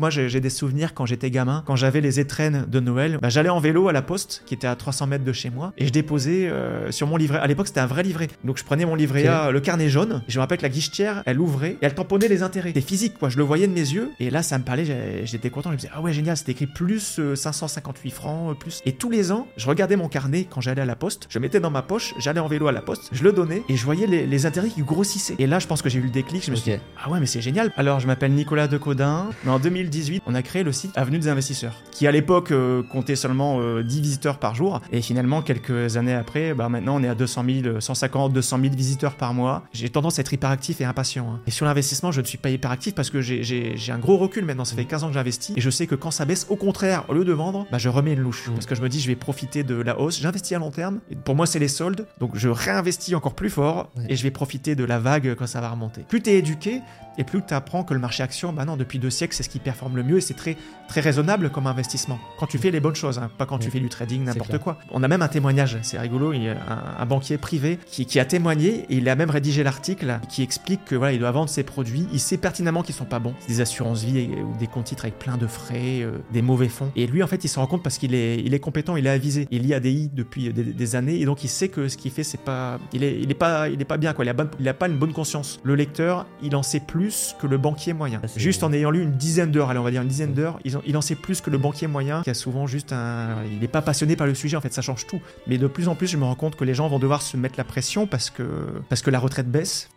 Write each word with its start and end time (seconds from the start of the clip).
moi 0.00 0.10
j'ai 0.10 0.40
des 0.40 0.50
souvenirs 0.50 0.94
quand 0.94 1.06
j'étais 1.06 1.30
gamin, 1.30 1.62
quand 1.66 1.76
j'avais 1.76 2.00
les 2.00 2.18
étrennes 2.18 2.64
de 2.66 2.80
Noël, 2.80 3.18
bah, 3.20 3.28
j'allais 3.28 3.50
en 3.50 3.60
vélo 3.60 3.88
à 3.88 3.92
la 3.92 4.02
poste, 4.02 4.42
qui 4.46 4.54
était 4.54 4.66
à 4.66 4.74
300 4.74 5.06
mètres 5.06 5.24
de 5.24 5.32
chez 5.32 5.50
moi, 5.50 5.72
et 5.76 5.86
je 5.86 5.92
déposais 5.92 6.48
euh, 6.48 6.90
sur 6.90 7.06
mon 7.06 7.16
livret. 7.16 7.38
À 7.38 7.46
l'époque, 7.46 7.68
c'était 7.68 7.80
un 7.80 7.86
vrai 7.86 8.02
livret. 8.02 8.28
Donc 8.44 8.58
je 8.58 8.64
prenais 8.64 8.86
mon 8.86 8.94
livret 8.94 9.26
A, 9.26 9.50
le 9.50 9.60
carnet 9.60 9.88
jaune, 9.88 10.22
et 10.26 10.32
je 10.32 10.38
me 10.38 10.40
rappelle 10.40 10.58
que 10.58 10.62
la 10.62 10.70
guichetière, 10.70 11.22
elle 11.26 11.38
ouvrait, 11.38 11.72
et 11.72 11.78
elle 11.82 11.94
tamponnait 11.94 12.28
les 12.28 12.42
intérêts. 12.42 12.70
C'était 12.70 12.80
physique, 12.80 13.18
quoi. 13.18 13.28
Je 13.28 13.36
le 13.36 13.44
voyais 13.44 13.66
de 13.66 13.72
mes 13.72 13.80
yeux, 13.80 14.10
et 14.18 14.30
là, 14.30 14.42
ça 14.42 14.58
me 14.58 14.64
parlait, 14.64 15.24
j'étais 15.24 15.50
content. 15.50 15.70
Je 15.70 15.74
me 15.74 15.80
disais, 15.80 15.92
ah 15.94 16.00
ouais, 16.00 16.12
génial, 16.12 16.36
c'était 16.36 16.52
écrit 16.52 16.66
plus 16.66 17.20
558 17.34 18.08
euh, 18.08 18.14
francs, 18.14 18.58
plus. 18.58 18.80
Et 18.86 18.92
tous 18.92 19.10
les 19.10 19.32
ans, 19.32 19.46
je 19.56 19.66
regardais 19.68 19.96
mon 19.96 20.08
carnet 20.08 20.46
quand 20.48 20.60
j'allais 20.60 20.82
à 20.82 20.86
la 20.86 20.96
poste, 20.96 21.26
je 21.28 21.38
mettais 21.38 21.60
dans 21.60 21.70
ma 21.70 21.82
poche, 21.82 22.14
j'allais 22.18 22.40
en 22.40 22.48
vélo 22.48 22.68
à 22.68 22.72
la 22.72 22.80
poste, 22.80 23.10
je 23.12 23.22
le 23.22 23.32
donnais, 23.32 23.62
et 23.68 23.76
je 23.76 23.84
voyais 23.84 24.06
les, 24.06 24.46
intérêts 24.46 24.70
qui 24.70 24.80
grossissaient. 24.80 25.34
Et 25.38 25.46
là, 25.46 25.58
je 25.58 25.66
pense 25.66 25.82
que 25.82 25.90
j'ai 25.90 25.98
eu 25.98 26.04
le 26.04 26.08
déclic, 26.08 26.42
je 26.42 26.50
me 26.50 26.56
suis 26.56 26.72
dit, 26.72 26.78
ah 27.04 27.10
ouais, 27.10 27.20
mais 27.20 27.26
c'est 27.26 27.42
génial. 27.42 27.72
Alors, 27.76 28.00
je 28.00 28.06
m'appelle 28.06 28.32
Nicolas 28.32 28.68
Decodin, 28.68 29.28
mais 29.44 29.50
en 29.50 29.58
2018, 29.90 30.22
on 30.26 30.34
a 30.34 30.42
créé 30.42 30.62
le 30.62 30.72
site 30.72 30.96
Avenue 30.96 31.18
des 31.18 31.28
investisseurs, 31.28 31.74
qui 31.90 32.06
à 32.06 32.12
l'époque 32.12 32.52
euh, 32.52 32.82
comptait 32.82 33.16
seulement 33.16 33.58
10 33.58 33.62
euh, 33.64 33.82
visiteurs 33.82 34.38
par 34.38 34.54
jour, 34.54 34.80
et 34.92 35.02
finalement, 35.02 35.42
quelques 35.42 35.96
années 35.96 36.14
après, 36.14 36.54
bah, 36.54 36.68
maintenant, 36.68 36.96
on 36.96 37.02
est 37.02 37.08
à 37.08 37.14
200 37.14 37.44
000, 37.62 37.80
150, 37.80 38.32
200 38.32 38.58
000 38.62 38.74
visiteurs 38.74 39.14
par 39.14 39.34
mois. 39.34 39.64
J'ai 39.72 39.90
tendance 39.90 40.18
à 40.18 40.20
être 40.20 40.32
hyperactif 40.32 40.80
et 40.80 40.84
impatient. 40.84 41.26
Hein. 41.28 41.40
Et 41.46 41.50
sur 41.50 41.66
l'investissement, 41.66 42.12
je 42.12 42.20
ne 42.20 42.26
suis 42.26 42.38
pas 42.38 42.50
hyperactif 42.50 42.94
parce 42.94 43.10
que 43.10 43.20
j'ai 43.20 43.74
un 43.90 43.98
gros 43.98 44.16
recul 44.16 44.44
maintenant, 44.44 44.64
ça 44.64 44.76
fait 44.76 44.84
15 44.84 45.04
ans 45.04 45.08
que 45.08 45.14
j'investis, 45.14 45.56
et 45.56 45.60
je 45.60 45.70
sais 45.70 45.86
que 45.86 45.96
quand 45.96 46.10
ça 46.10 46.24
baisse, 46.24 46.46
au 46.48 46.56
contraire, 46.56 47.04
au 47.08 47.14
lieu 47.14 47.24
de 47.24 47.32
vendre, 47.32 47.66
bah, 47.72 47.78
je 47.78 47.88
remets 47.88 48.12
une 48.12 48.20
louche, 48.20 48.48
parce 48.54 48.66
que 48.66 48.74
je 48.74 48.82
me 48.82 48.88
dis, 48.88 49.00
je 49.00 49.08
vais 49.08 49.16
profiter 49.16 49.64
de 49.64 49.74
la 49.74 49.98
hausse, 49.98 50.20
j'investis 50.20 50.56
à 50.56 50.60
long 50.60 50.70
terme, 50.70 51.00
et 51.10 51.16
pour 51.16 51.34
moi, 51.34 51.46
c'est 51.46 51.58
les 51.58 51.68
soldes, 51.68 52.06
donc 52.20 52.32
je 52.34 52.48
réinvestis 52.48 53.14
encore 53.14 53.34
plus 53.34 53.50
fort, 53.50 53.90
et 54.08 54.16
je 54.16 54.22
vais 54.22 54.30
profiter 54.30 54.74
de 54.74 54.84
la 54.84 54.98
vague 54.98 55.34
quand 55.34 55.46
ça 55.46 55.60
va 55.60 55.70
remonter. 55.70 56.02
Plus 56.08 56.22
tu 56.22 56.30
es 56.30 56.38
éduqué, 56.38 56.80
et 57.18 57.24
plus 57.24 57.42
tu 57.46 57.54
apprends 57.54 57.84
que 57.84 57.94
le 57.94 58.00
marché 58.00 58.22
action, 58.22 58.52
bah 58.52 58.64
non, 58.64 58.76
depuis 58.76 58.98
deux 58.98 59.10
siècles, 59.10 59.34
c'est 59.34 59.42
ce 59.42 59.48
qui 59.48 59.58
performe 59.58 59.96
le 59.96 60.02
mieux 60.02 60.18
et 60.18 60.20
c'est 60.20 60.34
très, 60.34 60.56
très 60.88 61.00
raisonnable 61.00 61.50
comme 61.50 61.66
investissement. 61.66 62.18
Quand 62.38 62.46
tu 62.46 62.58
fais 62.58 62.70
les 62.70 62.80
bonnes 62.80 62.94
choses, 62.94 63.18
hein, 63.18 63.30
pas 63.36 63.46
quand 63.46 63.58
tu 63.58 63.70
fais 63.70 63.80
du 63.80 63.88
trading, 63.88 64.24
n'importe 64.24 64.58
quoi. 64.58 64.78
On 64.90 65.02
a 65.02 65.08
même 65.08 65.22
un 65.22 65.28
témoignage, 65.28 65.78
c'est 65.82 65.98
rigolo, 65.98 66.32
il 66.32 66.44
y 66.44 66.48
a 66.48 66.56
un, 66.98 67.06
banquier 67.06 67.38
privé 67.38 67.78
qui, 67.86 68.06
qui, 68.06 68.20
a 68.20 68.24
témoigné 68.24 68.86
et 68.88 68.96
il 68.96 69.08
a 69.08 69.16
même 69.16 69.30
rédigé 69.30 69.64
l'article 69.64 70.20
qui 70.28 70.42
explique 70.42 70.84
que 70.84 70.94
voilà, 70.94 71.12
il 71.12 71.18
doit 71.18 71.30
vendre 71.30 71.48
ses 71.48 71.62
produits, 71.62 72.06
il 72.12 72.20
sait 72.20 72.36
pertinemment 72.36 72.82
qu'ils 72.82 72.94
sont 72.94 73.04
pas 73.04 73.18
bons. 73.18 73.34
Des 73.48 73.60
assurances 73.60 74.04
vie 74.04 74.30
ou 74.42 74.56
des 74.58 74.66
comptes 74.66 74.84
titres 74.84 75.04
avec 75.04 75.18
plein 75.18 75.36
de 75.36 75.46
frais, 75.46 76.02
euh, 76.02 76.18
des 76.32 76.42
mauvais 76.42 76.68
fonds. 76.68 76.90
Et 76.96 77.06
lui, 77.06 77.22
en 77.22 77.26
fait, 77.26 77.44
il 77.44 77.48
se 77.48 77.58
rend 77.58 77.66
compte 77.66 77.82
parce 77.82 77.98
qu'il 77.98 78.14
est, 78.14 78.36
il 78.36 78.54
est 78.54 78.60
compétent, 78.60 78.96
il 78.96 79.06
est 79.06 79.10
avisé. 79.10 79.48
Il 79.50 79.62
lit 79.62 79.74
ADI 79.74 80.10
depuis 80.12 80.52
des, 80.52 80.94
années 80.94 81.20
et 81.20 81.24
donc 81.24 81.44
il 81.44 81.48
sait 81.48 81.68
que 81.68 81.88
ce 81.88 81.96
qu'il 81.96 82.10
fait, 82.10 82.24
c'est 82.24 82.40
pas, 82.40 82.78
il 82.92 83.04
est, 83.04 83.20
il 83.20 83.30
est 83.30 83.34
pas, 83.34 83.68
il 83.68 83.80
est 83.80 83.84
pas 83.84 83.96
bien 83.96 84.12
quoi. 84.12 84.24
Il 84.24 84.28
a, 84.28 84.34
il 84.58 84.68
a 84.68 84.74
pas 84.74 84.88
une 84.88 84.96
bonne 84.96 85.12
conscience. 85.12 85.60
Le 85.62 85.74
lecteur, 85.74 86.26
il 86.42 86.56
en 86.56 86.62
sait 86.62 86.80
plus 86.80 87.09
que 87.38 87.46
le 87.46 87.58
banquier 87.58 87.92
moyen. 87.92 88.20
juste 88.36 88.62
en 88.62 88.72
ayant 88.72 88.90
lu 88.90 89.02
une 89.02 89.12
dizaine 89.12 89.50
d'heures, 89.50 89.70
allez, 89.70 89.78
on 89.78 89.84
va 89.84 89.90
dire 89.90 90.02
une 90.02 90.08
dizaine 90.08 90.34
d'heures, 90.34 90.58
il 90.64 90.96
en 90.96 91.00
sait 91.00 91.14
plus 91.14 91.40
que 91.40 91.50
le 91.50 91.58
banquier 91.58 91.86
moyen 91.86 92.22
qui 92.22 92.30
a 92.30 92.34
souvent 92.34 92.66
juste 92.66 92.92
un. 92.92 93.44
Il 93.50 93.60
n'est 93.60 93.68
pas 93.68 93.82
passionné 93.82 94.16
par 94.16 94.26
le 94.26 94.34
sujet, 94.34 94.56
en 94.56 94.60
fait, 94.60 94.72
ça 94.72 94.82
change 94.82 95.06
tout. 95.06 95.20
Mais 95.46 95.58
de 95.58 95.66
plus 95.66 95.88
en 95.88 95.94
plus, 95.94 96.06
je 96.06 96.16
me 96.16 96.24
rends 96.24 96.34
compte 96.34 96.56
que 96.56 96.64
les 96.64 96.74
gens 96.74 96.88
vont 96.88 96.98
devoir 96.98 97.22
se 97.22 97.36
mettre 97.36 97.54
la 97.58 97.64
pression 97.64 98.06
parce 98.06 98.30
que, 98.30 98.42
parce 98.88 99.02
que 99.02 99.10
la 99.10 99.18
retraite 99.18 99.50
baisse. 99.50 99.88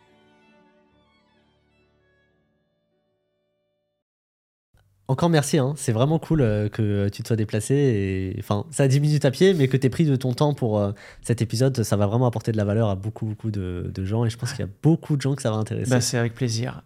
Encore 5.10 5.30
merci, 5.30 5.58
hein. 5.58 5.74
c'est 5.76 5.92
vraiment 5.92 6.18
cool 6.18 6.42
euh, 6.42 6.70
que 6.70 7.10
tu 7.10 7.24
te 7.24 7.28
sois 7.28 7.36
déplacé. 7.36 7.76
Et... 7.76 8.36
Enfin, 8.40 8.66
ça 8.72 8.84
a 8.84 8.88
10 8.88 9.02
minutes 9.02 9.26
à 9.26 9.32
pied, 9.32 9.54
mais 9.54 9.68
que 9.68 9.76
tu 9.76 9.86
aies 9.86 9.90
pris 9.90 10.06
de 10.06 10.16
ton 10.16 10.34
temps 10.34 10.54
pour 10.54 10.80
euh, 10.80 10.92
cet 11.22 11.42
épisode, 11.42 11.84
ça 11.84 11.98
va 11.98 12.08
vraiment 12.08 12.26
apporter 12.26 12.54
de 12.54 12.58
la 12.58 12.64
valeur 12.64 12.90
à 12.90 12.96
beaucoup, 12.96 13.26
beaucoup 13.26 13.52
de, 13.52 13.92
gens. 13.98 14.24
Et 14.24 14.30
je 14.30 14.38
pense 14.38 14.52
qu'il 14.52 14.62
y 14.62 14.68
a 14.68 14.72
beaucoup 14.82 15.18
de 15.18 15.22
gens 15.22 15.36
que 15.36 15.42
ça 15.42 15.52
va 15.52 15.58
intéresser. 15.58 15.92
Bah, 15.92 16.00
c'est 16.00 16.18
avec 16.18 16.34
plaisir. 16.34 16.84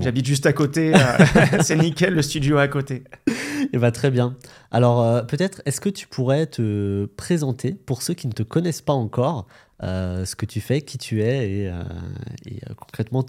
J'habite 0.00 0.24
juste 0.24 0.46
à 0.46 0.54
côté, 0.54 0.94
euh, 0.94 0.98
c'est 1.60 1.76
nickel, 1.76 2.14
le 2.14 2.22
studio 2.22 2.56
à 2.56 2.66
côté. 2.66 3.04
Et 3.26 3.32
eh 3.74 3.76
bah, 3.76 3.88
ben, 3.88 3.90
très 3.92 4.10
bien. 4.10 4.36
Alors 4.70 5.02
euh, 5.02 5.22
peut-être, 5.22 5.60
est-ce 5.66 5.82
que 5.82 5.90
tu 5.90 6.06
pourrais 6.06 6.46
te 6.46 7.04
présenter 7.16 7.72
pour 7.74 8.00
ceux 8.00 8.14
qui 8.14 8.26
ne 8.26 8.32
te 8.32 8.42
connaissent 8.42 8.80
pas 8.80 8.94
encore, 8.94 9.46
euh, 9.82 10.24
ce 10.24 10.34
que 10.34 10.46
tu 10.46 10.62
fais, 10.62 10.80
qui 10.80 10.96
tu 10.96 11.22
es 11.22 11.70
et, 12.46 12.60
concrètement 12.76 13.24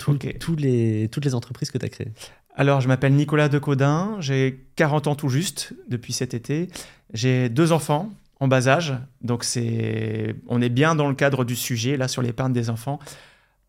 les, 0.58 1.10
toutes 1.12 1.26
les 1.26 1.36
entreprises 1.36 1.70
que 1.70 1.78
tu 1.78 1.86
as 1.86 1.90
créées? 1.90 2.12
Alors, 2.56 2.80
je 2.80 2.88
m'appelle 2.88 3.14
Nicolas 3.14 3.50
Decodin, 3.50 4.16
j'ai 4.20 4.66
40 4.78 5.08
ans 5.08 5.16
tout 5.16 5.30
juste 5.30 5.74
depuis 5.90 6.14
cet 6.14 6.34
été. 6.34 6.70
J'ai 7.14 7.50
deux 7.50 7.72
enfants 7.72 8.10
en 8.40 8.48
bas 8.48 8.68
âge, 8.68 8.94
donc 9.22 9.44
c'est, 9.44 10.36
on 10.48 10.62
est 10.62 10.70
bien 10.70 10.96
dans 10.96 11.10
le 11.10 11.16
cadre 11.16 11.44
du 11.44 11.56
sujet 11.56 11.98
là 11.98 12.08
sur 12.08 12.22
l'épargne 12.22 12.54
des 12.54 12.70
enfants. 12.70 13.00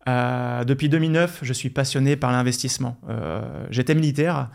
Euh, 0.07 0.63
depuis 0.63 0.89
2009, 0.89 1.39
je 1.41 1.53
suis 1.53 1.69
passionné 1.69 2.15
par 2.15 2.31
l'investissement. 2.31 2.97
Euh, 3.09 3.65
j'étais 3.69 3.95
militaire. 3.95 4.49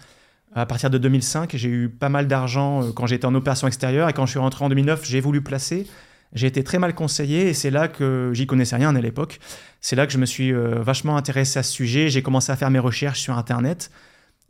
À 0.52 0.66
partir 0.66 0.90
de 0.90 0.98
2005, 0.98 1.54
j'ai 1.54 1.68
eu 1.68 1.88
pas 1.88 2.08
mal 2.08 2.26
d'argent 2.26 2.82
euh, 2.82 2.92
quand 2.92 3.06
j'étais 3.06 3.26
en 3.26 3.34
opération 3.34 3.68
extérieure 3.68 4.08
et 4.08 4.12
quand 4.12 4.26
je 4.26 4.32
suis 4.32 4.40
rentré 4.40 4.64
en 4.64 4.68
2009, 4.68 5.04
j'ai 5.04 5.20
voulu 5.20 5.42
placer. 5.42 5.86
J'ai 6.32 6.46
été 6.46 6.62
très 6.62 6.78
mal 6.78 6.94
conseillé 6.94 7.48
et 7.48 7.54
c'est 7.54 7.70
là 7.70 7.88
que 7.88 8.30
j'y 8.32 8.46
connaissais 8.46 8.76
rien 8.76 8.94
à 8.94 9.00
l'époque. 9.00 9.40
C'est 9.80 9.96
là 9.96 10.06
que 10.06 10.12
je 10.12 10.18
me 10.18 10.26
suis 10.26 10.52
vachement 10.52 11.16
intéressé 11.16 11.58
à 11.58 11.64
ce 11.64 11.72
sujet. 11.72 12.08
J'ai 12.08 12.22
commencé 12.22 12.52
à 12.52 12.56
faire 12.56 12.70
mes 12.70 12.78
recherches 12.78 13.20
sur 13.20 13.36
Internet. 13.36 13.90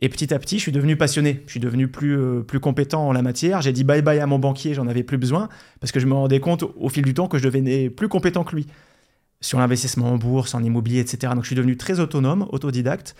Et 0.02 0.10
petit 0.10 0.34
à 0.34 0.38
petit, 0.38 0.58
je 0.58 0.62
suis 0.62 0.72
devenu 0.72 0.96
passionné. 0.96 1.42
Je 1.46 1.52
suis 1.52 1.60
devenu 1.60 1.88
plus, 1.88 2.44
plus 2.44 2.60
compétent 2.60 3.08
en 3.08 3.12
la 3.12 3.22
matière. 3.22 3.62
J'ai 3.62 3.72
dit 3.72 3.84
bye 3.84 4.02
bye 4.02 4.18
à 4.18 4.26
mon 4.26 4.38
banquier, 4.38 4.74
j'en 4.74 4.88
avais 4.88 5.02
plus 5.02 5.16
besoin, 5.16 5.48
parce 5.80 5.90
que 5.90 6.00
je 6.00 6.06
me 6.06 6.12
rendais 6.12 6.40
compte 6.40 6.64
au 6.76 6.90
fil 6.90 7.02
du 7.02 7.14
temps 7.14 7.28
que 7.28 7.38
je 7.38 7.44
devenais 7.44 7.88
plus 7.88 8.08
compétent 8.08 8.44
que 8.44 8.56
lui 8.56 8.66
sur 9.40 9.58
l'investissement 9.58 10.12
en 10.12 10.16
bourse, 10.16 10.54
en 10.54 10.62
immobilier, 10.62 11.00
etc. 11.00 11.32
Donc 11.34 11.44
je 11.44 11.48
suis 11.48 11.56
devenu 11.56 11.76
très 11.76 12.00
autonome, 12.00 12.46
autodidacte. 12.50 13.14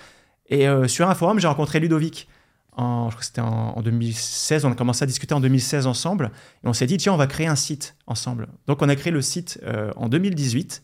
Et 0.50 0.68
euh, 0.68 0.88
sur 0.88 1.08
un 1.08 1.14
forum, 1.14 1.38
j'ai 1.38 1.48
rencontré 1.48 1.80
Ludovic. 1.80 2.28
En, 2.72 3.06
je 3.06 3.14
crois 3.14 3.20
que 3.20 3.26
c'était 3.26 3.40
en, 3.40 3.80
2016. 3.80 4.64
On 4.64 4.72
a 4.72 4.74
commencé 4.74 5.02
à 5.02 5.06
discuter 5.06 5.34
en 5.34 5.40
2016 5.40 5.86
ensemble. 5.86 6.30
Et 6.64 6.68
on 6.68 6.72
s'est 6.72 6.86
dit, 6.86 6.98
tiens, 6.98 7.14
on 7.14 7.16
va 7.16 7.26
créer 7.26 7.46
un 7.46 7.56
site 7.56 7.96
ensemble. 8.06 8.48
Donc 8.66 8.82
on 8.82 8.88
a 8.88 8.96
créé 8.96 9.12
le 9.12 9.22
site 9.22 9.60
euh, 9.64 9.90
en 9.96 10.08
2018. 10.08 10.82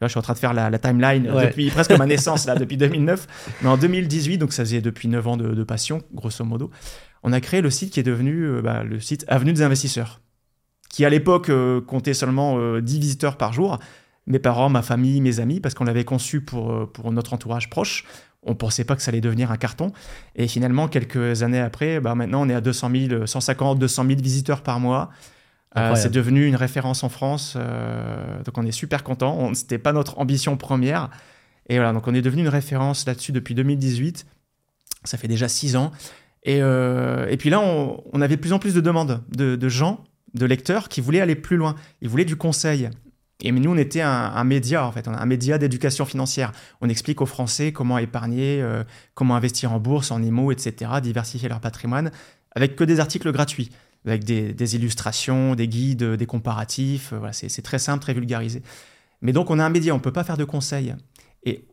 Là, 0.00 0.08
je 0.08 0.10
suis 0.10 0.18
en 0.18 0.22
train 0.22 0.34
de 0.34 0.38
faire 0.38 0.52
la, 0.52 0.78
timeline 0.78 1.22
depuis 1.22 1.70
presque 1.70 1.92
ma 1.92 2.06
naissance, 2.06 2.46
là, 2.46 2.56
depuis 2.56 2.76
2009. 2.76 3.26
Mais 3.62 3.68
en 3.68 3.76
2018, 3.76 4.38
donc 4.38 4.52
ça 4.52 4.64
faisait 4.64 4.80
depuis 4.80 5.08
9 5.08 5.26
ans 5.28 5.36
de, 5.36 5.64
passion, 5.64 6.02
grosso 6.12 6.44
modo, 6.44 6.70
on 7.22 7.32
a 7.32 7.40
créé 7.40 7.60
le 7.60 7.70
site 7.70 7.92
qui 7.92 8.00
est 8.00 8.04
devenu 8.04 8.44
euh, 8.44 8.60
bah, 8.60 8.82
le 8.82 9.00
site 9.00 9.24
Avenue 9.28 9.52
des 9.52 9.62
investisseurs, 9.62 10.20
qui 10.90 11.04
à 11.04 11.10
l'époque 11.10 11.50
comptait 11.86 12.12
seulement 12.12 12.78
10 12.80 12.98
visiteurs 12.98 13.36
par 13.36 13.52
jour 13.52 13.78
mes 14.26 14.38
parents, 14.38 14.68
ma 14.68 14.82
famille, 14.82 15.20
mes 15.20 15.40
amis, 15.40 15.60
parce 15.60 15.74
qu'on 15.74 15.84
l'avait 15.84 16.04
conçu 16.04 16.40
pour, 16.40 16.72
euh, 16.72 16.86
pour 16.86 17.12
notre 17.12 17.32
entourage 17.34 17.68
proche. 17.68 18.04
On 18.42 18.50
ne 18.50 18.56
pensait 18.56 18.84
pas 18.84 18.96
que 18.96 19.02
ça 19.02 19.10
allait 19.10 19.20
devenir 19.20 19.50
un 19.50 19.56
carton. 19.56 19.92
Et 20.36 20.48
finalement, 20.48 20.88
quelques 20.88 21.42
années 21.42 21.60
après, 21.60 22.00
bah 22.00 22.14
maintenant, 22.14 22.42
on 22.42 22.48
est 22.48 22.54
à 22.54 22.60
200 22.60 22.90
000, 23.08 23.26
150, 23.26 23.78
200 23.78 24.06
000 24.06 24.20
visiteurs 24.20 24.62
par 24.62 24.80
mois. 24.80 25.10
Euh, 25.76 25.94
c'est 25.96 26.10
devenu 26.10 26.46
une 26.46 26.56
référence 26.56 27.02
en 27.02 27.08
France. 27.08 27.54
Euh, 27.56 28.42
donc, 28.42 28.56
on 28.58 28.64
est 28.64 28.72
super 28.72 29.02
content. 29.02 29.52
Ce 29.54 29.62
n'était 29.62 29.78
pas 29.78 29.92
notre 29.92 30.18
ambition 30.18 30.56
première. 30.56 31.10
Et 31.68 31.76
voilà, 31.76 31.94
donc 31.94 32.06
on 32.06 32.14
est 32.14 32.22
devenu 32.22 32.42
une 32.42 32.48
référence 32.48 33.06
là-dessus 33.06 33.32
depuis 33.32 33.54
2018. 33.54 34.26
Ça 35.04 35.16
fait 35.16 35.28
déjà 35.28 35.48
six 35.48 35.76
ans. 35.76 35.90
Et, 36.42 36.58
et 36.58 37.36
puis 37.38 37.48
là, 37.48 37.60
on, 37.60 38.02
on, 38.12 38.20
avait 38.20 38.36
de 38.36 38.40
plus 38.40 38.52
en 38.52 38.58
plus 38.58 38.74
de 38.74 38.82
demandes 38.82 39.22
de, 39.34 39.56
de 39.56 39.68
gens, 39.70 40.04
de 40.34 40.44
lecteurs 40.44 40.90
qui 40.90 41.00
voulaient 41.00 41.22
aller 41.22 41.36
plus 41.36 41.56
loin. 41.56 41.74
Ils 42.02 42.10
voulaient 42.10 42.26
du 42.26 42.36
conseil. 42.36 42.90
Et 43.40 43.50
nous, 43.50 43.70
on 43.70 43.76
était 43.76 44.00
un, 44.00 44.44
média, 44.44 44.86
en 44.86 44.92
fait, 44.92 45.08
un 45.08 45.26
média 45.26 45.58
d'éducation 45.58 46.04
financière. 46.04 46.52
On 46.80 46.88
explique 46.88 47.20
aux 47.20 47.26
Français 47.26 47.72
comment 47.72 47.98
épargner, 47.98 48.62
euh, 48.62 48.84
comment 49.14 49.34
investir 49.34 49.72
en 49.72 49.80
bourse, 49.80 50.10
en 50.10 50.22
IMO, 50.22 50.52
etc., 50.52 50.92
diversifier 51.02 51.48
leur 51.48 51.60
patrimoine, 51.60 52.12
avec 52.52 52.76
que 52.76 52.84
des 52.84 53.00
articles 53.00 53.30
gratuits, 53.32 53.70
avec 54.06 54.24
des, 54.24 54.76
illustrations, 54.76 55.56
des 55.56 55.66
guides, 55.66 56.04
des 56.04 56.26
comparatifs. 56.26 57.12
Euh, 57.12 57.18
voilà, 57.18 57.32
c'est 57.32 57.62
très 57.62 57.80
simple, 57.80 58.02
très 58.02 58.14
vulgarisé. 58.14 58.62
Mais 59.20 59.32
donc, 59.32 59.50
on 59.50 59.58
a 59.58 59.64
un 59.64 59.70
média, 59.70 59.92
on 59.92 59.98
ne 59.98 60.02
peut 60.02 60.12
pas 60.12 60.24
faire 60.24 60.36
de 60.36 60.44
conseils. 60.44 60.94
Et 61.42 61.66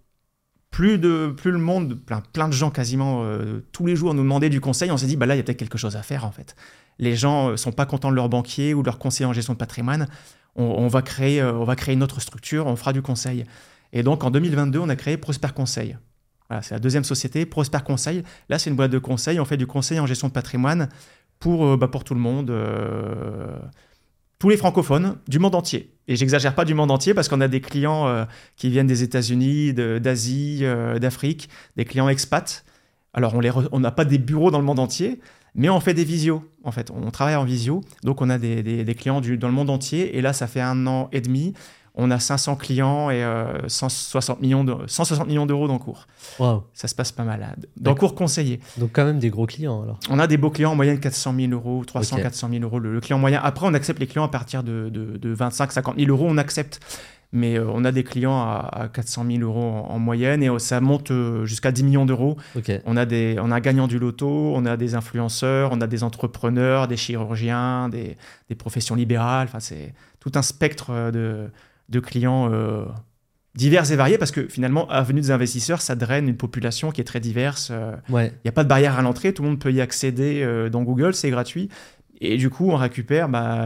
plus, 0.72 0.98
de, 0.98 1.34
plus 1.36 1.52
le 1.52 1.60
monde, 1.60 1.94
plein, 1.94 2.22
plein 2.34 2.48
de 2.48 2.54
gens 2.54 2.72
quasiment 2.72 3.24
euh, 3.24 3.60
tous 3.72 3.86
les 3.86 3.96
jours 3.96 4.14
nous 4.16 4.24
demandaient 4.24 4.50
du 4.50 4.62
conseil, 4.62 4.90
on 4.90 4.98
s'est 4.98 5.06
dit, 5.06 5.16
bah 5.16 5.28
là, 5.28 5.36
il 5.36 5.38
y 5.38 5.42
a 5.42 5.44
peut-être 5.44 5.60
quelque 5.60 5.78
chose 5.78 5.96
à 5.96 6.02
faire, 6.02 6.26
en 6.26 6.32
fait. 6.32 6.56
Les 6.98 7.16
gens 7.16 7.52
ne 7.52 7.56
sont 7.56 7.72
pas 7.72 7.86
contents 7.86 8.10
de 8.10 8.16
leur 8.16 8.30
banquier 8.30 8.74
ou 8.74 8.82
de 8.82 8.88
leur 8.88 8.98
conseiller 8.98 9.26
en 9.26 9.34
gestion 9.34 9.54
de 9.54 9.58
patrimoine 9.60 10.08
on, 10.56 10.88
va 10.88 11.02
créer, 11.02 11.42
euh, 11.42 11.54
on 11.54 11.64
va 11.64 11.76
créer 11.76 11.96
une 11.96 12.04
autre 12.04 12.20
structure, 12.22 12.68
on 12.68 12.76
fera 12.76 12.94
du 12.94 13.02
conseil. 13.02 13.46
Et 13.94 14.04
donc 14.04 14.24
en 14.24 14.32
2022, 14.32 14.80
on 14.80 14.90
a 14.90 14.96
créé 14.96 15.18
Prosper 15.18 15.50
Conseil. 15.56 15.98
C'est 16.62 16.72
la 16.72 16.80
deuxième 16.80 17.06
société, 17.06 17.46
Prosper 17.46 17.78
Conseil. 17.86 18.24
Là, 18.50 18.60
c'est 18.60 18.70
une 18.70 18.76
boîte 18.76 18.92
de 18.92 19.00
conseil. 19.00 19.40
On 19.40 19.46
fait 19.46 19.56
du 19.56 19.68
conseil 19.68 20.02
en 20.02 20.06
gestion 20.06 20.28
de 20.28 20.34
patrimoine 20.34 20.90
pour, 21.40 21.66
euh, 21.66 21.78
bah, 21.78 21.88
pour 21.88 22.04
tout 22.04 22.14
le 22.14 22.20
monde, 22.20 22.50
euh, 22.50 23.58
tous 24.38 24.50
les 24.50 24.58
francophones 24.58 25.16
du 25.30 25.40
monde 25.40 25.56
entier. 25.56 25.96
Et 26.10 26.18
j'exagère 26.18 26.54
pas 26.54 26.66
du 26.66 26.74
monde 26.74 26.92
entier 26.92 27.14
parce 27.14 27.30
qu'on 27.30 27.40
a 27.40 27.48
des 27.48 27.62
clients 27.62 28.28
qui 28.58 28.70
viennent 28.70 28.88
des 28.88 29.04
États-Unis, 29.04 29.74
d'Asie, 29.74 30.66
d'Afrique, 31.00 31.48
des 31.78 31.86
clients 31.86 32.10
expats. 32.10 32.66
Alors, 33.14 33.36
on 33.72 33.80
n'a 33.80 33.92
pas 33.92 34.04
des 34.04 34.18
bureaux 34.18 34.52
dans 34.52 34.60
le 34.60 34.66
monde 34.66 34.80
entier, 34.80 35.22
mais 35.56 35.70
on 35.70 35.80
fait 35.80 35.94
des 35.94 36.04
visios, 36.04 36.44
en 36.64 36.72
fait. 36.72 36.92
On 36.92 37.12
travaille 37.12 37.36
en 37.36 37.44
visio. 37.44 37.82
Donc, 38.04 38.22
on 38.22 38.30
a 38.30 38.38
des, 38.38 38.96
clients 38.98 39.22
du, 39.22 39.38
dans 39.38 39.48
le 39.48 39.54
monde 39.54 39.70
entier. 39.70 40.18
Et 40.18 40.22
là, 40.22 40.34
ça 40.34 40.48
fait 40.48 40.62
un 40.62 40.88
an 40.88 41.10
et 41.12 41.22
demi. 41.22 41.54
On 41.94 42.10
a 42.10 42.20
500 42.20 42.56
clients 42.56 43.10
et 43.10 43.22
160 43.68 44.42
millions 44.42 44.64
de, 44.64 44.76
160 44.88 45.28
millions 45.28 45.46
d'euros 45.46 45.68
d'encours. 45.68 46.08
Wow. 46.40 46.64
Ça 46.74 46.88
se 46.88 46.96
passe 46.96 47.12
pas 47.12 47.26
mal. 47.26 47.58
D'encours 47.76 48.16
conseillé. 48.16 48.62
Donc 48.78 48.92
quand 48.94 49.04
même 49.04 49.20
des 49.20 49.30
gros 49.30 49.46
clients 49.46 49.84
alors. 49.84 50.00
On 50.10 50.18
a 50.18 50.28
des 50.28 50.38
beaux 50.38 50.52
clients 50.52 50.72
en 50.72 50.76
moyenne 50.76 51.02
400 51.02 51.36
000 51.36 51.52
euros, 51.52 51.84
300, 51.84 52.18
400 52.18 52.50
000 52.50 52.64
euros 52.64 52.80
le, 52.80 53.02
client 53.02 53.20
moyen. 53.20 53.42
Après, 53.44 53.68
on 53.68 53.74
accepte 53.74 54.00
les 54.00 54.08
clients 54.08 54.24
à 54.24 54.30
partir 54.30 54.64
de, 54.64 54.90
de, 54.90 55.18
de 55.18 55.34
25, 55.34 55.74
50 55.74 56.00
000 56.00 56.10
euros. 56.10 56.28
On 56.30 56.38
accepte 56.38 56.80
mais 57.32 57.58
euh, 57.58 57.66
on 57.68 57.86
a 57.86 57.92
des 57.92 58.04
clients 58.04 58.40
à, 58.40 58.90
400 58.92 59.26
000 59.26 59.40
euros 59.42 59.62
en, 59.62 60.00
moyenne 60.00 60.44
et 60.44 60.50
euh, 60.50 60.60
ça 60.60 60.82
monte 60.82 61.12
euh, 61.12 61.46
jusqu'à 61.46 61.72
10 61.72 61.84
millions 61.84 62.06
d'euros. 62.06 62.38
On, 62.86 62.98
a 62.98 63.06
des, 63.06 63.38
on 63.40 63.52
a 63.52 63.56
un 63.56 63.60
gagnant 63.60 63.88
du 63.88 64.00
loto, 64.00 64.54
on 64.56 64.66
a 64.66 64.76
des 64.78 64.96
influenceurs, 64.96 65.72
on 65.72 65.82
a 65.82 65.88
des 65.88 66.04
entrepreneurs, 66.04 66.88
des 66.88 66.98
chirurgiens, 66.98 67.90
des, 67.90 68.18
professions 68.56 68.96
libérales. 68.96 69.48
Enfin, 69.48 69.62
c'est 69.62 69.94
tout 70.20 70.32
un 70.36 70.42
spectre 70.42 71.12
de, 71.12 71.50
de 71.88 72.00
clients 72.02 72.52
divers 73.56 73.90
et 73.90 73.96
variés 73.96 74.18
parce 74.18 74.32
que 74.32 74.48
finalement, 74.48 74.90
Avenue 74.90 75.22
des 75.22 75.32
investisseurs, 75.32 75.82
ça 75.82 75.96
draine 75.96 76.28
une 76.28 76.36
population 76.36 76.92
qui 76.92 77.00
est 77.00 77.06
très 77.06 77.22
diverse. 77.22 77.72
Il 78.10 78.14
n'y 78.44 78.50
a 78.50 78.52
pas 78.52 78.64
de 78.64 78.70
barrière 78.70 79.00
à 79.00 79.02
l'entrée, 79.02 79.34
tout 79.34 79.42
le 79.42 79.50
monde 79.50 79.60
peut 79.60 79.72
y 79.72 79.80
accéder 79.80 80.46
dans 80.70 80.84
Google, 80.84 81.14
c'est 81.14 81.30
gratuit. 81.30 81.70
Et 82.24 82.38
du 82.38 82.52
coup, 82.52 82.70
on 82.70 82.76
récupère, 82.76 83.30
bah, 83.30 83.66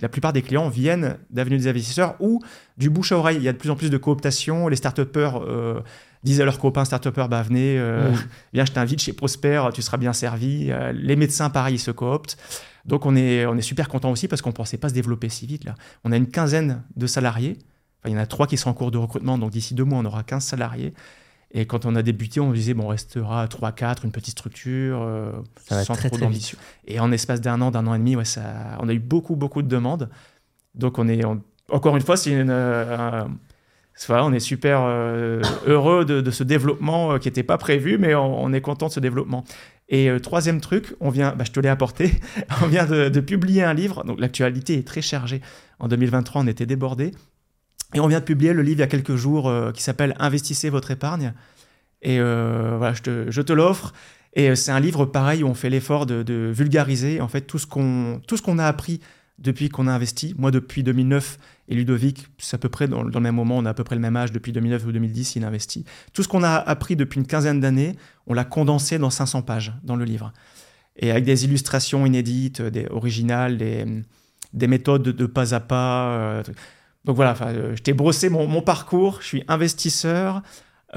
la 0.00 0.08
plupart 0.08 0.32
des 0.32 0.40
clients 0.40 0.70
viennent 0.70 1.18
d'Avenue 1.28 1.58
des 1.58 1.68
investisseurs 1.68 2.16
ou 2.18 2.40
du 2.78 2.88
bouche 2.88 3.12
à 3.12 3.18
oreille. 3.18 3.36
Il 3.36 3.42
y 3.42 3.48
a 3.48 3.52
de 3.52 3.58
plus 3.58 3.68
en 3.68 3.76
plus 3.76 3.90
de 3.90 3.98
cooptation. 3.98 4.68
Les 4.68 4.76
start-upers 4.76 5.42
euh, 5.46 5.80
disent 6.22 6.40
à 6.40 6.46
leurs 6.46 6.58
copains 6.58 6.86
start-upers, 6.86 7.28
bah, 7.28 7.42
venez, 7.42 7.78
euh, 7.78 8.10
viens, 8.54 8.64
je 8.64 8.72
t'invite 8.72 9.02
chez 9.02 9.12
Prosper, 9.12 9.68
tu 9.74 9.82
seras 9.82 9.98
bien 9.98 10.14
servi. 10.14 10.70
Euh, 10.70 10.92
les 10.92 11.14
médecins, 11.14 11.50
pareil, 11.50 11.74
ils 11.74 11.78
se 11.78 11.90
cooptent. 11.90 12.38
Donc, 12.86 13.04
on 13.04 13.14
est, 13.16 13.44
on 13.44 13.54
est 13.54 13.62
super 13.62 13.90
content 13.90 14.10
aussi 14.10 14.28
parce 14.28 14.40
qu'on 14.40 14.50
ne 14.50 14.54
pensait 14.54 14.78
pas 14.78 14.88
se 14.88 14.94
développer 14.94 15.28
si 15.28 15.46
vite. 15.46 15.64
Là. 15.64 15.74
On 16.04 16.12
a 16.12 16.16
une 16.16 16.28
quinzaine 16.28 16.82
de 16.96 17.06
salariés. 17.06 17.58
il 18.06 18.12
y 18.12 18.16
en 18.16 18.18
a 18.18 18.26
trois 18.26 18.46
qui 18.46 18.56
sont 18.56 18.70
en 18.70 18.74
cours 18.74 18.92
de 18.92 18.98
recrutement. 18.98 19.36
Donc, 19.36 19.50
d'ici 19.50 19.74
deux 19.74 19.84
mois, 19.84 19.98
on 19.98 20.06
aura 20.06 20.22
15 20.22 20.42
salariés. 20.42 20.94
Et 21.56 21.66
quand 21.66 21.86
on 21.86 21.94
a 21.94 22.02
débuté, 22.02 22.40
on 22.40 22.50
disait, 22.50 22.74
bon, 22.74 22.86
on 22.86 22.88
restera 22.88 23.42
à 23.42 23.46
3-4, 23.46 24.04
une 24.04 24.10
petite 24.10 24.32
structure, 24.32 25.00
euh, 25.02 25.30
sans 25.84 25.94
trop 25.94 26.18
d'ambition. 26.18 26.58
Et 26.88 26.98
en 26.98 27.12
espace 27.12 27.40
d'un 27.40 27.60
an, 27.60 27.70
d'un 27.70 27.86
an 27.86 27.94
et 27.94 27.98
demi, 27.98 28.16
ouais, 28.16 28.24
ça, 28.24 28.42
on 28.80 28.88
a 28.88 28.92
eu 28.92 28.98
beaucoup, 28.98 29.36
beaucoup 29.36 29.62
de 29.62 29.68
demandes. 29.68 30.10
Donc, 30.74 30.98
on 30.98 31.08
est, 31.08 31.22
encore 31.70 31.96
une 31.96 32.02
fois, 32.02 32.16
c'est 32.16 32.32
une. 32.32 32.50
Euh, 32.50 33.24
on 34.08 34.32
est 34.32 34.40
super 34.40 34.80
euh, 34.82 35.40
heureux 35.64 36.04
de, 36.04 36.28
ce 36.32 36.42
développement 36.42 37.20
qui 37.20 37.28
n'était 37.28 37.44
pas 37.44 37.56
prévu, 37.56 37.98
mais 37.98 38.16
on, 38.16 38.52
est 38.52 38.60
content 38.60 38.88
de 38.88 38.92
ce 38.92 38.98
développement. 38.98 39.44
Et 39.88 40.10
troisième 40.20 40.60
truc, 40.60 40.96
on 40.98 41.10
vient, 41.10 41.36
bah, 41.36 41.44
je 41.46 41.52
te 41.52 41.60
l'ai 41.60 41.68
apporté, 41.68 42.10
on 42.64 42.66
vient 42.66 42.86
de, 42.86 43.08
de, 43.08 43.20
publier 43.20 43.62
un 43.62 43.74
livre. 43.74 44.02
Donc 44.02 44.18
l'actualité 44.18 44.76
est 44.78 44.86
très 44.86 45.02
chargée. 45.02 45.40
En 45.78 45.86
2023, 45.86 46.42
on 46.42 46.46
était 46.48 46.66
débordé. 46.66 47.12
Et 47.94 48.00
on 48.00 48.08
vient 48.08 48.18
de 48.18 48.24
publier 48.24 48.52
le 48.52 48.62
livre 48.62 48.78
il 48.78 48.80
y 48.80 48.84
a 48.84 48.88
quelques 48.88 49.14
jours 49.14 49.48
euh, 49.48 49.70
qui 49.70 49.82
s'appelle 49.82 50.14
Investissez 50.18 50.68
votre 50.68 50.90
épargne. 50.90 51.32
Et 52.02 52.18
euh, 52.18 52.74
voilà, 52.76 52.94
je 52.94 53.40
te, 53.40 53.52
l'offre. 53.52 53.94
Et 54.34 54.50
euh, 54.50 54.54
c'est 54.56 54.72
un 54.72 54.80
livre 54.80 55.06
pareil 55.06 55.44
où 55.44 55.46
on 55.46 55.54
fait 55.54 55.70
l'effort 55.70 56.04
de, 56.04 56.52
vulgariser 56.52 57.20
en 57.20 57.28
fait 57.28 57.42
tout 57.42 57.58
ce 57.58 57.66
qu'on 57.66 58.58
a 58.58 58.66
appris 58.66 59.00
depuis 59.38 59.68
qu'on 59.68 59.86
a 59.86 59.92
investi. 59.92 60.34
Moi, 60.36 60.50
depuis 60.50 60.82
2009 60.82 61.38
et 61.68 61.74
Ludovic, 61.74 62.26
c'est 62.38 62.56
à 62.56 62.58
peu 62.58 62.68
près 62.68 62.88
dans, 62.88 63.02
le 63.02 63.20
même 63.20 63.34
moment, 63.34 63.56
on 63.56 63.64
a 63.64 63.70
à 63.70 63.74
peu 63.74 63.84
près 63.84 63.96
le 63.96 64.00
même 64.02 64.16
âge, 64.16 64.32
depuis 64.32 64.52
2009 64.52 64.86
ou 64.86 64.92
2010, 64.92 65.36
il 65.36 65.44
investit. 65.44 65.84
Tout 66.12 66.22
ce 66.22 66.28
qu'on 66.28 66.42
a 66.42 66.54
appris 66.54 66.94
depuis 66.94 67.18
une 67.18 67.26
quinzaine 67.26 67.60
d'années, 67.60 67.96
on 68.26 68.34
l'a 68.34 68.44
condensé 68.44 68.98
dans 68.98 69.10
500 69.10 69.42
pages 69.42 69.72
dans 69.82 69.96
le 69.96 70.04
livre. 70.04 70.32
Et 70.96 71.10
avec 71.10 71.24
des 71.24 71.44
illustrations 71.44 72.06
inédites, 72.06 72.62
des 72.62 72.86
originales, 72.90 73.56
des 73.56 74.66
méthodes 74.66 75.02
de, 75.02 75.26
pas 75.26 75.54
à 75.54 75.60
pas. 75.60 76.42
Donc 77.04 77.16
voilà, 77.16 77.34
euh, 77.42 77.76
je 77.76 77.82
t'ai 77.82 77.92
brossé 77.92 78.28
mon, 78.28 78.62
parcours. 78.62 79.18
Je 79.20 79.26
suis 79.26 79.44
investisseur, 79.48 80.42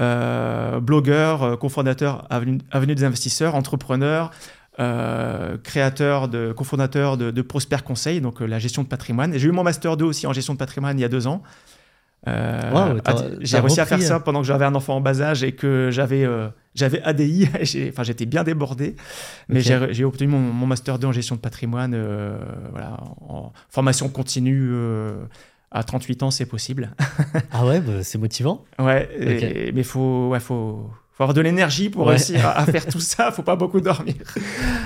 euh, 0.00 0.80
blogueur, 0.80 1.42
euh, 1.42 1.56
cofondateur 1.56 2.26
Avenue, 2.30 2.94
des 2.94 3.04
investisseurs, 3.04 3.54
entrepreneur, 3.54 4.30
créateur, 4.76 6.28
de, 6.28 6.52
cofondateur 6.52 7.16
de, 7.16 7.42
Prosper 7.42 7.78
Conseil, 7.84 8.20
donc 8.20 8.40
la 8.40 8.58
gestion 8.58 8.82
de 8.82 8.88
patrimoine. 8.88 9.36
J'ai 9.36 9.48
eu 9.48 9.52
mon 9.52 9.64
master 9.64 9.96
2 9.96 10.04
aussi 10.04 10.26
en 10.26 10.32
gestion 10.32 10.54
de 10.54 10.58
patrimoine 10.58 10.98
il 10.98 11.02
y 11.02 11.04
a 11.04 11.08
deux 11.08 11.26
ans. 11.26 11.42
j'ai 12.24 13.58
réussi 13.58 13.80
à 13.80 13.86
faire 13.86 14.00
ça 14.00 14.20
pendant 14.20 14.40
que 14.40 14.46
j'avais 14.46 14.64
un 14.64 14.74
enfant 14.76 14.96
en 14.96 15.00
bas 15.00 15.20
âge 15.20 15.42
et 15.42 15.52
que 15.52 15.90
j'avais 15.90 16.24
j'avais 16.76 17.02
ADI, 17.02 17.48
enfin 17.88 18.04
j'étais 18.04 18.24
bien 18.24 18.44
débordé, 18.44 18.94
mais 19.48 19.60
j'ai 19.60 20.04
obtenu 20.04 20.28
mon, 20.28 20.66
master 20.66 21.00
2 21.00 21.08
en 21.08 21.12
gestion 21.12 21.34
de 21.34 21.40
patrimoine, 21.40 22.00
voilà, 22.70 22.98
en 23.20 23.52
formation 23.68 24.08
continue 24.08 24.72
à 25.70 25.82
38 25.82 26.22
ans, 26.22 26.30
c'est 26.30 26.46
possible. 26.46 26.90
ah 27.52 27.66
ouais, 27.66 27.80
bah, 27.80 28.02
c'est 28.02 28.18
motivant. 28.18 28.64
Ouais, 28.78 29.08
mais 29.74 29.82
faut, 29.82 30.28
ouais, 30.28 30.40
faut, 30.40 30.90
faut 31.12 31.24
avoir 31.24 31.34
de 31.34 31.40
l'énergie 31.40 31.90
pour 31.90 32.06
réussir 32.06 32.46
à, 32.46 32.64
faire 32.66 32.86
tout 32.90 33.00
ça. 33.00 33.32
Faut 33.32 33.42
pas 33.42 33.56
beaucoup 33.56 33.80
dormir. 33.80 34.14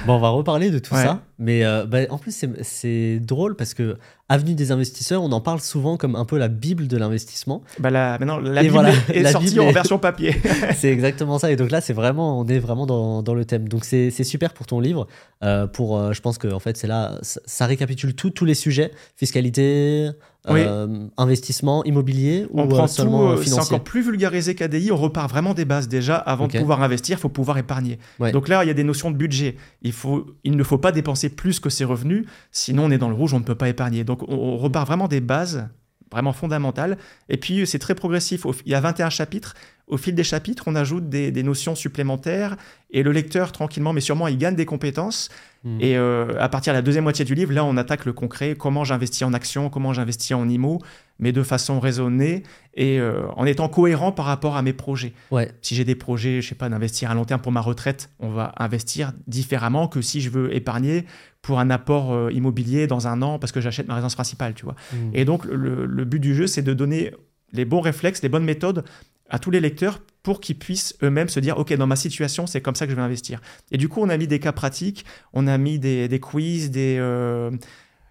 Bon, 0.06 0.14
on 0.14 0.19
va 0.19 0.31
reparler 0.31 0.70
de 0.70 0.79
tout 0.79 0.94
ça. 0.94 1.20
Mais 1.38 1.64
euh, 1.64 1.84
bah, 1.87 1.99
en 2.11 2.19
plus, 2.19 2.44
c'est 2.62 3.20
drôle 3.20 3.55
parce 3.55 3.75
que 3.75 3.99
Avenue 4.32 4.55
des 4.55 4.73
investisseurs, 4.73 5.23
on 5.23 5.31
en 5.31 5.43
parle 5.43 5.61
souvent 5.61 5.99
comme 5.99 6.17
un 6.17 6.25
peu 6.25 6.38
la 6.38 6.49
Bible 6.49 6.88
de 6.88 6.96
l'investissement. 6.96 7.62
Bah 7.79 7.90
là, 7.90 8.17
maintenant, 8.19 8.38
la 8.38 8.62
Bible 8.62 8.88
est 9.12 9.31
sortie 9.31 9.61
en 9.61 9.70
version 9.73 9.99
papier. 9.99 10.34
c'est 10.75 10.88
exactement 10.88 11.38
ça. 11.38 11.52
Et 11.52 11.56
donc 11.56 11.70
là, 11.70 11.82
c'est 11.82 11.93
vraiment, 11.93 12.40
on 12.40 12.46
est 12.46 12.58
vraiment 12.58 12.87
dans, 12.87 13.23
dans 13.23 13.34
le 13.34 13.44
thème. 13.44 13.69
Donc 13.69 13.84
c'est 13.84 14.11
super 14.25 14.55
pour 14.55 14.64
ton 14.64 14.81
livre. 14.81 15.06
Euh, 15.44 15.67
pour, 15.67 15.99
euh, 15.99 16.14
je 16.14 16.23
pense 16.23 16.38
que 16.38 16.49
en 16.49 16.61
fait, 16.61 16.79
c'est 16.79 16.87
là, 16.87 17.19
ça, 17.20 17.67
récapitule 17.67 18.14
tout, 18.14 18.31
tous 18.31 18.46
les 18.46 18.55
sujets 18.55 18.93
fiscalité, 19.17 20.08
euh, 20.48 21.06
investissement 21.16 21.84
immobilier 21.84 22.46
ou 22.50 22.60
on 22.60 22.66
prend 22.66 22.88
seulement 22.88 23.36
tout, 23.36 23.44
C'est 23.44 23.60
encore 23.60 23.84
plus 23.84 24.02
vulgarisé 24.02 24.54
qu'ADI. 24.54 24.90
On 24.90 24.96
repart 24.96 25.30
vraiment 25.30 25.54
des 25.54 25.64
bases 25.64 25.88
déjà. 25.88 26.16
Avant 26.16 26.48
de 26.48 26.58
pouvoir 26.58 26.82
investir, 26.82 27.18
il 27.18 27.20
faut 27.20 27.28
pouvoir 27.28 27.58
épargner. 27.58 27.98
Donc 28.32 28.48
là, 28.48 28.64
il 28.64 28.68
y 28.68 28.70
a 28.70 28.74
des 28.74 28.84
notions 28.84 29.10
de 29.10 29.16
budget. 29.16 29.56
Il, 29.82 29.92
faut, 29.92 30.26
il 30.44 30.56
ne 30.56 30.62
faut 30.64 30.78
pas 30.78 30.92
dépenser 30.92 31.28
plus 31.28 31.60
que 31.60 31.70
ses 31.70 31.84
revenus, 31.84 32.26
sinon 32.50 32.84
on 32.84 32.90
est 32.90 32.98
dans 32.98 33.08
le 33.08 33.14
rouge, 33.14 33.34
on 33.34 33.38
ne 33.38 33.44
peut 33.44 33.54
pas 33.54 33.68
épargner. 33.68 34.04
Donc 34.04 34.28
on, 34.28 34.56
repart 34.56 34.86
vraiment 34.86 35.08
des 35.08 35.20
bases 35.20 35.68
vraiment 36.10 36.32
fondamentales. 36.32 36.98
Et 37.28 37.36
puis 37.36 37.66
c'est 37.66 37.78
très 37.78 37.94
progressif. 37.94 38.44
Il 38.66 38.72
y 38.72 38.74
a 38.74 38.80
21 38.80 39.10
chapitres. 39.10 39.54
Au 39.86 39.96
fil 39.96 40.14
des 40.14 40.24
chapitres, 40.24 40.64
on 40.66 40.74
ajoute 40.74 41.08
des, 41.08 41.42
notions 41.42 41.74
supplémentaires 41.74 42.56
et 42.90 43.02
le 43.02 43.12
lecteur, 43.12 43.52
tranquillement 43.52 43.92
mais 43.92 44.00
sûrement, 44.00 44.28
il 44.28 44.38
gagne 44.38 44.56
des 44.56 44.66
compétences. 44.66 45.30
Hmm. 45.64 45.78
Et 45.80 45.96
euh, 45.96 46.34
à 46.40 46.48
partir 46.48 46.72
de 46.72 46.78
la 46.78 46.82
deuxième 46.82 47.04
moitié 47.04 47.24
du 47.24 47.34
livre, 47.34 47.52
là, 47.52 47.64
on 47.64 47.76
attaque 47.76 48.04
le 48.04 48.12
concret. 48.12 48.56
Comment 48.58 48.84
j'investis 48.84 49.22
en 49.22 49.32
actions, 49.32 49.70
comment 49.70 49.92
j'investis 49.92 50.32
en 50.32 50.48
IMO, 50.48 50.80
mais 51.18 51.30
de 51.32 51.42
façon 51.42 51.78
raisonnée 51.78 52.42
et 52.74 52.98
euh, 52.98 53.22
en 53.36 53.46
étant 53.46 53.68
cohérent 53.68 54.10
par 54.10 54.26
rapport 54.26 54.56
à 54.56 54.62
mes 54.62 54.72
projets. 54.72 55.12
Ouais. 55.30 55.52
Si 55.62 55.74
j'ai 55.74 55.84
des 55.84 55.94
projets, 55.94 56.42
je 56.42 56.48
sais 56.48 56.54
pas, 56.54 56.68
d'investir 56.68 57.10
à 57.10 57.14
long 57.14 57.24
terme 57.24 57.40
pour 57.40 57.52
ma 57.52 57.60
retraite, 57.60 58.10
on 58.18 58.30
va 58.30 58.54
investir 58.58 59.12
différemment 59.28 59.86
que 59.86 60.00
si 60.00 60.20
je 60.20 60.30
veux 60.30 60.54
épargner 60.54 61.06
pour 61.42 61.60
un 61.60 61.70
apport 61.70 62.12
euh, 62.12 62.32
immobilier 62.32 62.86
dans 62.86 63.06
un 63.06 63.22
an 63.22 63.38
parce 63.38 63.52
que 63.52 63.60
j'achète 63.60 63.86
ma 63.86 63.94
résidence 63.94 64.14
principale, 64.14 64.54
tu 64.54 64.64
vois. 64.64 64.74
Hmm. 64.92 65.10
Et 65.12 65.24
donc, 65.24 65.44
le, 65.44 65.86
le 65.86 66.04
but 66.04 66.20
du 66.20 66.34
jeu, 66.34 66.48
c'est 66.48 66.62
de 66.62 66.74
donner 66.74 67.12
les 67.52 67.64
bons 67.64 67.81
réflexes, 67.81 68.22
les 68.22 68.28
bonnes 68.28 68.44
méthodes 68.44 68.84
à 69.32 69.39
tous 69.39 69.51
les 69.51 69.60
lecteurs 69.60 70.01
pour 70.22 70.41
qu'ils 70.41 70.58
puissent 70.58 70.94
eux-mêmes 71.03 71.29
se 71.29 71.41
dire, 71.41 71.58
OK, 71.58 71.72
dans 71.72 71.86
ma 71.86 71.96
situation, 71.96 72.46
c'est 72.46 72.60
comme 72.60 72.77
ça 72.77 72.86
que 72.86 72.93
je 72.93 72.96
vais 72.96 73.03
investir. 73.03 73.41
Et 73.72 73.79
du 73.79 73.89
coup, 73.89 74.01
on 74.01 74.08
a 74.08 74.17
mis 74.17 74.29
des 74.29 74.39
cas 74.39 74.53
pratiques, 74.53 75.05
on 75.32 75.48
a 75.48 75.58
mis 75.58 75.81
des, 75.81 76.06
des 76.06 76.20
quiz, 76.20 76.70
des, 76.70 76.98
euh, 77.01 77.51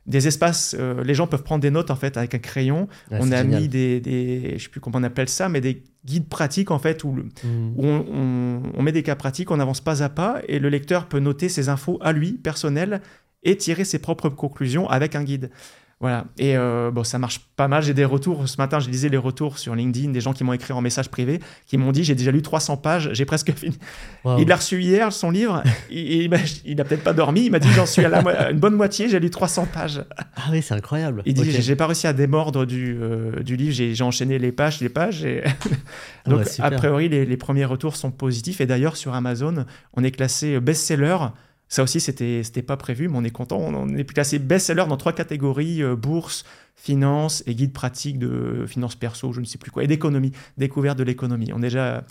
des 0.08 0.28
espaces, 0.28 0.76
euh, 0.78 1.04
les 1.04 1.14
gens 1.14 1.28
peuvent 1.28 1.44
prendre 1.44 1.62
des 1.62 1.70
notes 1.70 1.92
en 1.92 1.96
fait 1.96 2.18
avec 2.18 2.34
un 2.34 2.40
crayon. 2.40 2.90
Ah, 3.12 3.20
on 3.22 3.32
a 3.32 3.44
mis 3.44 3.70
des, 3.70 4.02
des, 4.02 4.56
je 4.58 4.64
sais 4.64 4.70
plus 4.70 4.82
comment 4.82 4.98
on 4.98 5.04
appelle 5.04 5.30
ça, 5.30 5.48
mais 5.48 5.62
des 5.62 5.84
guides 6.04 6.28
pratiques 6.28 6.72
en 6.72 6.80
fait 6.80 7.04
où, 7.04 7.12
mmh. 7.12 7.76
on, 7.78 8.62
on, 8.76 8.82
met 8.82 8.92
des 8.92 9.04
cas 9.04 9.16
pratiques, 9.16 9.52
on 9.52 9.60
avance 9.60 9.80
pas 9.80 10.04
à 10.04 10.10
pas 10.10 10.42
et 10.48 10.58
le 10.58 10.70
lecteur 10.70 11.08
peut 11.08 11.20
noter 11.20 11.50
ses 11.50 11.70
infos 11.70 12.00
à 12.02 12.12
lui, 12.14 12.34
personnelles, 12.34 13.02
et 13.44 13.58
tirer 13.58 13.86
ses 13.86 14.00
propres 14.00 14.30
conclusions 14.30 14.90
avec 14.90 15.16
un 15.16 15.24
guide. 15.24 15.52
Voilà. 16.02 16.26
Et 16.40 16.58
euh, 16.58 16.90
bon, 16.90 17.04
ça 17.04 17.20
marche 17.20 17.40
pas 17.56 17.68
mal. 17.68 17.84
J'ai 17.84 17.94
des 17.94 18.06
retours. 18.06 18.50
Ce 18.50 18.58
matin, 18.58 18.80
je 18.80 18.90
lisais 18.90 19.08
les 19.08 19.18
retours 19.18 19.60
sur 19.60 19.76
LinkedIn 19.76 20.10
des 20.10 20.20
gens 20.20 20.34
qui 20.34 20.44
m'ont 20.44 20.54
écrit 20.54 20.74
en 20.74 20.82
message 20.82 21.10
privé, 21.10 21.40
qui 21.68 21.78
m'ont 21.78 21.92
dit 21.92 22.04
j'ai 22.04 22.16
déjà 22.16 22.32
lu 22.32 22.42
300 22.42 22.78
pages, 22.78 23.12
j'ai 23.14 23.24
presque 23.26 23.54
fini. 23.54 23.78
Il 24.40 24.48
l'a 24.48 24.56
reçu 24.56 24.82
hier, 24.82 25.14
son 25.14 25.30
livre. 25.30 25.62
il, 25.92 26.34
il, 26.66 26.82
a 26.82 26.84
peut-être 26.84 27.04
pas 27.04 27.14
dormi. 27.14 27.46
Il 27.46 27.52
m'a 27.52 27.60
dit 27.60 27.70
j'en 27.70 27.86
suis 27.86 28.04
à 28.04 28.50
une 28.50 28.60
bonne 28.60 28.74
moitié, 28.74 29.10
j'ai 29.10 29.20
lu 29.20 29.30
300 29.30 29.68
pages. 29.72 30.04
Ah 30.36 30.50
oui, 30.52 30.64
c'est 30.64 30.74
incroyable. 30.74 31.22
Il 31.28 31.36
dit 31.36 31.52
j'ai 31.52 31.76
pas 31.76 31.86
réussi 31.86 32.08
à 32.08 32.14
démordre 32.14 32.66
du, 32.66 32.98
euh, 33.00 33.44
du 33.44 33.56
livre, 33.56 33.74
j'ai 33.74 34.04
enchaîné 34.04 34.40
les 34.40 34.52
pages, 34.52 34.82
les 34.82 34.90
pages. 34.90 35.24
Et... 35.24 35.44
Donc, 36.26 36.42
a 36.58 36.72
priori, 36.72 37.10
les, 37.10 37.26
les 37.26 37.38
premiers 37.38 37.66
retours 37.66 37.96
sont 37.96 38.10
positifs. 38.10 38.60
Et 38.60 38.66
d'ailleurs, 38.66 38.98
sur 38.98 39.14
Amazon, 39.14 39.66
on 39.94 40.04
est 40.04 40.12
classé 40.12 40.60
best-seller 40.60 41.18
ça 41.72 41.84
aussi, 41.84 42.02
c'était 42.02 42.62
pas 42.62 42.76
prévu, 42.76 43.08
mais 43.08 43.18
on 43.18 43.24
est 43.24 43.32
content. 43.32 43.58
On, 43.58 43.88
est 43.96 44.04
classé 44.04 44.40
best-seller 44.40 44.84
dans 44.90 44.98
trois 44.98 45.14
catégories 45.14 45.82
euh, 45.82 45.96
bourse, 45.96 46.44
finance 46.76 47.44
et 47.48 47.56
guide 47.56 47.72
pratique 47.72 48.20
de 48.20 48.66
finance 48.68 48.96
perso, 48.96 49.32
je 49.32 49.40
ne 49.40 49.46
sais 49.46 49.58
plus 49.58 49.72
quoi, 49.72 49.82
et 49.82 49.88
d'économie, 49.88 50.34
découverte 50.58 50.98
de 50.98 51.04
l'économie. 51.04 51.54
On 51.54 51.60
déjà 51.60 52.04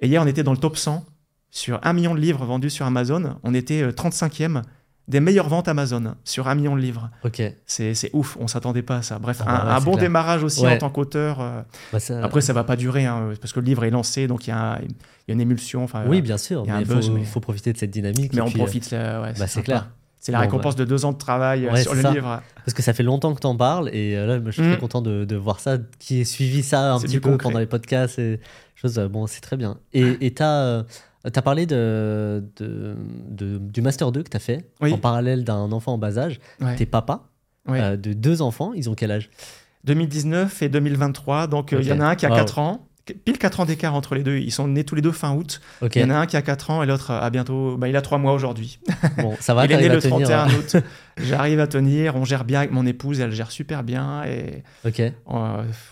et 0.00 0.08
hier, 0.08 0.20
on 0.20 0.26
était 0.26 0.42
dans 0.42 0.50
le 0.50 0.58
top 0.58 0.76
100 0.76 1.06
sur 1.52 1.78
un 1.84 1.92
million 1.92 2.12
de 2.12 2.18
livres 2.20 2.44
vendus 2.44 2.70
sur 2.70 2.86
Amazon. 2.86 3.36
On 3.44 3.54
était 3.54 3.86
35e. 3.86 4.62
Euh, 5.06 5.10
des 5.12 5.20
meilleures 5.20 5.48
ventes 5.48 5.68
Amazon 5.68 6.14
sur 6.24 6.48
un 6.48 6.54
million 6.54 6.74
de 6.74 6.80
livres. 6.80 7.10
Ok. 7.24 7.42
C'est 7.66 8.10
ouf, 8.14 8.36
on 8.40 8.46
s'attendait 8.48 8.82
pas 8.82 8.96
à 8.98 9.02
ça. 9.02 9.18
Bref, 9.18 9.42
Ah 9.42 9.44
bah 9.44 9.50
un, 9.50 9.66
ouais, 9.66 9.72
un 9.72 9.78
c'est 9.78 9.84
bon 9.84 9.90
clair. 9.92 10.02
démarrage 10.04 10.42
aussi 10.44 10.62
Ouais. 10.64 10.74
en 10.74 10.78
tant 10.78 10.90
qu'auteur. 10.90 11.40
euh, 11.40 11.60
Bah, 11.92 12.00
ça- 12.00 12.22
Après, 12.24 12.40
ça 12.40 12.52
va 12.52 12.64
pas 12.64 12.76
durer, 12.76 13.04
hein, 13.04 13.32
parce 13.40 13.52
que 13.52 13.60
le 13.60 13.66
livre 13.66 13.84
est 13.84 13.90
lancé, 13.90 14.26
donc 14.26 14.46
il 14.46 14.50
y 14.50 14.52
a, 14.54 14.80
il 14.82 14.88
y 15.28 15.30
a 15.30 15.34
une 15.34 15.40
émulsion. 15.40 15.86
Oui, 16.06 16.18
euh, 16.18 16.20
bien 16.22 16.38
sûr. 16.38 16.64
il 16.66 16.86
faut, 16.86 17.10
mais- 17.12 17.24
faut 17.24 17.40
profiter 17.40 17.72
de 17.72 17.78
cette 17.78 17.90
dynamique. 17.90 18.32
mais 18.34 18.40
on 18.40 18.46
puis, 18.46 18.54
euh, 18.54 18.64
profite. 18.64 18.90
là, 18.90 19.20
ouais, 19.22 19.32
bah, 19.38 19.46
c'est 19.46 19.62
clair. 19.62 19.90
C'est 20.20 20.32
la 20.32 20.38
Bon, 20.38 20.44
récompense 20.44 20.74
de 20.74 20.86
deux 20.86 21.04
ans 21.04 21.12
de 21.12 21.18
travail 21.18 21.66
euh, 21.66 21.76
sur 21.76 21.94
le 21.94 22.00
ça. 22.00 22.10
livre. 22.10 22.40
Parce 22.64 22.72
que 22.72 22.80
ça 22.80 22.94
fait 22.94 23.02
longtemps 23.02 23.34
que 23.34 23.40
tu 23.40 23.46
en 23.46 23.56
parles 23.56 23.90
et 23.92 24.16
euh, 24.16 24.24
là, 24.26 24.40
je 24.46 24.50
suis 24.52 24.62
Mm. 24.62 24.70
très 24.70 24.78
content 24.80 25.02
de, 25.02 25.26
de 25.26 25.36
voir 25.36 25.60
ça, 25.60 25.76
qui 25.98 26.22
ait 26.22 26.24
suivi 26.24 26.62
ça 26.62 26.94
un 26.94 26.98
petit 27.00 27.20
peu 27.20 27.28
concret. 27.32 27.42
pendant 27.48 27.58
les 27.58 27.66
podcasts 27.66 28.18
et 28.18 28.40
choses. 28.74 28.98
euh, 28.98 29.06
Bon, 29.08 29.26
c'est 29.26 29.42
très 29.42 29.58
bien. 29.58 29.76
Et 29.92 30.16
tu 31.32 31.38
as, 31.38 31.42
parlé 31.42 31.66
de, 31.66 32.44
de, 32.56 32.96
de- 33.30 33.58
du 33.58 33.82
Master 33.82 34.12
2 34.12 34.22
que 34.22 34.30
tu 34.30 34.36
as 34.36 34.40
fait 34.40 34.68
Oui. 34.80 34.92
en 34.92 34.98
parallèle 34.98 35.44
d'un 35.44 35.72
enfant 35.72 35.94
en 35.94 35.98
bas 35.98 36.18
âge. 36.18 36.38
Ouais. 36.60 36.76
T'es 36.76 36.86
papa 36.86 37.24
Ouais. 37.68 37.80
euh, 37.80 37.96
de 37.96 38.12
deux 38.12 38.42
enfants. 38.42 38.72
Ils 38.74 38.90
ont 38.90 38.94
quel 38.94 39.10
âge? 39.10 39.30
2019 39.84 40.62
et 40.62 40.68
2023. 40.68 41.46
Donc, 41.46 41.72
euh, 41.72 41.78
il 41.80 41.86
y 41.86 41.92
en 41.92 42.00
a 42.00 42.06
un 42.06 42.14
qui 42.14 42.26
a 42.26 42.30
Wow. 42.30 42.36
4 42.36 42.58
ans. 42.58 42.88
Pile 43.26 43.36
4 43.36 43.60
ans 43.60 43.64
d'écart 43.66 43.94
entre 43.94 44.14
les 44.14 44.22
deux. 44.22 44.38
Ils 44.38 44.50
sont 44.50 44.66
nés 44.66 44.82
tous 44.84 44.94
les 44.94 45.02
deux 45.02 45.12
fin 45.12 45.34
août. 45.34 45.60
Il 45.94 46.00
y 46.00 46.04
en 46.04 46.08
a 46.08 46.14
un 46.14 46.24
qui 46.26 46.38
a 46.38 46.42
4 46.42 46.70
ans 46.70 46.82
et 46.82 46.86
l'autre 46.86 47.10
a 47.10 47.28
bientôt. 47.28 47.76
Bah, 47.76 47.86
il 47.86 47.96
a 47.96 48.00
3 48.00 48.16
mois 48.16 48.32
aujourd'hui. 48.32 48.78
Bon, 49.18 49.34
ça 49.40 49.52
va, 49.52 49.66
il 49.66 49.72
est 49.72 49.76
né 49.76 49.88
le 49.90 49.96
à 49.96 50.00
tenir. 50.00 50.26
31 50.26 50.48
août. 50.54 50.76
J'arrive 51.18 51.60
à 51.60 51.66
tenir. 51.66 52.16
On 52.16 52.24
gère 52.24 52.44
bien 52.44 52.60
avec 52.60 52.70
mon 52.72 52.86
épouse. 52.86 53.20
Elle 53.20 53.30
gère 53.32 53.50
super 53.50 53.82
bien. 53.82 54.24
Et 54.24 54.62
Ok. 54.86 55.00
il 55.00 55.12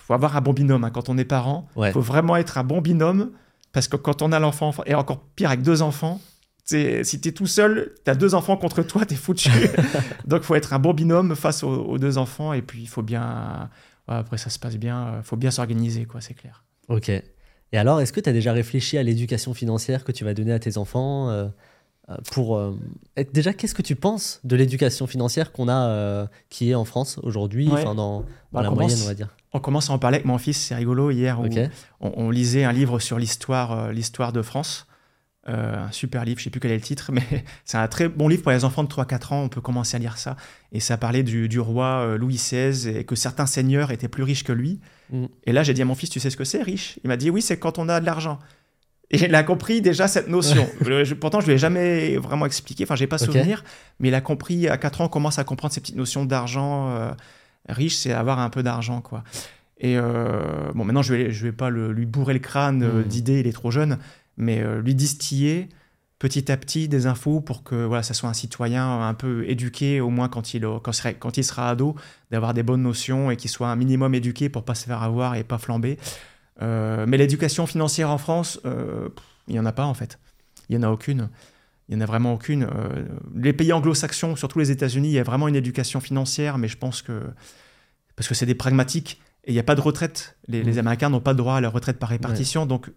faut 0.07 0.15
avoir 0.15 0.39
un 0.39 0.41
bon 0.41 0.55
binôme 0.55 0.85
hein. 0.85 0.91
quand 0.91 1.11
on 1.11 1.19
est 1.19 1.27
parent. 1.27 1.69
Il 1.77 1.81
Ouais. 1.81 1.93
faut 1.93 2.01
vraiment 2.01 2.37
être 2.37 2.57
un 2.57 2.65
bon 2.65 2.81
binôme. 2.81 3.31
Parce 3.73 3.89
que 3.89 3.97
quand 3.97 4.23
on 4.23 4.33
a 4.33 4.39
l'enfant, 4.39 4.73
et 4.87 4.95
encore 4.95 5.21
pire 5.35 5.49
avec 5.49 5.63
deux 5.63 5.83
enfants, 5.83 6.21
si 6.65 7.03
tu 7.21 7.29
es 7.29 7.33
tout 7.33 7.47
seul, 7.47 7.95
tu 8.05 8.11
as 8.11 8.15
deux 8.15 8.35
enfants 8.35 8.57
contre 8.57 8.83
toi, 8.83 9.05
tu 9.05 9.15
es 9.15 9.17
foutu. 9.17 9.51
Donc 10.27 10.43
il 10.43 10.45
faut 10.45 10.55
être 10.55 10.73
un 10.73 10.79
bon 10.79 10.93
binôme 10.95 11.35
face 11.35 11.63
aux, 11.65 11.85
aux 11.85 11.99
deux 11.99 12.19
enfants. 12.19 12.53
Et 12.53 12.63
puis 12.63 12.83
il 12.83 12.87
faut 12.89 13.03
bien. 13.03 13.71
ouais, 14.09 14.15
après, 14.15 14.39
ça 14.39 14.51
se 14.51 14.59
passe 14.59 14.77
bien. 14.77 15.17
Il 15.19 15.25
faut 15.25 15.37
bien 15.37 15.51
s'organiser, 15.51 16.05
quoi, 16.05 16.21
c'est 16.21 16.35
clair. 16.35 16.65
Ok. 16.89 17.09
Et 17.09 17.79
alors, 17.79 18.01
est-ce 18.03 18.13
que 18.13 18.21
tu 18.21 18.29
as 18.29 18.33
déjà 18.35 18.53
réfléchi 18.53 18.99
à 18.99 19.03
l'éducation 19.03 19.55
financière 19.55 20.05
que 20.05 20.13
tu 20.13 20.25
vas 20.25 20.35
donner 20.35 20.53
à 20.53 20.59
tes 20.59 20.77
enfants 20.77 21.31
euh, 21.31 21.49
euh, 22.11 22.17
pour 22.31 22.57
euh, 22.59 22.77
Déjà, 23.33 23.55
qu'est-ce 23.55 23.75
que 23.75 23.81
tu 23.83 23.97
penses 23.97 24.41
de 24.45 24.55
l'éducation 24.57 25.07
financière 25.07 25.53
qu'on 25.53 25.69
a, 25.69 25.89
euh, 25.89 26.27
qui 26.51 26.71
est 26.71 26.75
en 26.75 26.85
France 26.85 27.19
aujourd'hui, 27.23 27.69
Ouais. 27.69 27.81
enfin 27.81 27.95
dans, 27.95 28.21
dans 28.21 28.27
Bah, 28.53 28.63
la 28.63 28.71
moyenne, 28.71 28.99
on 29.03 29.07
va 29.07 29.15
dire? 29.15 29.35
On 29.53 29.61
commence 29.61 29.91
à 29.91 29.93
en 29.93 29.99
parler 29.99 30.17
avec 30.17 30.27
mon 30.27 30.39
fils, 30.39 30.57
c'est 30.59 30.75
rigolo. 30.75 31.11
Hier, 31.11 31.39
on, 32.01 32.13
on 32.17 32.31
lisait 32.31 32.65
un 32.65 32.73
livre 32.73 32.99
sur 32.99 33.19
l'histoire 33.19 33.73
euh, 33.73 33.93
l'histoire 33.93 34.33
de 34.33 34.43
France. 34.43 34.87
Euh, 35.49 35.87
un 35.89 35.91
super 35.91 36.25
livre, 36.25 36.39
je 36.39 36.45
sais 36.45 36.51
plus 36.51 36.61
quel 36.61 36.71
est 36.71 36.77
le 36.77 36.81
titre, 36.83 37.11
mais 37.13 37.23
c'est 37.65 37.77
un 37.77 37.89
très 37.89 38.09
bon 38.09 38.29
livre 38.29 38.43
pour 38.43 38.53
les 38.53 38.65
enfants 38.65 38.85
de 38.85 38.89
3-4 38.89 39.35
ans. 39.35 39.43
On 39.43 39.49
peut 39.49 39.61
commencer 39.61 39.97
à 39.97 39.99
lire 40.01 40.17
ça. 40.17 40.37
Et 40.71 40.79
ça 40.81 40.97
parlait 40.97 41.23
du, 41.25 41.49
du 41.49 41.59
roi 41.61 41.87
euh, 42.07 42.17
Louis 42.17 42.37
XVI 42.37 42.89
et 42.89 43.05
que 43.05 43.17
certains 43.17 43.47
seigneurs 43.47 43.91
étaient 43.91 44.09
plus 44.09 44.23
riches 44.23 44.45
que 44.45 44.53
lui. 44.53 44.81
Mm. 45.11 45.25
Et 45.45 45.53
là, 45.53 45.63
j'ai 45.65 45.75
dit 45.75 45.83
à 45.83 45.85
mon 45.85 45.97
fils, 45.97 46.11
tu 46.11 46.21
sais 46.21 46.31
ce 46.31 46.37
que 46.37 46.45
c'est, 46.45 46.63
riche? 46.63 46.99
Il 47.05 47.09
m'a 47.09 47.17
dit, 47.17 47.29
oui, 47.29 47.43
c'est 47.43 47.59
quand 47.59 47.79
on 47.79 47.89
a 47.89 48.01
de 48.01 48.07
l'argent. 48.07 48.39
Et 49.11 49.23
il 49.23 49.35
a 49.35 49.43
compris 49.43 49.83
déjà 49.83 50.09
cette 50.09 50.29
notion. 50.29 50.67
Je- 50.81 51.13
pourtant, 51.15 51.41
je 51.41 51.47
lui 51.47 51.53
ai 51.55 51.59
jamais 51.59 52.17
vraiment 52.17 52.47
expliqué, 52.47 52.85
enfin, 52.85 52.95
j'ai 52.97 53.07
pas 53.09 53.19
souvenir, 53.27 53.63
mais 54.01 54.09
il 54.09 54.15
a 54.15 54.23
compris 54.23 54.69
à 54.69 54.79
4 54.79 55.03
ans, 55.03 55.05
on 55.05 55.09
commence 55.09 55.39
à 55.39 55.45
comprendre 55.45 55.75
ces 55.75 55.81
petites 55.83 55.97
notions 55.97 56.25
d'argent. 56.25 56.89
euh, 56.97 57.11
riche, 57.69 57.97
c'est 57.97 58.13
avoir 58.13 58.39
un 58.39 58.51
peu 58.51 58.63
d'argent, 58.63 59.01
quoi. 59.01 59.25
Et 59.79 59.97
euh, 59.99 60.71
bon, 60.75 60.85
maintenant, 60.85 61.03
je 61.03 61.15
vais, 61.15 61.31
je 61.33 61.45
vais 61.47 61.53
pas 61.53 61.69
le- 61.71 61.93
lui 61.93 62.07
bourrer 62.07 62.35
le 62.35 62.39
crâne 62.41 62.83
euh, 62.83 63.03
Mm. 63.03 63.05
d'idées, 63.09 63.41
il 63.41 63.47
est 63.47 63.53
trop 63.53 63.71
jeune, 63.71 63.99
mais 64.37 64.61
euh, 64.61 64.81
lui 64.81 64.95
distiller 64.95 65.69
petit 66.21 66.53
à 66.53 66.57
petit 66.57 66.87
des 66.89 67.07
infos 67.07 67.41
pour 67.41 67.65
que 67.65 67.85
voilà, 67.85 68.05
ça 68.05 68.15
soit 68.15 68.29
un 68.29 68.33
citoyen 68.35 69.03
un 69.03 69.15
peu 69.15 69.45
éduqué, 69.49 70.01
au 70.01 70.09
moins 70.09 70.29
quand 70.29 70.55
il, 70.55 70.65
quand, 70.83 70.93
sera- 70.93 71.15
quand 71.15 71.37
il 71.37 71.43
sera 71.43 71.69
ado, 71.71 71.97
d'avoir 72.31 72.55
des 72.55 72.63
bonnes 72.63 72.83
notions 72.83 73.31
et 73.33 73.37
qu'il 73.37 73.51
soit 73.51 73.69
un 73.69 73.75
minimum 73.77 74.15
éduqué 74.15 74.49
pour 74.49 74.65
pas 74.65 74.77
se 74.77 74.85
faire 74.87 75.03
avoir 75.03 75.35
et 75.35 75.43
pas 75.43 75.59
flamber. 75.59 75.99
Euh, 76.61 77.07
mais 77.09 77.17
l'éducation 77.17 77.67
financière 77.67 78.09
en 78.11 78.19
France, 78.19 78.61
euh, 78.67 79.09
il 79.49 79.55
n'y 79.55 79.59
en 79.61 79.67
a 79.67 79.73
pas 79.73 79.85
en 79.87 79.95
fait. 79.95 80.21
Il 80.69 80.79
n'y 80.79 80.85
en 80.85 80.89
a 80.89 80.93
aucune. 80.93 81.29
Il 81.93 81.97
n'y 81.97 82.03
en 82.03 82.05
a 82.05 82.07
vraiment 82.07 82.33
aucune. 82.33 82.63
Euh, 82.65 83.05
les 83.37 83.53
pays 83.53 83.71
anglo-saxons, 83.71 84.35
surtout 84.35 84.59
les 84.59 84.71
États-Unis, 84.71 85.09
il 85.09 85.13
y 85.13 85.19
a 85.19 85.23
vraiment 85.23 85.47
une 85.47 85.57
éducation 85.57 86.01
financière, 86.01 86.57
mais 86.57 86.67
je 86.67 86.79
pense 86.79 87.03
que. 87.03 87.21
Parce 88.17 88.29
que 88.29 88.35
c'est 88.35 88.47
des 88.47 88.55
pragmatiques 88.55 89.21
et 89.45 89.51
il 89.51 89.55
n'y 89.55 89.61
a 89.61 89.63
pas 89.63 89.75
de 89.75 89.83
retraite. 89.83 90.39
Les, 90.49 90.63
les 90.63 90.73
Mhm. 90.73 90.79
Américains 90.79 91.11
n'ont 91.11 91.21
pas 91.21 91.35
de 91.35 91.39
droit 91.39 91.57
à 91.57 91.61
leur 91.61 91.73
retraite 91.73 91.99
par 91.99 92.09
répartition. 92.09 92.65
Donc, 92.65 92.91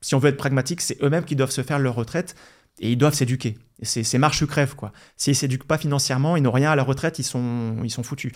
si 0.00 0.14
on 0.14 0.18
veut 0.20 0.28
être 0.28 0.36
pragmatique, 0.36 0.80
c'est 0.80 0.96
eux-mêmes 1.02 1.24
qui 1.24 1.34
doivent 1.34 1.50
se 1.50 1.62
faire 1.62 1.80
leur 1.80 1.96
retraite 1.96 2.36
et 2.78 2.92
ils 2.92 2.96
doivent 2.96 3.14
s'éduquer. 3.14 3.58
C'est 3.82 4.18
marche 4.18 4.42
ou 4.42 4.46
crève, 4.46 4.76
quoi. 4.76 4.92
S'ils 5.16 5.32
ne 5.32 5.36
s'éduquent 5.36 5.66
pas 5.66 5.78
financièrement, 5.78 6.36
ils 6.36 6.42
n'ont 6.42 6.52
rien 6.52 6.70
à 6.70 6.76
leur 6.76 6.86
retraite, 6.86 7.18
ils 7.18 7.24
sont, 7.24 7.76
ils 7.82 7.90
sont 7.90 8.02
foutus. 8.04 8.32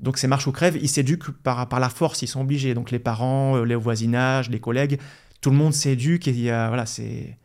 Donc, 0.00 0.18
c'est 0.18 0.26
marche 0.28 0.46
ou 0.46 0.52
crève, 0.52 0.76
ils 0.76 0.88
s'éduquent 0.88 1.30
par, 1.30 1.68
par 1.70 1.80
la 1.80 1.88
force, 1.88 2.20
ils 2.20 2.26
sont 2.26 2.42
obligés. 2.42 2.74
Donc, 2.74 2.90
les 2.90 2.98
parents, 2.98 3.56
euh, 3.56 3.64
les 3.64 3.76
voisinages, 3.76 4.50
les 4.50 4.60
collègues, 4.60 4.98
tout 5.40 5.50
le 5.50 5.56
monde 5.56 5.72
s'éduque 5.72 6.28
et 6.28 6.32
il 6.32 6.40
y 6.40 6.50
a, 6.50 6.68
voilà, 6.68 6.84
c'est 6.84 7.38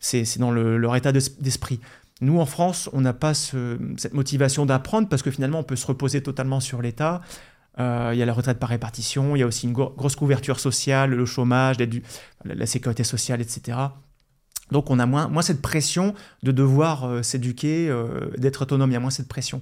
c'est 0.00 0.38
dans 0.38 0.50
le- 0.50 0.78
leur 0.78 0.94
état 0.96 1.12
d'es- 1.12 1.40
d'esprit. 1.40 1.80
Nous, 2.20 2.38
en 2.40 2.46
France, 2.46 2.88
on 2.92 3.00
n'a 3.02 3.12
pas 3.12 3.34
ce- 3.34 3.78
cette 3.98 4.14
motivation 4.14 4.64
d'apprendre 4.66 5.08
parce 5.08 5.22
que 5.22 5.30
finalement, 5.30 5.58
on 5.60 5.64
peut 5.64 5.76
se 5.76 5.86
reposer 5.86 6.22
totalement 6.22 6.60
sur 6.60 6.80
l'État. 6.82 7.20
Euh, 7.78 8.10
Il 8.14 8.18
y 8.18 8.22
a 8.22 8.26
la 8.26 8.32
retraite 8.32 8.58
par 8.58 8.70
répartition, 8.70 9.36
il 9.36 9.40
y 9.40 9.42
a 9.42 9.46
aussi 9.46 9.66
une 9.66 9.74
gro- 9.74 9.92
grosse 9.96 10.16
couverture 10.16 10.58
sociale, 10.60 11.10
le 11.10 11.26
chômage, 11.26 11.76
la, 12.44 12.64
sécurité 12.66 13.04
sociale, 13.04 13.42
etc. 13.42 13.76
Donc, 14.72 14.90
on 14.90 14.98
a 14.98 15.04
moins, 15.04 15.42
cette 15.42 15.60
pression 15.60 16.14
de 16.42 16.52
devoir 16.52 17.04
euh, 17.04 17.22
s'éduquer, 17.22 17.88
euh, 17.90 18.30
d'être 18.38 18.62
autonome. 18.62 18.90
Il 18.90 18.94
y 18.94 18.96
a 18.96 19.00
moins 19.00 19.10
cette 19.10 19.28
pression. 19.28 19.60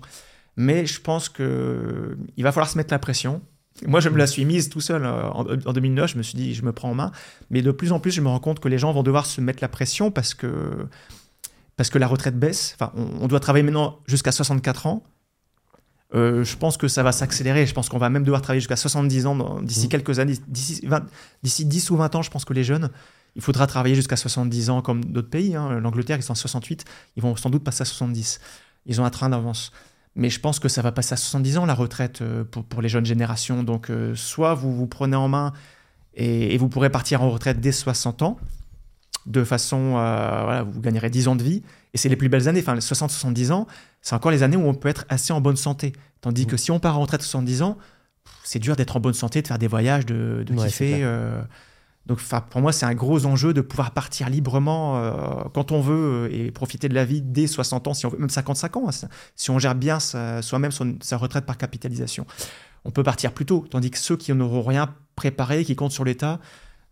Mais 0.56 0.86
je 0.86 1.00
pense 1.00 1.28
que 1.28 2.16
il 2.36 2.44
va 2.44 2.52
falloir 2.52 2.70
se 2.70 2.78
mettre 2.78 2.92
la 2.94 3.00
pression. 3.00 3.42
Moi, 3.86 4.00
je 4.00 4.08
me 4.08 4.16
la 4.16 4.26
suis 4.26 4.44
mise 4.44 4.68
tout 4.68 4.80
seul 4.80 5.04
euh, 5.04 5.28
en, 5.30 5.44
en 5.46 5.72
2009. 5.72 6.12
Je 6.12 6.16
me 6.18 6.22
suis 6.22 6.36
dit, 6.36 6.54
je 6.54 6.62
me 6.64 6.72
prends 6.72 6.90
en 6.90 6.94
main. 6.94 7.10
Mais 7.50 7.60
de 7.60 7.70
plus 7.72 7.90
en 7.92 7.98
plus, 8.00 8.12
je 8.12 8.20
me 8.20 8.28
rends 8.28 8.38
compte 8.38 8.60
que 8.60 8.68
les 8.68 8.78
gens 8.78 8.92
vont 8.92 9.02
devoir 9.02 9.26
se 9.26 9.40
mettre 9.40 9.58
la 9.62 9.68
pression 9.68 10.10
parce 10.12 10.32
que, 10.34 10.86
parce 11.76 11.90
que 11.90 11.98
la 11.98 12.06
retraite 12.06 12.38
baisse. 12.38 12.76
Enfin, 12.78 12.92
on, 12.96 13.24
on 13.24 13.26
doit 13.26 13.40
travailler 13.40 13.64
maintenant 13.64 13.98
jusqu'à 14.06 14.30
64 14.32 14.86
ans. 14.86 15.02
Euh, 16.14 16.44
je 16.44 16.56
pense 16.56 16.76
que 16.76 16.86
ça 16.86 17.02
va 17.02 17.10
s'accélérer. 17.10 17.66
Je 17.66 17.74
pense 17.74 17.88
qu'on 17.88 17.98
va 17.98 18.10
même 18.10 18.22
devoir 18.22 18.40
travailler 18.42 18.60
jusqu'à 18.60 18.76
70 18.76 19.26
ans 19.26 19.60
d'ici 19.62 19.84
Mhm. 19.86 19.88
quelques 19.88 20.18
années. 20.20 20.34
D'ici 20.46 20.80
20 20.86 21.04
d'ici 21.42 21.64
10 21.64 21.90
ou 21.90 21.96
20 21.96 22.14
ans, 22.14 22.22
je 22.22 22.30
pense 22.30 22.44
que 22.44 22.52
les 22.52 22.62
jeunes, 22.62 22.90
il 23.34 23.42
faudra 23.42 23.66
travailler 23.66 23.96
jusqu'à 23.96 24.16
70 24.16 24.70
ans 24.70 24.80
comme 24.82 25.04
d'autres 25.04 25.30
pays. 25.30 25.56
hein. 25.56 25.80
L'Angleterre, 25.80 26.16
ils 26.18 26.22
sont 26.22 26.32
à 26.34 26.36
68. 26.36 26.84
Ils 27.16 27.22
vont 27.24 27.34
sans 27.34 27.50
doute 27.50 27.64
passer 27.64 27.82
à 27.82 27.84
70. 27.86 28.38
Ils 28.86 29.00
ont 29.00 29.04
un 29.04 29.10
train 29.10 29.28
d'avance. 29.30 29.72
Mais 30.16 30.30
je 30.30 30.38
pense 30.38 30.60
que 30.60 30.68
ça 30.68 30.82
va 30.82 30.92
passer 30.92 31.14
à 31.14 31.16
70 31.16 31.58
ans, 31.58 31.66
la 31.66 31.74
retraite, 31.74 32.22
euh, 32.22 32.44
pour, 32.44 32.64
pour 32.64 32.82
les 32.82 32.88
jeunes 32.88 33.06
générations. 33.06 33.62
Donc, 33.62 33.90
euh, 33.90 34.14
soit 34.14 34.54
vous 34.54 34.74
vous 34.74 34.86
prenez 34.86 35.16
en 35.16 35.28
main 35.28 35.52
et, 36.14 36.54
et 36.54 36.58
vous 36.58 36.68
pourrez 36.68 36.90
partir 36.90 37.22
en 37.22 37.30
retraite 37.30 37.60
dès 37.60 37.72
60 37.72 38.22
ans, 38.22 38.38
de 39.26 39.42
façon, 39.42 39.96
euh, 39.96 40.42
voilà, 40.44 40.62
vous 40.62 40.80
gagnerez 40.80 41.10
10 41.10 41.28
ans 41.28 41.36
de 41.36 41.42
vie, 41.42 41.62
et 41.94 41.98
c'est 41.98 42.08
les 42.08 42.16
plus 42.16 42.28
belles 42.28 42.48
années, 42.48 42.60
enfin 42.60 42.74
les 42.74 42.80
60-70 42.80 43.52
ans, 43.52 43.66
c'est 44.02 44.14
encore 44.14 44.30
les 44.30 44.42
années 44.42 44.56
où 44.56 44.66
on 44.68 44.74
peut 44.74 44.88
être 44.88 45.04
assez 45.08 45.32
en 45.32 45.40
bonne 45.40 45.56
santé. 45.56 45.92
Tandis 46.20 46.46
que 46.46 46.56
si 46.56 46.70
on 46.70 46.78
part 46.78 46.98
en 46.98 47.02
retraite 47.02 47.22
à 47.22 47.24
70 47.24 47.62
ans, 47.62 47.78
c'est 48.44 48.58
dur 48.58 48.76
d'être 48.76 48.96
en 48.96 49.00
bonne 49.00 49.14
santé, 49.14 49.42
de 49.42 49.48
faire 49.48 49.58
des 49.58 49.66
voyages, 49.66 50.06
de, 50.06 50.44
de 50.46 50.54
Ouais, 50.54 50.68
c'est 50.68 50.86
kiffer. 50.86 51.04
Donc 52.06 52.20
pour 52.50 52.60
moi, 52.60 52.72
c'est 52.72 52.84
un 52.84 52.94
gros 52.94 53.24
enjeu 53.24 53.54
de 53.54 53.62
pouvoir 53.62 53.92
partir 53.92 54.28
librement 54.28 54.98
euh, 54.98 55.44
quand 55.54 55.72
on 55.72 55.80
veut 55.80 56.28
euh, 56.28 56.28
et 56.30 56.50
profiter 56.50 56.88
de 56.88 56.94
la 56.94 57.04
vie 57.04 57.22
dès 57.22 57.46
60 57.46 57.88
ans, 57.88 57.94
si 57.94 58.04
on 58.04 58.10
veut, 58.10 58.18
même 58.18 58.28
55 58.28 58.76
ans, 58.76 58.88
hein, 58.88 59.08
si 59.36 59.50
on 59.50 59.58
gère 59.58 59.74
bien 59.74 59.98
soi-même 60.00 60.70
sa 61.00 61.16
retraite 61.16 61.46
par 61.46 61.56
capitalisation. 61.56 62.26
On 62.84 62.90
peut 62.90 63.02
partir 63.02 63.32
plus 63.32 63.46
tôt, 63.46 63.64
tandis 63.70 63.90
que 63.90 63.98
ceux 63.98 64.18
qui 64.18 64.32
n'auront 64.34 64.62
rien 64.62 64.94
préparé, 65.16 65.64
qui 65.64 65.76
comptent 65.76 65.92
sur 65.92 66.04
l'État, 66.04 66.40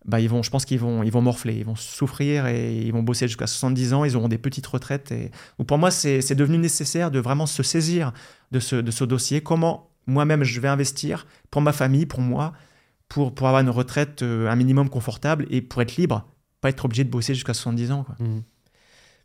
bah, 0.06 0.18
ils 0.18 0.30
vont, 0.30 0.42
je 0.42 0.50
pense 0.50 0.64
qu'ils 0.64 0.80
vont, 0.80 1.02
ils 1.02 1.12
vont 1.12 1.20
morfler, 1.20 1.56
ils 1.56 1.64
vont 1.64 1.76
souffrir 1.76 2.46
et 2.46 2.78
ils 2.78 2.92
vont 2.92 3.02
bosser 3.02 3.28
jusqu'à 3.28 3.46
70 3.46 3.92
ans, 3.92 4.04
ils 4.04 4.16
auront 4.16 4.28
des 4.28 4.38
petites 4.38 4.66
retraites. 4.66 5.12
Et... 5.12 5.30
Donc 5.58 5.68
pour 5.68 5.76
moi, 5.76 5.90
c'est 5.90 6.34
devenu 6.34 6.56
nécessaire 6.56 7.10
de 7.10 7.18
vraiment 7.18 7.46
se 7.46 7.62
saisir 7.62 8.12
de 8.50 8.60
ce 8.60 9.04
dossier. 9.04 9.42
Comment 9.42 9.90
moi-même 10.06 10.42
je 10.42 10.58
vais 10.58 10.68
investir 10.68 11.26
pour 11.50 11.60
ma 11.60 11.72
famille, 11.72 12.06
pour 12.06 12.20
moi, 12.20 12.54
pour, 13.12 13.34
pour 13.34 13.46
avoir 13.46 13.60
une 13.62 13.68
retraite 13.70 14.22
euh, 14.22 14.48
un 14.48 14.56
minimum 14.56 14.88
confortable 14.88 15.46
et 15.50 15.60
pour 15.60 15.82
être 15.82 15.96
libre, 15.96 16.26
pas 16.60 16.70
être 16.70 16.84
obligé 16.84 17.04
de 17.04 17.10
bosser 17.10 17.34
jusqu'à 17.34 17.52
70 17.54 17.92
ans. 17.92 18.04
Quoi. 18.04 18.16
Mhm. 18.20 18.42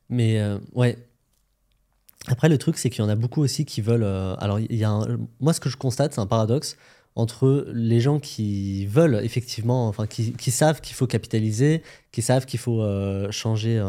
Mais 0.09 0.39
euh, 0.39 0.57
ouais. 0.73 0.97
Après, 2.27 2.49
le 2.49 2.57
truc, 2.57 2.77
c'est 2.77 2.89
qu'il 2.89 3.01
y 3.03 3.05
en 3.07 3.09
a 3.09 3.15
beaucoup 3.15 3.41
aussi 3.41 3.63
qui 3.65 3.81
veulent. 3.81 4.03
euh, 4.03 4.35
alors, 4.39 4.59
il 4.59 4.75
y 4.75 4.83
a 4.83 4.89
un- 4.89 5.17
moi, 5.39 5.53
ce 5.53 5.59
que 5.61 5.69
je 5.69 5.77
constate, 5.77 6.13
c'est 6.13 6.19
un 6.19 6.25
paradoxe 6.25 6.75
entre 7.15 7.65
les 7.73 7.99
gens 8.01 8.19
qui 8.19 8.85
veulent 8.87 9.19
effectivement, 9.23 9.87
enfin, 9.87 10.05
qui, 10.05 10.33
qui 10.33 10.51
savent 10.51 10.81
qu'il 10.81 10.95
faut 10.95 11.07
capitaliser, 11.07 11.81
qui 12.11 12.21
savent 12.21 12.45
qu'il 12.45 12.59
faut 12.59 12.81
euh, 12.81 13.31
changer 13.31 13.81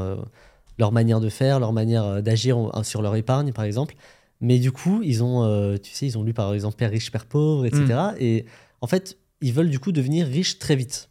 leur 0.79 0.93
manière 0.93 1.21
de 1.21 1.29
faire, 1.29 1.59
leur 1.61 1.73
manière 1.75 2.23
d'agir 2.23 2.57
sur 2.85 3.03
leur 3.03 3.17
épargne, 3.17 3.53
par 3.53 3.65
exemple. 3.67 3.97
Mais 4.41 4.59
du 4.61 4.71
coup, 4.73 5.03
ils 5.03 5.23
ont, 5.25 5.77
tu 5.83 5.91
sais, 5.93 6.07
ils 6.07 6.17
ont 6.17 6.23
lu 6.23 6.33
par 6.33 6.55
exemple 6.55 6.77
Père 6.77 6.91
riche, 6.91 7.11
Père 7.11 7.27
pauvre, 7.27 7.67
etc. 7.67 7.85
Et 8.21 8.47
en 8.81 8.87
fait, 8.87 9.19
ils 9.41 9.53
veulent 9.53 9.71
du 9.71 9.79
coup 9.79 9.93
devenir 9.93 10.27
riches 10.27 10.59
très 10.59 10.77
vite. 10.77 11.09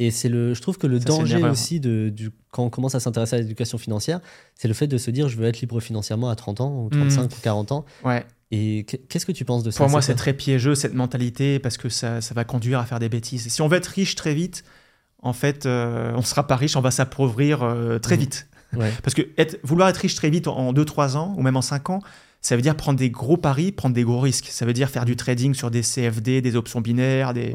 Et 0.00 0.12
c'est 0.12 0.28
le, 0.28 0.54
je 0.54 0.62
trouve 0.62 0.78
que 0.78 0.86
le 0.86 1.00
danger 1.00 1.42
aussi 1.42 1.80
de, 1.80 2.08
du, 2.08 2.30
quand 2.52 2.62
on 2.62 2.70
commence 2.70 2.94
à 2.94 3.00
s'intéresser 3.00 3.34
à 3.34 3.38
l'éducation 3.40 3.78
financière, 3.78 4.20
c'est 4.54 4.68
le 4.68 4.74
fait 4.74 4.86
de 4.86 4.96
se 4.96 5.10
dire 5.10 5.28
je 5.28 5.36
veux 5.36 5.46
être 5.46 5.60
libre 5.60 5.80
financièrement 5.80 6.30
à 6.30 6.36
30 6.36 6.60
ans 6.60 6.84
ou 6.84 6.88
35 6.88 7.22
mmh. 7.22 7.24
ou 7.24 7.40
40 7.42 7.72
ans. 7.72 7.84
Ouais. 8.04 8.24
Et 8.50 8.86
qu'est-ce 9.08 9.26
que 9.26 9.32
tu 9.32 9.44
penses 9.44 9.64
de 9.64 9.70
ça 9.70 9.78
Pour 9.78 9.90
moi, 9.90 10.00
c'est 10.00 10.14
très 10.14 10.32
piégeux 10.32 10.74
cette 10.74 10.94
mentalité 10.94 11.58
parce 11.58 11.76
que 11.76 11.88
ça, 11.88 12.20
ça, 12.20 12.32
va 12.32 12.44
conduire 12.44 12.78
à 12.78 12.86
faire 12.86 12.98
des 12.98 13.08
bêtises. 13.08 13.48
Si 13.48 13.60
on 13.60 13.68
veut 13.68 13.76
être 13.76 13.88
riche 13.88 14.14
très 14.14 14.34
vite, 14.34 14.64
en 15.20 15.32
fait, 15.32 15.66
euh, 15.66 16.12
on 16.14 16.18
ne 16.18 16.22
sera 16.22 16.46
pas 16.46 16.56
riche, 16.56 16.76
on 16.76 16.80
va 16.80 16.90
s'appauvrir 16.90 17.62
euh, 17.62 17.98
très 17.98 18.16
mmh. 18.16 18.20
vite. 18.20 18.48
Parce 19.02 19.14
que 19.14 19.22
être, 19.36 19.58
vouloir 19.64 19.88
être 19.88 19.96
riche 19.96 20.14
très 20.14 20.30
vite 20.30 20.46
en 20.46 20.72
2-3 20.72 21.16
ans 21.16 21.34
ou 21.36 21.42
même 21.42 21.56
en 21.56 21.62
5 21.62 21.90
ans, 21.90 22.00
ça 22.40 22.56
veut 22.56 22.62
dire 22.62 22.76
prendre 22.76 22.98
des 22.98 23.10
gros 23.10 23.36
paris, 23.36 23.72
prendre 23.72 23.94
des 23.94 24.04
gros 24.04 24.20
risques. 24.20 24.46
Ça 24.50 24.64
veut 24.64 24.72
dire 24.72 24.88
faire 24.90 25.04
du 25.04 25.16
trading 25.16 25.54
sur 25.54 25.70
des 25.70 25.82
CFD, 25.82 26.40
des 26.40 26.56
options 26.56 26.80
binaires, 26.80 27.34
des, 27.34 27.54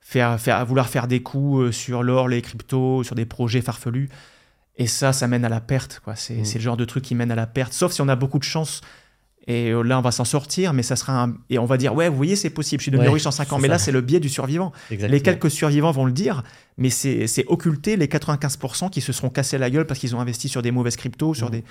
faire, 0.00 0.38
faire, 0.38 0.64
vouloir 0.66 0.88
faire 0.88 1.06
des 1.06 1.22
coups 1.22 1.62
euh, 1.62 1.72
sur 1.72 2.02
l'or, 2.02 2.28
les 2.28 2.42
cryptos, 2.42 3.02
sur 3.04 3.14
des 3.14 3.24
projets 3.24 3.60
farfelus. 3.60 4.08
Et 4.76 4.86
ça, 4.86 5.12
ça 5.12 5.26
mène 5.26 5.44
à 5.44 5.48
la 5.48 5.60
perte. 5.60 6.00
Quoi. 6.04 6.16
C'est, 6.16 6.34
mmh. 6.34 6.54
le 6.54 6.60
genre 6.60 6.76
de 6.76 6.84
truc 6.84 7.04
qui 7.04 7.14
mène 7.14 7.30
à 7.30 7.34
la 7.34 7.46
perte. 7.46 7.72
Sauf 7.72 7.92
si 7.92 8.00
on 8.00 8.08
a 8.08 8.16
beaucoup 8.16 8.38
de 8.38 8.44
chance. 8.44 8.80
Et 9.46 9.70
euh, 9.70 9.82
là, 9.82 9.98
on 9.98 10.02
va 10.02 10.12
s'en 10.12 10.26
sortir, 10.26 10.74
mais 10.74 10.82
ça 10.82 10.96
sera 10.96 11.24
un... 11.24 11.34
Et 11.48 11.58
on 11.58 11.64
va 11.64 11.76
dire, 11.76 11.94
ouais, 11.94 12.08
vous 12.08 12.16
voyez, 12.16 12.36
c'est 12.36 12.50
possible, 12.50 12.80
je 12.80 12.84
suis 12.84 12.92
devenu 12.92 13.08
riche 13.08 13.26
en 13.26 13.30
5 13.30 13.52
ans. 13.54 13.58
Mais 13.58 13.68
là, 13.68 13.78
c'est 13.78 13.90
le 13.90 14.02
biais 14.02 14.20
du 14.20 14.28
survivant. 14.28 14.72
Les 14.90 15.22
quelques 15.22 15.50
survivants 15.50 15.92
vont 15.92 16.04
le 16.04 16.12
dire, 16.12 16.44
mais 16.76 16.90
c'est, 16.90 17.26
c'est 17.26 17.46
occulter 17.46 17.96
les 17.96 18.06
95% 18.06 18.90
qui 18.90 19.00
se 19.00 19.12
seront 19.12 19.30
cassés 19.30 19.58
la 19.58 19.70
gueule 19.70 19.86
parce 19.86 19.98
qu'ils 19.98 20.14
ont 20.14 20.20
investi 20.20 20.48
sur 20.48 20.60
des 20.60 20.70
mauvaises 20.70 20.96
cryptos, 20.96 21.34
sur 21.34 21.48
mmh. 21.48 21.52
des 21.52 21.64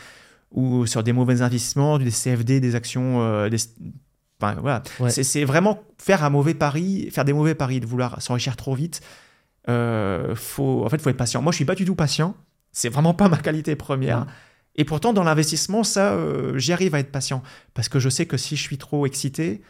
ou 0.51 0.85
sur 0.85 1.03
des 1.03 1.13
mauvais 1.13 1.41
investissements, 1.41 1.99
des 1.99 2.11
CFD, 2.11 2.59
des 2.59 2.75
actions, 2.75 3.21
euh, 3.21 3.49
voilà. 4.39 4.83
C'est 5.09 5.43
vraiment 5.43 5.83
faire 5.97 6.23
un 6.23 6.29
mauvais 6.29 6.53
pari, 6.53 7.09
faire 7.11 7.25
des 7.25 7.33
mauvais 7.33 7.55
paris, 7.55 7.79
de 7.79 7.85
vouloir 7.85 8.21
s'enrichir 8.21 8.55
trop 8.55 8.73
vite. 8.73 9.01
Euh, 9.67 10.35
faut, 10.35 10.85
en 10.85 10.89
fait, 10.89 11.01
faut 11.01 11.09
être 11.09 11.17
patient. 11.17 11.41
Moi, 11.41 11.51
je 11.51 11.57
suis 11.57 11.65
pas 11.65 11.75
du 11.75 11.85
tout 11.85 11.95
patient. 11.95 12.35
C'est 12.71 12.89
vraiment 12.89 13.13
pas 13.13 13.27
ma 13.27 13.37
qualité 13.37 13.75
première. 13.75 14.25
Et 14.75 14.85
pourtant, 14.85 15.11
dans 15.11 15.23
l'investissement, 15.23 15.83
ça, 15.83 16.13
euh, 16.13 16.57
j'y 16.57 16.71
arrive 16.71 16.95
à 16.95 16.99
être 16.99 17.11
patient 17.11 17.43
parce 17.73 17.89
que 17.89 17.99
je 17.99 18.07
sais 18.07 18.25
que 18.25 18.37
si 18.37 18.55
je 18.55 18.61
suis 18.61 18.77
trop 18.77 19.05
excité, 19.05 19.61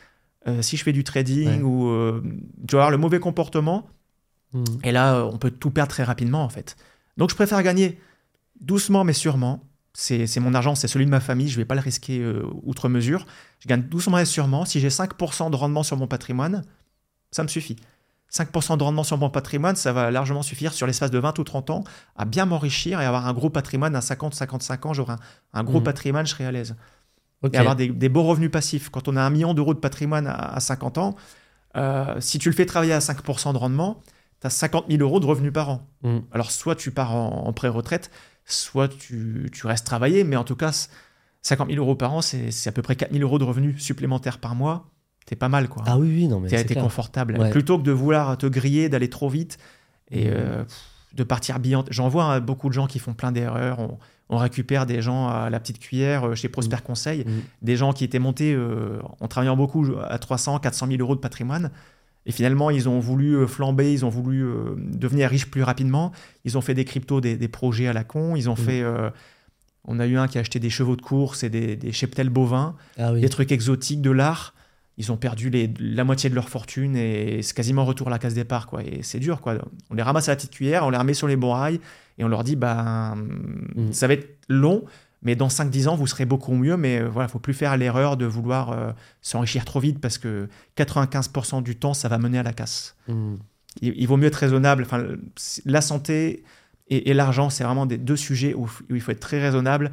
euh, 0.47 0.61
si 0.61 0.77
je 0.77 0.83
fais 0.83 0.93
du 0.93 1.03
trading 1.03 1.63
ou 1.63 1.89
je 1.89 2.71
vais 2.71 2.77
avoir 2.77 2.91
le 2.91 2.97
mauvais 2.97 3.19
comportement, 3.19 3.89
hmm. 4.53 4.63
et 4.83 4.91
là, 4.91 5.25
on 5.25 5.37
peut 5.37 5.51
tout 5.51 5.71
perdre 5.71 5.89
très 5.89 6.03
rapidement 6.03 6.43
en 6.43 6.49
fait. 6.49 6.75
Donc, 7.17 7.31
je 7.31 7.35
préfère 7.35 7.63
gagner 7.63 7.99
doucement 8.61 9.03
mais 9.03 9.13
sûrement 9.13 9.63
c'est 9.93 10.39
mon 10.39 10.53
argent, 10.53 10.75
c'est 10.75 10.87
celui 10.87 11.05
de 11.05 11.11
ma 11.11 11.19
famille, 11.19 11.49
je 11.49 11.55
ne 11.55 11.61
vais 11.61 11.65
pas 11.65 11.75
le 11.75 11.81
risquer 11.81 12.19
euh, 12.19 12.45
outre 12.63 12.89
mesure. 12.89 13.25
Je 13.59 13.67
gagne 13.67 13.81
doucement 13.81 14.17
et 14.17 14.25
sûrement. 14.25 14.65
Si 14.65 14.79
j'ai 14.79 14.89
5% 14.89 15.49
de 15.49 15.55
rendement 15.55 15.83
sur 15.83 15.97
mon 15.97 16.07
patrimoine, 16.07 16.63
ça 17.31 17.43
me 17.43 17.47
suffit. 17.47 17.75
5% 18.31 18.77
de 18.77 18.83
rendement 18.83 19.03
sur 19.03 19.17
mon 19.17 19.29
patrimoine, 19.29 19.75
ça 19.75 19.91
va 19.91 20.11
largement 20.11 20.43
suffire 20.43 20.73
sur 20.73 20.85
l'espace 20.85 21.09
de 21.09 21.17
20 21.17 21.39
ou 21.39 21.43
30 21.43 21.69
ans 21.71 21.83
à 22.15 22.25
bien 22.25 22.45
m'enrichir 22.45 23.01
et 23.01 23.05
avoir 23.05 23.27
un 23.27 23.33
gros 23.33 23.49
patrimoine 23.49 23.95
à 23.95 24.01
50-55 24.01 24.87
ans. 24.87 24.93
J'aurai 24.93 25.15
un, 25.53 25.63
gros 25.63 25.79
mmh. 25.79 25.83
patrimoine, 25.83 26.25
je 26.27 26.31
serai 26.31 26.45
à 26.45 26.51
l'aise. 26.51 26.75
Et 27.51 27.57
avoir 27.57 27.75
des, 27.75 28.09
beaux 28.09 28.23
revenus 28.23 28.51
passifs. 28.51 28.89
Quand 28.89 29.07
on 29.07 29.15
a 29.15 29.21
un 29.21 29.29
million 29.29 29.53
d'euros 29.53 29.73
de 29.73 29.79
patrimoine 29.79 30.27
à, 30.27 30.59
50 30.59 30.97
ans, 30.99 31.15
euh, 31.77 32.15
si 32.19 32.37
tu 32.37 32.49
le 32.49 32.55
fais 32.55 32.65
travailler 32.65 32.93
à 32.93 32.99
5% 32.99 33.53
de 33.53 33.57
rendement, 33.57 34.01
tu 34.41 34.47
as 34.47 34.49
50 34.51 34.85
000 34.89 35.01
euros 35.01 35.19
de 35.19 35.25
revenus 35.25 35.53
par 35.53 35.69
an. 35.69 35.87
Mmh. 36.03 36.19
Alors, 36.31 36.51
soit 36.51 36.75
tu 36.75 36.91
pars 36.91 37.15
en, 37.15 37.47
en 37.47 37.53
pré-retraite, 37.53 38.11
soit 38.53 38.87
tu, 38.87 39.49
restes 39.63 39.85
travailler, 39.85 40.23
mais 40.23 40.35
en 40.35 40.43
tout 40.43 40.55
cas, 40.55 40.87
50 41.41 41.69
000 41.69 41.79
euros 41.79 41.95
par 41.95 42.13
an, 42.13 42.21
c'est 42.21 42.67
à 42.67 42.71
peu 42.71 42.81
près 42.81 42.95
4 42.95 43.11
000 43.11 43.23
euros 43.23 43.39
de 43.39 43.43
revenus 43.43 43.81
supplémentaires 43.81 44.39
par 44.39 44.55
mois. 44.55 44.89
T'es 45.25 45.35
pas 45.35 45.49
mal, 45.49 45.69
quoi. 45.69 45.83
Ah 45.85 45.97
oui, 45.97 46.07
oui, 46.07 46.27
non, 46.27 46.39
mais. 46.39 46.49
T'es 46.49 46.75
confortable. 46.75 47.49
Plutôt 47.51 47.77
que 47.77 47.83
de 47.83 47.91
vouloir 47.91 48.37
te 48.37 48.47
griller, 48.47 48.89
d'aller 48.89 49.09
trop 49.09 49.29
vite 49.29 49.59
et 50.09 50.29
euh, 50.29 50.63
de 51.13 51.23
partir 51.23 51.59
billant. 51.59 51.85
J'en 51.89 52.09
vois 52.09 52.25
hein, 52.25 52.39
beaucoup 52.39 52.67
de 52.67 52.73
gens 52.73 52.87
qui 52.87 52.99
font 52.99 53.13
plein 53.13 53.31
d'erreurs. 53.31 53.77
On, 54.31 54.37
récupère 54.37 54.85
des 54.85 55.01
gens 55.01 55.27
à 55.27 55.49
la 55.49 55.59
petite 55.59 55.79
cuillère 55.79 56.27
euh, 56.27 56.35
chez 56.35 56.49
Prosper 56.49 56.77
mmh. 56.77 56.81
Conseil, 56.81 57.25
mmh. 57.25 57.31
des 57.63 57.75
gens 57.75 57.93
qui 57.93 58.03
étaient 58.03 58.19
montés 58.19 58.53
euh, 58.53 58.99
en 59.19 59.27
travaillant 59.27 59.57
beaucoup 59.57 59.87
à 60.07 60.19
300, 60.19 60.59
400 60.59 60.87
000 60.87 60.99
euros 60.99 61.15
de 61.15 61.19
patrimoine 61.19 61.71
et 62.25 62.31
finalement, 62.31 62.69
ils 62.69 62.87
ont 62.89 62.99
voulu 62.99 63.35
euh, 63.35 63.47
flamber, 63.47 63.91
ils 63.91 64.05
ont 64.05 64.09
voulu 64.09 64.43
euh, 64.43 64.75
devenir 64.77 65.29
riches 65.29 65.49
plus 65.49 65.63
rapidement. 65.63 66.11
Ils 66.45 66.57
ont 66.57 66.61
fait 66.61 66.73
des 66.73 66.85
cryptos, 66.85 67.21
des, 67.21 67.47
projets 67.47 67.87
à 67.87 67.93
la 67.93 68.03
con. 68.03 68.35
Ils 68.35 68.49
ont 68.49 68.53
mmh. 68.53 68.57
fait. 68.57 68.81
Euh, 68.81 69.09
on 69.85 69.99
a 69.99 70.05
eu 70.05 70.17
un 70.17 70.27
qui 70.27 70.37
a 70.37 70.41
acheté 70.41 70.59
des 70.59 70.69
chevaux 70.69 70.95
de 70.95 71.01
course 71.01 71.43
et 71.43 71.49
des, 71.49 71.75
des 71.75 71.91
cheptels 71.91 72.29
bovins, 72.29 72.75
ah 72.97 73.13
des 73.13 73.29
trucs 73.29 73.51
exotiques, 73.51 74.01
de 74.01 74.11
l'art. 74.11 74.53
Ils 74.97 75.11
ont 75.13 75.17
perdu 75.17 75.49
les, 75.49 75.73
la 75.79 76.03
moitié 76.03 76.29
de 76.29 76.35
leur 76.35 76.49
fortune 76.49 76.97
et 76.97 77.41
c'est 77.41 77.55
quasiment 77.55 77.85
retour 77.85 78.07
à 78.07 78.09
la 78.11 78.19
case 78.19 78.33
départ. 78.33 78.67
Quoi. 78.67 78.83
Et 78.83 78.99
c'est 79.01 79.19
dur. 79.19 79.39
Quoi. 79.39 79.55
On 79.89 79.95
les 79.95 80.03
ramasse 80.03 80.27
à 80.27 80.33
la 80.33 80.35
petite 80.35 80.51
cuillère, 80.51 80.85
on 80.85 80.89
les 80.89 80.97
remet 80.97 81.13
sur 81.13 81.27
les 81.27 81.37
bons 81.37 81.53
rails 81.53 81.79
et 82.17 82.25
on 82.25 82.27
leur 82.27 82.43
dit 82.43 82.57
bah, 82.57 83.15
ça 83.91 84.07
va 84.07 84.13
être 84.13 84.37
long, 84.49 84.83
mais 85.21 85.35
dans 85.35 85.47
5-10 85.47 85.87
ans, 85.89 85.95
vous 85.95 86.07
serez 86.07 86.25
beaucoup 86.25 86.53
mieux. 86.53 86.77
Mais 86.77 86.99
euh, 86.99 87.09
voilà, 87.09 87.27
faut 87.27 87.39
plus 87.39 87.53
faire 87.53 87.75
l'erreur 87.77 88.17
de 88.17 88.25
vouloir 88.25 88.71
euh, 88.71 88.91
s'enrichir 89.21 89.65
trop 89.65 89.79
vite 89.79 89.99
parce 89.99 90.17
que 90.17 90.47
95% 90.77 91.63
du 91.63 91.75
temps, 91.75 91.93
ça 91.93 92.07
va 92.07 92.17
mener 92.17 92.39
à 92.39 92.43
la 92.43 92.53
casse. 92.53 92.95
Hmm. 93.07 93.35
Il, 93.81 94.07
vaut 94.07 94.17
mieux 94.17 94.27
être 94.27 94.35
raisonnable. 94.35 94.83
Enfin, 94.83 95.03
la 95.65 95.81
santé 95.81 96.43
et, 96.89 97.13
l'argent, 97.13 97.49
c'est 97.49 97.63
vraiment 97.63 97.85
des 97.85 97.97
deux 97.97 98.15
sujets 98.15 98.55
où, 98.55 98.69
il 98.89 98.99
faut 98.99 99.11
être 99.11 99.19
très 99.19 99.39
raisonnable. 99.39 99.91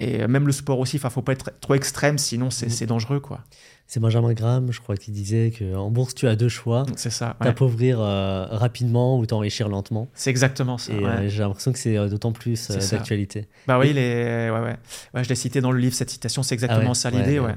Et 0.00 0.26
même 0.26 0.46
le 0.46 0.52
sport 0.52 0.78
aussi, 0.78 0.96
il 0.96 1.04
ne 1.04 1.10
faut 1.10 1.22
pas 1.22 1.32
être 1.32 1.52
trop 1.60 1.74
extrême, 1.74 2.18
sinon 2.18 2.50
c'est 2.50 2.86
dangereux. 2.86 3.20
quoi. 3.20 3.40
C'est 3.86 3.98
Benjamin 3.98 4.32
Graham, 4.34 4.70
je 4.70 4.80
crois, 4.80 4.96
qui 4.96 5.10
disait 5.10 5.52
qu'en 5.58 5.90
bourse, 5.90 6.14
tu 6.14 6.28
as 6.28 6.36
deux 6.36 6.48
choix. 6.48 6.86
C'est 6.94 7.10
ça. 7.10 7.36
T'appauvrir 7.40 8.00
euh, 8.00 8.46
rapidement 8.46 9.18
ou 9.18 9.26
t'enrichir 9.26 9.68
lentement. 9.68 10.08
C'est 10.14 10.30
exactement 10.30 10.78
ça. 10.78 10.92
Et 10.92 11.04
euh, 11.04 11.28
j'ai 11.28 11.42
l'impression 11.42 11.72
que 11.72 11.78
c'est 11.80 11.96
euh, 11.96 12.08
d'autant 12.08 12.30
plus 12.30 12.68
d'actualité. 12.68 13.48
Bah 13.66 13.80
oui, 13.80 13.92
les... 13.92 14.48
ouais, 14.48 14.60
ouais. 14.60 14.76
ouais, 15.14 15.24
je 15.24 15.28
l'ai 15.28 15.34
cité 15.34 15.60
dans 15.60 15.72
le 15.72 15.80
livre, 15.80 15.94
cette 15.94 16.10
citation, 16.10 16.44
c'est 16.44 16.54
exactement 16.54 16.92
ah 16.92 16.94
ça 16.94 17.10
l'idée. 17.10 17.40
Ouais, 17.40 17.56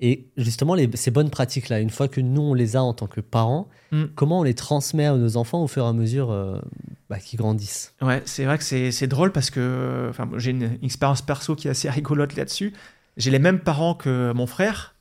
Et 0.00 0.28
justement, 0.36 0.74
les, 0.74 0.88
ces 0.94 1.10
bonnes 1.10 1.30
pratiques-là, 1.30 1.80
une 1.80 1.90
fois 1.90 2.06
que 2.08 2.20
nous, 2.20 2.42
on 2.42 2.54
les 2.54 2.76
a 2.76 2.82
en 2.82 2.94
tant 2.94 3.08
que 3.08 3.20
parents, 3.20 3.68
hmm. 3.90 4.04
comment 4.14 4.40
on 4.40 4.42
les 4.44 4.54
transmet 4.54 5.06
à 5.06 5.16
nos 5.16 5.36
enfants 5.36 5.62
au 5.62 5.66
fur 5.66 5.84
et 5.84 5.88
à 5.88 5.92
mesure 5.92 6.62
bah, 7.10 7.18
qu'ils 7.18 7.38
grandissent 7.38 7.94
Ouais, 8.00 8.22
c'est 8.24 8.44
vrai 8.44 8.58
que 8.58 8.64
c'est 8.64 9.06
drôle 9.08 9.32
parce 9.32 9.50
que 9.50 10.12
j'ai 10.36 10.52
une 10.52 10.78
expérience 10.82 11.22
perso 11.22 11.56
qui 11.56 11.66
est 11.66 11.72
assez 11.72 11.90
rigolote 11.90 12.36
là-dessus. 12.36 12.74
J'ai 13.16 13.32
les 13.32 13.40
mêmes 13.40 13.58
parents 13.58 13.94
que 13.94 14.32
mon 14.32 14.46
frère, 14.46 14.94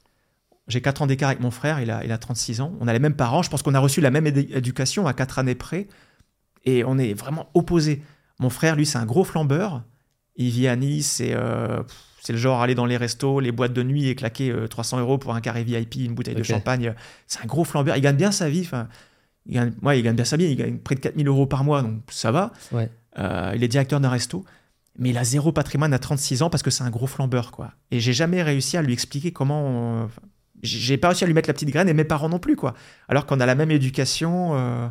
j'ai 0.68 0.82
4 0.82 1.04
ans 1.04 1.08
d'écart 1.08 1.30
avec 1.30 1.42
mon 1.42 1.52
frère, 1.52 1.80
il 1.80 1.92
a, 1.92 2.04
il 2.04 2.12
a 2.12 2.18
36 2.18 2.62
ans. 2.62 2.74
On 2.80 2.88
a 2.88 2.94
les 2.94 3.00
mêmes 3.00 3.16
parents, 3.16 3.42
je 3.42 3.50
pense 3.50 3.62
qu'on 3.62 3.74
a 3.74 3.80
reçu 3.80 4.02
la 4.02 4.12
même 4.12 4.28
éducation 4.28 5.08
à 5.08 5.14
4 5.14 5.40
années 5.40 5.56
près. 5.56 5.88
Et 6.66 6.84
on 6.84 6.98
est 6.98 7.14
vraiment 7.14 7.50
opposés. 7.54 8.04
Mon 8.40 8.50
frère, 8.50 8.76
lui, 8.76 8.86
c'est 8.86 8.98
un 8.98 9.06
gros 9.06 9.24
flambeur. 9.24 9.84
Il 10.36 10.50
vit 10.50 10.68
à 10.68 10.76
Nice 10.76 11.22
et 11.22 11.34
euh, 11.34 11.82
c'est 12.28 12.34
le 12.34 12.40
genre 12.40 12.62
aller 12.62 12.76
dans 12.76 12.86
les 12.86 12.98
restos, 12.98 13.40
les 13.40 13.54
boîtes 13.54 13.72
de 13.72 13.84
nuit 13.84 14.10
et 14.10 14.14
claquer 14.14 14.54
300 14.70 14.98
euh, 14.98 15.02
euros 15.02 15.18
pour 15.18 15.34
un 15.34 15.40
carré 15.40 15.64
VIP, 15.64 15.96
une 15.96 16.14
bouteille 16.14 16.36
de 16.36 16.44
champagne. 16.44 16.94
C'est 17.26 17.42
un 17.42 17.46
gros 17.46 17.64
flambeur. 17.64 17.96
Il 17.96 18.02
gagne 18.02 18.18
bien 18.18 18.34
sa 18.34 18.50
vie. 18.50 18.64
Enfin, 18.66 18.90
il 19.46 19.54
gagne, 19.54 19.72
il 19.96 20.04
gagne 20.04 20.16
bien 20.18 20.26
sa 20.26 20.36
vie. 20.36 20.44
Il 20.44 20.58
gagne 20.58 20.78
près 20.78 20.96
de 20.96 21.00
4000 21.00 21.26
euros 21.26 21.46
par 21.46 21.64
mois, 21.64 21.84
donc 21.84 22.02
ça 22.10 22.34
va. 22.34 22.52
Euh, 23.18 23.54
il 23.56 23.64
est 23.64 23.70
directeur 23.70 24.02
d'un 24.02 24.10
resto. 24.10 24.44
Mais 25.00 25.12
il 25.12 25.18
a 25.18 25.24
zéro 25.24 25.54
patrimoine 25.54 25.94
à 25.94 26.00
36 26.00 26.42
ans 26.42 26.50
parce 26.50 26.64
que 26.64 26.70
c'est 26.70 26.84
un 26.84 26.90
gros 26.90 27.08
flambeur. 27.08 27.52
quoi. 27.52 27.72
Et 27.92 28.02
j'ai 28.02 28.12
jamais 28.12 28.44
réussi 28.44 28.76
à 28.76 28.82
lui 28.82 28.92
expliquer 28.92 29.32
comment 29.32 30.10
j'ai 30.62 30.98
pas 30.98 31.08
réussi 31.08 31.24
à 31.24 31.28
lui 31.28 31.34
mettre 31.34 31.48
la 31.48 31.54
petite 31.54 31.70
graine 31.70 31.88
et 31.88 31.94
mes 31.94 32.04
parents 32.04 32.28
non 32.28 32.40
plus, 32.40 32.58
quoi. 32.58 32.74
Alors 33.08 33.26
qu'on 33.26 33.40
a 33.40 33.46
la 33.46 33.56
même 33.56 33.72
éducation, 33.72 34.52
euh, 34.58 34.90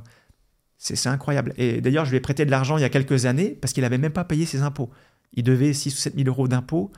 c'est 0.79 1.07
incroyable. 1.07 1.53
Et 1.59 1.83
d'ailleurs, 1.83 2.07
je 2.07 2.12
lui 2.12 2.16
ai 2.16 2.20
prêté 2.20 2.46
de 2.46 2.51
l'argent 2.51 2.79
il 2.79 2.81
y 2.81 2.85
a 2.85 2.88
quelques 2.88 3.27
années 3.27 3.51
parce 3.51 3.75
qu'il 3.75 3.85
avait 3.85 3.99
même 3.99 4.14
pas 4.14 4.25
payé 4.25 4.46
ses 4.46 4.62
impôts. 4.62 4.88
Il 5.35 5.42
devait 5.42 5.75
6 5.75 5.92
ou 5.92 5.99
7 5.99 6.14
000 6.14 6.29
euros 6.29 6.49
d'impôts 6.49 6.90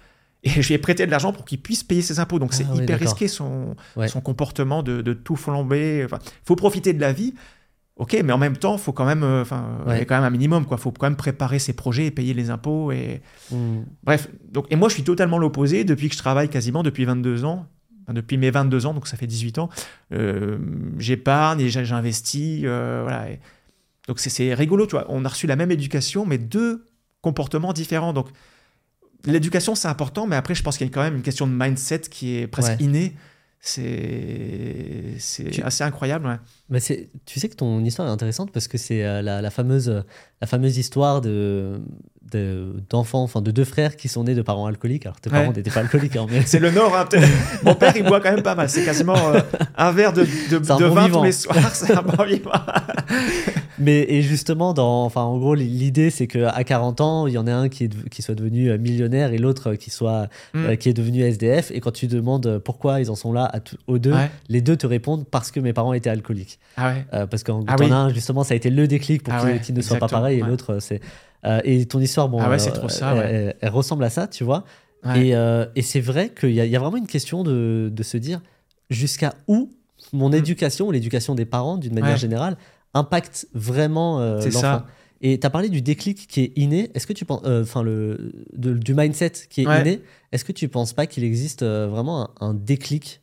et 0.42 0.50
je 0.62 0.68
lui 0.68 0.74
ai 0.74 0.78
prêté 0.78 1.06
de 1.06 1.10
l'argent 1.10 1.32
pour 1.32 1.44
qu'il 1.44 1.60
puisse 1.60 1.82
payer 1.84 2.02
ses 2.02 2.20
impôts. 2.20 2.38
Donc 2.38 2.54
c'est 2.54 2.66
ah 2.70 2.76
hyper 2.76 2.98
risqué 2.98 3.28
son, 3.28 3.76
son 4.06 4.20
comportement 4.20 4.82
de, 4.82 5.02
de 5.02 5.12
tout 5.12 5.36
flamber. 5.36 6.02
Enfin, 6.04 6.18
faut 6.44 6.56
profiter 6.56 6.92
de 6.92 7.00
la 7.00 7.12
vie. 7.12 7.34
Ok, 7.96 8.16
mais 8.24 8.32
en 8.32 8.38
même 8.38 8.56
temps, 8.56 8.78
faut 8.78 8.92
quand 8.92 9.04
même, 9.04 9.24
euh, 9.24 9.42
enfin, 9.42 9.80
il 9.88 9.98
y 9.98 10.00
a 10.00 10.04
quand 10.04 10.14
même 10.14 10.24
un 10.24 10.30
minimum, 10.30 10.66
quoi. 10.66 10.76
Faut 10.76 10.92
quand 10.92 11.06
même 11.06 11.16
préparer 11.16 11.58
ses 11.58 11.72
projets 11.72 12.06
et 12.06 12.10
payer 12.12 12.32
les 12.32 12.48
impôts 12.48 12.92
et 12.92 13.22
hmm. 13.50 13.80
bref. 14.04 14.28
Donc, 14.52 14.66
et 14.70 14.76
moi, 14.76 14.88
je 14.88 14.94
suis 14.94 15.02
totalement 15.02 15.36
l'opposé 15.36 15.82
depuis 15.82 16.08
que 16.08 16.14
je 16.14 16.20
travaille 16.20 16.48
quasiment 16.48 16.84
depuis 16.84 17.04
22 17.04 17.44
ans 17.44 17.66
depuis 18.12 18.38
mes 18.38 18.50
22 18.50 18.86
ans, 18.86 18.94
donc 18.94 19.06
ça 19.06 19.16
fait 19.16 19.26
18 19.26 19.58
ans, 19.58 19.68
euh, 20.12 20.58
j'épargne 20.98 21.60
et 21.60 21.68
j'investis. 21.68 22.62
Euh, 22.64 23.00
voilà. 23.02 23.36
donc 24.06 24.18
c'est 24.18 24.54
rigolo, 24.54 24.86
tu 24.86 24.92
vois. 24.92 25.06
On 25.08 25.24
a 25.24 25.28
reçu 25.28 25.46
la 25.46 25.56
même 25.56 25.70
éducation, 25.70 26.24
mais 26.26 26.38
deux 26.38 26.86
comportements 27.20 27.72
différents. 27.72 28.12
Donc 28.12 28.28
l'éducation, 29.24 29.74
c'est 29.74 29.88
important, 29.88 30.26
mais 30.26 30.36
après, 30.36 30.54
je 30.54 30.62
pense 30.62 30.78
qu'il 30.78 30.86
y 30.86 30.90
a 30.90 30.92
quand 30.92 31.02
même 31.02 31.16
une 31.16 31.22
question 31.22 31.46
de 31.46 31.52
mindset 31.52 32.00
qui 32.10 32.36
est 32.36 32.46
presque 32.46 32.80
innée. 32.80 33.14
C'est 33.60 35.16
assez 35.62 35.82
incroyable. 35.84 36.40
Mais 36.68 36.80
tu 36.80 37.40
sais 37.40 37.48
que 37.48 37.56
ton 37.56 37.84
histoire 37.84 38.08
est 38.08 38.12
intéressante 38.12 38.52
parce 38.52 38.68
que 38.68 38.78
c'est 38.78 39.04
euh, 39.04 39.22
la, 39.22 39.50
fameuse, 39.50 40.04
la 40.40 40.46
fameuse 40.46 40.78
histoire 40.78 41.20
de, 41.20 41.80
d'enfants, 42.90 43.22
enfin 43.22 43.40
de 43.40 43.50
deux 43.50 43.64
frères 43.64 43.96
qui 43.96 44.08
sont 44.08 44.24
nés 44.24 44.34
de 44.34 44.42
parents 44.42 44.66
alcooliques. 44.66 45.06
Alors 45.06 45.20
tes 45.20 45.30
parents 45.30 45.52
n'étaient 45.52 45.70
pas 45.70 45.80
alcooliques. 45.80 46.16
Hein, 46.16 46.26
mais... 46.30 46.42
C'est 46.46 46.58
le 46.58 46.70
Nord. 46.70 46.96
Hein, 46.96 47.06
Mon 47.62 47.74
père, 47.74 47.96
il 47.96 48.04
boit 48.04 48.20
quand 48.20 48.32
même 48.32 48.42
pas 48.42 48.54
mal. 48.54 48.68
C'est 48.68 48.84
quasiment 48.84 49.16
euh, 49.34 49.40
un 49.76 49.92
verre 49.92 50.12
de, 50.12 50.22
de, 50.50 50.58
de 50.58 50.84
vin 50.84 51.08
tous 51.08 51.24
les 51.24 51.32
soirs. 51.32 51.56
C'est 51.74 51.92
un 51.92 52.02
bon 52.02 52.24
vivant. 52.24 52.50
mais 53.78 54.06
et 54.08 54.22
justement, 54.22 54.74
dans, 54.74 55.04
enfin, 55.04 55.22
en 55.22 55.38
gros, 55.38 55.54
l'idée, 55.54 56.10
c'est 56.10 56.26
qu'à 56.26 56.64
40 56.64 57.00
ans, 57.00 57.26
il 57.26 57.34
y 57.34 57.38
en 57.38 57.46
a 57.46 57.54
un 57.54 57.68
qui, 57.68 57.84
est, 57.84 58.08
qui 58.08 58.22
soit 58.22 58.34
devenu 58.34 58.70
euh, 58.70 58.78
millionnaire 58.78 59.32
et 59.32 59.38
l'autre 59.38 59.74
qui, 59.74 59.90
soit, 59.90 60.28
mm. 60.54 60.76
qui 60.76 60.88
est 60.88 60.94
devenu 60.94 61.22
SDF. 61.22 61.70
Et 61.70 61.80
quand 61.80 61.92
tu 61.92 62.06
demandes 62.06 62.58
pourquoi 62.58 63.00
ils 63.00 63.10
en 63.10 63.14
sont 63.14 63.32
là 63.32 63.44
à 63.44 63.58
aux 63.86 63.98
deux, 63.98 64.14
les 64.48 64.60
deux 64.60 64.76
te 64.76 64.86
répondent 64.86 65.26
parce 65.28 65.50
que 65.50 65.60
mes 65.60 65.72
parents 65.72 65.92
étaient 65.92 66.10
alcooliques. 66.10 66.58
Ah 66.76 66.92
ouais. 66.92 67.26
parce 67.26 67.42
qu'en 67.42 67.64
ah 67.66 67.76
un, 67.78 68.12
justement, 68.12 68.44
ça 68.44 68.54
a 68.54 68.56
été 68.56 68.70
le 68.70 68.86
déclic 68.86 69.22
pour 69.22 69.34
ah 69.34 69.58
qu'ils 69.58 69.74
ne 69.74 69.80
soient 69.80 69.98
pas 69.98 70.08
pareils 70.08 70.38
et 70.38 70.42
l'autre, 70.42 70.78
c'est 70.80 71.00
euh, 71.48 71.60
et 71.64 71.86
ton 71.86 72.00
histoire, 72.00 72.28
bon, 72.28 72.38
ah 72.40 72.50
ouais, 72.50 72.58
c'est 72.58 72.72
trop 72.72 72.88
ça, 72.88 73.14
elle, 73.16 73.70
ressemble 73.70 74.04
à 74.04 74.10
ça, 74.10 74.26
tu 74.26 74.44
vois. 74.44 74.64
Et, 75.14 75.34
euh, 75.34 75.66
et 75.76 75.82
c'est 75.82 76.00
vrai 76.00 76.30
qu'il 76.30 76.50
y, 76.50 76.54
y, 76.54 76.76
a 76.76 76.78
vraiment 76.78 76.96
une 76.96 77.06
question 77.06 77.44
de, 77.44 77.88
de 77.92 78.02
se 78.02 78.16
dire 78.16 78.40
jusqu'à 78.90 79.34
où 79.46 79.70
mon 80.12 80.30
mm. 80.30 80.34
éducation, 80.34 80.88
ou 80.88 80.90
l'éducation 80.90 81.34
des 81.34 81.44
parents 81.44 81.76
d'une 81.76 81.94
manière 81.94 82.16
générale, 82.16 82.56
impacte 82.94 83.46
vraiment 83.54 84.20
euh, 84.20 84.44
l'enfant. 84.50 84.82
Et 85.20 85.38
tu 85.40 85.46
as 85.46 85.50
parlé 85.50 85.68
du 85.68 85.82
déclic 85.82 86.26
qui 86.28 86.42
est 86.42 86.52
inné. 86.56 86.90
Est-ce 86.94 87.06
que 87.06 87.12
tu 87.12 87.24
penses, 87.24 87.42
enfin 87.44 87.82
le 87.82 88.32
du 88.56 88.94
mindset 88.94 89.32
qui 89.48 89.62
est 89.62 89.64
inné, 89.64 90.02
est-ce 90.32 90.44
que 90.44 90.52
tu 90.52 90.68
penses 90.68 90.92
pas 90.92 91.06
qu'il 91.06 91.24
existe 91.24 91.64
vraiment 91.64 92.30
un, 92.40 92.48
un 92.48 92.54
déclic 92.54 93.22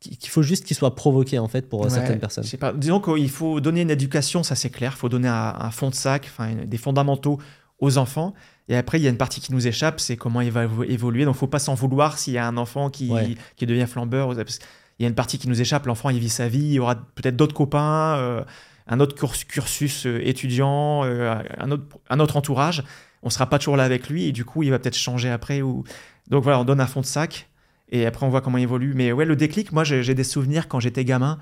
qu'il 0.00 0.28
faut 0.28 0.42
juste 0.42 0.64
qu'il 0.64 0.76
soit 0.76 0.94
provoqué 0.94 1.38
en 1.38 1.48
fait 1.48 1.68
pour 1.68 1.90
certaines 1.90 2.18
personnes. 2.18 2.44
Pas. 2.60 2.72
Disons 2.72 3.00
qu'il 3.00 3.30
faut 3.30 3.60
donner 3.60 3.82
une 3.82 3.90
éducation, 3.90 4.42
ça 4.42 4.54
c'est 4.54 4.70
clair. 4.70 4.92
Il 4.94 4.98
faut 4.98 5.08
donner 5.08 5.28
un, 5.28 5.70
fond 5.70 5.90
de 5.90 5.94
sac, 5.94 6.26
enfin 6.26 6.54
des 6.66 6.76
fondamentaux 6.76 7.38
aux 7.78 7.98
enfants. 7.98 8.34
Et 8.68 8.76
après, 8.76 8.98
il 8.98 9.04
y 9.04 9.06
a 9.06 9.10
une 9.10 9.16
partie 9.16 9.40
qui 9.40 9.52
nous 9.52 9.66
échappe, 9.66 10.00
c'est 10.00 10.16
comment 10.16 10.40
il 10.40 10.50
va 10.50 10.64
évoluer. 10.88 11.24
Donc, 11.24 11.36
il 11.36 11.38
faut 11.38 11.46
pas 11.46 11.58
s'en 11.58 11.74
vouloir 11.74 12.18
s'il 12.18 12.34
y 12.34 12.38
a 12.38 12.46
un 12.46 12.56
enfant 12.56 12.90
qui, 12.90 13.12
qui 13.56 13.66
devient 13.66 13.86
flambeur. 13.86 14.32
Il 14.32 15.02
y 15.02 15.04
a 15.04 15.08
une 15.08 15.14
partie 15.14 15.38
qui 15.38 15.48
nous 15.48 15.60
échappe. 15.60 15.86
L'enfant, 15.86 16.10
il 16.10 16.18
vit 16.18 16.28
sa 16.28 16.48
vie. 16.48 16.64
Il 16.64 16.72
y 16.72 16.78
aura 16.78 16.96
peut-être 16.96 17.36
d'autres 17.36 17.54
copains, 17.54 18.16
euh, 18.16 18.42
un 18.88 19.00
autre 19.00 19.14
cursus 19.14 20.06
euh, 20.06 20.26
étudiant, 20.26 21.04
euh, 21.04 21.42
un, 21.58 21.70
autre, 21.70 21.84
un 22.10 22.18
autre 22.18 22.36
entourage. 22.36 22.82
On 23.22 23.30
sera 23.30 23.46
pas 23.48 23.58
toujours 23.58 23.76
là 23.76 23.84
avec 23.84 24.08
lui 24.08 24.24
et 24.24 24.32
du 24.32 24.44
coup, 24.44 24.62
il 24.62 24.70
va 24.70 24.78
peut-être 24.78 24.96
changer 24.96 25.30
après. 25.30 25.62
Ou... 25.62 25.84
Donc 26.28 26.42
voilà, 26.42 26.58
on 26.60 26.64
donne 26.64 26.80
un 26.80 26.86
fond 26.86 27.00
de 27.00 27.06
sac. 27.06 27.48
Et 27.88 28.06
après, 28.06 28.26
on 28.26 28.28
voit 28.28 28.40
comment 28.40 28.58
il 28.58 28.62
évolue. 28.62 28.94
Mais 28.94 29.12
ouais, 29.12 29.24
le 29.24 29.36
déclic, 29.36 29.72
moi, 29.72 29.84
j'ai 29.84 30.14
des 30.14 30.24
souvenirs 30.24 30.68
quand 30.68 30.80
j'étais 30.80 31.04
gamin. 31.04 31.38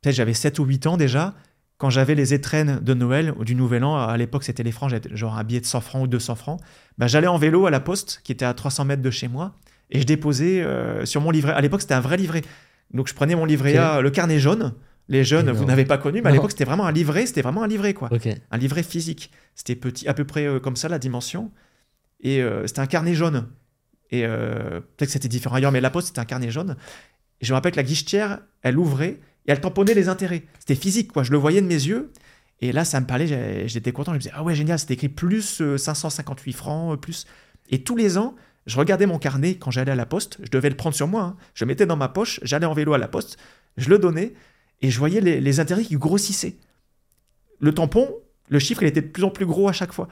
Peut-être 0.00 0.14
j'avais 0.14 0.34
7 0.34 0.58
ou 0.58 0.64
8 0.64 0.86
ans 0.86 0.96
déjà. 0.96 1.34
Quand 1.78 1.90
j'avais 1.90 2.14
les 2.14 2.32
étrennes 2.32 2.80
de 2.80 2.94
Noël 2.94 3.34
ou 3.38 3.44
du 3.44 3.54
Nouvel 3.54 3.84
An, 3.84 3.96
à 3.96 4.16
l'époque, 4.16 4.44
c'était 4.44 4.62
les 4.62 4.72
francs, 4.72 4.88
j'avais 4.88 5.14
genre 5.14 5.36
un 5.36 5.44
billet 5.44 5.60
de 5.60 5.66
100 5.66 5.80
francs 5.82 6.04
ou 6.04 6.06
200 6.06 6.34
francs. 6.36 6.60
Bah, 6.96 7.06
j'allais 7.06 7.26
en 7.26 7.36
vélo 7.36 7.66
à 7.66 7.70
la 7.70 7.80
poste, 7.80 8.22
qui 8.24 8.32
était 8.32 8.46
à 8.46 8.54
300 8.54 8.86
mètres 8.86 9.02
de 9.02 9.10
chez 9.10 9.28
moi, 9.28 9.54
et 9.90 10.00
je 10.00 10.06
déposais 10.06 10.62
euh, 10.62 11.04
sur 11.04 11.20
mon 11.20 11.30
livret. 11.30 11.52
À 11.52 11.60
l'époque, 11.60 11.82
c'était 11.82 11.94
un 11.94 12.00
vrai 12.00 12.16
livret. 12.16 12.42
Donc, 12.94 13.08
je 13.08 13.14
prenais 13.14 13.34
mon 13.34 13.44
livret 13.44 13.76
A, 13.76 14.00
le 14.00 14.10
carnet 14.10 14.38
jaune. 14.38 14.72
Les 15.08 15.22
jeunes, 15.22 15.50
vous 15.52 15.64
n'avez 15.66 15.84
pas 15.84 15.98
connu, 15.98 16.20
mais 16.22 16.30
à 16.30 16.32
l'époque, 16.32 16.50
c'était 16.50 16.64
vraiment 16.64 16.86
un 16.86 16.92
livret. 16.92 17.26
C'était 17.26 17.42
vraiment 17.42 17.62
un 17.62 17.68
livret, 17.68 17.92
quoi. 17.92 18.08
Un 18.50 18.56
livret 18.56 18.82
physique. 18.82 19.30
C'était 19.54 19.76
petit, 19.76 20.08
à 20.08 20.14
peu 20.14 20.24
près 20.24 20.46
euh, 20.46 20.60
comme 20.60 20.76
ça, 20.76 20.88
la 20.88 20.98
dimension. 20.98 21.52
Et 22.20 22.42
euh, 22.42 22.66
c'était 22.66 22.80
un 22.80 22.86
carnet 22.86 23.14
jaune. 23.14 23.46
Et 24.10 24.24
euh, 24.24 24.80
peut-être 24.80 25.08
que 25.08 25.12
c'était 25.12 25.28
différent 25.28 25.56
ailleurs, 25.56 25.72
mais 25.72 25.80
la 25.80 25.90
poste, 25.90 26.08
c'était 26.08 26.20
un 26.20 26.24
carnet 26.24 26.50
jaune. 26.50 26.76
Et 27.40 27.44
je 27.44 27.52
me 27.52 27.56
rappelle 27.56 27.72
que 27.72 27.76
la 27.76 27.82
guichetière, 27.82 28.40
elle 28.62 28.78
ouvrait 28.78 29.20
et 29.46 29.52
elle 29.52 29.60
tamponnait 29.60 29.94
les 29.94 30.08
intérêts. 30.08 30.44
C'était 30.58 30.74
physique, 30.74 31.12
quoi. 31.12 31.22
Je 31.22 31.32
le 31.32 31.38
voyais 31.38 31.60
de 31.60 31.66
mes 31.66 31.74
yeux. 31.74 32.12
Et 32.60 32.72
là, 32.72 32.84
ça 32.84 33.00
me 33.00 33.06
parlait, 33.06 33.68
j'étais 33.68 33.92
content. 33.92 34.12
Je 34.12 34.16
me 34.16 34.20
disais, 34.20 34.32
ah 34.34 34.42
ouais, 34.42 34.54
génial, 34.54 34.78
c'était 34.78 34.94
écrit 34.94 35.08
plus 35.08 35.62
558 35.76 36.50
euh, 36.50 36.56
francs, 36.56 36.94
euh, 36.94 36.96
plus. 36.96 37.26
Et 37.68 37.82
tous 37.82 37.96
les 37.96 38.16
ans, 38.16 38.34
je 38.66 38.78
regardais 38.78 39.06
mon 39.06 39.18
carnet 39.18 39.56
quand 39.56 39.70
j'allais 39.70 39.92
à 39.92 39.96
la 39.96 40.06
poste. 40.06 40.38
Je 40.42 40.50
devais 40.50 40.70
le 40.70 40.76
prendre 40.76 40.94
sur 40.94 41.06
moi. 41.06 41.22
Hein. 41.22 41.36
Je 41.54 41.64
le 41.64 41.68
mettais 41.68 41.86
dans 41.86 41.96
ma 41.96 42.08
poche, 42.08 42.40
j'allais 42.42 42.66
en 42.66 42.72
vélo 42.72 42.94
à 42.94 42.98
la 42.98 43.08
poste, 43.08 43.36
je 43.76 43.90
le 43.90 43.98
donnais 43.98 44.32
et 44.80 44.90
je 44.90 44.98
voyais 44.98 45.20
les, 45.20 45.40
les 45.40 45.60
intérêts 45.60 45.84
qui 45.84 45.96
grossissaient. 45.96 46.56
Le 47.60 47.72
tampon, 47.72 48.14
le 48.48 48.58
chiffre, 48.58 48.82
il 48.82 48.88
était 48.88 49.02
de 49.02 49.08
plus 49.08 49.24
en 49.24 49.30
plus 49.30 49.46
gros 49.46 49.68
à 49.68 49.72
chaque 49.72 49.92
fois. 49.92 50.08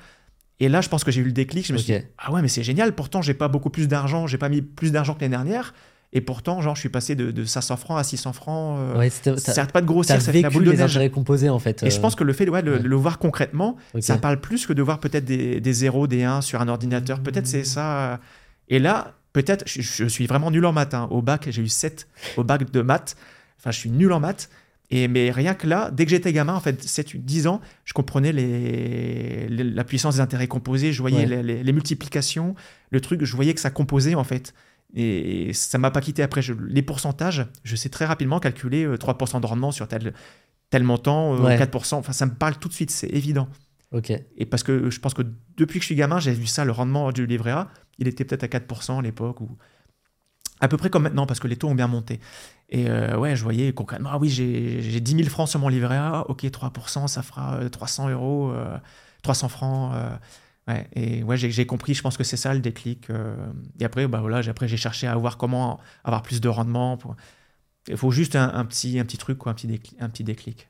Et 0.61 0.69
là, 0.69 0.81
je 0.81 0.89
pense 0.89 1.05
que 1.05 1.11
j'ai 1.11 1.21
eu 1.21 1.25
le 1.25 1.33
déclic. 1.33 1.67
Je 1.67 1.73
me 1.73 1.79
suis 1.79 1.93
dit, 1.93 2.05
ah 2.19 2.33
ouais, 2.33 2.43
mais 2.43 2.49
c'est 2.49 2.63
génial. 2.63 2.95
Pourtant, 2.95 3.23
j'ai 3.23 3.35
pas 3.35 3.49
beaucoup 3.49 3.71
plus 3.71 3.89
d'argent. 3.89 4.27
J'ai 4.27 4.39
pas 4.39 4.49
mis 4.49 4.63
plus 4.63 4.93
d'argent 4.93 5.15
que 5.15 5.21
l'année 5.21 5.37
dernière. 5.37 5.75
Et 6.17 6.21
pourtant, 6.21 6.61
genre, 6.61 6.77
je 6.77 6.81
suis 6.81 6.89
passé 6.89 7.17
de, 7.17 7.45
500 7.45 7.77
francs 7.77 7.99
à 7.99 8.05
600 8.05 8.33
francs. 8.33 8.79
Euh, 8.79 8.99
ouais, 8.99 9.11
ça 9.11 9.67
pas 9.67 9.81
de 9.81 9.87
grossir. 9.87 10.21
Ça 10.23 10.33
fait 10.33 10.43
la 10.43 10.51
boule 10.51 10.65
de 10.65 10.73
neige. 10.73 11.11
composés, 11.11 11.49
en 11.49 11.59
fait. 11.59 11.83
Et 11.83 11.91
je 11.91 11.99
pense 11.99 12.15
que 12.15 12.23
le 12.23 12.33
fait 12.33 12.47
de 12.47 12.53
le, 12.53 12.97
voir 12.97 13.19
concrètement, 13.19 13.77
ça 13.99 14.17
parle 14.17 14.41
plus 14.41 14.67
que 14.67 14.73
de 14.73 14.83
voir 14.83 15.01
peut-être 15.01 15.25
des, 15.25 15.61
des 15.61 15.73
0, 15.73 16.07
des 16.07 16.23
1 16.23 16.41
sur 16.41 16.61
un 16.61 16.69
ordinateur. 16.69 17.21
Peut-être 17.21 17.49
c'est 17.49 17.65
ça. 17.65 18.21
Et 18.69 18.79
là, 18.79 19.15
peut-être, 19.33 19.65
je, 19.67 20.07
suis 20.07 20.27
vraiment 20.27 20.51
nul 20.51 20.65
en 20.65 20.73
maths. 20.73 20.95
Hein. 20.95 21.09
Au 21.11 21.21
bac, 21.21 21.49
j'ai 21.51 21.63
eu 21.63 21.69
7 21.69 22.09
au 22.37 22.45
bac 22.45 22.71
de 22.71 22.81
maths. 22.81 23.17
Enfin, 23.59 23.73
je 23.73 23.79
suis 23.79 23.91
nul 23.91 24.13
en 24.13 24.21
maths. 24.21 24.49
Et, 24.91 25.09
mais 25.09 25.31
rien 25.31 25.55
que 25.55 25.67
là, 25.67 25.91
dès 25.91 26.05
que 26.05 26.11
j'étais 26.11 26.33
gamin, 26.33 26.55
en 26.55 26.61
fait, 26.61 26.83
7, 26.83 27.17
10 27.17 27.47
ans, 27.47 27.61
je 27.85 27.93
comprenais 27.93 28.33
les, 28.33 29.49
la 29.49 29.85
puissance 29.85 30.17
des 30.17 30.21
intérêts 30.21 30.47
composés, 30.47 30.93
je 30.93 31.01
voyais 31.01 31.27
les, 31.43 31.73
multiplications, 31.73 32.55
le 32.91 33.01
truc, 33.01 33.25
je 33.25 33.35
voyais 33.35 33.55
que 33.55 33.61
ça 33.61 33.71
composait 33.71 34.15
en 34.15 34.25
fait. 34.25 34.55
Et, 34.95 35.53
ça 35.55 35.79
m'a 35.79 35.91
pas 35.91 36.01
quitté 36.01 36.23
après. 36.23 36.43
Je, 36.43 36.53
les 36.69 36.83
pourcentages, 36.83 37.47
je 37.65 37.77
sais 37.77 37.89
très 37.89 38.05
rapidement 38.05 38.41
calculer 38.41 38.87
3% 38.87 39.37
euh, 39.37 39.41
de 39.41 39.47
rendement 39.47 39.73
sur 39.73 39.89
tel, 39.89 40.13
tel 40.71 40.85
montant, 40.85 41.37
4%. 41.49 41.95
Euh, 41.95 41.99
enfin, 41.99 42.13
ça 42.13 42.27
me 42.27 42.35
parle 42.35 42.59
tout 42.59 42.69
de 42.69 42.75
suite, 42.75 42.91
c'est 42.91 43.09
évident. 43.09 43.49
Ok. 43.91 44.13
Et 44.37 44.45
parce 44.45 44.63
que 44.63 44.91
je 44.91 45.01
pense 45.01 45.15
que 45.15 45.23
depuis 45.57 45.79
que 45.79 45.83
je 45.85 45.87
suis 45.87 45.95
gamin, 45.95 46.21
j'ai 46.21 46.33
vu 46.33 46.47
ça, 46.47 46.65
le 46.65 46.73
rendement 46.73 47.11
du 47.11 47.27
livret 47.27 47.53
A, 47.53 47.71
il 47.99 48.09
était 48.09 48.25
peut-être 48.25 48.45
à 48.45 48.49
4% 48.49 48.99
à 48.99 49.03
l'époque, 49.03 49.41
ou 49.41 49.57
à 50.65 50.69
peu 50.69 50.79
près 50.79 50.89
comme 50.89 51.03
maintenant, 51.03 51.27
parce 51.27 51.41
que 51.41 51.47
les 51.47 51.57
taux 51.57 51.69
ont 51.69 51.75
bien 51.75 51.89
monté. 51.89 52.21
Et 52.71 52.89
euh, 52.89 53.19
ouais, 53.19 53.37
je 53.37 53.43
voyais 53.43 53.73
concrètement, 53.75 54.11
ah 54.13 54.19
oui, 54.19 54.31
j'ai 54.31 55.01
10 55.01 55.17
000 55.17 55.29
francs 55.29 55.49
sur 55.49 55.61
mon 55.61 55.69
livret 55.69 55.97
A, 55.97 56.25
ok, 56.29 56.43
3%, 56.45 57.07
ça 57.07 57.23
fera 57.23 57.69
300 57.69 58.09
euh, 58.09 58.13
euros, 58.13 58.55
300 59.23 59.47
euh, 59.47 59.49
francs. 59.51 59.95
ouais, 60.69 60.89
et 60.95 61.23
ouais, 61.23 61.37
j'ai 61.37 61.67
compris, 61.67 61.93
je 61.93 62.01
pense 62.01 62.17
que 62.17 62.25
c'est 62.25 62.39
ça 62.39 62.55
le 62.55 62.61
déclic. 62.61 63.09
et 63.79 63.85
après, 63.85 64.09
bah 64.09 64.21
voilà, 64.21 64.41
après 64.49 64.67
j'ai 64.67 64.79
cherché 64.79 65.07
à 65.07 65.15
voir 65.17 65.37
comment 65.37 65.79
avoir 66.03 66.23
plus 66.23 66.41
de 66.41 66.49
rendement. 66.49 66.97
Pour... 66.97 67.15
Il 67.89 67.99
faut 67.99 68.11
juste 68.11 68.35
un, 68.35 68.65
petit, 68.65 68.99
un 68.99 69.05
petit 69.05 69.19
truc, 69.19 69.37
quoi, 69.37 69.53
un, 69.53 69.55
petit 69.55 69.67
déclic, 69.67 69.97
un 70.01 70.09
petit 70.09 70.25
déclic. 70.25 70.69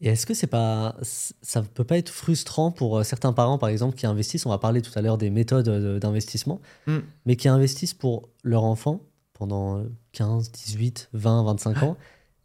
Et 0.00 0.08
est-ce 0.08 0.24
que 0.26 0.34
c'est 0.34 0.46
pas, 0.46 0.96
ça 1.02 1.62
peut 1.62 1.84
pas 1.84 1.98
être 1.98 2.10
frustrant 2.10 2.70
pour 2.70 3.04
certains 3.04 3.34
parents, 3.34 3.58
par 3.58 3.68
exemple, 3.68 3.96
qui 3.96 4.06
investissent, 4.06 4.46
on 4.46 4.50
va 4.50 4.58
parler 4.58 4.80
tout 4.80 4.92
à 4.94 5.02
l'heure 5.02 5.18
des 5.18 5.28
méthodes 5.28 5.98
d'investissement, 5.98 6.62
hmm. 6.86 6.98
mais 7.26 7.36
qui 7.36 7.48
investissent 7.48 7.94
pour 7.94 8.30
leur 8.42 8.64
enfant 8.64 9.02
pendant 9.38 9.84
15, 10.12 10.50
18, 10.50 11.10
20, 11.12 11.44
25 11.44 11.82
ans 11.82 11.96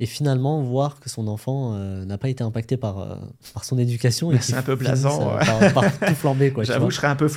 et 0.02 0.08
finalement 0.08 0.64
voir 0.64 1.00
que 1.00 1.12
son 1.12 1.28
enfant 1.28 1.76
euh, 1.76 2.06
n'a 2.06 2.18
pas 2.18 2.28
été 2.28 2.44
impacté 2.44 2.76
par, 2.76 3.00
euh, 3.00 3.16
par 3.54 3.64
son 3.64 3.78
éducation. 3.78 4.32
C'est 4.42 4.56
un 4.56 4.64
peu 4.64 4.76
blasant. 4.76 5.38
Euh, 5.38 5.70
par, 5.70 5.84
tout 6.00 6.16
flambé. 6.16 6.52
J'avoue, 6.64 6.90
je 6.90 6.96
serais 6.96 7.08
un 7.08 7.16
peu, 7.16 7.30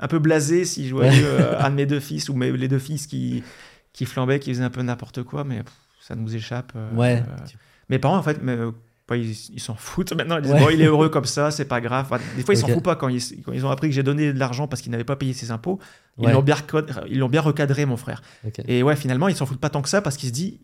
un 0.00 0.08
peu 0.08 0.18
blasé 0.18 0.64
si 0.64 0.88
je 0.88 0.94
voyais 0.94 1.22
un 1.58 1.68
de 1.68 1.74
mes 1.74 1.84
deux 1.84 2.00
fils 2.00 2.30
ou 2.30 2.34
mes, 2.34 2.50
les 2.50 2.68
deux 2.68 2.78
fils 2.78 3.06
qui, 3.06 3.44
qui 3.92 4.06
flambaient, 4.06 4.40
qui 4.40 4.54
faisaient 4.54 4.64
un 4.64 4.70
peu 4.70 4.80
n'importe 4.80 5.22
quoi, 5.22 5.44
mais 5.44 5.62
ça 6.00 6.14
nous 6.14 6.34
échappe. 6.34 6.72
ouais. 6.96 7.22
Mes 7.90 7.98
parents, 7.98 8.16
en 8.16 8.22
fait, 8.22 8.40
ils 9.14 9.60
s'en 9.60 9.74
foutent 9.74 10.12
maintenant. 10.12 10.36
Ils 10.38 10.42
disent, 10.42 10.52
bon, 10.52 10.68
il 10.70 10.80
est 10.82 10.86
heureux 10.86 11.08
comme 11.08 11.24
ça, 11.24 11.50
c'est 11.50 11.64
pas 11.64 11.80
grave. 11.80 12.08
des 12.36 12.42
fois, 12.42 12.54
ils 12.54 12.58
s'en 12.58 12.66
foutent 12.66 12.82
pas 12.82 12.96
quand 12.96 13.08
ils, 13.08 13.22
quand 13.42 13.52
ils, 13.52 13.64
ont 13.64 13.70
appris 13.70 13.88
que 13.88 13.94
j'ai 13.94 14.02
donné 14.02 14.32
de 14.32 14.38
l'argent 14.38 14.66
parce 14.66 14.82
qu'ils 14.82 14.90
n'avaient 14.90 15.04
pas 15.04 15.16
payé 15.16 15.32
ses 15.32 15.50
impôts. 15.50 15.78
Ils 16.18 16.30
l'ont 16.30 16.42
bien, 16.42 16.56
ils 17.08 17.22
bien 17.28 17.40
recadré, 17.40 17.86
mon 17.86 17.96
frère. 17.96 18.22
Et 18.66 18.82
ouais, 18.82 18.96
finalement, 18.96 19.28
ils 19.28 19.36
s'en 19.36 19.46
foutent 19.46 19.60
pas 19.60 19.70
tant 19.70 19.82
que 19.82 19.88
ça 19.88 20.02
parce 20.02 20.16
qu'ils 20.16 20.30
se 20.30 20.34
disent, 20.34 20.58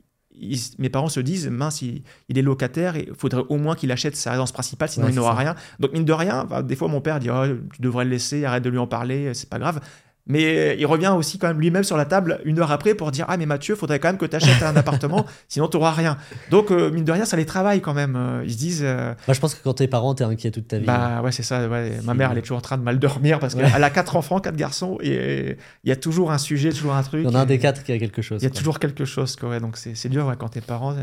mes 0.78 0.88
parents 0.88 1.08
se 1.08 1.20
disent, 1.20 1.48
mince, 1.48 1.82
il, 1.82 2.02
est 2.28 2.42
locataire, 2.42 2.96
il 2.96 3.14
faudrait 3.14 3.44
au 3.48 3.58
moins 3.58 3.76
qu'il 3.76 3.92
achète 3.92 4.16
sa 4.16 4.30
résidence 4.30 4.52
principale, 4.52 4.88
sinon 4.88 5.08
il 5.08 5.14
n'aura 5.14 5.34
rien. 5.34 5.54
Donc, 5.78 5.92
mine 5.92 6.04
de 6.04 6.12
rien, 6.12 6.44
bah, 6.44 6.62
des 6.62 6.74
fois, 6.74 6.88
mon 6.88 7.00
père 7.00 7.20
dit, 7.20 7.30
oh, 7.30 7.44
tu 7.74 7.80
devrais 7.80 8.04
le 8.04 8.10
laisser, 8.10 8.44
arrête 8.44 8.64
de 8.64 8.70
lui 8.70 8.78
en 8.78 8.86
parler, 8.86 9.34
c'est 9.34 9.48
pas 9.48 9.58
grave. 9.58 9.80
Mais 10.26 10.76
il 10.78 10.86
revient 10.86 11.12
aussi 11.16 11.38
quand 11.38 11.48
même 11.48 11.60
lui-même 11.60 11.82
sur 11.82 11.96
la 11.96 12.04
table 12.04 12.40
une 12.44 12.60
heure 12.60 12.70
après 12.70 12.94
pour 12.94 13.10
dire 13.10 13.24
Ah, 13.28 13.36
mais 13.36 13.46
Mathieu, 13.46 13.74
faudrait 13.74 13.98
quand 13.98 14.08
même 14.08 14.18
que 14.18 14.26
tu 14.26 14.36
achètes 14.36 14.62
un 14.62 14.76
appartement, 14.76 15.26
sinon 15.48 15.66
tu 15.66 15.76
n'auras 15.76 15.90
rien. 15.90 16.16
Donc, 16.50 16.70
euh, 16.70 16.90
mine 16.90 17.04
de 17.04 17.12
rien, 17.12 17.24
ça 17.24 17.36
les 17.36 17.44
travaille 17.44 17.80
quand 17.80 17.94
même. 17.94 18.14
Euh, 18.16 18.42
ils 18.44 18.52
se 18.52 18.58
disent. 18.58 18.82
Euh, 18.84 19.14
je 19.28 19.40
pense 19.40 19.54
que 19.54 19.62
quand 19.62 19.74
t'es 19.74 19.88
parent, 19.88 20.14
t'es 20.14 20.24
inquiet 20.24 20.52
toute 20.52 20.68
ta 20.68 20.78
vie. 20.78 20.86
Bah 20.86 21.22
ouais, 21.22 21.32
c'est 21.32 21.42
ça. 21.42 21.68
Ma 22.04 22.14
mère, 22.14 22.30
elle 22.30 22.38
est 22.38 22.42
toujours 22.42 22.58
en 22.58 22.62
train 22.62 22.78
de 22.78 22.82
mal 22.82 22.98
dormir 22.98 23.40
parce 23.40 23.54
qu'elle 23.54 23.84
a 23.84 23.90
quatre 23.90 24.16
enfants, 24.16 24.38
quatre 24.38 24.56
garçons, 24.56 24.98
et 25.02 25.56
il 25.84 25.88
y 25.88 25.92
a 25.92 25.96
toujours 25.96 26.30
un 26.30 26.38
sujet, 26.38 26.70
toujours 26.70 26.94
un 26.94 27.02
truc. 27.02 27.22
Il 27.24 27.30
y 27.30 27.32
en 27.32 27.34
a 27.34 27.40
un 27.40 27.46
des 27.46 27.58
quatre 27.58 27.82
qui 27.82 27.92
a 27.92 27.98
quelque 27.98 28.22
chose. 28.22 28.40
Il 28.42 28.44
y 28.44 28.48
a 28.48 28.50
toujours 28.50 28.78
quelque 28.78 29.04
chose, 29.04 29.34
quoi. 29.36 29.58
Donc, 29.58 29.76
c'est 29.76 30.08
dur 30.08 30.32
quand 30.38 30.48
t'es 30.50 30.60
parent 30.60 30.94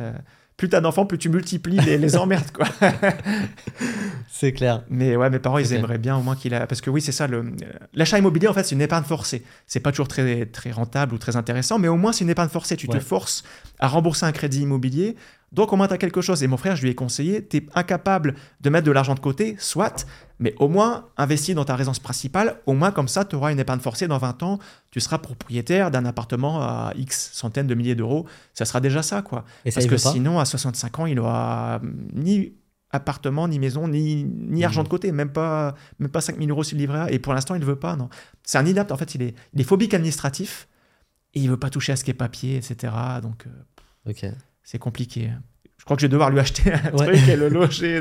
plus 0.60 0.68
t'as 0.68 0.82
d'enfants, 0.82 1.06
plus 1.06 1.18
tu 1.18 1.30
multiplies 1.30 1.80
les, 1.80 1.98
les 1.98 2.16
emmerdes, 2.18 2.52
quoi. 2.52 2.68
c'est 4.30 4.52
clair. 4.52 4.84
Mais 4.90 5.16
ouais, 5.16 5.30
mes 5.30 5.40
parents, 5.40 5.58
ils 5.58 5.72
aimeraient 5.72 5.98
bien 5.98 6.18
au 6.18 6.22
moins 6.22 6.36
qu'il 6.36 6.54
a. 6.54 6.68
Parce 6.68 6.82
que 6.82 6.90
oui, 6.90 7.02
c'est 7.02 7.14
ça. 7.14 7.28
Le... 7.28 7.54
L'achat 7.94 8.20
immobilier, 8.20 8.50
en 8.50 8.54
fait, 8.54 8.64
c'est 8.64 8.76
une 8.76 8.82
épargne 8.82 9.06
forcée. 9.06 9.42
C'est 9.68 9.80
pas 9.80 9.92
toujours 9.92 10.10
très, 10.10 10.46
très 10.48 10.72
rentable 10.72 11.16
ou 11.16 11.18
très 11.18 11.38
intéressant, 11.38 11.80
mais 11.80 11.88
au 11.88 11.96
moins, 11.96 12.12
c'est 12.12 12.26
une 12.26 12.30
épargne 12.30 12.50
forcée. 12.50 12.76
Tu 12.76 12.90
te 12.90 13.00
forces 13.00 13.44
à 13.80 13.88
rembourser 13.88 14.26
un 14.26 14.34
crédit 14.34 14.62
immobilier. 14.64 15.16
Donc, 15.52 15.74
au 15.74 15.76
moins, 15.76 15.88
tu 15.88 15.94
as 15.94 15.98
quelque 15.98 16.22
chose. 16.22 16.44
Et 16.44 16.48
mon 16.48 16.58
frère, 16.58 16.76
je 16.76 16.84
lui 16.84 16.90
ai 16.90 16.96
conseillé 16.96 17.46
tu 17.48 17.58
es 17.58 17.66
incapable 17.74 18.36
de 18.62 18.70
mettre 18.70 18.86
de 18.86 18.92
l'argent 18.92 19.16
de 19.16 19.20
côté, 19.20 19.56
soit 19.60 20.06
Mais 20.40 20.54
au 20.60 20.70
moins, 20.70 21.08
investis 21.18 21.54
dans 21.56 21.66
ta 21.66 21.76
résidence 21.76 22.00
principale, 22.00 22.62
au 22.66 22.74
moins 22.74 22.92
comme 22.92 23.08
ça, 23.10 23.26
tu 23.26 23.36
auras 23.36 23.52
une 23.52 23.60
épargne 23.60 23.80
forcée 23.82 24.08
dans 24.08 24.18
20 24.18 24.42
ans, 24.44 24.60
tu 24.92 25.00
seras 25.02 25.18
propriétaire 25.18 25.92
d'un 25.92 26.06
appartement 26.06 26.62
à 26.62 26.94
X 26.96 27.32
centaines 27.34 27.68
de 27.68 27.76
milliers 27.76 27.96
d'euros, 27.96 28.26
ça 28.54 28.64
sera 28.66 28.80
déjà 28.80 29.02
ça, 29.04 29.22
quoi. 29.22 29.44
Et 29.66 29.72
ça, 29.72 29.82
Parce 29.82 29.88
que 29.88 29.98
sinon, 29.98 30.40
à 30.40 30.46
65 30.46 31.00
ans, 31.00 31.06
il 31.08 31.20
aura 31.20 31.82
ni 32.14 32.54
appartement, 32.92 33.48
ni 33.48 33.60
maison, 33.60 33.88
ni, 33.88 34.24
ni 34.24 34.64
argent 34.64 34.82
Mhm. 34.82 34.86
de 34.86 34.90
côté, 34.90 35.12
même 35.12 35.32
pas, 35.32 35.76
même 36.00 36.10
pas 36.10 36.22
5000 36.22 36.50
euros 36.50 36.64
sur 36.64 36.76
le 36.78 36.82
livret 36.82 37.00
A. 37.00 37.12
Et 37.12 37.20
pour 37.20 37.34
l'instant, 37.34 37.56
il 37.56 37.60
ne 37.62 37.66
veut 37.66 37.76
pas, 37.76 37.96
non. 37.96 38.10
C'est 38.44 38.58
un 38.58 38.66
inapte, 38.66 38.92
en 38.92 38.98
fait, 38.98 39.14
il 39.16 39.22
est, 39.22 39.36
il 39.54 39.60
est 39.62 39.66
phobique 39.66 39.94
administratif, 39.94 40.68
et 41.34 41.42
il 41.42 41.50
veut 41.50 41.58
pas 41.60 41.70
toucher 41.70 41.92
à 41.92 41.96
ce 41.98 42.04
qui 42.04 42.12
est 42.12 42.16
papier, 42.16 42.56
etc. 42.56 42.94
Donc, 43.22 43.46
euh, 43.46 44.10
Ok. 44.12 44.26
C'est 44.70 44.78
compliqué. 44.78 45.32
Je 45.80 45.84
crois 45.86 45.96
que 45.98 46.02
je 46.02 46.06
vais 46.06 46.12
devoir 46.12 46.30
lui 46.30 46.40
acheter 46.40 46.72
un 46.72 46.92
Ouais. 46.96 47.08
truc 47.08 47.28
et 47.28 47.36
le 47.36 47.50
loger. 47.50 48.00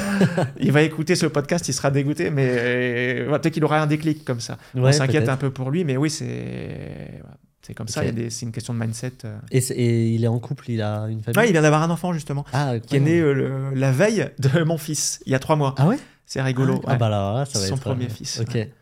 il 0.60 0.70
va 0.70 0.82
écouter 0.82 1.16
ce 1.16 1.26
podcast, 1.26 1.66
il 1.66 1.72
sera 1.72 1.90
dégoûté, 1.90 2.30
mais 2.30 2.46
euh, 2.48 3.38
peut-être 3.38 3.54
qu'il 3.54 3.64
aura 3.64 3.80
un 3.80 3.86
déclic 3.88 4.24
comme 4.24 4.38
ça. 4.38 4.56
On 4.76 4.92
s'inquiète 4.92 5.28
un 5.28 5.36
peu 5.36 5.50
pour 5.50 5.70
lui, 5.72 5.82
mais 5.84 5.96
oui, 5.96 6.08
c'est 6.10 7.22
c'est 7.62 7.74
comme 7.74 7.88
ça. 7.88 8.02
C'est 8.28 8.42
une 8.46 8.52
question 8.52 8.72
de 8.72 8.78
mindset. 8.78 9.14
euh. 9.24 9.36
Et, 9.50 10.10
il 10.10 10.22
est 10.22 10.28
en 10.28 10.38
couple, 10.38 10.70
il 10.70 10.80
a 10.80 11.06
une 11.08 11.20
famille? 11.22 11.36
Ouais, 11.40 11.48
il 11.48 11.52
vient 11.52 11.62
d'avoir 11.62 11.82
un 11.82 11.90
enfant 11.90 12.12
justement, 12.12 12.44
Ah, 12.52 12.74
qui 12.78 12.94
est 12.94 13.00
né 13.00 13.18
euh, 13.18 13.32
le- 13.32 13.74
la 13.74 13.90
veille 13.90 14.30
de 14.38 14.62
mon 14.62 14.78
fils, 14.78 15.20
il 15.26 15.32
y 15.32 15.34
a 15.34 15.40
trois 15.40 15.56
mois. 15.56 15.74
Ah 15.78 15.88
ouais? 15.88 15.98
C'est 16.26 16.40
rigolo. 16.42 16.80
Ah, 16.86 16.92
ouais. 16.92 16.96
bah 16.98 17.06
alors 17.06 17.34
là, 17.34 17.44
ça 17.44 17.58
va 17.58 17.66
Son 17.66 17.74
être. 17.74 17.80
premier 17.82 18.04
euh, 18.04 18.08
fils, 18.10 18.38
Ok. 18.40 18.54
ouais. 18.54 18.72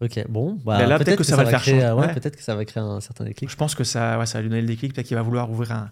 Ok, 0.00 0.24
bon. 0.28 0.58
Bah, 0.64 0.86
là, 0.86 0.98
peut-être 0.98 1.18
que 1.18 1.24
ça 1.24 1.34
va 1.36 1.42
le 1.42 1.48
faire 1.48 1.62
créer, 1.62 1.80
changer. 1.80 2.12
Peut-être 2.14 2.36
que 2.36 2.42
ça 2.42 2.54
va 2.54 2.64
créer 2.64 2.82
un 2.82 3.00
certain 3.00 3.24
déclic. 3.24 3.50
Je 3.50 3.56
pense 3.56 3.74
que 3.74 3.82
ça, 3.84 4.24
ça 4.26 4.38
va 4.38 4.42
lui 4.42 4.48
donner 4.50 4.60
le 4.62 4.68
déclic, 4.68 4.92
peut-être 4.94 5.06
qu'il 5.08 5.16
va 5.16 5.22
vouloir 5.22 5.50
ouvrir 5.50 5.72
un. 5.72 5.90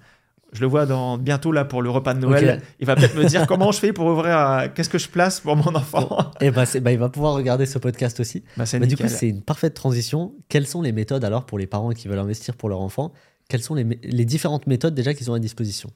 Je 0.53 0.61
le 0.63 0.67
vois 0.67 0.85
dans, 0.87 1.17
bientôt 1.19 1.53
là 1.53 1.65
pour 1.65 1.81
le 1.83 1.91
repas 1.91 2.13
de 2.15 2.19
Noël. 2.21 2.61
Il 2.81 2.87
va 2.87 2.97
peut-être 2.97 3.15
me 3.17 3.25
dire 3.25 3.47
comment 3.49 3.71
je 3.73 3.79
fais 3.79 3.93
pour 3.93 4.07
ouvrir. 4.07 4.37
un- 4.37 4.69
Qu'est-ce 4.69 4.89
que 4.91 4.99
je 4.99 5.09
place 5.09 5.41
pour 5.41 5.55
mon 5.57 5.75
enfant 5.75 6.33
Et 6.41 6.51
bah, 6.51 6.67
c'est- 6.67 6.81
bah, 6.81 6.91
il 6.93 6.99
va 6.99 7.09
pouvoir 7.09 7.35
regarder 7.35 7.67
ce 7.67 7.79
podcast 7.79 8.19
aussi. 8.21 8.43
bah, 8.57 8.65
Bah, 8.73 8.87
du 8.87 8.97
coup, 8.97 9.09
c'est 9.09 9.29
une 9.29 9.43
parfaite 9.43 9.75
transition. 9.75 10.35
Quelles 10.49 10.67
sont 10.67 10.83
les 10.83 10.93
méthodes 10.93 11.25
alors 11.25 11.47
pour 11.47 11.59
les 11.59 11.67
parents 11.67 11.91
qui 11.91 12.09
veulent 12.09 12.19
investir 12.19 12.57
pour 12.57 12.69
leur 12.69 12.81
enfant? 12.81 13.13
Quelles 13.49 13.63
sont 13.63 13.75
les, 13.75 13.85
différentes 14.25 14.67
méthodes 14.67 14.95
déjà 14.95 15.15
qu'ils 15.15 15.31
ont 15.31 15.35
à 15.35 15.39
disposition? 15.39 15.91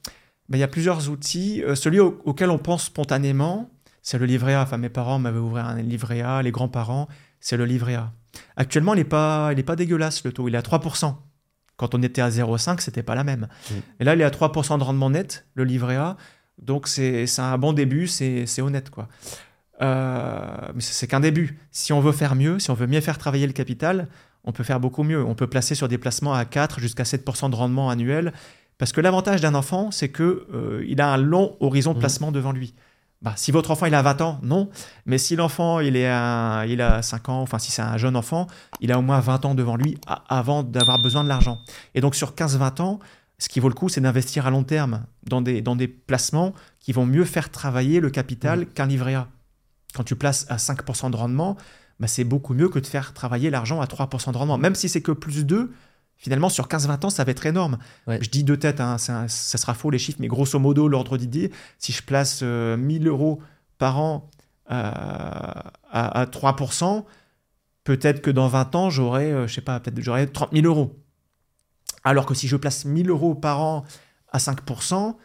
Ben, 0.49 0.57
il 0.57 0.61
y 0.61 0.63
a 0.63 0.67
plusieurs 0.67 1.09
outils. 1.09 1.63
Euh, 1.63 1.75
celui 1.75 1.99
au- 1.99 2.19
auquel 2.25 2.49
on 2.49 2.57
pense 2.57 2.83
spontanément, 2.85 3.69
c'est 4.01 4.17
le 4.17 4.25
livret 4.25 4.53
A. 4.53 4.61
Enfin, 4.61 4.77
mes 4.77 4.89
parents 4.89 5.19
m'avaient 5.19 5.39
ouvert 5.39 5.65
un 5.65 5.81
livret 5.81 6.21
A, 6.21 6.41
les 6.41 6.51
grands-parents, 6.51 7.07
c'est 7.39 7.57
le 7.57 7.65
livret 7.65 7.95
A. 7.95 8.11
Actuellement, 8.57 8.93
il 8.93 8.97
n'est 8.97 9.03
pas, 9.05 9.49
il 9.53 9.59
est 9.59 9.63
pas 9.63 9.75
dégueulasse 9.75 10.23
le 10.25 10.31
taux, 10.33 10.47
il 10.47 10.55
est 10.55 10.57
à 10.57 10.61
3%. 10.61 11.15
Quand 11.77 11.93
on 11.95 12.01
était 12.03 12.21
à 12.21 12.29
0,5, 12.29 12.79
c'était 12.79 13.03
pas 13.03 13.15
la 13.15 13.23
même. 13.23 13.47
Mm. 13.69 13.73
Et 13.99 14.03
là, 14.05 14.15
il 14.15 14.21
est 14.21 14.23
à 14.23 14.29
3% 14.29 14.77
de 14.79 14.83
rendement 14.83 15.09
net, 15.09 15.45
le 15.55 15.63
livret 15.63 15.95
A. 15.97 16.17
Donc, 16.61 16.87
c'est 16.87 17.25
un 17.39 17.57
bon 17.57 17.73
début, 17.73 18.07
c'est 18.07 18.61
honnête. 18.61 18.89
quoi. 18.89 19.07
Euh, 19.81 20.45
mais 20.73 20.81
c'est 20.81 21.07
qu'un 21.07 21.19
début. 21.19 21.59
Si 21.71 21.91
on 21.93 21.99
veut 21.99 22.11
faire 22.13 22.35
mieux, 22.35 22.59
si 22.59 22.71
on 22.71 22.75
veut 22.75 22.87
mieux 22.87 23.01
faire 23.01 23.17
travailler 23.17 23.45
le 23.47 23.53
capital, 23.53 24.07
on 24.45 24.51
peut 24.51 24.63
faire 24.63 24.79
beaucoup 24.79 25.03
mieux. 25.03 25.23
On 25.23 25.35
peut 25.35 25.47
placer 25.47 25.75
sur 25.75 25.87
des 25.87 25.97
placements 25.97 26.33
à 26.33 26.45
4 26.45 26.79
jusqu'à 26.79 27.03
7% 27.03 27.49
de 27.49 27.55
rendement 27.55 27.89
annuel. 27.89 28.31
Parce 28.77 28.91
que 28.91 29.01
l'avantage 29.01 29.41
d'un 29.41 29.55
enfant, 29.55 29.91
c'est 29.91 30.09
que 30.09 30.47
euh, 30.53 30.83
il 30.87 31.01
a 31.01 31.11
un 31.11 31.17
long 31.17 31.55
horizon 31.59 31.91
de 31.91 31.97
Mhm. 31.97 31.99
placement 32.01 32.31
devant 32.31 32.51
lui. 32.51 32.73
Bah, 33.25 33.33
si 33.37 33.51
votre 33.51 33.71
enfant 33.71 33.87
il 33.87 33.95
a 33.95 34.03
20 34.03 34.21
ans, 34.21 34.39
non. 34.43 34.69
Mais 35.07 35.17
si 35.17 35.35
l'enfant 35.35 35.79
il, 35.79 35.95
est 35.95 36.03
il 36.03 36.81
a 36.81 37.01
5 37.01 37.29
ans, 37.29 37.41
enfin 37.41 37.57
si 37.57 37.71
c'est 37.71 37.81
un 37.81 37.97
jeune 37.97 38.15
enfant, 38.15 38.45
il 38.81 38.91
a 38.91 38.99
au 38.99 39.01
moins 39.01 39.19
20 39.19 39.45
ans 39.45 39.55
devant 39.55 39.75
lui 39.75 39.97
avant 40.29 40.61
d'avoir 40.61 40.99
besoin 40.99 41.23
de 41.23 41.29
l'argent. 41.29 41.59
Et 41.95 42.01
donc 42.01 42.13
sur 42.13 42.33
15-20 42.33 42.83
ans, 42.83 42.99
ce 43.39 43.49
qui 43.49 43.59
vaut 43.59 43.67
le 43.67 43.73
coup, 43.73 43.89
c'est 43.89 43.99
d'investir 43.99 44.45
à 44.45 44.51
long 44.51 44.63
terme 44.63 45.05
dans 45.27 45.41
des, 45.41 45.63
dans 45.63 45.75
des 45.75 45.87
placements 45.87 46.53
qui 46.79 46.93
vont 46.93 47.07
mieux 47.07 47.25
faire 47.25 47.49
travailler 47.49 47.99
le 47.99 48.11
capital 48.11 48.67
qu'un 48.67 48.85
livret 48.85 49.15
A. 49.15 49.27
Quand 49.95 50.03
tu 50.03 50.15
places 50.15 50.45
à 50.49 50.57
5% 50.57 51.09
de 51.09 51.15
rendement, 51.15 51.57
bah, 51.99 52.05
c'est 52.05 52.25
beaucoup 52.25 52.53
mieux 52.53 52.69
que 52.69 52.77
de 52.77 52.85
faire 52.85 53.15
travailler 53.15 53.49
l'argent 53.49 53.81
à 53.81 53.85
3% 53.85 54.33
de 54.33 54.37
rendement. 54.37 54.59
Même 54.59 54.75
si 54.75 54.87
c'est 54.87 55.01
que 55.01 55.11
plus 55.11 55.47
2, 55.47 55.71
finalement, 56.17 56.49
sur 56.49 56.67
15-20 56.67 57.05
ans, 57.05 57.09
ça 57.09 57.23
va 57.23 57.31
être 57.31 57.45
énorme. 57.45 57.77
Ouais. 58.07 58.19
Je 58.21 58.29
dis 58.29 58.43
de 58.43 58.55
tête, 58.55 58.79
hein, 58.81 58.97
ça 58.97 59.27
sera 59.27 59.73
faux 59.73 59.89
les 59.89 59.99
chiffres, 59.99 60.17
mais 60.21 60.27
grosso 60.27 60.57
modo, 60.59 60.87
l'ordre 60.87 61.17
d'idée, 61.17 61.51
si 61.79 61.91
je 61.91 62.03
place 62.03 62.39
euh, 62.43 62.77
1000 62.77 63.07
euros 63.07 63.41
par 63.77 63.99
an 63.99 64.29
euh, 64.71 64.91
à, 65.91 66.21
à 66.21 66.25
3%, 66.25 67.03
peut-être 67.83 68.21
que 68.21 68.31
dans 68.31 68.47
20 68.47 68.75
ans, 68.75 68.89
j'aurai, 68.89 69.31
euh, 69.31 69.47
je 69.47 69.53
sais 69.53 69.61
pas, 69.61 69.79
peut-être 69.79 70.01
j'aurai 70.01 70.27
30 70.27 70.51
000 70.53 70.65
euros. 70.65 70.99
Alors 72.03 72.25
que 72.25 72.33
si 72.33 72.47
je 72.47 72.55
place 72.55 72.85
1000 72.85 73.09
euros 73.09 73.35
par 73.35 73.61
an 73.61 73.85
à 74.31 74.37
5%, 74.37 75.15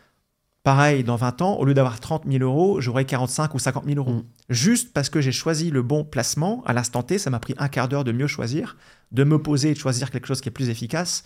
pareil, 0.63 1.05
dans 1.05 1.17
20 1.17 1.43
ans, 1.43 1.55
au 1.55 1.65
lieu 1.65 1.75
d'avoir 1.75 2.01
30 2.01 2.25
000 2.31 2.43
euros, 2.43 2.81
j'aurai 2.81 3.05
45 3.05 3.55
ou 3.55 3.59
50 3.59 3.85
000 3.87 3.97
euros. 3.99 4.21
Mm. 4.21 4.25
Juste 4.51 4.93
parce 4.93 5.09
que 5.09 5.21
j'ai 5.21 5.33
choisi 5.33 5.71
le 5.71 5.83
bon 5.83 6.05
placement, 6.05 6.63
à 6.67 6.73
l'instant 6.73 7.03
T, 7.03 7.19
ça 7.19 7.31
m'a 7.31 7.41
pris 7.41 7.55
un 7.59 7.69
quart 7.69 7.89
d'heure 7.89 8.05
de 8.05 8.13
mieux 8.13 8.27
choisir, 8.27 8.77
de 9.13 9.25
me 9.25 9.41
poser 9.41 9.71
et 9.71 9.75
de 9.75 9.79
choisir 9.79 10.11
quelque 10.11 10.27
chose 10.27 10.41
qui 10.41 10.49
est 10.49 10.53
plus 10.53 10.69
efficace. 10.69 11.25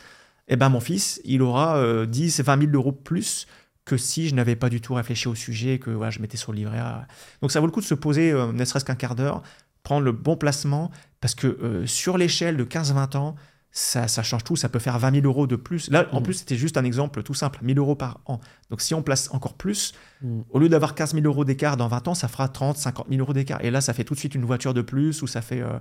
Eh 0.48 0.56
ben 0.56 0.68
mon 0.68 0.80
fils, 0.80 1.20
il 1.24 1.42
aura 1.42 1.76
euh, 1.78 2.06
10, 2.06 2.40
20 2.40 2.60
000 2.60 2.72
euros 2.74 2.92
plus 2.92 3.46
que 3.84 3.96
si 3.96 4.28
je 4.28 4.34
n'avais 4.34 4.56
pas 4.56 4.70
du 4.70 4.80
tout 4.80 4.94
réfléchi 4.94 5.28
au 5.28 5.34
sujet, 5.34 5.78
que 5.78 5.90
voilà, 5.90 6.10
je 6.10 6.20
mettais 6.20 6.36
sur 6.36 6.52
le 6.52 6.58
livret 6.58 6.78
A. 6.78 7.06
Donc 7.42 7.52
ça 7.52 7.60
vaut 7.60 7.66
le 7.66 7.72
coup 7.72 7.80
de 7.80 7.86
se 7.86 7.94
poser, 7.94 8.32
euh, 8.32 8.52
ne 8.52 8.64
serait-ce 8.64 8.84
qu'un 8.84 8.94
quart 8.94 9.14
d'heure, 9.14 9.42
prendre 9.82 10.04
le 10.04 10.12
bon 10.12 10.36
placement, 10.36 10.90
parce 11.20 11.34
que 11.34 11.46
euh, 11.46 11.86
sur 11.86 12.16
l'échelle 12.18 12.56
de 12.56 12.64
15-20 12.64 13.16
ans, 13.16 13.34
ça, 13.76 14.06
ça 14.06 14.22
change 14.22 14.44
tout, 14.44 14.54
ça 14.54 14.68
peut 14.68 14.78
faire 14.78 15.00
20 15.00 15.14
000 15.16 15.26
euros 15.26 15.48
de 15.48 15.56
plus. 15.56 15.90
Là, 15.90 16.06
en 16.12 16.18
Mhm. 16.18 16.22
plus, 16.22 16.34
c'était 16.34 16.54
juste 16.54 16.76
un 16.76 16.84
exemple 16.84 17.24
tout 17.24 17.34
simple, 17.34 17.58
1000 17.62 17.76
euros 17.78 17.96
par 17.96 18.20
an. 18.26 18.38
Donc 18.70 18.80
si 18.80 18.94
on 18.94 19.02
place 19.02 19.28
encore 19.34 19.54
plus, 19.54 19.92
Mm. 20.22 20.42
au 20.50 20.58
lieu 20.60 20.68
d'avoir 20.68 20.94
15 20.94 21.12
000 21.12 21.26
euros 21.26 21.44
d'écart 21.44 21.76
dans 21.76 21.88
20 21.88 22.06
ans, 22.06 22.14
ça 22.14 22.28
fera 22.28 22.46
30, 22.48 22.76
50 22.76 23.08
000 23.08 23.20
euros 23.20 23.32
d'écart. 23.32 23.58
Et 23.64 23.72
là, 23.72 23.80
ça 23.80 23.92
fait 23.92 24.04
tout 24.04 24.14
de 24.14 24.18
suite 24.20 24.36
une 24.36 24.44
voiture 24.44 24.74
de 24.74 24.80
plus, 24.80 25.22
ou 25.22 25.26
ça 25.26 25.42
fait, 25.42 25.60
euh, 25.60 25.78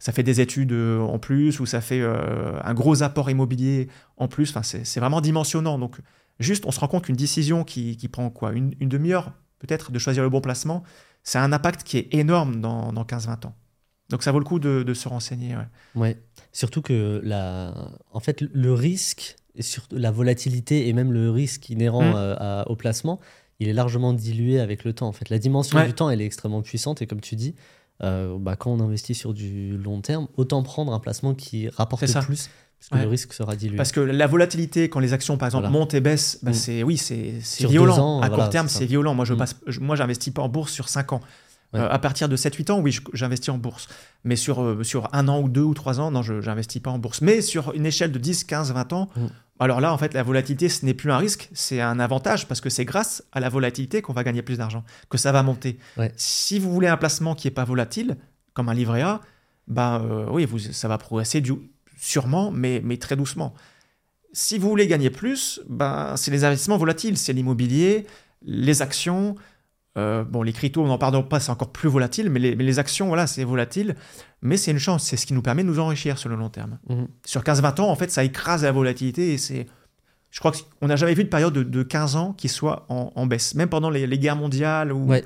ça 0.00 0.10
fait 0.10 0.24
des 0.24 0.40
études 0.40 0.72
euh, 0.72 0.98
en 1.00 1.20
plus, 1.20 1.60
ou 1.60 1.64
ça 1.66 1.80
fait 1.80 2.00
euh, 2.00 2.58
un 2.64 2.74
gros 2.74 3.04
apport 3.04 3.30
immobilier 3.30 3.88
en 4.16 4.26
plus. 4.26 4.50
Enfin, 4.50 4.64
c'est 4.64 4.84
c'est 4.84 4.98
vraiment 4.98 5.20
dimensionnant. 5.20 5.78
Donc, 5.78 6.00
juste, 6.40 6.66
on 6.66 6.72
se 6.72 6.80
rend 6.80 6.88
compte 6.88 7.04
qu'une 7.04 7.14
décision 7.16 7.62
qui, 7.62 7.96
qui 7.96 8.08
prend 8.08 8.30
quoi 8.30 8.52
Une, 8.52 8.74
une 8.80 8.88
demi-heure, 8.88 9.30
peut-être, 9.60 9.92
de 9.92 9.98
choisir 10.00 10.24
le 10.24 10.28
bon 10.28 10.40
placement, 10.40 10.82
c'est 11.22 11.38
un 11.38 11.52
impact 11.52 11.84
qui 11.84 11.98
est 11.98 12.08
énorme 12.14 12.60
dans, 12.60 12.92
dans 12.92 13.04
15-20 13.04 13.46
ans. 13.46 13.54
Donc, 14.10 14.22
ça 14.24 14.32
vaut 14.32 14.38
le 14.38 14.44
coup 14.44 14.58
de, 14.58 14.82
de 14.82 14.94
se 14.94 15.06
renseigner. 15.08 15.54
ouais. 15.54 15.66
Ouais. 15.94 16.18
Surtout 16.52 16.82
que 16.82 17.20
la... 17.24 17.74
en 18.12 18.20
fait, 18.20 18.40
le 18.40 18.72
risque, 18.72 19.36
et 19.54 19.62
surtout 19.62 19.96
la 19.96 20.10
volatilité 20.10 20.88
et 20.88 20.92
même 20.92 21.12
le 21.12 21.30
risque 21.30 21.68
inhérent 21.70 22.02
Mm. 22.02 22.14
euh, 22.16 22.36
à- 22.38 22.68
au 22.70 22.76
placement, 22.76 23.20
il 23.60 23.68
est 23.68 23.72
largement 23.72 24.12
dilué 24.12 24.60
avec 24.60 24.84
le 24.84 24.92
temps. 24.92 25.08
En 25.08 25.12
fait, 25.12 25.28
la 25.30 25.38
dimension 25.38 25.78
Ouais. 25.78 25.86
du 25.86 25.92
temps, 25.92 26.10
elle 26.10 26.20
est 26.20 26.26
extrêmement 26.26 26.62
puissante. 26.62 27.02
Et 27.02 27.06
comme 27.06 27.20
tu 27.20 27.34
dis, 27.36 27.54
euh, 28.04 28.36
bah, 28.38 28.54
quand 28.56 28.70
on 28.70 28.80
investit 28.80 29.14
sur 29.14 29.34
du 29.34 29.76
long 29.76 30.00
terme, 30.00 30.28
autant 30.36 30.62
prendre 30.62 30.92
un 30.92 31.00
placement 31.00 31.34
qui 31.34 31.68
rapporte 31.68 32.06
ça. 32.06 32.20
plus, 32.20 32.48
parce 32.78 32.88
que 32.90 32.94
Ouais. 32.96 33.02
le 33.02 33.08
risque 33.08 33.32
sera 33.32 33.56
dilué. 33.56 33.76
Parce 33.76 33.90
que 33.90 33.98
la 34.00 34.26
volatilité, 34.28 34.88
quand 34.88 35.00
les 35.00 35.12
actions, 35.12 35.36
par 35.36 35.48
exemple, 35.48 35.64
Voilà. 35.66 35.76
montent 35.78 35.94
et 35.94 36.00
baissent, 36.00 36.38
bah, 36.42 36.52
Mm. 36.52 36.54
c'est 36.54 36.82
oui, 36.84 36.96
c'est 36.96 37.40
violent. 37.66 37.98
ans, 37.98 38.20
à 38.22 38.28
voilà, 38.28 38.44
court 38.44 38.50
terme, 38.52 38.68
c'est 38.68 38.86
violent. 38.86 39.14
Moi, 39.14 39.24
je 39.24 39.34
Mm. 39.34 39.38
passe, 39.38 39.56
je- 39.66 39.80
moi, 39.80 39.96
j'investis 39.96 40.32
pas 40.32 40.42
en 40.42 40.48
bourse 40.48 40.72
sur 40.72 40.88
5 40.88 41.12
ans. 41.12 41.20
Ouais. 41.74 41.80
Euh, 41.80 41.88
à 41.90 41.98
partir 41.98 42.28
de 42.30 42.36
7-8 42.36 42.70
ans, 42.72 42.80
oui, 42.80 42.98
j'investis 43.12 43.50
en 43.50 43.58
bourse. 43.58 43.88
Mais 44.24 44.36
sur, 44.36 44.62
euh, 44.62 44.82
sur 44.82 45.08
un 45.14 45.28
an 45.28 45.40
ou 45.40 45.48
deux 45.50 45.62
ou 45.62 45.74
trois 45.74 46.00
ans, 46.00 46.10
non, 46.10 46.22
je 46.22 46.34
n'investis 46.34 46.80
pas 46.80 46.90
en 46.90 46.98
bourse. 46.98 47.20
Mais 47.20 47.42
sur 47.42 47.74
une 47.74 47.84
échelle 47.84 48.10
de 48.10 48.18
10, 48.18 48.44
15, 48.44 48.72
20 48.72 48.92
ans, 48.94 49.08
Mm. 49.16 49.26
alors 49.60 49.80
là, 49.82 49.92
en 49.92 49.98
fait, 49.98 50.14
la 50.14 50.22
volatilité, 50.22 50.70
ce 50.70 50.86
n'est 50.86 50.94
plus 50.94 51.10
un 51.12 51.18
risque, 51.18 51.50
c'est 51.52 51.80
un 51.82 52.00
avantage 52.00 52.48
parce 52.48 52.62
que 52.62 52.70
c'est 52.70 52.86
grâce 52.86 53.22
à 53.32 53.40
la 53.40 53.50
volatilité 53.50 54.00
qu'on 54.00 54.14
va 54.14 54.24
gagner 54.24 54.40
plus 54.40 54.56
d'argent, 54.56 54.82
que 55.10 55.18
ça 55.18 55.30
va 55.30 55.42
monter. 55.42 55.78
Ouais. 55.98 56.10
Si 56.16 56.58
vous 56.58 56.72
voulez 56.72 56.88
un 56.88 56.96
placement 56.96 57.34
qui 57.34 57.46
n'est 57.48 57.52
pas 57.54 57.64
volatile, 57.64 58.16
comme 58.54 58.70
un 58.70 58.74
livret 58.74 59.02
A, 59.02 59.20
bah, 59.66 60.00
euh, 60.02 60.24
oui, 60.30 60.46
vous, 60.46 60.58
ça 60.58 60.88
va 60.88 60.96
progresser 60.96 61.42
du, 61.42 61.52
sûrement, 62.00 62.50
mais, 62.50 62.80
mais 62.82 62.96
très 62.96 63.14
doucement. 63.14 63.54
Si 64.32 64.58
vous 64.58 64.68
voulez 64.70 64.86
gagner 64.86 65.10
plus, 65.10 65.60
ben, 65.68 66.14
c'est 66.16 66.30
les 66.30 66.44
investissements 66.44 66.78
volatiles, 66.78 67.18
c'est 67.18 67.34
l'immobilier, 67.34 68.06
les 68.42 68.80
actions. 68.80 69.36
Euh, 69.98 70.24
bon, 70.24 70.42
les 70.42 70.52
cryptos, 70.52 70.82
on 70.82 70.86
n'en 70.86 70.96
parle 70.98 71.26
pas, 71.28 71.40
c'est 71.40 71.50
encore 71.50 71.72
plus 71.72 71.88
volatile, 71.88 72.30
mais 72.30 72.38
les, 72.40 72.56
mais 72.56 72.64
les 72.64 72.78
actions, 72.78 73.08
voilà, 73.08 73.26
c'est 73.26 73.44
volatile. 73.44 73.96
Mais 74.40 74.56
c'est 74.56 74.70
une 74.70 74.78
chance, 74.78 75.04
c'est 75.04 75.16
ce 75.16 75.26
qui 75.26 75.34
nous 75.34 75.42
permet 75.42 75.62
de 75.64 75.68
nous 75.68 75.80
enrichir 75.80 76.16
sur 76.18 76.28
le 76.28 76.36
long 76.36 76.48
terme. 76.48 76.78
Mhm. 76.88 77.08
Sur 77.24 77.42
15-20 77.42 77.80
ans, 77.80 77.90
en 77.90 77.96
fait, 77.96 78.10
ça 78.10 78.22
écrase 78.24 78.62
la 78.62 78.72
volatilité 78.72 79.32
et 79.34 79.38
c'est. 79.38 79.66
Je 80.30 80.40
crois 80.40 80.52
qu'on 80.80 80.86
n'a 80.88 80.96
jamais 80.96 81.14
vu 81.14 81.24
de 81.24 81.28
période 81.30 81.52
de, 81.54 81.62
de 81.62 81.82
15 81.82 82.16
ans 82.16 82.32
qui 82.34 82.48
soit 82.48 82.84
en, 82.90 83.12
en 83.14 83.26
baisse. 83.26 83.54
Même 83.54 83.68
pendant 83.70 83.88
les, 83.90 84.06
les 84.06 84.18
guerres 84.18 84.36
mondiales 84.36 84.92
ou, 84.92 85.06
Ouais. 85.08 85.24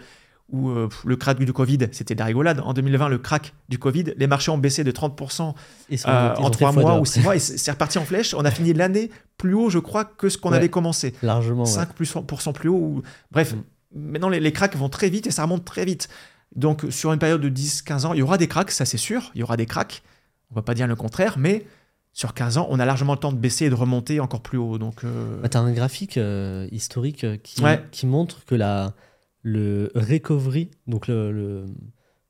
euh, 0.54 0.88
le 1.04 1.16
crack 1.16 1.38
du 1.40 1.52
Covid, 1.52 1.78
c'était 1.90 2.14
de 2.14 2.20
la 2.20 2.26
rigolade. 2.26 2.60
En 2.64 2.72
2020, 2.72 3.08
le 3.08 3.18
crack 3.18 3.52
du 3.68 3.78
Covid, 3.78 4.14
les 4.16 4.26
marchés 4.28 4.52
ont 4.52 4.58
baissé 4.58 4.84
de 4.84 4.90
30% 4.92 5.54
Ils 5.90 5.98
sont- 5.98 6.08
euh, 6.08 6.34
en 6.36 6.44
fait 6.44 6.50
3 6.52 6.72
fois 6.72 6.82
mois 6.82 7.00
ou 7.00 7.04
6 7.04 7.20
mois 7.20 7.34
et 7.34 7.40
c'est 7.40 7.70
reparti 7.72 7.98
en 7.98 8.04
flèche. 8.04 8.32
On 8.34 8.44
a 8.44 8.50
fini 8.52 8.72
l'année 8.74 9.10
plus 9.38 9.54
haut, 9.54 9.70
je 9.70 9.80
crois, 9.80 10.04
que 10.04 10.28
ce 10.28 10.38
qu'on 10.38 10.52
Ouais. 10.52 10.56
avait 10.58 10.68
commencé. 10.68 11.14
Largement. 11.22 11.64
ouais. 11.64 11.68
5 11.68 11.94
plus 11.94 12.14
pourcent 12.28 12.52
plus 12.52 12.68
haut. 12.68 13.02
Bref, 13.32 13.54
maintenant 13.94 14.28
les, 14.28 14.40
les 14.40 14.52
cracks 14.52 14.76
vont 14.76 14.88
très 14.88 15.08
vite 15.10 15.26
et 15.26 15.30
ça 15.30 15.42
remonte 15.42 15.64
très 15.64 15.84
vite. 15.84 16.08
Donc 16.54 16.84
sur 16.90 17.12
une 17.12 17.18
période 17.18 17.40
de 17.40 17.48
10-15 17.48 18.06
ans, 18.06 18.12
il 18.12 18.18
y 18.18 18.22
aura 18.22 18.38
des 18.38 18.48
cracks, 18.48 18.70
ça 18.70 18.84
c'est 18.84 18.98
sûr, 18.98 19.30
il 19.34 19.40
y 19.40 19.42
aura 19.42 19.56
des 19.56 19.66
cracks. 19.66 20.02
On 20.50 20.54
va 20.54 20.62
pas 20.62 20.74
dire 20.74 20.86
le 20.86 20.96
contraire, 20.96 21.38
mais 21.38 21.64
sur 22.12 22.34
15 22.34 22.58
ans, 22.58 22.66
on 22.68 22.78
a 22.78 22.84
largement 22.84 23.14
le 23.14 23.18
temps 23.18 23.32
de 23.32 23.38
baisser 23.38 23.66
et 23.66 23.70
de 23.70 23.74
remonter 23.74 24.20
encore 24.20 24.42
plus 24.42 24.58
haut. 24.58 24.76
Donc 24.76 25.02
euh, 25.04 25.40
Bah, 25.40 25.48
tu 25.48 25.56
as 25.56 25.60
un 25.60 25.72
graphique 25.72 26.18
euh, 26.18 26.68
historique 26.70 27.24
euh, 27.24 27.36
qui, 27.42 27.62
Ouais. 27.62 27.82
qui 27.90 28.06
montre 28.06 28.44
que 28.44 28.54
la, 28.54 28.92
le 29.40 29.90
recovery, 29.94 30.70
donc 30.86 31.08
le, 31.08 31.32
le, 31.32 31.64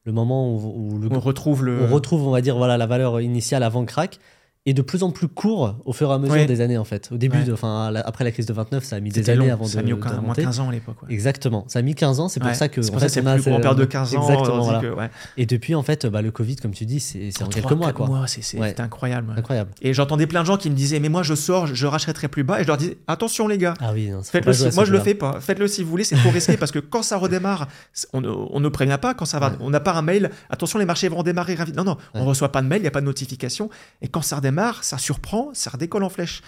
le 0.05 0.13
moment 0.13 0.55
où, 0.55 1.01
on 1.11 1.19
retrouve 1.21 1.65
le... 1.65 1.83
on 1.83 1.93
retrouve, 1.93 2.27
on 2.27 2.31
va 2.31 2.41
dire, 2.43 2.57
voilà, 2.57 2.77
la 2.79 2.87
valeur 2.87 3.21
initiale 3.21 3.65
avant 3.65 3.85
crack 3.85 4.21
et 4.65 4.75
de 4.75 4.83
plus 4.83 5.03
en 5.03 5.11
plus 5.11 5.27
court 5.27 5.77
au 5.85 5.93
fur 5.93 6.09
et 6.11 6.15
à 6.15 6.19
mesure 6.19 6.47
des 6.47 6.61
années 6.61 6.79
en 6.79 6.85
fait. 6.85 7.11
Au 7.11 7.17
début, 7.17 7.51
enfin 7.53 7.93
après 8.05 8.23
la 8.25 8.31
crise 8.31 8.47
de 8.47 8.53
29, 8.53 8.85
ça 8.85 8.97
a 8.97 9.01
mis 9.01 9.11
des 9.11 9.29
années 9.29 9.51
avant 9.51 9.65
de. 9.65 9.71
Ça 9.71 9.81
a 9.81 9.83
mis 9.83 9.93
au 9.93 9.97
moins 9.97 10.35
15 10.35 10.61
ans 10.61 10.69
à 10.69 10.73
l'époque. 10.73 10.97
Exactement, 11.09 11.65
ça 11.69 11.81
a 11.81 11.83
mis 11.83 11.95
15 11.95 12.21
ans, 12.21 12.29
c'est 12.29 12.41
pour 12.41 12.55
ça 12.55 12.69
que. 12.69 12.83
C'est 12.83 12.93
pour 12.93 13.01
ça 13.01 13.09
c'est 13.09 13.23
plus 13.23 13.53
en 13.53 13.61
période 13.61 13.79
de 13.79 13.85
15 13.85 14.15
ans. 14.15 14.23
Exactement, 14.23 15.09
Et 15.37 15.47
depuis 15.47 15.75
en 15.75 15.83
fait, 15.83 16.07
bah, 16.07 16.23
le 16.23 16.31
Covid, 16.31 16.57
comme 16.57 16.73
tu 16.73 16.87
dis, 16.87 17.01
c'est 17.01 17.43
en, 17.43 17.47
quelques 17.47 17.73
mois 17.73 17.93
quoi. 17.93 18.07
mois, 18.07 18.27
c'est 18.27 18.81
incroyable. 18.81 19.35
Incroyable. 19.37 19.71
Et 19.83 19.95
j'entendais 19.95 20.27
plein 20.27 20.43
de 20.43 20.47
gens 20.47 20.57
qui 20.57 20.71
me 20.71 20.75
disaient, 20.75 21.01
mais 21.01 21.09
moi 21.09 21.23
je 21.23 21.35
sors, 21.35 21.67
je 21.67 21.87
rachèterai 21.87 22.29
plus 22.29 22.45
bas, 22.45 22.61
et 22.61 22.63
je 22.63 22.69
leur 22.69 22.77
disais, 22.77 22.99
attention 23.09 23.49
les 23.49 23.59
gars. 23.59 23.75
Ah 23.81 23.91
oui, 23.93 24.11
faites-le. 24.23 24.75
Moi 24.75 24.85
je 24.85 24.93
le 24.93 25.01
fais 25.01 25.15
pas. 25.15 25.41
Faites-le 25.41 25.67
si 25.67 25.83
vous 25.83 25.91
voulez, 25.91 26.05
c'est 26.05 26.17
trop 26.17 26.31
risqué 26.33 26.57
parce 26.57 26.71
que 26.71 26.79
quand 26.79 27.03
ça 27.03 27.17
redémarre, 27.17 27.69
on, 28.13 28.21
ne 28.21 28.69
prévient 28.69 28.99
pas 29.01 29.15
quand 29.15 29.25
ça 29.25 29.41
va. 29.41 29.53
On 29.61 29.71
n'a 29.71 29.81
pas 29.81 29.95
un 29.95 30.03
mail. 30.03 30.31
Attention, 30.51 30.79
les 30.79 30.85
marchés 30.85 31.09
vont 31.09 31.23
démarrer 31.23 31.55
rapide. 31.55 31.77
Non 31.77 31.85
non, 31.85 31.97
on 32.15 32.25
reçoit 32.25 32.53
pas 32.53 32.63
de 32.63 32.69
mail, 32.69 32.83
il 32.83 32.85
y 32.85 32.89
a 32.89 32.93
pas 32.93 33.01
de 33.01 33.07
notification. 33.07 33.69
Et 34.01 34.09
quand 34.09 34.23
ça 34.23 34.37
redémarre, 34.37 34.52
ça 34.83 34.99
surprend 34.99 35.51
ça 35.55 35.71
redécolle 35.71 36.05
en 36.05 36.09
flèche. 36.09 36.43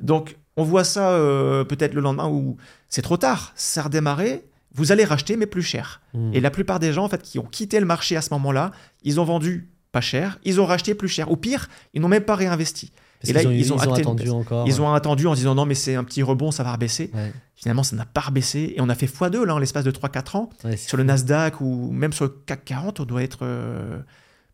Donc, 0.00 0.36
on 0.56 0.64
voit 0.64 0.84
ça 0.84 1.10
euh, 1.12 1.64
peut-être 1.64 1.94
le 1.94 2.00
lendemain 2.00 2.28
où 2.28 2.56
c'est 2.88 3.02
trop 3.02 3.16
tard, 3.16 3.52
ça 3.54 3.80
a 3.80 3.84
redémarré, 3.84 4.44
vous 4.74 4.92
allez 4.92 5.04
racheter, 5.04 5.36
mais 5.36 5.46
plus 5.46 5.62
cher. 5.62 6.00
Hmm. 6.14 6.32
Et 6.34 6.40
la 6.40 6.50
plupart 6.50 6.78
des 6.78 6.92
gens, 6.92 7.04
en 7.04 7.08
fait, 7.08 7.22
qui 7.22 7.38
ont 7.38 7.44
quitté 7.44 7.80
le 7.80 7.86
marché 7.86 8.16
à 8.16 8.22
ce 8.22 8.30
moment-là, 8.34 8.72
ils 9.02 9.20
ont 9.20 9.24
vendu 9.24 9.68
pas 9.92 10.00
cher, 10.00 10.38
ils 10.44 10.60
ont 10.60 10.66
racheté 10.66 10.94
plus 10.94 11.08
cher. 11.08 11.30
Au 11.30 11.36
pire, 11.36 11.68
ils 11.94 12.00
n'ont 12.00 12.08
même 12.08 12.24
pas 12.24 12.36
réinvesti. 12.36 12.92
et 13.24 13.32
là, 13.32 13.42
ils 13.42 13.72
ont, 13.72 13.78
attendu 13.78 14.30
encore. 14.30 14.66
Ils 14.66 14.80
ont 14.80 14.92
attendu 14.92 15.26
en 15.26 15.34
disant 15.34 15.54
non, 15.54 15.66
mais 15.66 15.74
c'est 15.74 15.94
un 15.94 16.04
petit 16.04 16.22
rebond, 16.22 16.50
ça 16.50 16.62
va 16.62 16.72
rebaisser. 16.72 17.10
Finalement, 17.56 17.82
ça 17.82 17.96
n'a 17.96 18.06
pas 18.06 18.22
rebaissé. 18.22 18.74
Et 18.76 18.80
on 18.80 18.88
a 18.88 18.94
fait 18.94 19.06
x2 19.06 19.44
là, 19.44 19.54
en 19.54 19.58
l'espace 19.58 19.84
de 19.84 19.90
3-4 19.90 20.36
ans. 20.36 20.50
sur 20.76 20.96
le 20.96 21.04
Nasdaq 21.04 21.60
ou 21.60 21.90
même 21.90 22.12
sur 22.12 22.24
le 22.26 22.36
CAC 22.46 22.64
40, 22.64 23.00
on 23.00 23.04
doit 23.04 23.22
être. 23.22 23.40
Euh, 23.42 23.98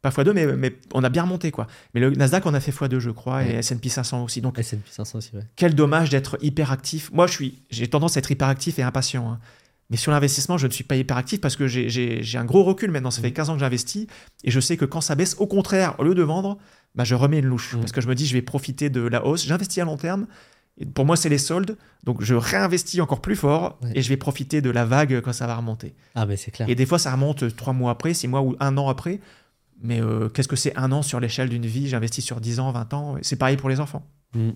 pas 0.02 0.10
x2, 0.10 0.32
mais, 0.32 0.46
mais, 0.46 0.76
on 0.94 1.02
a 1.04 1.08
bien 1.08 1.22
remonté, 1.22 1.50
quoi. 1.50 1.66
Mais 1.94 2.00
le 2.00 2.10
Nasdaq, 2.10 2.46
on 2.46 2.54
a 2.54 2.60
fait 2.60 2.72
x2, 2.72 2.98
je 2.98 3.10
crois, 3.10 3.44
et 3.44 3.54
S&P 3.56 3.88
500 3.88 4.24
aussi. 4.24 4.40
Donc, 4.40 4.58
S&P 4.58 4.82
500 4.90 5.18
aussi, 5.18 5.32
Quel 5.56 5.74
dommage 5.74 6.10
d'être 6.10 6.38
hyper 6.40 6.72
actif. 6.72 7.10
Moi, 7.12 7.26
je 7.26 7.32
suis, 7.32 7.62
j'ai 7.70 7.88
tendance 7.88 8.16
à 8.16 8.20
être 8.20 8.30
hyper 8.30 8.48
actif 8.48 8.78
et 8.78 8.82
impatient. 8.82 9.30
Hein. 9.30 9.38
Mais 9.90 9.96
sur 9.96 10.10
l'investissement, 10.10 10.58
je 10.58 10.66
ne 10.66 10.72
suis 10.72 10.84
pas 10.84 10.96
hyper 10.96 11.16
actif 11.16 11.40
parce 11.40 11.56
que 11.56 11.66
j'ai 11.68 12.38
un 12.38 12.44
gros 12.44 12.64
recul 12.64 12.90
maintenant. 12.90 13.10
Ça 13.10 13.22
fait 13.22 13.32
15 13.32 13.46
mm. 13.46 13.50
ans 13.50 13.54
que 13.54 13.60
j'investis 13.60 14.06
et 14.44 14.50
je 14.50 14.60
sais 14.60 14.76
que 14.76 14.84
quand 14.84 15.00
ça 15.00 15.14
baisse, 15.14 15.36
au 15.38 15.46
contraire, 15.46 15.94
au 15.98 16.04
lieu 16.04 16.14
de 16.14 16.22
vendre, 16.22 16.58
bah, 16.94 17.04
je 17.04 17.14
remets 17.14 17.38
une 17.38 17.46
louche. 17.46 17.74
Mm. 17.74 17.80
Parce 17.80 17.92
que 17.92 18.00
je 18.00 18.08
me 18.08 18.14
dis, 18.14 18.26
je 18.26 18.34
vais 18.34 18.42
profiter 18.42 18.90
de 18.90 19.00
la 19.00 19.24
hausse. 19.24 19.44
J'investis 19.46 19.78
à 19.78 19.84
long 19.84 19.96
terme. 19.96 20.26
Et 20.78 20.84
pour 20.84 21.06
moi, 21.06 21.16
c'est 21.16 21.28
les 21.28 21.38
soldes. 21.38 21.76
Donc, 22.04 22.22
je 22.22 22.34
réinvestis 22.34 23.00
encore 23.00 23.20
plus 23.20 23.36
fort 23.36 23.78
et 23.94 24.02
je 24.02 24.08
vais 24.08 24.16
profiter 24.16 24.60
de 24.60 24.70
la 24.70 24.84
vague 24.84 25.20
quand 25.22 25.32
ça 25.32 25.46
va 25.46 25.56
remonter. 25.56 25.94
Ah, 26.14 26.26
mais 26.26 26.36
c'est 26.36 26.50
clair. 26.50 26.68
Et 26.68 26.74
des 26.74 26.84
fois, 26.84 26.98
ça 26.98 27.12
remonte 27.12 27.56
trois 27.56 27.72
mois 27.72 27.92
après, 27.92 28.12
six 28.12 28.28
mois 28.28 28.42
ou 28.42 28.56
un 28.60 28.76
an 28.76 28.88
après. 28.88 29.20
Mais 29.82 30.00
euh, 30.00 30.28
qu'est-ce 30.28 30.48
que 30.48 30.56
c'est 30.56 30.76
un 30.76 30.92
an 30.92 31.02
sur 31.02 31.20
l'échelle 31.20 31.48
d'une 31.48 31.66
vie? 31.66 31.88
J'investis 31.88 32.24
sur 32.24 32.40
10 32.40 32.60
ans, 32.60 32.72
20 32.72 32.94
ans? 32.94 33.16
C'est 33.22 33.36
pareil 33.36 33.56
pour 33.56 33.68
les 33.68 33.80
enfants. 33.80 34.02
Mm. 34.34 34.50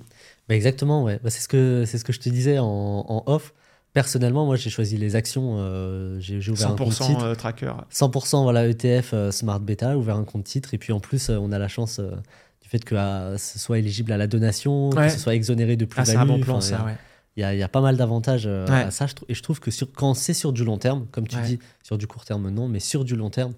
Bah, 0.48 0.54
exactement, 0.54 1.04
ouais. 1.04 1.20
Bah, 1.22 1.30
c'est 1.30 1.40
ce, 1.40 1.48
que, 1.48 1.84
ce 1.86 2.02
que 2.02 2.12
je 2.12 2.20
te 2.20 2.28
disais 2.28 2.58
en, 2.58 2.66
en 2.66 3.22
off. 3.26 3.52
Personnellement, 3.92 4.46
moi, 4.46 4.56
j'ai 4.56 4.70
choisi 4.70 4.96
les 4.96 5.16
actions. 5.16 5.56
Euh, 5.58 6.18
j'ai 6.20 6.38
ouvert 6.50 6.70
un 6.70 6.76
compte 6.76 6.92
titre. 6.92 7.24
Euh, 7.24 7.34
tracker. 7.34 7.72
100% 7.92 8.42
voilà, 8.44 8.68
ETF 8.68 9.14
Smart 9.30 9.60
Beta, 9.60 9.98
ouvert 9.98 10.16
un 10.16 10.24
compte 10.24 10.44
titre. 10.44 10.74
Et 10.74 10.78
puis 10.78 10.92
en 10.92 11.00
plus, 11.00 11.28
on 11.28 11.52
a 11.52 11.58
la 11.58 11.68
chance 11.68 12.00
du 12.00 12.68
fait 12.68 12.84
que 12.84 12.94
ce 13.36 13.58
soit 13.58 13.78
éligible 13.78 14.12
à 14.12 14.16
la 14.16 14.26
donation, 14.26 14.90
que 14.90 15.08
ce 15.08 15.18
soit 15.18 15.34
exonéré 15.34 15.76
de 15.76 15.84
plus-value. 15.84 16.08
Ah, 16.08 16.12
c'est 16.12 16.18
un 16.18 16.26
bon 16.26 16.40
plan, 16.40 16.60
ça, 16.60 16.84
ouais. 16.84 16.96
Il 17.36 17.40
y, 17.40 17.44
a, 17.44 17.54
y, 17.54 17.62
a 17.62 17.68
pas 17.68 17.80
mal 17.80 17.96
d'avantages 17.96 18.46
à 18.46 18.90
ça. 18.90 19.06
Et 19.28 19.34
je 19.34 19.42
trouve 19.42 19.60
que 19.60 19.70
sur, 19.70 19.90
quand 19.92 20.14
c'est 20.14 20.34
sur 20.34 20.52
du 20.52 20.64
long 20.64 20.78
terme, 20.78 21.06
comme 21.10 21.26
tu 21.26 21.36
dis, 21.42 21.58
sur 21.82 21.98
du 21.98 22.06
court 22.06 22.24
terme, 22.24 22.48
non, 22.50 22.68
mais 22.68 22.80
sur 22.80 23.04
du 23.04 23.16
long 23.16 23.30
terme, 23.30 23.54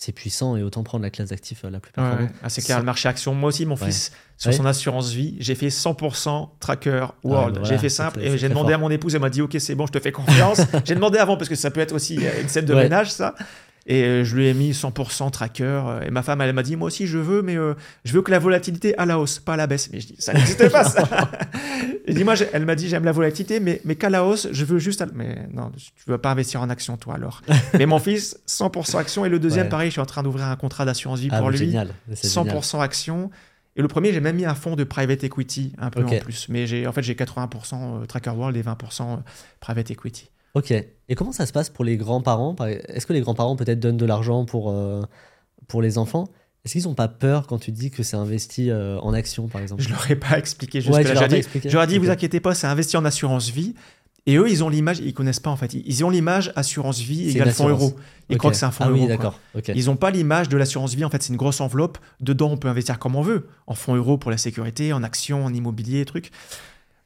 c'est 0.00 0.12
puissant 0.12 0.56
et 0.56 0.62
autant 0.62 0.82
prendre 0.82 1.02
la 1.02 1.10
classe 1.10 1.28
d'actifs 1.28 1.62
euh, 1.66 1.70
la 1.70 1.78
plus 1.78 1.92
performante. 1.92 2.30
Ah, 2.42 2.48
c'est 2.48 2.62
clair, 2.62 2.78
le 2.78 2.86
marché 2.86 3.06
action. 3.06 3.34
Moi 3.34 3.48
aussi, 3.48 3.66
mon 3.66 3.76
fils, 3.76 4.12
sur 4.38 4.54
son 4.54 4.64
assurance 4.64 5.10
vie, 5.10 5.36
j'ai 5.40 5.54
fait 5.54 5.68
100% 5.68 6.48
tracker 6.58 7.06
world. 7.22 7.60
j'ai 7.64 7.76
fait 7.76 7.90
simple 7.90 8.18
et 8.20 8.38
j'ai 8.38 8.48
demandé 8.48 8.72
à 8.72 8.78
mon 8.78 8.90
épouse, 8.90 9.14
elle 9.14 9.20
m'a 9.20 9.28
dit 9.28 9.42
Ok, 9.42 9.56
c'est 9.58 9.74
bon, 9.74 9.86
je 9.86 9.92
te 9.92 10.00
fais 10.00 10.10
confiance. 10.10 10.62
j'ai 10.86 10.94
demandé 10.94 11.18
avant 11.18 11.36
parce 11.36 11.50
que 11.50 11.54
ça 11.54 11.70
peut 11.70 11.80
être 11.80 11.92
aussi 11.92 12.14
une 12.40 12.48
scène 12.48 12.64
de 12.64 12.74
ménage, 12.74 13.12
ça. 13.12 13.34
Et 13.90 14.04
euh, 14.04 14.24
je 14.24 14.36
lui 14.36 14.46
ai 14.46 14.54
mis 14.54 14.70
100% 14.70 15.32
tracker. 15.32 15.64
Euh, 15.64 16.02
et 16.02 16.10
ma 16.12 16.22
femme, 16.22 16.40
elle 16.40 16.52
m'a 16.52 16.62
dit, 16.62 16.76
moi 16.76 16.86
aussi, 16.86 17.08
je 17.08 17.18
veux, 17.18 17.42
mais 17.42 17.56
euh, 17.56 17.74
je 18.04 18.12
veux 18.12 18.22
que 18.22 18.30
la 18.30 18.38
volatilité 18.38 18.96
à 18.96 19.04
la 19.04 19.18
hausse, 19.18 19.40
pas 19.40 19.54
à 19.54 19.56
la 19.56 19.66
baisse. 19.66 19.90
Mais 19.92 19.98
je 19.98 20.06
dis, 20.06 20.16
ça 20.20 20.32
n'existe 20.32 20.70
pas, 20.70 20.84
ça. 20.84 21.08
et 22.06 22.14
dis, 22.14 22.22
moi, 22.22 22.34
elle 22.52 22.66
m'a 22.66 22.76
dit, 22.76 22.88
j'aime 22.88 23.04
la 23.04 23.10
volatilité, 23.10 23.58
mais, 23.58 23.80
mais 23.84 23.96
qu'à 23.96 24.08
la 24.08 24.24
hausse, 24.24 24.46
je 24.52 24.64
veux 24.64 24.78
juste. 24.78 25.04
Mais 25.12 25.48
non, 25.52 25.72
tu 25.74 25.90
veux 26.06 26.18
pas 26.18 26.30
investir 26.30 26.60
en 26.60 26.70
action, 26.70 26.96
toi, 26.98 27.16
alors. 27.16 27.42
mais 27.76 27.84
mon 27.84 27.98
fils, 27.98 28.38
100% 28.46 28.96
action. 28.96 29.24
Et 29.24 29.28
le 29.28 29.40
deuxième, 29.40 29.68
pareil, 29.68 29.88
je 29.88 29.94
suis 29.94 30.00
en 30.00 30.06
train 30.06 30.22
d'ouvrir 30.22 30.46
un 30.46 30.56
contrat 30.56 30.84
d'assurance 30.84 31.18
vie 31.18 31.28
ah, 31.32 31.40
pour 31.40 31.50
lui. 31.50 31.58
Génial. 31.58 31.90
100% 32.12 32.80
action. 32.80 33.28
Et 33.74 33.82
le 33.82 33.88
premier, 33.88 34.12
j'ai 34.12 34.20
même 34.20 34.36
mis 34.36 34.44
un 34.44 34.54
fonds 34.54 34.76
de 34.76 34.84
private 34.84 35.24
equity, 35.24 35.72
un 35.78 35.90
peu 35.90 36.04
en 36.04 36.18
plus. 36.20 36.48
Mais 36.48 36.68
j'ai, 36.68 36.86
en 36.86 36.92
fait, 36.92 37.02
j'ai 37.02 37.14
80% 37.14 38.06
Tracker 38.06 38.30
World 38.30 38.56
et 38.56 38.62
20% 38.62 39.18
private 39.58 39.90
equity. 39.90 40.29
Ok. 40.54 40.72
Et 40.72 41.14
comment 41.14 41.32
ça 41.32 41.46
se 41.46 41.52
passe 41.52 41.70
pour 41.70 41.84
les 41.84 41.96
grands-parents? 41.96 42.54
Est-ce 42.66 43.06
que 43.06 43.12
les 43.12 43.20
grands-parents 43.20 43.56
peut-être 43.56 43.80
donnent 43.80 43.96
de 43.96 44.06
l'argent 44.06 44.44
pour, 44.44 44.70
euh, 44.70 45.02
pour 45.68 45.82
les 45.82 45.98
enfants? 45.98 46.28
Est-ce 46.64 46.74
qu'ils 46.74 46.84
n'ont 46.84 46.94
pas 46.94 47.08
peur 47.08 47.46
quand 47.46 47.58
tu 47.58 47.72
dis 47.72 47.90
que 47.90 48.02
c'est 48.02 48.16
investi 48.16 48.70
euh, 48.70 48.98
en 49.00 49.14
action, 49.14 49.48
par 49.48 49.62
exemple? 49.62 49.82
Je 49.82 49.88
ne 49.88 49.94
leur 49.94 50.10
ai 50.10 50.16
pas 50.16 50.38
expliqué 50.38 50.80
jusque 50.80 50.92
là. 50.92 51.02
Je 51.02 51.72
leur 51.72 51.82
ai 51.82 51.86
dit, 51.86 51.98
vous 51.98 52.10
inquiétez 52.10 52.40
pas, 52.40 52.54
c'est 52.54 52.66
investi 52.66 52.96
en 52.96 53.04
assurance 53.04 53.48
vie. 53.48 53.74
Et 54.26 54.36
eux, 54.36 54.50
ils 54.50 54.62
ont 54.62 54.68
l'image, 54.68 54.98
ils 54.98 55.14
connaissent 55.14 55.40
pas 55.40 55.50
en 55.50 55.56
fait. 55.56 55.72
Ils 55.72 56.04
ont 56.04 56.10
l'image 56.10 56.52
assurance 56.54 57.00
vie 57.00 57.30
égale 57.30 57.52
fonds 57.52 57.68
euro. 57.68 57.96
Ils 58.28 58.36
croient 58.36 58.50
que 58.50 58.56
c'est 58.56 58.66
un 58.66 58.70
fonds 58.70 58.84
ah, 58.84 58.90
euro. 58.90 59.32
Oui. 59.54 59.62
Ils 59.74 59.86
n'ont 59.86 59.96
pas 59.96 60.10
l'image 60.10 60.50
de 60.50 60.58
l'assurance 60.58 60.94
vie. 60.94 61.04
En 61.04 61.10
fait, 61.10 61.22
c'est 61.22 61.30
une 61.30 61.38
grosse 61.38 61.60
enveloppe. 61.60 61.96
Dedans, 62.20 62.50
on 62.50 62.58
peut 62.58 62.68
investir 62.68 62.98
comme 62.98 63.16
on 63.16 63.22
veut. 63.22 63.48
En 63.66 63.74
fonds 63.74 63.94
euro 63.94 64.18
pour 64.18 64.30
la 64.30 64.36
sécurité, 64.36 64.92
en 64.92 65.02
actions, 65.02 65.46
en 65.46 65.54
immobilier, 65.54 66.04
trucs 66.04 66.30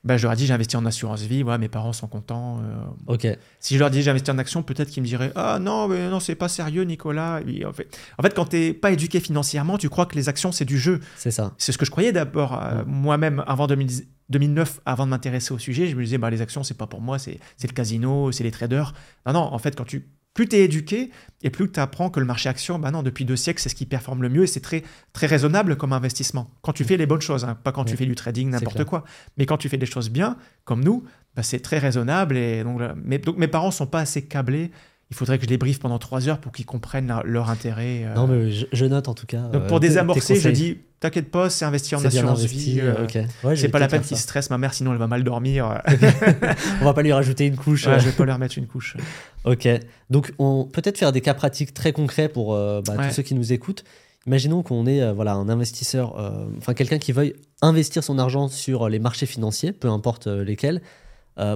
bah, 0.04 0.18
je 0.18 0.24
leur 0.24 0.32
ai 0.32 0.36
dit 0.36 0.46
j'investis 0.46 0.78
en 0.78 0.84
assurance 0.84 1.22
vie, 1.22 1.42
voilà, 1.42 1.58
mes 1.58 1.68
parents 1.68 1.94
sont 1.94 2.06
contents. 2.06 2.60
Euh. 2.62 3.12
ok. 3.12 3.26
Si 3.58 3.74
je 3.74 3.78
leur 3.78 3.90
dis 3.90 4.02
j'investis 4.02 4.32
en 4.32 4.38
action, 4.38 4.62
peut-être 4.62 4.90
qu'ils 4.90 5.02
me 5.02 5.08
diraient 5.08 5.32
ah 5.34 5.58
non 5.58 5.88
mais 5.88 6.10
non 6.10 6.20
c'est 6.20 6.34
pas 6.34 6.48
sérieux 6.48 6.82
Nicolas. 6.82 7.40
en 7.66 7.72
fait, 7.72 7.98
en 8.18 8.22
fait 8.22 8.34
quand 8.34 8.46
t'es 8.46 8.74
pas 8.74 8.90
éduqué 8.90 9.18
financièrement, 9.18 9.78
tu 9.78 9.88
crois 9.88 10.04
que 10.04 10.14
les 10.14 10.28
actions 10.28 10.52
c'est 10.52 10.66
du 10.66 10.78
jeu. 10.78 11.00
C'est 11.16 11.30
ça. 11.30 11.54
C'est 11.56 11.72
ce 11.72 11.78
que 11.78 11.86
je 11.86 11.90
croyais 11.90 12.12
d'abord 12.12 12.62
euh, 12.62 12.82
moi-même 12.86 13.42
avant 13.46 13.66
2009, 13.66 14.80
avant 14.84 15.06
de 15.06 15.10
m'intéresser 15.10 15.54
au 15.54 15.58
sujet, 15.58 15.86
je 15.86 15.96
me 15.96 16.04
disais 16.04 16.18
bah 16.18 16.28
les 16.28 16.42
actions 16.42 16.62
c'est 16.62 16.76
pas 16.76 16.86
pour 16.86 17.00
moi, 17.00 17.18
c'est 17.18 17.38
le 17.62 17.72
casino, 17.72 18.30
c'est 18.30 18.44
les 18.44 18.50
traders. 18.50 18.92
Non 19.26 19.32
non, 19.32 19.40
en 19.40 19.58
fait 19.58 19.74
quand 19.74 19.84
tu 19.84 20.06
plus 20.34 20.48
tu 20.48 20.56
es 20.56 20.64
éduqué 20.64 21.10
et 21.42 21.50
plus 21.50 21.70
tu 21.70 21.80
apprends 21.80 22.10
que 22.10 22.20
le 22.20 22.26
marché 22.26 22.48
action, 22.48 22.78
bah 22.78 22.90
non, 22.90 23.02
depuis 23.02 23.24
deux 23.24 23.36
siècles, 23.36 23.62
c'est 23.62 23.68
ce 23.68 23.74
qui 23.74 23.86
performe 23.86 24.22
le 24.22 24.28
mieux 24.28 24.42
et 24.42 24.46
c'est 24.46 24.60
très, 24.60 24.82
très 25.12 25.26
raisonnable 25.26 25.76
comme 25.76 25.92
investissement. 25.92 26.50
Quand 26.62 26.72
tu 26.72 26.84
fais 26.84 26.96
les 26.96 27.06
bonnes 27.06 27.20
choses, 27.20 27.44
hein, 27.44 27.56
pas 27.62 27.72
quand 27.72 27.84
tu 27.84 27.96
fais 27.96 28.06
du 28.06 28.14
trading, 28.14 28.50
n'importe 28.50 28.84
quoi, 28.84 29.04
mais 29.38 29.46
quand 29.46 29.56
tu 29.56 29.68
fais 29.68 29.78
des 29.78 29.86
choses 29.86 30.10
bien, 30.10 30.36
comme 30.64 30.82
nous, 30.82 31.04
bah 31.36 31.42
c'est 31.42 31.60
très 31.60 31.78
raisonnable. 31.78 32.36
Et 32.36 32.64
donc, 32.64 32.80
donc 33.24 33.36
mes 33.38 33.48
parents 33.48 33.70
sont 33.70 33.86
pas 33.86 34.00
assez 34.00 34.22
câblés 34.22 34.70
il 35.10 35.16
faudrait 35.16 35.38
que 35.38 35.44
je 35.44 35.50
les 35.50 35.58
briefe 35.58 35.78
pendant 35.78 35.98
trois 35.98 36.28
heures 36.28 36.38
pour 36.38 36.52
qu'ils 36.52 36.66
comprennent 36.66 37.12
leur 37.24 37.50
intérêt. 37.50 38.04
Euh. 38.04 38.14
Non, 38.14 38.26
mais 38.26 38.50
je, 38.50 38.84
note 38.84 39.08
en 39.08 39.14
tout 39.14 39.26
cas. 39.26 39.42
Donc 39.42 39.66
pour 39.66 39.76
euh, 39.76 39.80
désamorcer, 39.80 40.36
je 40.36 40.48
dis 40.48 40.78
t'inquiète 41.04 41.30
pas, 41.30 41.50
c'est 41.50 41.64
investi 41.64 41.94
en 41.94 42.04
assurance 42.04 42.44
vie. 42.44 42.80
Euh, 42.80 43.06
c'est 43.54 43.68
pas 43.68 43.78
la 43.78 43.88
peine 43.88 44.02
qu'ils 44.02 44.16
stressent 44.16 44.50
ma 44.50 44.58
mère, 44.58 44.74
sinon 44.74 44.92
elle 44.92 44.98
va 44.98 45.06
mal 45.06 45.22
dormir. 45.22 45.82
on 46.80 46.84
va 46.84 46.94
pas 46.94 47.02
lui 47.02 47.12
rajouter 47.12 47.46
une 47.46 47.56
couche. 47.56 47.84
je 47.84 48.04
vais 48.04 48.12
pas 48.12 48.24
lui 48.24 48.32
remettre 48.32 48.58
une 48.58 48.66
couche. 48.66 48.96
ok. 49.44 49.68
Donc 50.10 50.32
on 50.38 50.64
peut-être 50.64 50.98
faire 50.98 51.12
des 51.12 51.20
cas 51.20 51.34
pratiques 51.34 51.74
très 51.74 51.92
concrets 51.92 52.28
pour 52.28 52.54
bah, 52.54 52.82
tous 52.82 53.14
ceux 53.14 53.22
qui 53.22 53.34
nous 53.34 53.52
écoutent. 53.52 53.84
Imaginons 54.26 54.62
qu'on 54.62 54.86
est 54.86 55.12
voilà 55.12 55.34
un 55.34 55.48
investisseur, 55.48 56.16
enfin 56.56 56.74
quelqu'un 56.74 56.98
qui 56.98 57.12
veuille 57.12 57.34
investir 57.60 58.02
son 58.02 58.18
argent 58.18 58.48
sur 58.48 58.88
les 58.88 58.98
marchés 58.98 59.26
financiers, 59.26 59.72
peu 59.72 59.88
importe 59.88 60.26
lesquels, 60.26 60.80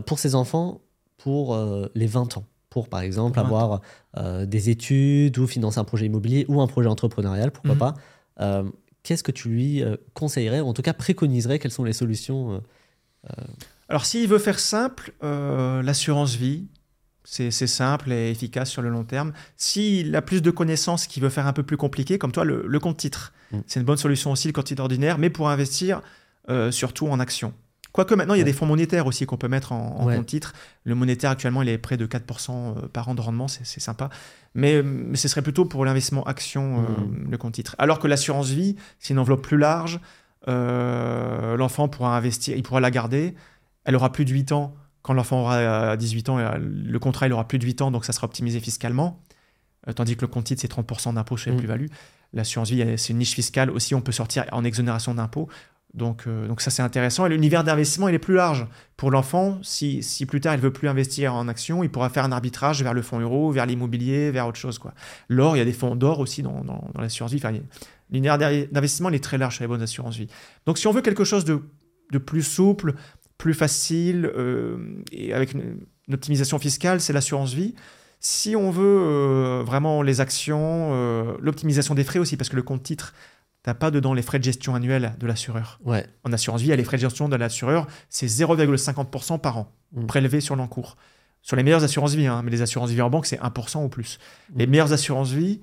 pour 0.06 0.18
ses 0.18 0.34
enfants 0.34 0.80
pour 1.16 1.58
les 1.94 2.06
20 2.06 2.37
ans 2.37 2.44
pour, 2.70 2.88
par 2.88 3.00
exemple, 3.00 3.38
avoir 3.38 3.80
euh, 4.16 4.46
des 4.46 4.70
études 4.70 5.38
ou 5.38 5.46
financer 5.46 5.78
un 5.78 5.84
projet 5.84 6.06
immobilier 6.06 6.44
ou 6.48 6.61
un 6.61 6.66
projet 6.66 6.88
entrepreneurial, 6.88 7.50
pourquoi 7.50 7.72
mhm. 7.72 7.78
pas. 7.78 7.94
Euh, 8.40 8.64
qu'est-ce 9.08 9.22
que 9.22 9.32
tu 9.32 9.48
lui 9.48 9.82
euh, 9.82 9.96
conseillerais, 10.12 10.60
ou 10.60 10.68
en 10.68 10.74
tout 10.74 10.82
cas 10.82 10.92
préconiserais 10.92 11.58
Quelles 11.58 11.72
sont 11.72 11.84
les 11.84 11.94
solutions 11.94 12.62
Alors, 13.88 14.04
s'il 14.04 14.28
veut 14.28 14.38
faire 14.38 14.60
simple, 14.60 15.14
l'assurance 15.22 16.34
vie, 16.34 16.68
c'est 17.24 17.50
simple 17.50 18.12
et 18.12 18.30
efficace 18.30 18.70
sur 18.70 18.82
le 18.82 18.90
long 18.90 19.04
terme. 19.04 19.32
S'il 19.56 20.14
a 20.14 20.20
plus 20.20 20.42
de 20.42 20.50
connaissances, 20.50 21.06
qu'il 21.06 21.22
veut 21.22 21.30
faire 21.30 21.46
un 21.46 21.54
peu 21.54 21.62
plus 21.62 21.78
compliqué, 21.78 22.18
comme 22.18 22.32
toi, 22.32 22.44
le, 22.44 22.78
compte 22.80 22.98
titre. 22.98 23.32
Mm. 23.50 23.58
C'est 23.66 23.80
une 23.80 23.86
bonne 23.86 23.96
solution 23.96 24.30
aussi, 24.30 24.46
le 24.46 24.52
compte 24.52 24.66
titre 24.66 24.82
ordinaire, 24.82 25.16
mais 25.16 25.30
pour 25.30 25.48
investir 25.48 26.02
surtout 26.70 27.08
en 27.08 27.18
actions. 27.18 27.54
Quoique 27.92 28.14
maintenant, 28.14 28.35
il 28.35 28.38
y 28.38 28.42
a 28.42 28.44
des 28.44 28.53
fonds 28.53 28.66
monétaires 28.66 29.07
aussi 29.07 29.27
qu'on 29.27 29.37
peut 29.37 29.48
mettre 29.48 29.72
en, 29.72 30.07
compte 30.07 30.27
titre. 30.27 30.53
Le 30.85 30.94
monétaire, 30.94 31.31
actuellement, 31.31 31.62
il 31.62 31.68
est 31.68 31.79
près 31.79 31.96
de 31.96 32.07
4% 32.07 32.51
euh, 32.51 32.88
par 32.88 33.09
an 33.09 33.14
de 33.14 33.20
rendement, 33.20 33.48
c'est 33.48 33.81
sympa. 33.81 34.11
Mais, 34.55 34.82
mais, 34.82 35.16
ce 35.16 35.28
serait 35.28 35.43
plutôt 35.43 35.64
pour 35.64 35.84
l'investissement 35.84 36.24
action, 36.24 36.78
euh, 36.78 36.82
mmh. 36.82 37.30
le 37.30 37.39
compte 37.39 37.55
titre. 37.55 37.74
Alors 37.78 37.99
que 37.99 38.07
l'assurance 38.07 38.51
vie, 38.51 38.76
c'est 38.99 39.14
une 39.14 39.18
enveloppe 39.18 39.43
plus 39.43 39.59
large. 39.59 40.01
Euh, 40.49 41.57
l'enfant 41.57 41.89
pourra 41.89 42.16
investir, 42.16 42.57
il 42.57 42.62
pourra 42.62 42.80
la 42.80 42.91
garder. 42.91 43.34
Elle 43.84 43.97
aura 43.97 44.12
plus 44.12 44.24
de 44.24 44.30
8 44.30 44.53
ans. 44.53 44.74
Quand 45.03 45.14
l'enfant 45.14 45.41
aura 45.41 45.97
18 45.97 46.28
ans, 46.28 46.39
le 46.59 46.99
contrat, 46.99 47.26
il 47.26 47.32
aura 47.32 47.49
plus 47.49 47.59
de 47.59 47.64
8 47.64 47.80
ans, 47.82 47.91
donc 47.91 48.05
ça 48.05 48.12
sera 48.12 48.26
optimisé 48.26 48.61
fiscalement. 48.61 49.22
tandis 49.95 50.16
que 50.16 50.20
le 50.20 50.26
compte 50.26 50.45
titre, 50.45 50.61
c'est 50.61 50.70
30% 50.70 51.14
d'impôt 51.14 51.39
sur 51.39 51.51
les 51.51 51.57
Mm. 51.57 51.61
plus-values. 51.61 51.89
L'assurance 52.34 52.68
vie, 52.68 52.84
c'est 52.99 53.12
une 53.14 53.18
niche 53.18 53.34
fiscale 53.34 53.70
aussi, 53.70 53.95
on 53.95 54.03
peut 54.03 54.12
sortir 54.12 54.45
en 54.53 54.64
exonération 54.64 55.14
d'impôts. 55.14 55.49
Donc, 55.95 56.24
euh, 56.26 56.47
donc 56.47 56.61
ça, 56.61 56.70
c'est 56.70 56.82
intéressant. 56.82 57.26
Et 57.26 57.30
l'univers 57.30 57.64
d'investissement, 57.64 58.09
il 58.09 58.14
est 58.14 58.20
plus 58.20 58.34
large. 58.34 58.66
Pour 58.97 59.11
l'enfant, 59.11 59.59
si, 59.62 60.03
si 60.03 60.26
plus 60.26 60.41
tard, 60.41 60.55
il 60.55 60.61
veut 60.61 60.72
plus 60.72 60.89
investir 60.89 61.34
en 61.34 61.49
actions, 61.49 61.82
il 61.82 61.91
pourra 61.91 62.11
faire 62.11 62.24
un 62.24 62.32
arbitrage 62.32 62.82
vers 62.82 62.95
le 62.95 63.03
fonds 63.03 63.20
euro, 63.20 63.51
vers 63.51 63.66
l'immobilier, 63.66 64.30
vers 64.30 64.47
autre 64.47 64.59
chose. 64.59 64.78
L'or, 65.28 65.57
il 65.57 65.59
y 65.59 65.62
a 65.62 65.64
des 65.64 65.72
fonds 65.72 65.97
d'or 65.97 66.20
aussi 66.20 66.43
dans, 66.43 66.62
dans, 66.62 66.91
l'assurance 67.01 67.32
vie. 67.32 67.43
L'univers 68.11 68.39
d'investissement, 68.39 69.09
il 69.09 69.14
est 69.14 69.24
très 69.24 69.39
large 69.39 69.57
sur 69.57 69.64
les 69.64 69.68
bonnes 69.68 69.82
assurances 69.82 70.16
vie. 70.16 70.28
Donc, 70.66 70.78
si 70.78 70.86
on 70.86 70.93
veut 70.93 71.03
quelque 71.03 71.24
chose 71.24 71.45
de, 71.45 71.62
de 72.12 72.18
plus 72.18 72.43
souple, 72.43 72.95
plus 73.39 73.55
facile, 73.55 74.30
euh, 74.36 75.03
et 75.11 75.32
avec 75.32 75.53
une, 75.53 75.80
optimisation 76.12 76.59
fiscale, 76.59 77.01
c'est 77.01 77.12
l'assurance 77.12 77.53
vie. 77.53 77.74
Si 78.20 78.57
on 78.57 78.70
veut 78.70 78.82
euh, 78.82 79.62
vraiment 79.64 80.03
les 80.03 80.20
actions, 80.20 81.36
l'optimisation 81.41 81.95
des 81.95 82.03
frais 82.03 82.18
aussi, 82.18 82.36
parce 82.36 82.49
que 82.49 82.57
le 82.57 82.62
compte 82.62 82.82
titre, 82.82 83.14
t'as 83.68 83.74
pas 83.74 83.90
dedans 83.90 84.14
les 84.14 84.22
frais 84.22 84.38
de 84.38 84.44
gestion 84.44 84.74
annuels 84.74 85.12
de 85.20 85.26
l'assureur. 85.26 85.78
Ouais. 85.84 86.06
En 86.24 86.32
assurance 86.32 86.62
vie, 86.62 86.68
il 86.68 86.70
y 86.70 86.72
a 86.72 86.76
les 86.76 86.84
frais 86.84 86.96
de 86.96 87.02
gestion 87.02 87.28
de 87.28 87.36
l'assureur, 87.36 87.86
c'est 88.08 88.26
0,50% 88.26 89.38
par 89.38 89.58
an, 89.58 89.72
Mm. 89.92 90.06
prélevés 90.06 90.40
sur 90.40 90.56
l'encours. 90.56 90.96
Sur 91.42 91.54
les 91.56 91.62
meilleures 91.62 91.84
assurances 91.84 92.14
vie, 92.14 92.26
hein, 92.26 92.40
mais 92.42 92.50
les 92.50 92.62
assurances 92.62 92.88
vie 92.90 93.02
en 93.02 93.10
banque, 93.10 93.26
c'est 93.26 93.38
1% 93.40 93.84
ou 93.84 93.90
plus. 93.90 94.18
Les 94.56 94.66
Mm. 94.66 94.70
meilleures 94.70 94.92
assurances 94.94 95.32
vie 95.32 95.60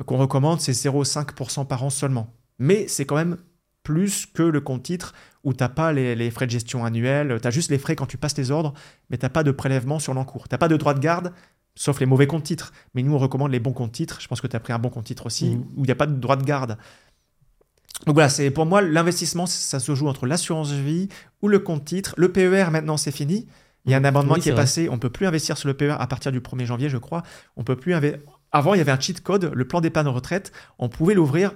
euh, 0.00 0.04
qu'on 0.04 0.18
recommande, 0.18 0.60
c'est 0.60 0.72
0,5% 0.72 1.64
par 1.64 1.82
an 1.82 1.90
seulement. 1.90 2.32
Mais 2.60 2.86
c'est 2.86 3.06
quand 3.06 3.16
même 3.16 3.38
plus 3.82 4.26
que 4.26 4.44
le 4.44 4.60
compte 4.60 4.84
titre 4.84 5.12
où 5.42 5.52
t'as 5.52 5.68
pas 5.68 5.92
les, 5.92 6.14
les 6.14 6.30
frais 6.30 6.46
de 6.46 6.52
gestion 6.52 6.84
annuels, 6.84 7.38
tu 7.42 7.48
as 7.48 7.50
juste 7.50 7.72
les 7.72 7.78
frais 7.78 7.96
quand 7.96 8.06
tu 8.06 8.18
passes 8.18 8.34
tes 8.34 8.50
ordres, 8.52 8.72
mais 9.10 9.18
t'as 9.18 9.30
pas 9.30 9.42
de 9.42 9.50
prélèvement 9.50 9.98
sur 9.98 10.14
l'encours. 10.14 10.46
T'as 10.46 10.58
pas 10.58 10.68
de 10.68 10.76
droit 10.76 10.94
de 10.94 11.00
garde, 11.00 11.32
sauf 11.74 11.98
les 11.98 12.06
mauvais 12.06 12.28
comptes 12.28 12.44
titres. 12.44 12.72
Mais 12.94 13.02
nous, 13.02 13.14
on 13.14 13.18
recommande 13.18 13.50
les 13.50 13.58
bons 13.60 13.72
comptes 13.72 13.92
titres. 13.92 14.20
Je 14.20 14.28
pense 14.28 14.40
que 14.40 14.46
tu 14.46 14.54
as 14.56 14.60
pris 14.60 14.72
un 14.72 14.78
bon 14.78 14.90
compte 14.90 15.06
titre 15.06 15.26
aussi, 15.26 15.56
Mhm. 15.56 15.64
où 15.76 15.84
il 15.84 15.86
n'y 15.86 15.90
a 15.90 15.96
pas 15.96 16.06
de 16.06 16.14
droit 16.14 16.36
de 16.36 16.44
garde. 16.44 16.78
Donc 18.06 18.14
voilà, 18.14 18.28
c'est 18.28 18.50
pour 18.50 18.64
moi 18.66 18.80
l'investissement, 18.80 19.46
ça 19.46 19.80
se 19.80 19.94
joue 19.94 20.08
entre 20.08 20.26
l'assurance 20.26 20.70
vie 20.70 21.08
ou 21.42 21.48
le 21.48 21.58
compte 21.58 21.84
titre. 21.84 22.14
Le 22.16 22.30
PER 22.30 22.66
maintenant 22.70 22.96
c'est 22.96 23.10
fini. 23.10 23.46
Il 23.84 23.92
y 23.92 23.94
a 23.94 23.98
un 23.98 24.04
amendement 24.04 24.34
Oui, 24.34 24.40
qui 24.40 24.48
est 24.48 24.52
vrai. 24.52 24.62
passé. 24.62 24.88
On 24.90 24.98
peut 24.98 25.10
plus 25.10 25.26
investir 25.26 25.56
sur 25.56 25.68
le 25.68 25.74
PER 25.74 25.96
à 25.98 26.06
partir 26.06 26.30
du 26.30 26.40
1er 26.40 26.64
janvier, 26.66 26.88
je 26.88 26.98
crois. 26.98 27.22
On 27.56 27.64
peut 27.64 27.76
plus 27.76 27.94
Avant, 28.52 28.74
il 28.74 28.78
y 28.78 28.80
avait 28.80 28.92
un 28.92 29.00
cheat 29.00 29.20
code, 29.22 29.50
le 29.54 29.64
plan 29.66 29.80
d'épargne 29.80 30.08
retraite. 30.08 30.52
On 30.78 30.88
pouvait 30.88 31.14
l'ouvrir 31.14 31.52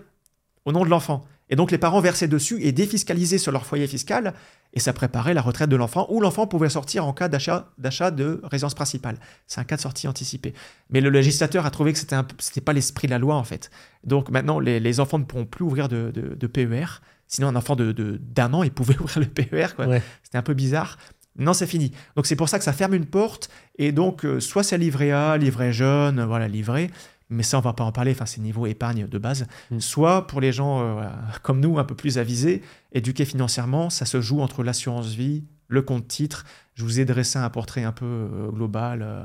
au 0.64 0.72
nom 0.72 0.84
de 0.84 0.90
l'enfant. 0.90 1.24
Et 1.51 1.57
donc 1.57 1.70
les 1.70 1.78
parents 1.78 2.01
versaient 2.01 2.28
dessus 2.28 2.62
et 2.62 2.72
défiscalisaient 2.72 3.38
sur 3.38 3.53
leur 3.53 3.66
foyer 3.66 3.86
fiscal. 3.86 4.34
Et 4.75 4.81
ça 4.81 4.93
préparait 4.93 5.35
la 5.35 5.43
retraite 5.43 5.68
de 5.68 5.77
l'enfant, 5.77 6.07
ou 6.09 6.20
l'enfant 6.20 6.47
pouvait 6.47 6.70
sortir 6.70 7.07
en 7.07 7.12
cas 7.12 7.29
d'achat 7.29 8.11
de 8.11 8.41
résidence 8.45 8.75
principale. 8.75 9.16
C'est 9.47 9.61
un 9.61 9.64
cas 9.64 9.77
de 9.77 9.83
sortie 9.83 10.09
anticipée. 10.09 10.55
Mais 10.91 11.01
le 11.03 11.11
législateur 11.11 11.66
a 11.66 11.70
trouvé 11.70 11.93
que 11.93 11.99
c'était 11.99 12.16
c'était 12.39 12.62
pas 12.62 12.73
l'esprit 12.73 13.07
de 13.07 13.12
la 13.12 13.18
loi 13.18 13.35
en 13.37 13.45
fait. 13.45 13.70
Donc 14.05 14.31
maintenant, 14.31 14.59
les, 14.61 14.81
les 14.81 14.99
enfants 15.01 15.18
ne 15.18 15.25
pourront 15.25 15.45
plus 15.45 15.64
ouvrir 15.64 15.89
de, 15.89 16.11
de- 16.14 16.35
de 16.35 16.47
PER. 16.47 16.87
Sinon, 17.29 17.49
un 17.49 17.57
enfant 17.57 17.77
de- 17.77 17.93
de- 17.93 18.18
d'un 18.20 18.53
an, 18.55 18.62
il 18.62 18.70
pouvait 18.70 18.99
ouvrir 19.01 19.20
le 19.20 19.27
PER. 19.27 19.66
Ouais. 19.79 20.03
C'était 20.23 20.39
un 20.39 20.43
peu 20.43 20.55
bizarre. 20.55 20.97
Non, 21.39 21.55
c'est 21.55 21.66
fini. 21.66 21.93
Donc 22.16 22.27
c'est 22.27 22.37
pour 22.37 22.49
ça 22.51 22.59
que 22.59 22.64
ça 22.64 22.73
ferme 22.75 22.95
une 22.95 23.07
porte. 23.07 23.49
Et 23.79 23.91
donc, 23.93 24.25
euh, 24.25 24.39
soit 24.41 24.62
c'est 24.62 24.77
livret 24.79 25.12
A, 25.12 25.37
livret 25.39 25.73
jeune, 25.73 26.23
voilà, 26.25 26.47
livret. 26.49 26.91
Mais 27.31 27.43
ça, 27.43 27.59
on 27.59 27.61
va 27.62 27.73
pas 27.73 27.85
en 27.85 27.93
parler. 27.93 28.12
Enfin, 28.12 28.27
c'est 28.27 28.41
niveau 28.41 28.66
épargne 28.66 29.07
de 29.07 29.18
base. 29.18 29.47
Mm. 29.70 29.81
Soit 29.81 30.27
pour 30.27 30.41
les 30.41 30.53
gens 30.53 30.81
euh, 30.83 31.03
comme 31.43 31.61
nous, 31.61 31.79
un 31.79 31.85
peu 31.85 31.95
plus 31.95 32.18
avisés, 32.18 32.62
éduqués 32.93 33.25
financièrement, 33.25 33.91
ça 33.91 34.05
se 34.05 34.20
joue 34.20 34.41
entre 34.41 34.62
l'assurance 34.62 35.09
vie, 35.09 35.45
le 35.68 35.83
compte 35.83 36.07
titre. 36.09 36.45
Je 36.75 36.85
vous 36.85 37.01
ai 37.01 37.05
dressé 37.05 37.39
un 37.39 37.49
portrait 37.51 37.85
un 37.85 37.93
peu 37.93 38.05
euh, 38.05 38.51
global. 38.51 39.03
euh. 39.03 39.23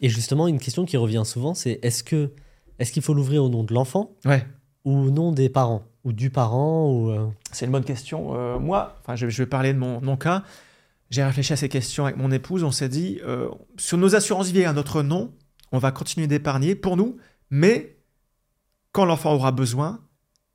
Et 0.00 0.08
justement, 0.08 0.48
une 0.48 0.58
question 0.58 0.84
qui 0.86 0.96
revient 0.96 1.22
souvent, 1.26 1.54
c'est 1.54 1.78
est-ce 1.82 2.02
que 2.02 2.30
est-ce 2.78 2.92
qu'il 2.92 3.02
faut 3.02 3.12
l'ouvrir 3.12 3.44
au 3.44 3.48
nom 3.50 3.62
de 3.64 3.74
l'enfant 3.74 4.12
Ouais. 4.24 4.46
ou 4.86 4.96
au 4.96 5.10
nom 5.10 5.32
des 5.32 5.50
parents 5.50 5.82
ou 6.04 6.14
du 6.14 6.30
parent 6.30 6.90
ou 6.90 7.14
C'est 7.52 7.66
une 7.66 7.72
bonne 7.72 7.84
question. 7.84 8.58
Moi, 8.58 8.96
enfin, 9.02 9.16
je, 9.16 9.28
je 9.28 9.42
vais 9.42 9.46
parler 9.46 9.74
de 9.74 9.78
mon, 9.78 10.00
mon 10.00 10.16
cas. 10.16 10.44
J'ai 11.10 11.22
réfléchi 11.22 11.52
à 11.52 11.56
ces 11.56 11.68
questions 11.68 12.04
avec 12.06 12.16
mon 12.16 12.30
épouse. 12.30 12.64
On 12.64 12.70
s'est 12.70 12.88
dit, 12.88 13.20
sur 13.76 13.98
nos 13.98 14.14
assurances 14.14 14.48
vie 14.50 14.64
à 14.64 14.72
notre 14.72 15.02
nom, 15.02 15.30
on 15.72 15.78
va 15.78 15.92
continuer 15.92 16.26
d'épargner 16.26 16.74
pour 16.74 16.96
nous, 16.96 17.18
mais 17.50 17.96
quand 18.92 19.04
l'enfant 19.04 19.34
aura 19.34 19.52
besoin, 19.52 20.00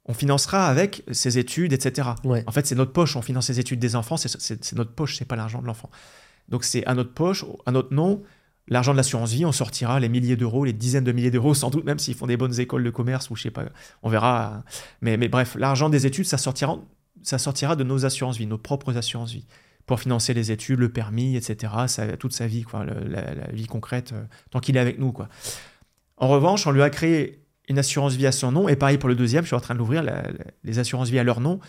on 0.06 0.14
financera 0.14 0.68
avec 0.68 1.04
ses 1.12 1.38
études, 1.38 1.74
etc. 1.74 2.10
Ouais. 2.24 2.43
En 2.48 2.52
fait, 2.52 2.66
c'est 2.66 2.76
notre 2.76 2.93
poche. 2.93 3.16
On 3.16 3.22
finance 3.22 3.50
les 3.50 3.60
études 3.60 3.80
des 3.80 3.96
enfants. 3.96 4.18
C'est 4.18 4.74
notre 4.74 4.91
poche, 4.91 5.18
c'est 5.18 5.26
pas 5.26 5.36
l'argent 5.36 5.62
de 5.62 5.68
l'enfant. 5.68 5.89
Donc, 6.48 6.64
c'est 6.64 6.86
à 6.86 6.93
notre 6.93 7.12
poche, 7.12 7.43
à 7.66 7.72
notre 7.72 7.93
nom. 7.93 8.22
L'argent 8.68 8.91
de 8.91 8.98
l'assurance 8.98 9.32
vie, 9.32 9.46
on 9.46 9.52
sortira 9.52 10.00
les 10.00 10.10
milliers 10.10 10.36
d'euros, 10.36 10.66
les 10.66 10.74
dizaines 10.74 11.04
de 11.04 11.12
milliers 11.12 11.32
d'euros, 11.32 11.54
sans 11.54 11.70
doute, 11.70 11.86
même 11.86 12.00
s'ils 12.00 12.16
font 12.16 12.26
des 12.28 12.38
bonnes 12.38 12.60
écoles 12.60 12.84
de 12.84 12.89
commerce 12.89 13.30
ou 13.30 13.36
je 13.36 13.43
sais 13.43 13.52
pas. 13.52 13.66
On 14.02 14.10
verra. 14.10 14.64
Mais, 15.02 15.18
mais 15.18 15.28
bref, 15.28 15.56
l'argent 15.56 15.89
des 15.89 16.06
études, 16.06 16.26
ça 16.26 16.38
sortira, 16.38 16.78
ça 17.22 17.38
sortira 17.38 17.76
de 17.76 17.84
nos 17.84 18.06
assurances 18.06 18.38
vie, 18.38 18.48
nos 18.48 18.58
propres 18.58 18.98
assurances 18.98 19.32
vie, 19.32 19.46
pour 19.86 20.00
financer 20.00 20.34
les 20.34 20.52
études, 20.52 20.80
le 20.80 20.89
permis, 20.89 21.36
etc. 21.36 21.74
Ça, 21.88 22.18
toute 22.18 22.34
sa 22.34 22.48
vie, 22.48 22.64
quoi, 22.64 22.86
la 22.86 23.52
vie 23.52 23.68
concrète, 23.68 24.14
euh, 24.14 24.24
tant 24.50 24.60
qu'il 24.60 24.78
est 24.78 24.80
avec 24.80 24.98
nous, 24.98 25.12
quoi. 25.12 25.30
En 26.18 26.28
revanche, 26.28 26.66
on 26.68 26.72
lui 26.72 26.82
a 26.82 26.89
créé 26.89 27.41
une 27.68 27.80
assurance 27.80 28.13
vie 28.16 28.28
à 28.28 28.32
son 28.32 28.51
nom, 28.51 28.68
et 28.70 28.76
pareil 28.76 28.97
pour 28.97 29.09
le 29.09 29.16
deuxième, 29.16 29.43
je 29.43 29.47
suis 29.47 29.55
en 29.55 29.59
train 29.59 29.74
de 29.74 29.80
l'ouvrir, 29.80 30.03
les 30.63 30.80
assurances 30.80 31.09
vie 31.09 31.20
à 31.20 31.24
leur 31.24 31.39
nom. 31.41 31.59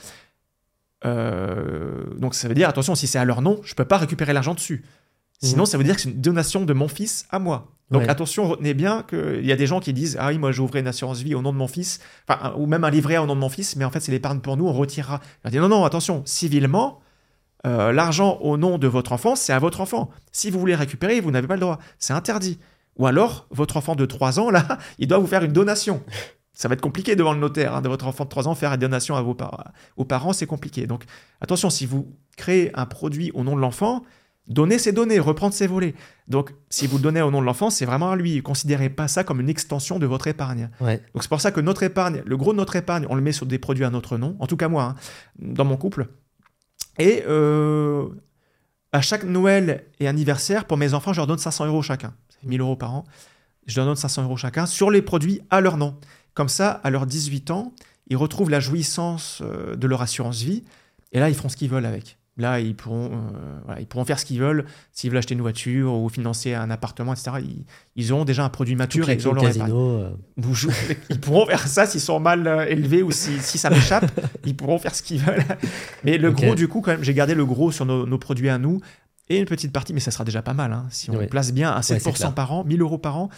Euh, 1.05 2.05
donc 2.19 2.35
ça 2.35 2.49
veut 2.49 2.55
dire, 2.55 2.69
attention, 2.69 2.95
si 2.95 3.07
c'est 3.07 3.19
à 3.19 3.25
leur 3.25 3.43
nom, 3.43 3.61
je 3.65 3.75
peux 3.75 3.85
pas 3.85 3.99
récupérer 3.99 4.33
l'argent 4.33 4.55
dessus. 4.55 4.85
Sinon, 5.43 5.63
Mhm. 5.63 5.67
ça 5.67 5.79
veut 5.79 5.85
dire 5.85 5.95
que 5.97 6.01
c'est 6.01 6.09
une 6.11 6.21
donation 6.21 6.65
de 6.65 6.73
mon 6.73 6.89
fils 6.89 7.27
à 7.31 7.39
moi. 7.39 7.73
Donc 7.91 8.03
Ouais. 8.03 8.09
attention, 8.09 8.49
retenez 8.49 8.75
bien 8.75 9.05
qu'il 9.09 9.45
y 9.45 9.53
a 9.53 9.57
des 9.57 9.67
gens 9.67 9.79
qui 9.81 9.93
disent 9.93 10.17
Ah 10.19 10.29
oui, 10.29 10.39
moi 10.39 10.51
j'ouvrais 10.51 10.81
une 10.81 10.89
assurance 10.89 11.21
vie 11.21 11.35
au 11.35 11.43
nom 11.43 11.53
de 11.53 11.59
mon 11.59 11.69
fils, 11.69 12.01
enfin, 12.27 12.53
ou 12.57 12.67
même 12.67 12.83
un 12.85 12.91
livret 12.91 13.19
au 13.19 13.27
nom 13.27 13.35
de 13.37 13.41
mon 13.41 13.49
fils, 13.51 13.77
mais 13.77 13.85
en 13.85 13.91
fait 13.91 14.01
c'est 14.01 14.11
l'épargne 14.11 14.41
pour 14.41 14.57
nous, 14.57 14.67
on 14.67 14.73
retirera. 14.73 15.21
Leur 15.45 15.51
dis 15.53 15.59
Non, 15.59 15.69
non, 15.69 15.85
attention, 15.85 16.23
civilement, 16.25 17.01
euh, 17.67 17.93
l'argent 17.93 18.39
au 18.41 18.57
nom 18.57 18.79
de 18.79 18.89
votre 18.89 19.13
enfant, 19.13 19.37
c'est 19.37 19.53
à 19.53 19.59
votre 19.59 19.81
enfant. 19.83 20.11
Si 20.33 20.51
vous 20.51 20.59
voulez 20.59 20.75
récupérer, 20.75 21.21
vous 21.21 21.31
n'avez 21.31 21.47
pas 21.47 21.55
le 21.55 21.61
droit. 21.61 21.79
C'est 21.99 22.13
interdit. 22.15 22.59
Ou 22.97 23.07
alors, 23.07 23.47
votre 23.51 23.77
enfant 23.77 23.95
de 23.95 24.05
3 24.07 24.41
ans, 24.41 24.51
là, 24.51 24.79
il 24.99 25.09
doit 25.09 25.19
vous 25.19 25.27
faire 25.27 25.45
une 25.45 25.53
donation. 25.53 26.03
Ça 26.53 26.69
va 26.69 26.73
être 26.75 26.81
compliqué 26.81 27.17
devant 27.17 27.35
le 27.35 27.39
notaire 27.41 27.75
hein, 27.75 27.83
de 27.83 27.89
votre 27.89 28.07
enfant 28.07 28.25
de 28.25 28.31
3 28.31 28.49
ans, 28.49 28.55
faire 28.55 28.73
une 28.73 28.81
donation 28.81 29.15
à 29.17 29.23
vos, 29.23 29.35
par- 29.35 29.73
aux 29.97 30.05
parents, 30.07 30.33
c'est 30.33 30.47
compliqué. 30.47 30.87
Donc 30.87 31.05
attention, 31.43 31.69
si 31.69 31.85
vous 31.85 32.17
créez 32.37 32.71
un 32.75 32.87
produit 32.87 33.31
au 33.35 33.45
nom 33.45 33.55
de 33.57 33.61
l'enfant, 33.61 34.03
donner 34.49 34.79
ses 34.79 34.93
données, 34.93 35.19
reprendre 35.19 35.53
ses 35.53 35.67
volets. 35.67 35.95
Donc 36.29 36.55
si 36.71 36.87
vous 36.87 36.97
le 36.97 37.03
donnez 37.03 37.21
au 37.21 37.31
nom 37.31 37.41
de 37.43 37.47
l'enfant, 37.47 37.69
c'est 37.69 37.85
vraiment 37.85 38.13
à 38.13 38.17
lui. 38.17 38.43
Considérez 38.43 38.89
pas 38.89 39.07
ça 39.09 39.23
comme 39.25 39.41
une 39.41 39.51
extension 39.51 39.99
de 39.99 40.07
votre 40.07 40.29
épargne. 40.29 40.71
ouais. 40.81 41.03
Donc 41.13 41.23
c'est 41.25 41.29
pour 41.29 41.41
ça 41.43 41.51
que 41.53 41.61
notre 41.61 41.83
épargne, 41.83 42.23
le 42.25 42.37
gros 42.39 42.53
de 42.53 42.57
notre 42.59 42.77
épargne, 42.77 43.07
on 43.11 43.17
le 43.17 43.21
met 43.23 43.33
sur 43.33 43.45
des 43.45 43.59
produits 43.59 43.85
à 43.85 43.91
notre 43.91 44.17
nom, 44.17 44.37
en 44.41 44.47
tout 44.47 44.57
cas 44.57 44.69
moi, 44.69 44.85
hein, 44.85 44.95
dans 45.39 45.65
mon 45.67 45.77
couple. 45.77 46.07
Et 46.99 47.23
euh, 47.29 48.07
à 48.93 49.03
chaque 49.03 49.25
Noël 49.25 49.85
et 50.01 50.09
anniversaire, 50.09 50.65
pour 50.65 50.79
mes 50.79 50.95
enfants, 50.95 51.13
je 51.13 51.19
leur 51.19 51.27
donne 51.27 51.37
500 51.39 51.67
euros 51.67 51.83
chacun. 51.83 52.15
Ça 52.37 52.41
fait 52.43 52.47
1000 52.49 52.61
euros 52.61 52.77
par 52.77 52.95
an. 52.95 53.05
Je 53.67 53.77
leur 53.77 53.87
donne 53.87 53.97
500 53.97 54.23
euros 54.25 54.37
chacun 54.37 54.67
sur 54.67 54.91
les 54.91 55.03
produits 55.03 55.41
à 55.51 55.61
leur 55.61 55.77
nom. 55.77 55.97
Comme 56.35 56.49
ça, 56.49 56.71
à 56.71 56.91
leurs 56.91 57.07
18 57.07 57.51
ans, 57.51 57.73
ils 58.09 58.17
retrouvent 58.17 58.51
la 58.51 58.61
jouissance 58.61 59.43
euh, 59.43 59.75
de 59.75 59.87
leur 59.87 60.03
assurance 60.03 60.43
vie. 60.43 60.63
Et 61.13 61.19
là, 61.19 61.29
ils 61.29 61.35
feront 61.35 61.49
ce 61.49 61.57
qu'ils 61.57 61.71
veulent 61.71 61.87
avec. 61.87 62.19
Là, 62.39 62.61
ils 62.61 62.77
pourront, 62.77 63.13
euh, 63.13 63.59
voilà, 63.65 63.81
ils 63.81 63.87
pourront 63.87 64.05
faire 64.05 64.19
ce 64.19 64.27
qu'ils 64.27 64.41
veulent. 64.41 64.67
S'ils 64.93 65.09
veulent 65.09 65.19
acheter 65.19 65.33
une 65.35 65.41
voiture 65.41 65.95
ou 65.95 66.11
financer 66.11 66.53
un 66.53 66.71
appartement, 66.71 67.15
etc., 67.15 67.39
ils, 67.41 67.65
ils 67.97 68.13
auront 68.13 68.27
déjà 68.27 68.45
un 68.45 68.51
produit 68.51 68.77
mature 68.77 69.09
et 69.09 69.15
ils 69.15 69.27
ont 69.27 69.31
au 69.31 69.35
leur 69.35 69.45
casino. 69.45 69.65
euh, 70.03 70.11
ils 71.11 71.19
pourront 71.19 71.47
faire 71.47 71.67
ça 71.67 71.87
s'ils 71.87 72.03
sont 72.03 72.21
mal 72.21 72.47
euh, 72.47 72.67
élevés 72.67 73.03
ou 73.03 73.11
si, 73.11 73.39
si 73.41 73.57
ça 73.57 73.71
m'échappe. 73.71 74.05
ils 74.45 74.55
pourront 74.55 74.79
faire 74.79 74.95
ce 74.95 75.03
qu'ils 75.03 75.21
veulent. 75.21 75.45
Mais 76.05 76.19
le 76.19 76.31
gros, 76.31 76.55
du 76.55 76.69
coup, 76.69 76.83
quand 76.83 76.91
même, 76.91 77.03
j'ai 77.03 77.15
gardé 77.15 77.35
le 77.35 77.47
gros 77.47 77.73
sur 77.73 77.87
nos, 77.87 78.05
nos 78.07 78.19
produits 78.19 78.51
à 78.51 78.59
nous 78.59 78.83
et 79.29 79.39
une 79.39 79.45
petite 79.47 79.73
partie, 79.73 79.93
mais 79.93 80.01
ça 80.01 80.11
sera 80.11 80.25
déjà 80.25 80.43
pas 80.43 80.55
mal. 80.55 80.73
hein. 80.73 80.87
Si 80.91 81.11
on 81.11 81.17
Ouais. 81.17 81.27
place 81.27 81.53
bien 81.53 81.73
à 81.73 81.83
c'est 81.83 81.99
7% 81.99 82.13
clair. 82.15 82.35
par 82.35 82.53
an, 82.53 82.65
1000 82.65 82.81
euros 82.83 82.99
par 82.99 83.17
an, 83.19 83.29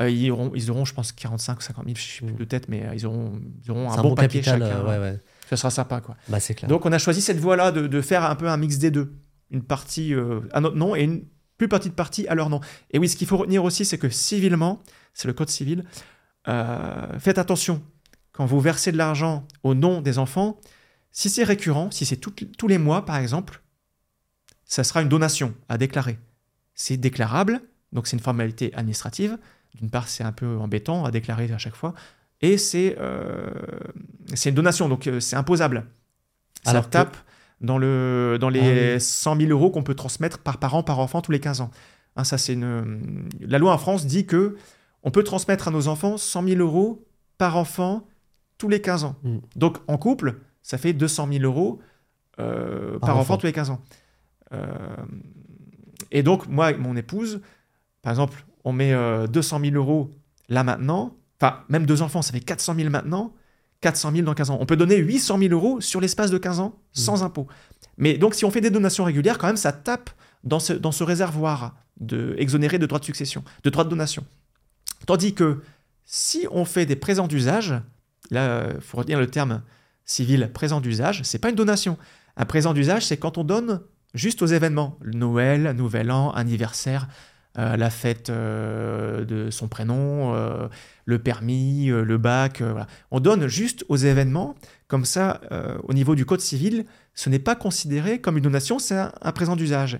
euh, 0.00 0.08
ils, 0.08 0.30
auront, 0.30 0.52
ils 0.54 0.70
auront, 0.70 0.84
je 0.84 0.94
pense, 0.94 1.12
45 1.12 1.58
ou 1.58 1.62
50 1.62 1.84
000, 1.84 1.96
je 1.96 2.02
sais 2.02 2.24
plus 2.24 2.34
Mm. 2.34 2.36
de 2.36 2.44
tête, 2.44 2.68
mais 2.68 2.86
euh, 2.86 2.94
ils 2.94 3.04
auront, 3.06 3.32
ils 3.64 3.70
auront 3.70 3.90
c'est 3.90 3.98
un, 3.98 4.02
bon, 4.02 4.14
papier 4.14 4.40
capital. 4.40 4.60
chacun. 4.68 4.86
euh, 4.88 5.12
ouais. 5.12 5.20
Ça 5.50 5.56
sera 5.56 5.70
sympa, 5.70 6.00
quoi. 6.00 6.16
Bah, 6.28 6.40
clair. 6.40 6.68
Donc 6.68 6.86
on 6.86 6.92
a 6.92 6.98
choisi 6.98 7.20
cette 7.20 7.38
voie-là 7.38 7.72
de, 7.72 7.86
de 7.86 8.00
faire 8.00 8.24
un 8.24 8.34
peu 8.36 8.48
un 8.48 8.56
mix 8.56 8.78
des 8.78 8.90
deux. 8.90 9.12
Une 9.50 9.62
partie 9.62 10.14
euh, 10.14 10.40
à 10.52 10.60
notre 10.60 10.76
nom 10.76 10.96
et 10.96 11.02
une 11.02 11.24
plus 11.58 11.68
petite 11.68 11.94
partie 11.94 12.26
à 12.28 12.34
leur 12.34 12.48
nom. 12.48 12.60
Et 12.90 12.98
oui, 12.98 13.08
ce 13.08 13.16
qu'il 13.16 13.26
faut 13.26 13.36
retenir 13.36 13.62
aussi, 13.64 13.84
c'est 13.84 13.98
que 13.98 14.08
civilement, 14.08 14.82
c'est 15.12 15.28
le 15.28 15.34
code 15.34 15.50
civil, 15.50 15.84
euh, 16.48 17.18
faites 17.18 17.38
attention. 17.38 17.82
Quand 18.32 18.46
vous 18.46 18.60
versez 18.60 18.92
de 18.92 18.96
l'argent 18.96 19.46
au 19.62 19.74
nom 19.74 20.00
des 20.00 20.18
enfants, 20.18 20.58
si 21.10 21.28
c'est 21.28 21.44
récurrent, 21.44 21.90
si 21.90 22.06
c'est 22.06 22.16
tous 22.16 22.66
les 22.68 22.78
mois 22.78 23.04
par 23.04 23.16
exemple, 23.16 23.61
ça 24.72 24.84
sera 24.84 25.02
une 25.02 25.10
donation 25.10 25.52
à 25.68 25.76
déclarer. 25.76 26.18
C'est 26.74 26.96
déclarable, 26.96 27.60
donc 27.92 28.06
c'est 28.06 28.16
une 28.16 28.22
formalité 28.22 28.72
administrative. 28.72 29.36
D'une 29.74 29.90
part, 29.90 30.08
c'est 30.08 30.24
un 30.24 30.32
peu 30.32 30.56
embêtant 30.56 31.04
à 31.04 31.10
déclarer 31.10 31.52
à 31.52 31.58
chaque 31.58 31.74
fois. 31.74 31.92
Et 32.40 32.56
c'est 32.56 32.96
euh, 32.98 33.50
une 34.46 34.54
donation, 34.54 34.88
donc 34.88 35.06
euh, 35.06 35.20
c'est 35.20 35.36
imposable. 35.36 35.84
Ça 36.64 36.70
Alors 36.70 36.86
que- 36.86 36.92
tape 36.92 37.14
dans, 37.60 37.76
le, 37.76 38.38
dans 38.40 38.48
les 38.48 38.92
Ah 38.92 38.94
oui. 38.94 39.00
100 39.00 39.36
000 39.40 39.50
euros 39.50 39.70
qu'on 39.70 39.82
peut 39.82 39.94
transmettre 39.94 40.38
par 40.38 40.56
parent, 40.56 40.82
par 40.82 41.00
enfant 41.00 41.20
tous 41.20 41.32
les 41.32 41.40
15 41.40 41.60
ans. 41.60 41.70
Hein, 42.16 42.24
ça, 42.24 42.38
c'est 42.38 42.54
une... 42.54 43.28
La 43.40 43.58
loi 43.58 43.74
en 43.74 43.78
France 43.78 44.06
dit 44.06 44.24
que 44.24 44.56
on 45.02 45.10
peut 45.10 45.22
transmettre 45.22 45.68
à 45.68 45.70
nos 45.70 45.86
enfants 45.86 46.16
100 46.16 46.48
000 46.48 46.60
euros 46.62 47.06
par 47.36 47.58
enfant 47.58 48.06
tous 48.56 48.70
les 48.70 48.80
15 48.80 49.04
ans. 49.04 49.16
Mm. 49.22 49.36
Donc 49.54 49.76
en 49.86 49.98
couple, 49.98 50.38
ça 50.62 50.78
fait 50.78 50.94
200 50.94 51.28
000 51.30 51.44
euros 51.44 51.78
euh, 52.40 52.98
par, 53.00 53.18
enfant. 53.18 53.36
tous 53.36 53.44
les 53.44 53.52
15 53.52 53.68
ans. 53.68 53.82
Euh, 54.52 54.96
et 56.10 56.22
donc, 56.22 56.46
moi, 56.46 56.66
avec 56.66 56.78
mon 56.78 56.96
épouse, 56.96 57.40
par 58.02 58.12
exemple, 58.12 58.44
on 58.64 58.72
met 58.72 58.94
200 59.28 59.60
000 59.60 59.74
euros 59.74 60.10
là 60.48 60.64
maintenant, 60.64 61.16
enfin, 61.40 61.64
même 61.68 61.86
deux 61.86 62.02
enfants, 62.02 62.22
ça 62.22 62.32
fait 62.32 62.40
400 62.40 62.74
000 62.76 62.90
maintenant, 62.90 63.32
400 63.80 64.12
000 64.12 64.24
dans 64.24 64.34
15 64.34 64.50
ans. 64.50 64.58
On 64.60 64.66
peut 64.66 64.76
donner 64.76 64.96
800 64.96 65.38
000 65.38 65.52
euros 65.52 65.80
sur 65.80 66.00
l'espace 66.00 66.30
de 66.30 66.38
15 66.38 66.60
ans 66.60 66.78
sans 66.92 67.22
impôt. 67.22 67.46
Mais 67.96 68.18
donc, 68.18 68.34
si 68.34 68.44
on 68.44 68.50
fait 68.50 68.60
des 68.60 68.70
donations 68.70 69.04
régulières, 69.04 69.38
quand 69.38 69.46
même, 69.46 69.56
ça 69.56 69.72
tape 69.72 70.10
dans 70.44 70.60
ce, 70.60 70.72
dans 70.72 70.92
ce 70.92 71.04
réservoir 71.04 71.74
de, 72.00 72.34
exonéré 72.38 72.78
de 72.78 72.86
droits 72.86 72.98
de 72.98 73.04
succession, 73.04 73.44
de 73.64 73.70
droits 73.70 73.84
de 73.84 73.90
donation. 73.90 74.24
Tandis 75.06 75.34
que 75.34 75.62
si 76.04 76.46
on 76.50 76.64
fait 76.64 76.86
des 76.86 76.96
présents 76.96 77.26
d'usage, 77.26 77.74
là, 78.30 78.68
il 78.74 78.80
faut 78.80 78.96
retenir 78.96 79.18
le 79.18 79.26
terme 79.26 79.62
civil 80.04 80.50
présent 80.52 80.80
d'usage, 80.80 81.22
c'est 81.24 81.38
pas 81.38 81.50
une 81.50 81.56
donation. 81.56 81.96
Un 82.36 82.44
présent 82.44 82.72
d'usage, 82.74 83.06
c'est 83.06 83.16
quand 83.16 83.38
on 83.38 83.44
donne 83.44 83.80
juste 84.14 84.42
aux 84.42 84.46
événements, 84.46 84.98
Noël, 85.04 85.74
Nouvel 85.76 86.10
An, 86.10 86.30
anniversaire, 86.30 87.08
euh, 87.58 87.76
la 87.76 87.90
fête 87.90 88.30
euh, 88.30 89.26
de 89.26 89.50
son 89.50 89.68
prénom, 89.68 90.34
euh, 90.34 90.68
le 91.04 91.18
permis, 91.18 91.86
le 91.86 92.16
bac. 92.16 92.62
On 93.10 93.20
donne 93.20 93.46
juste 93.46 93.84
aux 93.88 93.96
événements, 93.96 94.54
comme 94.88 95.04
ça, 95.04 95.40
au 95.84 95.94
niveau 95.94 96.14
du 96.14 96.24
Code 96.24 96.40
civil, 96.40 96.84
ce 97.14 97.28
n'est 97.28 97.38
pas 97.38 97.54
considéré 97.54 98.20
comme 98.20 98.36
une 98.36 98.44
donation, 98.44 98.78
c'est 98.78 98.96
un, 98.96 99.32
présent 99.32 99.56
d'usage. 99.56 99.98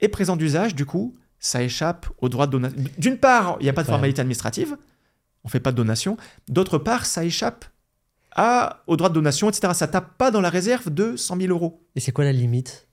Et 0.00 0.08
présent 0.08 0.36
d'usage, 0.36 0.74
du 0.74 0.84
coup, 0.84 1.14
ça 1.38 1.62
échappe 1.62 2.06
au 2.18 2.28
droit 2.28 2.46
de 2.46 2.52
donation. 2.52 2.78
D'une 2.98 3.18
part, 3.18 3.56
il 3.60 3.64
n'y 3.64 3.68
a 3.68 3.72
pas 3.72 3.82
de 3.82 3.88
formalité 3.88 4.20
administrative, 4.20 4.76
on 5.44 5.48
ne 5.48 5.50
fait 5.50 5.60
pas 5.60 5.70
de 5.70 5.76
donation. 5.76 6.16
D'autre 6.48 6.78
part, 6.78 7.06
ça 7.06 7.24
échappe 7.24 7.64
à, 8.34 8.82
au 8.86 8.96
droit 8.96 9.08
de 9.08 9.14
donation, 9.14 9.48
etc. 9.48 9.72
Ça 9.74 9.86
tape 9.86 10.16
pas 10.18 10.30
dans 10.30 10.40
la 10.40 10.50
réserve 10.50 10.90
de 10.90 11.16
100 11.16 11.40
000 11.40 11.52
euros. 11.52 11.86
Et 11.94 12.00
c'est 12.00 12.12
quoi 12.12 12.24
la 12.24 12.32
limite? 12.32 12.88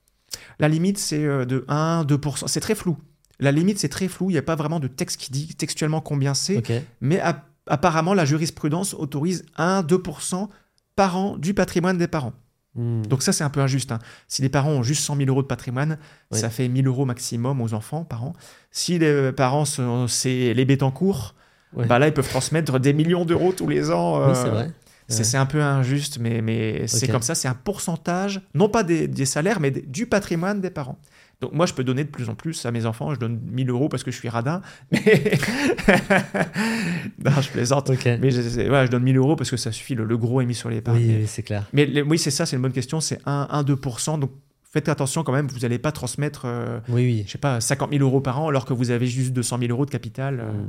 La 0.60 0.68
limite, 0.68 0.98
c'est 0.98 1.22
de 1.22 1.66
1, 1.68 2.06
2%. 2.06 2.48
C'est 2.48 2.60
très 2.60 2.76
flou. 2.76 2.98
La 3.40 3.52
limite, 3.52 3.80
c'est 3.80 3.90
très 3.90 4.08
flou. 4.08 4.30
Il 4.30 4.34
n'y 4.34 4.40
a 4.40 4.44
pas 4.44 4.56
vraiment 4.56 4.80
de 4.80 4.88
texte 4.88 5.20
qui 5.20 5.32
dit 5.32 5.48
textuellement 5.56 6.02
combien 6.02 6.34
c'est. 6.34 6.62
Mais 7.02 7.22
apparemment, 7.68 8.14
la 8.14 8.26
jurisprudence 8.26 8.94
autorise 8.94 9.46
1-2% 9.58 10.50
par 10.96 11.18
an 11.18 11.38
du 11.38 11.54
patrimoine 11.54 11.98
des 11.98 12.08
parents. 12.08 12.34
Hmm. 12.76 13.02
Donc 13.04 13.24
ça, 13.24 13.32
c'est 13.32 13.44
un 13.44 13.50
peu 13.50 13.62
injuste. 13.62 13.92
Hein. 13.92 14.00
Si 14.28 14.42
les 14.42 14.50
parents 14.50 14.72
ont 14.72 14.84
juste 14.84 15.04
100 15.04 15.16
000 15.18 15.30
euros 15.30 15.42
de 15.42 15.48
patrimoine, 15.48 15.98
ça 16.32 16.50
fait 16.50 16.68
1000 16.68 16.88
euros 16.88 17.06
maximum 17.06 17.62
aux 17.62 17.74
enfants 17.74 18.04
par 18.04 18.24
an. 18.24 18.34
Si 18.72 19.00
les 19.00 19.32
parents, 19.32 19.66
c'est 19.66 20.54
les 20.54 20.66
bêtes 20.66 20.84
en 20.84 20.92
cours, 20.92 21.36
bah 21.74 22.00
là, 22.00 22.08
ils 22.08 22.14
peuvent 22.14 22.30
transmettre 22.30 22.80
des 22.80 22.94
millions 22.94 23.26
d'euros 23.26 23.54
tous 23.54 23.68
les 23.68 23.92
ans. 23.92 24.28
oui, 24.28 24.34
c'est 24.36 24.48
euh, 24.48 24.52
vrai. 24.52 24.72
C'est 25.10 25.38
un 25.38 25.46
peu 25.46 25.62
injuste, 25.62 26.20
mais, 26.20 26.42
mais 26.42 26.88
c'est 26.88 27.08
comme 27.08 27.22
ça. 27.22 27.36
C'est 27.36 27.48
un 27.48 27.56
pourcentage, 27.56 28.42
non 28.54 28.70
pas 28.70 28.84
des, 28.84 29.08
des 29.08 29.26
salaires, 29.26 29.60
mais 29.60 29.72
du 29.72 30.06
patrimoine 30.06 30.62
des 30.62 30.70
parents. 30.70 31.00
Donc 31.42 31.54
moi, 31.54 31.66
je 31.66 31.74
peux 31.74 31.86
donner 31.86 32.04
de 32.04 32.10
plus 32.10 32.30
en 32.30 32.36
plus 32.36 32.66
à 32.66 32.72
mes 32.72 32.86
enfants. 32.86 33.14
Je 33.14 33.20
donne 33.20 33.40
1000 33.52 33.70
euros 33.70 33.88
parce 33.88 34.04
que 34.04 34.12
je 34.12 34.18
suis 34.18 34.28
radin. 34.28 34.62
Mais... 34.92 35.00
non, 37.24 37.32
je 37.42 37.50
plaisante. 37.50 37.90
Mais 37.90 38.30
je, 38.30 38.42
je, 38.42 38.88
donne 38.90 39.04
1000 39.04 39.18
euros 39.18 39.36
parce 39.38 39.50
que 39.50 39.58
ça 39.58 39.72
suffit. 39.72 39.96
Le, 39.96 40.18
gros 40.18 40.42
est 40.42 40.46
mis 40.46 40.56
sur 40.56 40.70
les 40.70 40.82
parts. 40.82 40.96
Oui, 40.96 41.24
c'est 41.28 41.44
clair. 41.44 41.66
Mais 41.72 42.02
oui, 42.02 42.18
c'est 42.18 42.32
ça, 42.32 42.46
c'est 42.46 42.58
une 42.58 42.62
bonne 42.62 42.74
question. 42.74 43.00
C'est 43.00 43.24
1-2%. 43.24 44.20
Donc 44.20 44.32
faites 44.70 44.90
attention 44.90 45.24
quand 45.24 45.32
même. 45.32 45.48
Vous 45.48 45.60
n'allez 45.60 45.80
pas 45.80 45.94
transmettre, 45.94 46.44
euh, 46.46 46.80
oui, 46.90 47.06
oui. 47.06 47.24
je 47.26 47.32
sais 47.32 47.38
pas, 47.38 47.62
50 47.62 47.92
000 47.92 48.04
euros 48.04 48.22
par 48.22 48.42
an 48.42 48.50
alors 48.50 48.66
que 48.66 48.74
vous 48.74 48.92
avez 48.92 49.08
juste 49.08 49.32
200 49.32 49.60
000 49.60 49.72
euros 49.72 49.86
de 49.86 49.92
capital. 49.92 50.42
Euh, 50.42 50.52
hmm. 50.52 50.68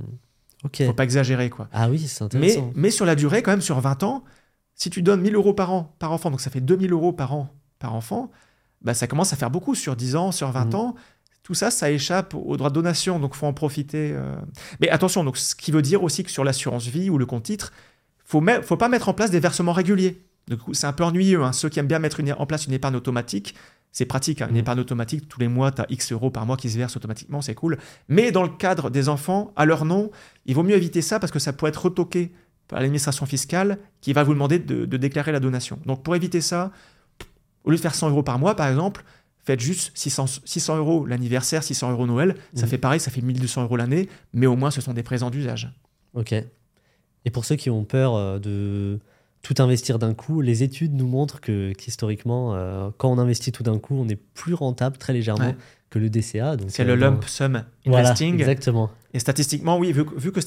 Ok. 0.65 0.85
Faut 0.87 0.93
pas 0.93 1.05
exagérer, 1.05 1.51
quoi. 1.51 1.69
Ah 1.73 1.89
oui, 1.89 1.99
c'est 1.99 2.25
intéressant. 2.25 2.67
Mais, 2.67 2.73
mais 2.75 2.91
sur 2.91 3.07
la 3.07 3.15
durée, 3.15 3.43
quand 3.43 3.51
même, 3.51 3.61
sur 3.61 3.81
20 3.81 4.03
ans, 4.03 4.25
si 4.75 4.91
tu 4.91 5.03
donnes 5.03 5.21
1000 5.21 5.35
euros 5.35 5.55
par 5.55 5.73
an, 5.73 5.95
par 5.99 6.13
enfant, 6.13 6.31
donc 6.31 6.41
ça 6.41 6.51
fait 6.51 6.61
2000 6.61 6.93
euros 6.93 7.13
par 7.13 7.35
an 7.35 7.55
par 7.79 7.95
enfant, 7.95 8.31
bah, 8.83 8.95
ça 8.95 9.07
commence 9.07 9.33
à 9.33 9.37
faire 9.37 9.51
beaucoup 9.51 9.75
sur 9.75 9.97
10 9.97 10.17
ans, 10.17 10.33
sur 10.33 10.51
20 10.51 10.65
hmm. 10.67 10.75
ans 10.75 10.95
tout 11.43 11.55
ça, 11.55 11.73
ça 11.73 11.91
échappe 11.91 12.35
au 12.35 12.57
droit 12.57 12.69
de 12.71 12.75
donation, 12.75 13.19
donc 13.19 13.35
faut 13.35 13.47
en 13.47 13.53
profiter. 13.53 14.13
Euh. 14.13 14.37
Mais 14.81 14.89
attention, 14.89 15.25
donc 15.25 15.37
ce 15.37 15.57
qui 15.57 15.73
veut 15.73 15.83
dire 15.83 16.05
aussi 16.05 16.23
que 16.23 16.31
sur 16.31 16.45
l'assurance 16.45 16.87
vie 16.87 17.11
ou 17.11 17.19
le 17.19 17.27
compte 17.27 17.43
titre, 17.43 17.73
faut 18.25 18.41
faut 18.63 18.77
pas 18.77 18.89
mettre 18.89 19.09
en 19.09 19.15
place 19.15 19.33
des 19.33 19.41
versements 19.41 19.73
réguliers. 19.73 20.23
Du 20.47 20.57
coup, 20.57 20.75
c'est 20.75 20.87
un 20.87 20.93
peu 20.93 21.03
ennuyeux. 21.03 21.43
Hein. 21.43 21.53
Ceux 21.53 21.69
qui 21.69 21.81
aiment 21.81 21.89
bien 21.89 21.99
mettre 21.99 22.21
en 22.39 22.47
place 22.47 22.67
une 22.67 22.73
épargne 22.73 22.95
automatique, 22.95 23.55
c'est 23.93 24.07
pratique. 24.07 24.43
Hein. 24.43 24.49
Une 24.49 24.55
mmh. 24.55 24.59
épargne 24.59 24.81
automatique, 24.81 25.29
tous 25.29 25.41
les 25.41 25.49
mois, 25.49 25.73
tu 25.73 25.83
as 25.83 25.87
X 25.89 26.13
euros 26.13 26.31
par 26.31 26.47
mois 26.47 26.57
qui 26.57 26.71
se 26.71 26.77
versent 26.77 26.97
automatiquement, 26.97 27.43
c'est 27.43 27.55
cool. 27.55 27.79
Mais 28.09 28.33
dans 28.33 28.43
le 28.43 28.49
cadre 28.49 28.91
des 28.91 29.09
enfants, 29.09 29.53
à 29.57 29.65
leur 29.65 29.85
nom, 29.85 30.11
il 30.47 30.55
vaut 30.55 30.63
mieux 30.63 30.77
éviter 30.77 31.03
ça 31.03 31.19
parce 31.19 31.33
que 31.33 31.39
ça 31.39 31.53
peut 31.53 31.67
être 31.67 31.85
retoqué 31.85 32.33
par 32.69 32.79
l'administration 32.79 33.27
fiscale 33.27 33.79
qui 34.01 34.13
va 34.13 34.23
vous 34.23 34.33
demander 34.33 34.59
de, 34.59 34.85
de 34.85 34.97
déclarer 34.97 35.33
la 35.33 35.41
donation. 35.41 35.79
Donc 35.87 36.03
pour 36.05 36.15
éviter 36.15 36.41
ça, 36.41 36.71
au 37.65 37.71
lieu 37.71 37.77
de 37.77 37.83
faire 37.83 37.95
100 37.95 38.11
euros 38.11 38.23
par 38.23 38.39
mois, 38.39 38.55
par 38.55 38.69
exemple, 38.69 39.05
faites 39.45 39.61
juste 39.61 39.91
600, 39.95 40.27
600 40.45 40.77
euros 40.77 41.07
l'anniversaire, 41.07 41.65
600 41.65 41.91
euros 41.91 42.07
Noël. 42.07 42.37
Ça 42.55 42.67
mmh. 42.67 42.69
fait 42.69 42.79
pareil, 42.79 43.01
ça 43.01 43.11
fait 43.11 43.23
1200 43.23 43.65
euros 43.65 43.77
l'année, 43.77 44.09
mais 44.33 44.47
au 44.47 44.55
moins 44.55 44.71
ce 44.71 44.81
sont 44.81 44.93
des 44.93 45.03
présents 45.03 45.31
d'usage. 45.31 45.73
Ok. 46.15 46.33
Et 47.25 47.31
pour 47.31 47.45
ceux 47.45 47.57
qui 47.57 47.71
ont 47.71 47.85
peur 47.85 48.15
euh, 48.15 48.39
de 48.39 49.01
tout 49.43 49.55
investir 49.59 49.99
d'un 49.99 50.15
coup, 50.15 50.41
les 50.41 50.63
études 50.63 50.95
nous 50.95 51.07
montrent 51.07 51.41
que 51.41 51.73
qu'historiquement, 51.73 52.55
euh, 52.55 52.91
quand 52.99 53.11
on 53.11 53.19
investit 53.19 53.53
tout 53.53 53.63
d'un 53.63 53.79
coup, 53.79 53.95
on 53.95 54.09
est 54.09 54.17
plus 54.17 54.55
rentable 54.55 54.99
très 54.99 55.13
légèrement 55.13 55.55
que 55.91 55.99
le 55.99 56.09
DCA. 56.09 56.57
C'est 56.69 56.85
le 56.85 56.93
euh, 56.93 56.97
lump 56.97 57.25
sum 57.27 57.65
investing. 57.85 58.35
exactement. 58.35 58.91
Et 59.13 59.19
statistiquement, 59.19 59.77
oui, 59.77 59.93
vu, 59.93 60.05
vu 60.17 60.31
que 60.31 60.41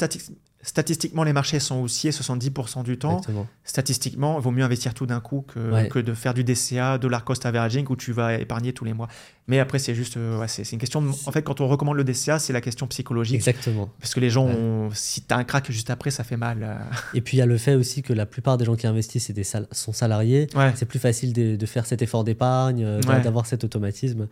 statistiquement 0.61 1.25
les 1.25 1.33
marchés 1.33 1.59
sont 1.59 1.81
haussiers 1.81 2.11
70% 2.11 2.83
du 2.83 2.97
temps, 2.97 3.19
statistiquement, 3.65 4.39
il 4.39 4.41
vaut 4.41 4.51
mieux 4.51 4.63
investir 4.63 4.93
tout 4.93 5.05
d'un 5.05 5.19
coup 5.19 5.41
que, 5.41 5.89
que, 5.89 5.99
de 5.99 6.13
faire 6.13 6.33
du 6.33 6.45
DCA, 6.45 6.97
dollar 6.97 7.25
cost 7.25 7.45
averaging, 7.45 7.85
où 7.89 7.97
tu 7.97 8.13
vas 8.13 8.35
épargner 8.35 8.71
tous 8.71 8.85
les 8.85 8.93
mois. 8.93 9.09
Mais 9.47 9.59
après, 9.59 9.79
c'est 9.79 9.93
juste, 9.93 10.15
euh, 10.15 10.45
c'est 10.47 10.71
une 10.71 10.79
question. 10.79 11.03
en 11.25 11.31
fait, 11.33 11.41
quand 11.41 11.59
on 11.59 11.67
recommande 11.67 11.97
le 11.97 12.05
DCA, 12.05 12.39
c'est 12.39 12.53
la 12.53 12.61
question 12.61 12.87
psychologique. 12.87 13.35
Exactement. 13.35 13.89
Parce 13.99 14.13
que 14.13 14.21
les 14.21 14.29
gens, 14.29 14.49
si 14.93 15.23
tu 15.23 15.33
as 15.33 15.37
un 15.37 15.43
crack 15.43 15.69
juste 15.69 15.89
après, 15.89 16.09
ça 16.09 16.23
fait 16.23 16.37
mal. 16.37 16.59
Euh. 16.63 16.75
Et 17.13 17.19
puis 17.19 17.35
il 17.35 17.39
y 17.41 17.43
a 17.43 17.45
le 17.45 17.57
fait 17.57 17.75
aussi 17.75 18.01
que 18.01 18.13
la 18.13 18.25
plupart 18.25 18.57
des 18.57 18.63
gens 18.63 18.77
qui 18.77 18.87
investissent 18.87 19.31
des 19.31 19.43
sont 19.43 19.91
salariés. 19.91 20.47
C'est 20.75 20.85
plus 20.85 20.99
facile 20.99 21.33
de, 21.33 21.57
de, 21.57 21.65
faire 21.65 21.85
cet 21.85 22.01
effort 22.01 22.23
d'épargne, 22.23 23.01
d'avoir 23.01 23.45
cet 23.45 23.65
automatisme. 23.65 24.29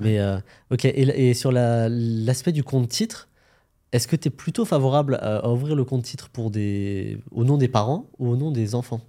Mais 0.00 0.18
ok, 0.70 0.84
et, 0.84 1.28
et 1.30 1.34
sur 1.34 1.52
l'aspect 1.52 2.52
du 2.52 2.64
compte 2.64 2.88
titre, 2.88 3.28
est-ce 3.92 4.06
que 4.06 4.16
tu 4.16 4.28
es 4.28 4.30
plutôt 4.30 4.64
favorable 4.64 5.18
à, 5.20 5.48
ouvrir 5.48 5.74
le 5.74 5.84
compte 5.84 6.04
titre 6.04 6.28
pour 6.28 6.50
des... 6.50 7.18
au 7.32 7.44
nom 7.44 7.56
des 7.56 7.68
parents 7.68 8.08
ou 8.18 8.28
au 8.28 8.36
nom 8.36 8.50
des 8.50 8.74
enfants? 8.74 9.00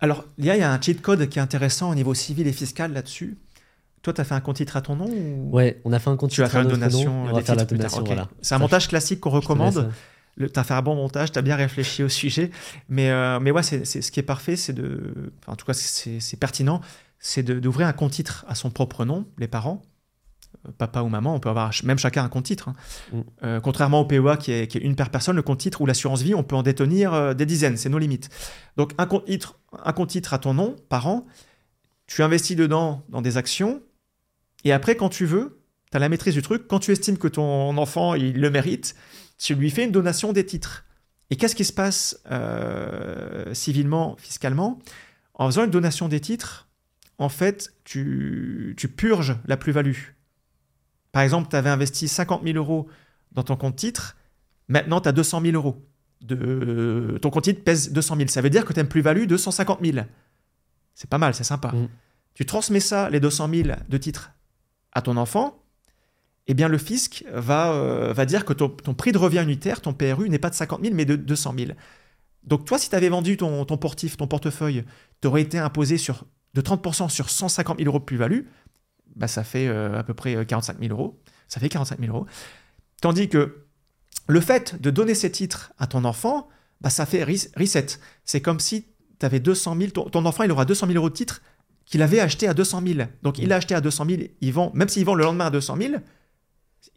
Alors, 0.00 0.24
il 0.38 0.44
y, 0.44 0.50
a 0.50 0.72
un 0.72 0.80
cheat 0.80 1.02
code 1.02 1.28
qui 1.28 1.38
est 1.38 1.42
intéressant 1.42 1.90
au 1.90 1.94
niveau 1.94 2.14
civil 2.14 2.46
et 2.46 2.52
fiscal 2.52 2.92
là-dessus. 2.92 3.36
Toi, 4.02 4.12
tu 4.12 4.20
as 4.20 4.24
fait 4.24 4.34
un 4.34 4.40
compte 4.40 4.56
titre 4.56 4.76
à 4.76 4.82
ton 4.82 4.94
nom 4.94 5.08
ou... 5.08 5.50
Ouais, 5.50 5.80
on 5.84 5.92
a 5.92 5.98
fait 5.98 6.10
un 6.10 6.16
compte 6.16 6.30
titre 6.30 6.54
à 6.54 6.62
notre 6.62 6.76
donation, 6.76 7.24
on 7.24 7.32
va 7.32 7.42
faire 7.42 7.56
la 7.56 7.64
donation. 7.64 8.04
C'est 8.40 8.54
un 8.54 8.58
montage 8.58 8.86
classique 8.86 9.20
qu'on 9.20 9.30
recommande. 9.30 9.90
Tu 10.38 10.46
as 10.54 10.62
fait 10.62 10.74
un 10.74 10.82
bon 10.82 10.94
montage, 10.94 11.32
tu 11.32 11.38
as 11.40 11.42
bien 11.42 11.56
réfléchi 11.56 12.04
au 12.04 12.08
sujet. 12.08 12.52
Mais, 12.88 13.10
euh, 13.10 13.40
mais 13.40 13.50
ouais, 13.50 13.64
c'est, 13.64 13.84
ce 13.84 14.12
qui 14.12 14.20
est 14.20 14.22
parfait, 14.22 14.54
c'est 14.54 14.72
de. 14.72 15.32
en 15.48 15.56
tout 15.56 15.66
cas, 15.66 15.74
c'est, 15.74 16.36
pertinent, 16.38 16.80
c'est 17.18 17.42
d'ouvrir 17.42 17.88
un 17.88 17.92
compte 17.92 18.12
titre 18.12 18.44
à 18.46 18.54
son 18.54 18.70
propre 18.70 19.04
nom, 19.04 19.26
les 19.36 19.48
parents, 19.48 19.82
papa 20.76 21.02
ou 21.02 21.08
maman, 21.08 21.34
on 21.34 21.40
peut 21.40 21.48
avoir 21.48 21.70
même 21.84 21.98
chacun 21.98 22.24
un 22.24 22.28
compte 22.28 22.44
titre. 22.44 22.68
Hein. 22.68 22.74
Mm. 23.12 23.20
Euh, 23.44 23.60
contrairement 23.60 24.00
au 24.00 24.04
PEA 24.04 24.36
qui 24.38 24.52
est, 24.52 24.74
une 24.76 24.96
per 24.96 25.06
personne, 25.10 25.36
le 25.36 25.42
compte 25.42 25.58
titre 25.58 25.80
ou 25.80 25.86
l'assurance 25.86 26.22
vie, 26.22 26.34
on 26.34 26.42
peut 26.42 26.56
en 26.56 26.62
détenir 26.62 27.14
euh, 27.14 27.34
des 27.34 27.46
dizaines, 27.46 27.76
c'est 27.76 27.88
nos 27.88 27.98
limites. 27.98 28.28
Donc 28.76 28.92
un 28.98 29.06
compte, 29.06 29.24
titre, 29.26 29.58
un 29.84 29.92
compte 29.92 30.10
titre 30.10 30.34
à 30.34 30.38
ton 30.38 30.54
nom 30.54 30.76
par 30.88 31.06
an, 31.06 31.26
tu 32.06 32.22
investis 32.22 32.56
dedans 32.56 33.04
dans 33.08 33.22
des 33.22 33.36
actions, 33.36 33.82
et 34.64 34.72
après 34.72 34.96
quand 34.96 35.08
tu 35.08 35.26
veux, 35.26 35.62
tu 35.90 35.96
as 35.96 36.00
la 36.00 36.08
maîtrise 36.08 36.34
du 36.34 36.42
truc, 36.42 36.66
quand 36.68 36.78
tu 36.78 36.92
estimes 36.92 37.18
que 37.18 37.28
ton 37.28 37.76
enfant 37.76 38.14
il 38.14 38.40
le 38.40 38.50
mérite, 38.50 38.94
tu 39.38 39.54
lui 39.54 39.70
fais 39.70 39.84
une 39.84 39.92
donation 39.92 40.32
des 40.32 40.44
titres. 40.44 40.84
Et 41.30 41.36
qu'est-ce 41.36 41.54
qui 41.54 41.64
se 41.64 41.72
passe 41.72 42.20
euh, 42.30 43.52
civilement, 43.52 44.16
fiscalement? 44.18 44.78
En 45.34 45.46
faisant 45.46 45.64
une 45.64 45.70
donation 45.70 46.08
des 46.08 46.20
titres, 46.20 46.68
en 47.18 47.28
fait, 47.28 47.74
tu, 47.84 48.74
tu 48.76 48.88
purges 48.88 49.36
la 49.46 49.56
plus-value. 49.56 50.17
Par 51.18 51.24
exemple, 51.24 51.48
tu 51.50 51.56
avais 51.56 51.68
investi 51.68 52.06
50 52.06 52.44
000 52.44 52.56
euros 52.58 52.86
dans 53.32 53.42
ton 53.42 53.56
compte 53.56 53.74
titre, 53.74 54.16
maintenant 54.68 55.00
tu 55.00 55.08
as 55.08 55.12
200 55.12 55.40
000 55.40 55.56
euros. 55.56 55.84
De... 56.20 57.18
Ton 57.20 57.30
compte 57.30 57.42
titre 57.42 57.64
pèse 57.64 57.90
200 57.90 58.14
000. 58.18 58.28
Ça 58.28 58.40
veut 58.40 58.50
dire 58.50 58.64
que 58.64 58.72
tu 58.72 58.78
as 58.78 58.84
une 58.84 58.88
plus-value 58.88 59.26
de 59.26 59.36
150 59.36 59.80
000. 59.84 60.06
C'est 60.94 61.10
pas 61.10 61.18
mal, 61.18 61.34
c'est 61.34 61.42
sympa. 61.42 61.72
Mm. 61.72 61.88
Tu 62.34 62.46
transmets 62.46 62.78
ça, 62.78 63.10
les 63.10 63.18
200 63.18 63.48
000 63.52 63.68
de 63.88 63.98
titres, 63.98 64.30
à 64.92 65.02
ton 65.02 65.16
enfant, 65.16 65.60
eh 66.46 66.54
bien 66.54 66.68
le 66.68 66.78
fisc 66.78 67.24
va, 67.32 67.72
euh, 67.72 68.12
va 68.12 68.24
dire 68.24 68.44
que 68.44 68.52
ton, 68.52 68.68
prix 68.94 69.10
de 69.10 69.18
revient 69.18 69.42
unitaire, 69.42 69.80
ton 69.80 69.94
PRU, 69.94 70.30
n'est 70.30 70.38
pas 70.38 70.50
de 70.50 70.54
50 70.54 70.84
000, 70.84 70.94
mais 70.94 71.04
de 71.04 71.16
200 71.16 71.52
000. 71.58 71.72
Donc 72.44 72.64
toi, 72.64 72.78
si 72.78 72.90
tu 72.90 72.94
avais 72.94 73.08
vendu 73.08 73.36
ton, 73.36 73.64
ton 73.64 73.76
portif, 73.76 74.16
ton 74.16 74.28
portefeuille, 74.28 74.84
tu 75.20 75.26
aurais 75.26 75.42
été 75.42 75.58
imposé 75.58 75.98
sur, 75.98 76.26
de 76.54 76.60
30% 76.60 77.08
sur 77.08 77.28
150 77.28 77.78
000 77.78 77.88
euros 77.88 77.98
de 77.98 78.04
plus-value 78.04 78.42
bah, 79.18 79.28
ça 79.28 79.44
fait 79.44 79.68
euh, 79.68 79.98
à 79.98 80.02
peu 80.02 80.14
près 80.14 80.46
45 80.46 80.76
euh, 80.76 80.88
000 80.88 80.92
euros. 80.92 81.20
Ça 81.48 81.60
fait 81.60 81.68
45 81.68 82.00
000 82.00 82.14
euros. 82.14 82.26
Tandis 83.00 83.28
que 83.28 83.64
le 84.28 84.40
fait 84.40 84.80
de 84.80 84.90
donner 84.90 85.14
ces 85.14 85.30
titres 85.30 85.72
à 85.78 85.86
ton 85.86 86.04
enfant, 86.04 86.48
bah, 86.80 86.90
ça 86.90 87.04
fait 87.04 87.24
reset. 87.24 87.86
C'est 88.24 88.40
comme 88.40 88.60
si 88.60 88.86
tu 89.18 89.26
avais 89.26 89.40
200 89.40 89.76
000, 89.78 89.90
ton, 89.90 90.24
enfant, 90.24 90.44
il 90.44 90.52
aura 90.52 90.64
200 90.64 90.86
000 90.86 90.96
euros 90.96 91.10
de 91.10 91.14
titres 91.14 91.42
qu'il 91.84 92.02
avait 92.02 92.20
acheté 92.20 92.46
à 92.46 92.54
200 92.54 92.82
000. 92.86 93.08
Donc, 93.22 93.38
il 93.38 93.52
a 93.52 93.56
acheté 93.56 93.74
à 93.74 93.80
200 93.80 94.04
000, 94.08 94.22
il 94.40 94.52
vend, 94.52 94.70
même 94.74 94.88
s'il 94.88 95.04
vend 95.04 95.14
le 95.14 95.24
lendemain 95.24 95.46
à 95.46 95.50
200 95.50 95.76
000, 95.80 95.94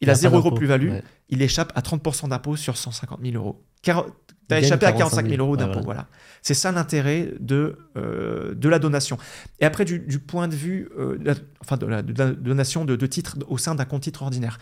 il, 0.02 0.10
a 0.10 0.16
0 0.16 0.38
euros 0.38 0.52
plus-value, 0.52 0.94
il 1.30 1.42
échappe 1.42 1.72
à 1.76 1.82
30% 1.82 2.30
d'impôt 2.30 2.56
sur 2.56 2.78
150 2.78 3.20
000 3.24 3.36
euros. 3.36 3.64
Tu 3.82 3.92
as 3.92 4.60
échappé 4.60 4.86
à 4.86 4.92
45 4.92 5.28
000 5.28 5.42
euros 5.42 5.58
d'impôt. 5.58 5.82
voilà. 5.84 6.08
C'est 6.42 6.54
ça 6.54 6.72
l'intérêt 6.72 7.34
de, 7.40 7.78
euh, 7.98 8.54
de 8.56 8.70
la 8.70 8.80
donation. 8.80 9.18
Et 9.60 9.66
après, 9.66 9.86
du, 9.86 10.20
point 10.20 10.48
de 10.48 10.56
vue 10.56 10.90
euh, 10.98 11.18
enfin 11.62 11.78
de 11.78 11.86
la, 11.86 12.02
donation 12.02 12.84
de, 12.84 12.96
de 12.96 13.06
titres 13.06 13.38
au 13.48 13.58
sein 13.58 13.76
d'un 13.76 13.86
compte 13.86 14.04
titre 14.04 14.24
ordinaire. 14.24 14.58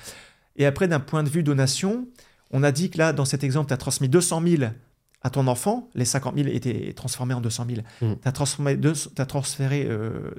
Et 0.57 0.65
après, 0.65 0.87
d'un 0.87 0.99
point 0.99 1.23
de 1.23 1.29
vue 1.29 1.41
donation, 1.41 2.07
on 2.51 2.63
a 2.63 2.71
dit 2.71 2.89
que 2.89 2.97
là, 2.97 3.13
dans 3.13 3.25
cet 3.25 3.43
exemple, 3.43 3.69
tu 3.69 3.73
as 3.73 3.77
transmis 3.77 4.09
200 4.09 4.43
000 4.45 4.71
à 5.21 5.29
ton 5.29 5.47
enfant, 5.47 5.89
les 5.95 6.05
50 6.05 6.35
000 6.37 6.47
étaient 6.49 6.93
transformés 6.93 7.33
en 7.33 7.41
200 7.41 7.65
000. 7.69 7.81
Tu 7.99 8.27
as, 8.27 9.25
transféré 9.25 9.89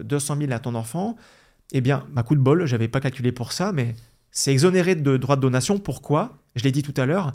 200 0.02 0.36
000 0.36 0.50
euh, 0.50 0.54
à 0.54 0.58
ton 0.58 0.74
enfant. 0.74 1.16
Eh 1.72 1.80
bien, 1.80 2.06
ma 2.12 2.22
coup 2.22 2.34
de 2.34 2.40
bol, 2.40 2.66
je 2.66 2.72
n'avais 2.72 2.88
pas 2.88 3.00
calculé 3.00 3.30
pour 3.30 3.52
ça, 3.52 3.72
mais 3.72 3.94
c'est 4.30 4.52
exonéré 4.52 4.94
de 4.94 5.16
droits 5.16 5.36
de 5.36 5.40
donation. 5.40 5.78
Pourquoi? 5.78 6.38
Je 6.56 6.64
l'ai 6.64 6.72
dit 6.72 6.82
tout 6.82 6.94
à 6.96 7.06
l'heure. 7.06 7.32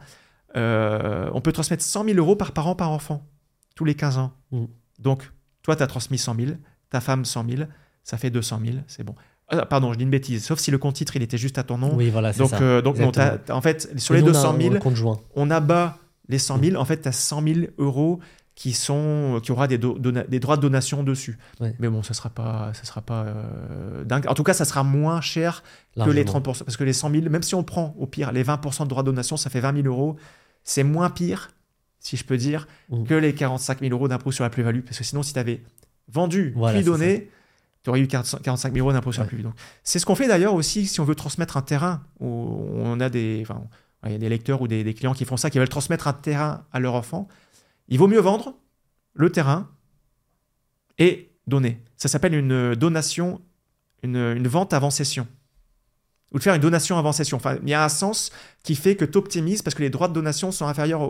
Euh, 0.56 1.30
on 1.34 1.42
peut 1.42 1.52
transmettre 1.52 1.84
100 1.84 2.06
000 2.06 2.18
euros 2.18 2.36
par 2.36 2.54
parent 2.54 2.76
par 2.76 2.92
enfant, 2.92 3.28
tous 3.76 3.86
les 3.86 3.96
15 3.96 4.18
ans. 4.18 4.34
Mm. 4.52 4.66
Donc, 5.00 5.32
toi, 5.64 5.76
tu 5.76 5.84
as 5.84 5.88
transmis 5.88 6.18
100 6.18 6.36
000, 6.36 6.52
ta 6.90 7.02
femme 7.02 7.26
100 7.26 7.50
000, 7.50 7.64
ça 8.04 8.18
fait 8.18 8.30
200 8.30 8.62
000, 8.66 8.78
c'est 8.88 9.04
bon. 9.04 9.16
Ah, 9.50 9.66
pardon, 9.66 9.94
je 9.94 9.98
dis 9.98 10.04
une 10.04 10.10
bêtise. 10.10 10.44
Sauf 10.44 10.60
si 10.60 10.72
le 10.72 10.78
compte 10.78 10.96
titre 10.96 11.16
il 11.16 11.22
était 11.22 11.38
juste 11.38 11.58
à 11.58 11.64
ton 11.64 11.78
nom. 11.78 11.96
Oui, 11.96 12.10
voilà, 12.10 12.34
donc, 12.34 12.50
ça. 12.50 12.62
Euh, 12.62 12.82
donc 12.82 12.98
en 13.50 13.62
fait, 13.62 14.00
sur 14.00 14.14
les 14.14 14.22
200 14.22 14.56
000, 14.60 14.76
on 15.36 15.52
abat 15.52 16.00
les 16.28 16.40
100 16.40 16.64
000. 16.64 16.76
En 16.78 16.86
fait, 16.86 17.02
tu 17.02 17.08
as 17.08 17.12
100 17.12 17.44
000 17.44 17.60
euros 17.78 18.20
qui 18.56 18.72
sont 18.72 19.42
qui 19.44 19.52
aura 19.52 19.68
des, 19.68 19.78
des 19.78 20.40
droits 20.40 20.56
de 20.56 20.62
donation 20.62 21.04
dessus. 21.04 21.38
Mais 21.80 21.90
bon, 21.90 22.04
ça 22.04 22.14
sera 22.14 22.30
pas 22.30 22.72
ça 22.74 22.86
sera 22.86 23.02
pas 23.02 23.26
euh, 23.26 24.04
dingue. 24.06 24.28
En 24.28 24.34
tout 24.34 24.44
cas, 24.44 24.54
ça 24.54 24.66
sera 24.66 24.84
moins 24.84 25.22
cher 25.22 25.64
que 25.96 26.10
les 26.10 26.26
30 26.26 26.44
parce 26.44 26.78
que 26.78 26.84
les 26.84 26.94
100 26.94 27.12
000, 27.12 27.30
même 27.30 27.44
si 27.44 27.56
on 27.56 27.64
prend 27.64 27.96
au 28.00 28.08
pire 28.08 28.32
les 28.32 28.44
20 28.44 28.62
de 28.84 28.86
droits 28.88 29.04
de 29.04 29.08
donation, 29.08 29.38
ça 29.38 29.50
fait 29.50 29.60
20 29.60 29.84
000 29.84 29.88
euros. 29.88 30.16
C'est 30.64 30.84
moins 30.84 31.10
pire, 31.10 31.52
si 32.00 32.18
je 32.18 32.24
peux 32.24 32.38
dire, 32.38 32.68
mmh. 32.90 33.04
que 33.04 33.14
les 33.14 33.36
45 33.36 33.82
000 33.82 33.92
euros 33.94 34.08
d'impôt 34.08 34.32
sur 34.32 34.44
la 34.44 34.50
plus-value. 34.50 34.82
Parce 34.82 34.98
que 34.98 35.04
sinon, 35.04 35.22
si 35.22 35.34
tu 35.34 35.40
avais 35.40 35.62
vendu 36.08 36.56
puis 36.70 36.84
donné, 36.84 37.30
tu 37.84 37.90
aurais 37.90 38.00
eu 38.00 38.08
45 38.08 38.74
000 38.74 38.78
euros 38.80 38.94
d'impôt 38.94 39.12
sur 39.12 39.22
la 39.22 39.28
plus-value. 39.28 39.54
C'est 39.84 40.00
ce 40.00 40.06
qu'on 40.06 40.16
fait 40.16 40.28
d'ailleurs 40.28 40.56
aussi 40.56 40.88
si 40.88 41.00
on 41.02 41.06
veut 41.06 41.14
transmettre 41.14 41.58
un 41.58 41.62
terrain 41.62 42.02
où 42.20 42.28
on 42.28 43.00
a 43.00 43.10
des, 43.10 43.44
enfin, 43.44 43.62
il 44.06 44.12
y 44.12 44.16
a 44.16 44.18
des 44.18 44.30
lecteurs 44.30 44.62
ou 44.62 44.68
des, 44.68 44.94
clients 44.94 45.14
qui 45.14 45.26
font 45.26 45.38
ça, 45.38 45.50
qui 45.50 45.60
veulent 45.60 45.70
transmettre 45.70 46.08
un 46.08 46.14
terrain 46.14 46.64
à 46.72 46.80
leur 46.80 46.96
enfant. 46.96 47.28
Il 47.88 48.00
vaut 48.00 48.08
mieux 48.08 48.20
vendre 48.20 48.56
le 49.14 49.32
terrain 49.32 49.70
et 50.98 51.32
donner. 51.48 51.84
Ça 51.98 52.08
s'appelle 52.08 52.34
une 52.34 52.76
donation, 52.76 53.42
une, 54.04 54.48
vente 54.48 54.74
avant 54.74 54.90
cession. 54.90 55.28
Ou 56.32 56.38
de 56.38 56.44
faire 56.44 56.56
une 56.56 56.62
donation 56.62 56.98
avant 56.98 57.12
cession. 57.12 57.38
Enfin, 57.38 57.58
il 57.62 57.70
y 57.70 57.74
a 57.74 57.84
un 57.84 57.90
sens 57.90 58.32
qui 58.64 58.76
fait 58.76 58.96
que 58.96 59.06
tu 59.06 59.18
optimises 59.18 59.62
parce 59.62 59.76
que 59.76 59.84
les 59.84 59.90
droits 59.90 60.08
de 60.08 60.14
donation 60.14 60.52
sont 60.52 60.66
inférieurs 60.66 61.02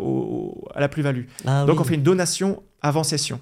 à 0.73 0.79
la 0.79 0.89
plus-value. 0.89 1.25
Ah 1.45 1.65
Donc 1.65 1.79
on 1.79 1.83
fait 1.83 1.95
une 1.95 2.03
donation 2.03 2.61
avant 2.81 3.03
cession. 3.03 3.39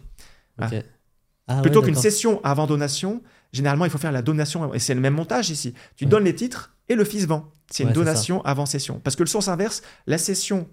Ah 0.57 1.61
Plutôt 1.61 1.81
qu'une 1.81 1.95
cession 1.95 2.39
avant 2.43 2.67
donation, 2.67 3.21
généralement 3.51 3.86
il 3.86 3.91
faut 3.91 3.97
faire 3.97 4.13
la 4.13 4.21
donation. 4.21 4.73
Et 4.73 4.79
c'est 4.79 4.93
le 4.93 5.01
même 5.01 5.15
montage 5.15 5.49
ici. 5.49 5.73
Tu 5.97 6.05
donnes 6.05 6.23
les 6.23 6.36
titres 6.36 6.73
et 6.88 6.95
le 6.95 7.03
fils 7.03 7.25
vend. 7.25 7.51
C'est 7.69 7.84
une 7.84 7.91
donation 7.91 8.41
avant 8.45 8.65
cession. 8.65 9.01
Parce 9.03 9.15
que 9.15 9.23
le 9.23 9.27
sens 9.27 9.47
inverse, 9.47 9.81
la 10.07 10.17
cession 10.17 10.69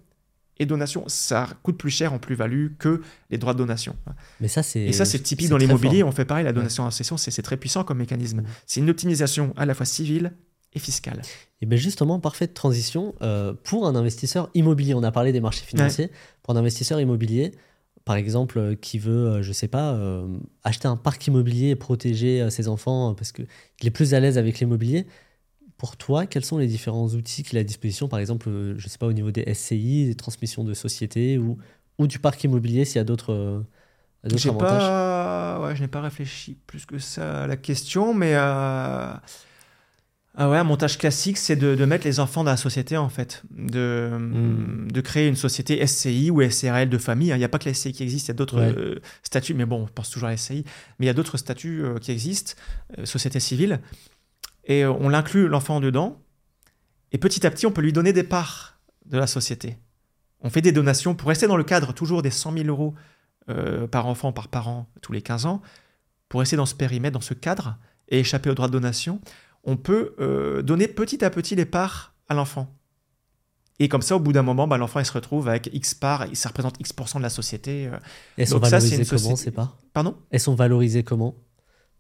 et 0.61 0.67
donation, 0.67 1.05
ça 1.09 1.49
coûte 1.63 1.79
plus 1.79 1.91
cher 1.91 2.13
en 2.13 2.19
plus-value 2.19 2.69
que 2.79 3.01
les 3.31 3.39
droits 3.39 3.55
de 3.55 3.59
donation. 3.59 3.97
Mais 4.41 4.47
ça, 4.47 4.63
c'est 4.63 4.83
et 4.83 4.93
ça, 4.93 5.07
c'est 5.07 5.19
typique 5.19 5.49
dans 5.49 5.57
l'immobilier. 5.57 6.05
On 6.05 6.13
fait 6.13 6.27
pareil, 6.27 6.45
la 6.45 6.53
donation 6.53 6.85
en 6.85 6.91
cession, 6.91 7.17
c'est 7.17 7.43
très 7.43 7.57
puissant 7.57 7.83
comme 7.83 7.99
mécanisme. 7.99 8.43
Mmh. 8.43 8.47
C'est 8.67 8.81
une 8.81 8.91
optimisation 8.91 9.55
à 9.57 9.65
la 9.65 9.75
fois 9.75 9.87
civile 9.87 10.33
et 10.75 10.79
fiscale. 10.79 11.23
Et 11.63 11.67
bien 11.67 11.79
justement, 11.79 12.21
parfaite 12.21 12.53
transition 12.53 13.15
euh, 13.23 13.55
pour 13.65 13.87
un 13.87 13.97
investisseur 13.97 14.51
immobilier. 14.55 14.95
On 14.95 15.03
a 15.03 15.11
parlé 15.11 15.33
des 15.33 15.41
marchés 15.41 15.65
financiers. 15.65 16.11
Pour 16.43 16.55
un 16.55 16.59
investisseur 16.59 17.01
immobilier, 17.01 17.53
par 18.05 18.17
exemple, 18.17 18.59
euh, 18.59 18.75
qui 18.75 18.99
veut, 18.99 19.27
euh, 19.27 19.43
je 19.43 19.53
sais 19.53 19.69
pas, 19.69 19.99
acheter 20.63 20.89
un 20.89 20.97
parc 20.97 21.27
immobilier 21.27 21.71
et 21.71 21.77
protéger 21.77 22.51
ses 22.51 22.69
enfants 22.69 23.15
parce 23.15 23.33
qu'il 23.33 23.47
est 23.83 23.91
plus 23.91 24.13
à 24.13 24.21
l'aise 24.21 24.37
avec 24.37 24.61
l'immobilier, 24.61 25.07
pour 25.81 25.97
toi, 25.97 26.27
quels 26.27 26.45
sont 26.45 26.59
les 26.59 26.67
différents 26.67 27.07
outils 27.07 27.43
qu'il 27.43 27.57
a 27.57 27.63
à 27.63 27.65
disposition, 27.65 28.07
par 28.07 28.19
exemple, 28.19 28.51
euh, 28.51 28.75
je 28.77 28.85
ne 28.85 28.91
sais 28.91 28.99
pas, 28.99 29.07
au 29.07 29.15
niveau 29.15 29.31
des 29.31 29.55
SCI, 29.55 30.05
des 30.09 30.15
transmissions 30.15 30.63
de 30.63 30.75
sociétés 30.75 31.39
ou, 31.39 31.57
ou 31.97 32.07
du 32.07 32.19
parc 32.19 32.45
immobilier, 32.45 32.85
s'il 32.85 32.97
y 32.97 32.99
a 32.99 33.05
d'autres 33.05 33.33
euh, 33.33 34.59
pas... 34.59 35.59
ouais, 35.63 35.75
Je 35.75 35.81
n'ai 35.81 35.89
pas 35.89 36.03
réfléchi 36.03 36.59
plus 36.67 36.85
que 36.85 36.99
ça 36.99 37.45
à 37.45 37.47
la 37.47 37.57
question, 37.57 38.13
mais 38.13 38.35
euh... 38.35 39.15
ah 40.35 40.51
ouais, 40.51 40.59
un 40.59 40.65
montage 40.65 40.99
classique, 40.99 41.39
c'est 41.39 41.57
de, 41.57 41.75
de, 41.75 41.85
mettre 41.87 42.05
les 42.05 42.21
enfants 42.21 42.45
dans 42.45 42.51
la 42.51 42.59
société, 42.59 42.99
en 42.99 43.09
fait, 43.09 43.43
de, 43.51 44.11
hmm. 44.13 44.93
de 44.93 45.01
créer 45.01 45.29
une 45.29 45.37
société 45.37 45.87
SCI 45.87 46.31
ou 46.31 46.43
SRL 46.43 46.91
de 46.91 46.99
famille. 46.99 47.31
Il 47.31 47.39
n'y 47.39 47.45
a 47.45 47.49
pas 47.49 47.59
que 47.59 47.71
la 47.71 47.75
SCI 47.75 47.95
qui 47.95 48.03
existe, 48.03 48.27
il 48.27 48.33
y 48.33 48.33
a 48.33 48.35
d'autres 48.35 48.61
euh, 48.61 49.01
statuts, 49.23 49.55
mais 49.55 49.65
bon, 49.65 49.85
on 49.85 49.87
pense 49.87 50.11
toujours 50.11 50.29
à 50.29 50.33
la 50.33 50.37
SCI, 50.37 50.63
mais 50.99 51.07
il 51.07 51.09
y 51.09 51.11
a 51.11 51.15
d'autres 51.15 51.39
statuts 51.39 51.83
qui 52.03 52.13
existent, 52.13 52.53
société 53.05 53.41
civile 53.41 53.81
et 54.71 54.85
euh, 54.85 54.93
on 54.93 55.09
l'inclut 55.09 55.49
l'enfant 55.49 55.81
dedans. 55.81 56.23
Et 57.13 57.19
petit 57.19 57.45
à 57.45 57.51
petit, 57.51 57.67
on 57.67 57.73
peut 57.73 57.83
lui 57.83 57.93
donner 57.93 58.13
des 58.13 58.23
parts 58.23 58.79
de 59.05 59.19
la 59.19 59.27
société. 59.27 59.77
On 60.43 60.49
fait 60.49 60.63
des 60.63 60.71
donations 60.71 61.15
pour 61.15 61.29
rester 61.29 61.49
dans 61.49 61.57
le 61.57 61.65
cadre 61.65 61.93
toujours 61.93 62.23
des 62.23 62.31
100 62.31 62.53
000 62.53 62.67
euros 62.69 62.95
euh, 63.51 63.89
par 63.89 64.07
enfant, 64.07 64.33
par 64.33 64.47
parent, 64.47 64.87
tous 65.03 65.13
les 65.13 65.23
15 65.23 65.47
ans. 65.47 65.61
Pour 66.29 66.39
rester 66.39 66.55
dans 66.55 66.67
ce 66.67 66.77
périmètre, 66.77 67.15
dans 67.15 67.21
ce 67.21 67.35
cadre, 67.35 67.77
et 68.09 68.21
échapper 68.21 68.49
aux 68.49 68.55
droits 68.55 68.69
de 68.69 68.73
donation, 68.73 69.21
on 69.65 69.77
peut 69.77 70.15
euh, 70.21 70.63
donner 70.63 70.87
petit 70.87 71.25
à 71.25 71.31
petit 71.31 71.57
les 71.57 71.65
parts 71.65 72.15
à 72.29 72.35
l'enfant. 72.35 72.73
Et 73.81 73.89
comme 73.89 74.03
ça, 74.03 74.15
au 74.15 74.21
bout 74.21 74.33
d'un 74.33 74.43
moment, 74.43 74.69
bah, 74.69 74.79
l'enfant 74.79 75.01
il 75.01 75.07
se 75.07 75.13
retrouve 75.13 75.49
avec 75.49 75.69
X 75.73 75.95
parts, 75.95 76.27
ça 76.35 76.49
représente 76.51 76.79
X 76.79 76.95
de 76.95 77.23
la 77.23 77.31
société. 77.31 77.91
Elles 78.37 78.47
sont 78.47 78.59
valorisées 78.59 79.05
comment 79.05 79.37
ces 79.37 79.51
parts? 79.51 79.77
Pardon? 79.93 80.17
Elles 80.31 80.39
sont 80.39 80.55
valorisées 80.55 81.03
comment? 81.03 81.35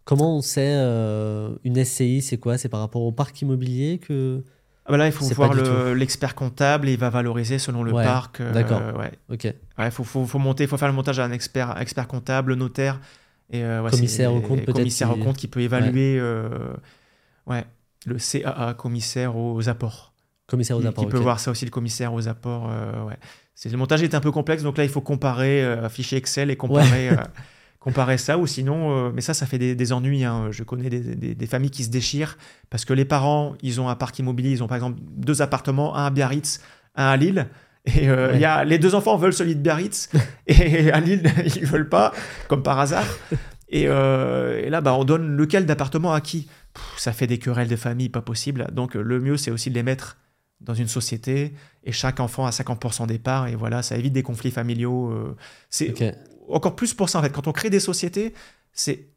Comment 0.04 0.36
on 0.36 0.42
sait 0.42 0.74
euh, 0.76 1.54
une 1.64 1.82
SCI, 1.84 2.22
c'est 2.22 2.38
quoi? 2.38 2.58
C'est 2.58 2.68
par 2.68 2.80
rapport 2.80 3.02
au 3.02 3.12
parc 3.12 3.40
immobilier 3.42 3.98
que. 3.98 4.42
Ah 4.86 4.92
bah 4.92 4.96
là, 4.96 5.06
il 5.06 5.12
faut 5.12 5.26
voir 5.26 5.54
l'expert 5.94 6.34
comptable 6.34 6.88
et 6.88 6.94
il 6.94 6.98
va 6.98 7.10
valoriser 7.10 7.58
selon 7.58 7.82
le 7.82 7.92
parc. 7.92 8.40
Euh, 8.40 8.52
D'accord. 8.52 8.80
Ouais. 8.98 9.12
Ok. 9.30 9.52
Il 9.78 9.90
faut, 9.90 10.02
faut, 10.02 10.26
faut, 10.26 10.38
monter, 10.38 10.66
faut 10.66 10.78
faire 10.78 10.88
le 10.88 10.94
montage 10.94 11.20
à 11.20 11.24
un 11.24 11.30
expert, 11.30 11.78
expert 11.80 12.08
comptable, 12.08 12.54
notaire. 12.54 12.98
Et, 13.52 13.62
euh, 13.62 13.88
commissaire 13.88 14.32
au 14.32 14.40
compte, 14.40 14.62
peut-être. 14.62 14.76
Commissaire 14.76 15.10
au 15.10 15.16
compte 15.16 15.36
qui 15.36 15.48
peut 15.48 15.60
évaluer 15.60 16.20
ouais. 17.46 17.64
le 18.06 18.16
CAA, 18.16 18.74
commissaire 18.74 19.36
aux 19.36 19.68
apports. 19.68 20.12
Commissaire 20.48 20.78
aux 20.78 20.86
apports. 20.86 21.04
Qui 21.04 21.10
peut 21.10 21.18
voir 21.18 21.38
ça 21.38 21.50
aussi, 21.50 21.64
le 21.64 21.70
commissaire 21.70 22.12
aux 22.14 22.26
apports. 22.26 22.68
ouais. 23.06 23.18
Le 23.70 23.76
montage 23.76 24.02
est 24.02 24.14
un 24.14 24.20
peu 24.20 24.32
complexe, 24.32 24.62
donc 24.62 24.78
là, 24.78 24.84
il 24.84 24.90
faut 24.90 25.02
comparer 25.02 25.62
un 25.62 25.90
fichier 25.90 26.16
Excel 26.16 26.50
et 26.50 26.56
comparer. 26.56 27.10
comparer 27.80 28.18
ça 28.18 28.36
ou 28.38 28.46
sinon, 28.46 28.92
euh, 28.92 29.10
mais 29.12 29.22
ça, 29.22 29.34
ça 29.34 29.46
fait 29.46 29.58
des, 29.58 29.92
ennuis. 29.92 30.24
Hein. 30.24 30.48
Je 30.50 30.62
connais 30.62 30.90
des, 30.90 31.46
familles 31.46 31.70
qui 31.70 31.82
se 31.82 31.90
déchirent 31.90 32.36
parce 32.68 32.84
que 32.84 32.92
les 32.92 33.06
parents, 33.06 33.54
ils 33.62 33.80
ont 33.80 33.88
un 33.88 33.96
parc 33.96 34.18
immobilier, 34.18 34.50
ils 34.50 34.62
ont 34.62 34.68
par 34.68 34.76
exemple 34.76 35.00
deux 35.02 35.42
appartements, 35.42 35.96
un 35.96 36.06
à 36.06 36.10
Biarritz, 36.10 36.60
un 36.94 37.06
à 37.06 37.16
Lille. 37.16 37.48
Et 37.86 38.10
euh, 38.10 38.36
y 38.36 38.44
a, 38.44 38.62
les 38.64 38.78
deux 38.78 38.94
enfants 38.94 39.16
veulent 39.16 39.32
celui 39.32 39.56
de 39.56 39.60
Biarritz 39.60 40.10
et 40.46 40.92
à 40.92 41.00
Lille, 41.00 41.22
ils 41.56 41.64
veulent 41.64 41.88
pas, 41.88 42.12
comme 42.46 42.62
par 42.62 42.78
hasard. 42.78 43.06
Et, 43.70 43.84
euh, 43.86 44.68
là, 44.68 44.82
bah, 44.82 44.94
on 44.94 45.04
donne 45.04 45.36
lequel 45.36 45.64
d'appartement 45.64 46.12
à 46.12 46.20
qui? 46.20 46.48
Ça 46.98 47.12
fait 47.12 47.26
des 47.26 47.38
querelles 47.38 47.68
de 47.68 47.76
famille, 47.76 48.10
pas 48.10 48.20
possible. 48.20 48.66
Donc 48.72 48.94
le 48.94 49.20
mieux, 49.20 49.38
c'est 49.38 49.50
aussi 49.50 49.70
de 49.70 49.74
les 49.74 49.82
mettre 49.82 50.18
dans 50.60 50.74
une 50.74 50.88
société 50.88 51.54
et 51.84 51.92
chaque 51.92 52.20
enfant 52.20 52.44
a 52.44 52.50
50% 52.50 53.06
des 53.06 53.18
parts 53.18 53.48
et 53.48 53.54
voilà, 53.54 53.80
ça 53.80 53.96
évite 53.96 54.12
des 54.12 54.22
conflits 54.22 54.50
familiaux. 54.50 55.34
c'est 55.70 55.94
encore 56.52 56.76
plus 56.76 56.94
pour 56.94 57.08
ça, 57.08 57.18
en 57.18 57.22
fait. 57.22 57.30
Quand 57.30 57.46
on 57.46 57.52
crée 57.52 57.70
des 57.70 57.80
sociétés, 57.80 58.34
c'est, 58.72 59.08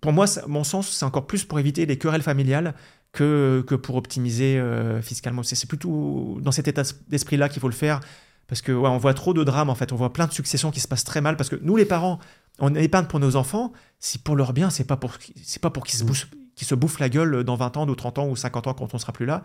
pour 0.00 0.12
moi, 0.12 0.26
mon 0.46 0.64
sens, 0.64 0.90
c'est 0.90 1.04
encore 1.04 1.26
plus 1.26 1.44
pour 1.44 1.58
éviter 1.58 1.86
les 1.86 1.98
querelles 1.98 2.22
familiales 2.22 2.74
que, 3.12 3.64
que 3.66 3.74
pour 3.74 3.96
optimiser 3.96 4.58
euh, 4.58 5.00
fiscalement. 5.00 5.42
C'est 5.42 5.68
plutôt 5.68 6.38
dans 6.40 6.52
cet 6.52 6.68
état 6.68 6.82
d'esprit-là 7.08 7.48
qu'il 7.48 7.60
faut 7.60 7.68
le 7.68 7.74
faire. 7.74 8.00
Parce 8.46 8.60
que 8.60 8.72
ouais, 8.72 8.88
on 8.88 8.98
voit 8.98 9.14
trop 9.14 9.32
de 9.32 9.42
drames, 9.42 9.70
en 9.70 9.74
fait. 9.74 9.92
On 9.92 9.96
voit 9.96 10.12
plein 10.12 10.26
de 10.26 10.32
successions 10.32 10.70
qui 10.70 10.80
se 10.80 10.88
passent 10.88 11.04
très 11.04 11.20
mal. 11.20 11.36
Parce 11.36 11.48
que 11.48 11.56
nous, 11.62 11.76
les 11.76 11.86
parents, 11.86 12.18
on 12.58 12.74
épargne 12.74 13.06
pour 13.06 13.20
nos 13.20 13.36
enfants. 13.36 13.72
Si 14.00 14.18
pour 14.18 14.36
leur 14.36 14.52
bien, 14.52 14.70
c'est 14.70 14.84
pas 14.84 14.96
pour, 14.96 15.14
c'est 15.42 15.62
pas 15.62 15.70
pour 15.70 15.84
qu'ils 15.84 15.98
se, 15.98 16.04
mmh. 16.04 16.06
bouffent, 16.06 16.28
se 16.56 16.74
bouffent 16.74 16.98
la 16.98 17.08
gueule 17.08 17.44
dans 17.44 17.56
20 17.56 17.76
ans, 17.78 17.88
ou 17.88 17.94
30 17.94 18.18
ans, 18.18 18.28
ou 18.28 18.36
50 18.36 18.66
ans 18.66 18.74
quand 18.74 18.92
on 18.92 18.98
sera 18.98 19.12
plus 19.12 19.26
là. 19.26 19.42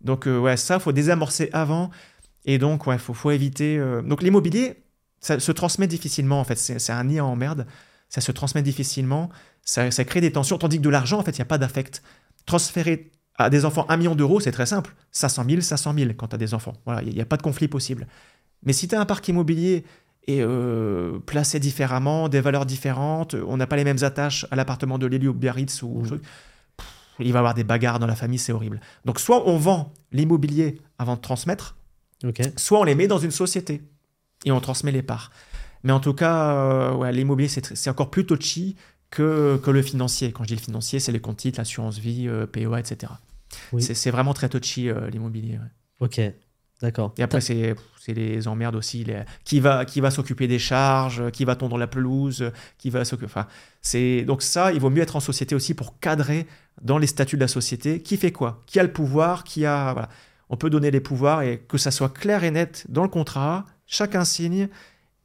Donc, 0.00 0.26
euh, 0.26 0.38
ouais, 0.38 0.56
ça, 0.56 0.78
faut 0.78 0.92
désamorcer 0.92 1.50
avant. 1.52 1.90
Et 2.44 2.58
donc, 2.58 2.86
ouais, 2.86 2.98
faut, 2.98 3.14
faut 3.14 3.30
éviter. 3.30 3.78
Euh, 3.78 4.02
donc, 4.02 4.22
l'immobilier, 4.22 4.82
ça 5.20 5.38
se 5.38 5.52
transmet 5.52 5.86
difficilement 5.86 6.40
en 6.40 6.44
fait. 6.44 6.56
C'est 6.56 6.92
un 6.92 7.04
nid 7.04 7.20
en 7.20 7.36
merde. 7.36 7.66
Ça 8.08 8.20
se 8.20 8.32
transmet 8.32 8.62
difficilement. 8.62 9.30
Ça, 9.62 9.90
crée 10.04 10.20
des 10.20 10.32
tensions. 10.32 10.58
Tandis 10.58 10.78
que 10.78 10.82
de 10.82 10.88
l'argent, 10.88 11.18
en 11.18 11.22
fait, 11.22 11.32
il 11.32 11.40
n'y 11.40 11.42
a 11.42 11.46
pas 11.46 11.58
d'affect. 11.58 12.02
Transférer 12.46 13.12
À 13.38 13.50
des 13.50 13.64
enfants, 13.64 13.86
1 13.88 13.96
million 13.98 14.14
d'euros, 14.14 14.40
c'est 14.40 14.50
très 14.50 14.66
simple. 14.66 14.94
500 15.12 15.44
000, 15.48 15.60
500 15.60 15.94
000 15.94 16.10
quand 16.16 16.28
tu 16.28 16.34
as 16.34 16.38
des 16.38 16.54
enfants. 16.54 16.72
Voilà, 16.86 17.02
il 17.02 17.14
n'y 17.14 17.20
a, 17.20 17.24
pas 17.24 17.36
de 17.36 17.42
conflit 17.42 17.68
possible. 17.68 18.08
Mais 18.64 18.72
si 18.72 18.88
tu 18.88 18.94
as 18.94 19.00
un 19.00 19.06
parc 19.06 19.28
immobilier 19.28 19.84
et 20.26 20.42
euh, 20.42 21.18
placé 21.20 21.60
différemment, 21.60 22.28
des 22.28 22.40
valeurs 22.40 22.66
différentes, 22.66 23.34
on 23.34 23.56
n'a 23.56 23.66
pas 23.66 23.76
les 23.76 23.84
mêmes 23.84 24.02
attaches 24.02 24.46
à 24.50 24.56
l'appartement 24.56 24.98
de 24.98 25.06
Lily 25.06 25.28
ou 25.28 25.34
Biarritz 25.34 25.82
ou 25.82 26.02
mmh. 26.02 26.18
il 27.20 27.32
va 27.32 27.38
y 27.38 27.40
avoir 27.40 27.54
des 27.54 27.64
bagarres 27.64 27.98
dans 27.98 28.06
la 28.06 28.16
famille, 28.16 28.38
c'est 28.38 28.52
horrible. 28.52 28.80
Donc 29.04 29.20
soit 29.20 29.48
on 29.48 29.56
vend 29.56 29.92
l'immobilier 30.12 30.80
avant 30.98 31.14
de 31.14 31.20
transmettre, 31.20 31.76
soit 32.56 32.80
on 32.80 32.84
les 32.84 32.94
met 32.94 33.06
dans 33.06 33.18
une 33.18 33.30
société 33.30 33.82
et 34.44 34.52
on 34.52 34.60
transmet 34.60 34.92
les 34.92 35.02
parts. 35.02 35.30
Mais 35.82 35.92
en 35.92 36.00
tout 36.00 36.14
cas, 36.14 36.54
euh, 36.54 37.10
l'immobilier, 37.10 37.48
c'est 37.48 37.90
encore 37.90 38.10
plus 38.10 38.26
touchy 38.26 38.76
que, 39.10 39.58
que, 39.62 39.70
le 39.70 39.82
financier. 39.82 40.32
Quand 40.32 40.44
je 40.44 40.48
dis 40.48 40.56
le 40.56 40.60
financier, 40.60 41.00
c'est 41.00 41.12
les 41.12 41.20
comptes 41.20 41.38
titres, 41.38 41.58
l'assurance 41.58 41.98
vie, 41.98 42.28
euh, 42.28 42.46
POA, 42.46 42.80
etc. 42.80 43.12
C'est 43.78 44.10
vraiment 44.10 44.34
très 44.34 44.48
touchy 44.48 44.90
l'immobilier. 45.10 45.58
Ok. 46.00 46.20
D'accord. 46.82 47.12
Et 47.18 47.22
après, 47.22 47.40
c'est 47.40 47.76
les 48.08 48.48
emmerdes 48.48 48.76
aussi. 48.76 49.04
Les... 49.04 49.22
Qui 49.44 49.60
va, 49.60 49.84
qui 49.84 50.00
va 50.00 50.10
s'occuper 50.10 50.48
des 50.48 50.58
charges, 50.58 51.30
qui 51.30 51.44
va 51.44 51.54
tondre 51.54 51.76
la 51.76 51.86
pelouse, 51.86 52.50
qui 52.78 52.90
va 52.90 53.04
s'occuper. 53.04 53.30
Enfin, 53.30 53.46
donc 54.24 54.42
ça, 54.42 54.72
il 54.72 54.80
vaut 54.80 54.90
mieux 54.90 55.02
être 55.02 55.16
en 55.16 55.20
société 55.20 55.54
aussi 55.54 55.74
pour 55.74 55.98
cadrer 56.00 56.46
dans 56.80 56.96
les 56.96 57.06
statuts 57.06 57.36
de 57.36 57.42
la 57.42 57.48
société 57.48 58.00
qui 58.00 58.16
fait 58.16 58.32
quoi, 58.32 58.62
qui 58.66 58.80
a 58.80 58.82
le 58.82 58.92
pouvoir, 58.92 59.44
qui 59.44 59.66
a. 59.66 59.92
Voilà. 59.92 60.08
On 60.50 60.56
peut 60.56 60.68
donner 60.68 60.90
les 60.90 61.00
pouvoirs 61.00 61.42
et 61.42 61.58
que 61.66 61.78
ça 61.78 61.90
soit 61.90 62.12
clair 62.12 62.44
et 62.44 62.50
net 62.50 62.84
dans 62.88 63.02
le 63.02 63.08
contrat. 63.08 63.64
Chacun 63.86 64.24
signe. 64.24 64.68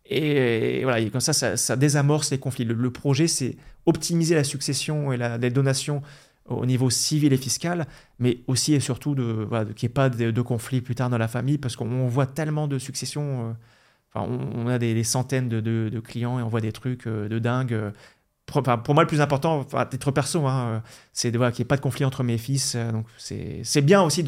Et, 0.06 0.84
voilà, 0.84 1.04
comme 1.10 1.20
ça, 1.20 1.34
ça, 1.34 1.76
désamorce 1.76 2.32
les 2.32 2.38
conflits. 2.38 2.64
Le, 2.64 2.92
projet, 2.92 3.28
c'est 3.28 3.58
optimiser 3.88 4.36
la 4.36 4.44
succession 4.44 5.12
et 5.12 5.18
les 5.18 5.50
donations 5.50 6.04
au 6.48 6.68
niveau 6.68 6.92
civil 6.92 7.34
et 7.34 7.38
fiscal, 7.38 7.88
mais 8.20 8.40
aussi 8.46 8.76
et 8.76 8.80
surtout 8.80 9.16
de, 9.16 9.24
voilà, 9.24 9.66
qu'il 9.74 9.88
n'y 9.88 9.92
ait 9.92 9.94
pas 9.94 10.10
de, 10.10 10.30
de, 10.30 10.42
conflits 10.42 10.82
plus 10.82 10.94
tard 10.94 11.10
dans 11.10 11.18
la 11.18 11.28
famille, 11.28 11.58
parce 11.58 11.76
qu'on 11.76 12.08
voit 12.08 12.28
tellement 12.28 12.68
de 12.68 12.78
successions. 12.78 13.50
Euh, 13.50 13.54
enfin, 14.14 14.28
on, 14.30 14.68
a 14.68 14.78
des, 14.78 15.04
centaines 15.04 15.50
de, 15.50 15.60
de, 15.60 16.00
clients 16.00 16.40
et 16.40 16.44
on 16.44 16.48
voit 16.48 16.62
des 16.62 16.72
trucs 16.72 17.08
euh, 17.08 17.28
de 17.28 17.40
dingue. 17.40 17.76
Euh, 18.50 18.62
pour, 18.62 18.84
pour, 18.84 18.94
moi, 18.94 19.04
le 19.04 19.08
plus 19.08 19.22
important, 19.22 19.66
à 19.74 19.86
titre 19.86 20.12
perso, 20.12 20.46
hein, 20.46 20.84
c'est 21.14 21.36
voilà, 21.36 21.52
qu'il 21.52 21.64
n'y 21.64 21.66
ait 21.66 21.68
pas 21.68 21.78
de 21.78 21.82
conflit 21.82 22.06
entre 22.06 22.24
mes 22.24 22.38
fils. 22.38 22.76
donc, 22.76 23.06
c'est 23.18 23.82
bien 23.82 24.02
aussi 24.02 24.24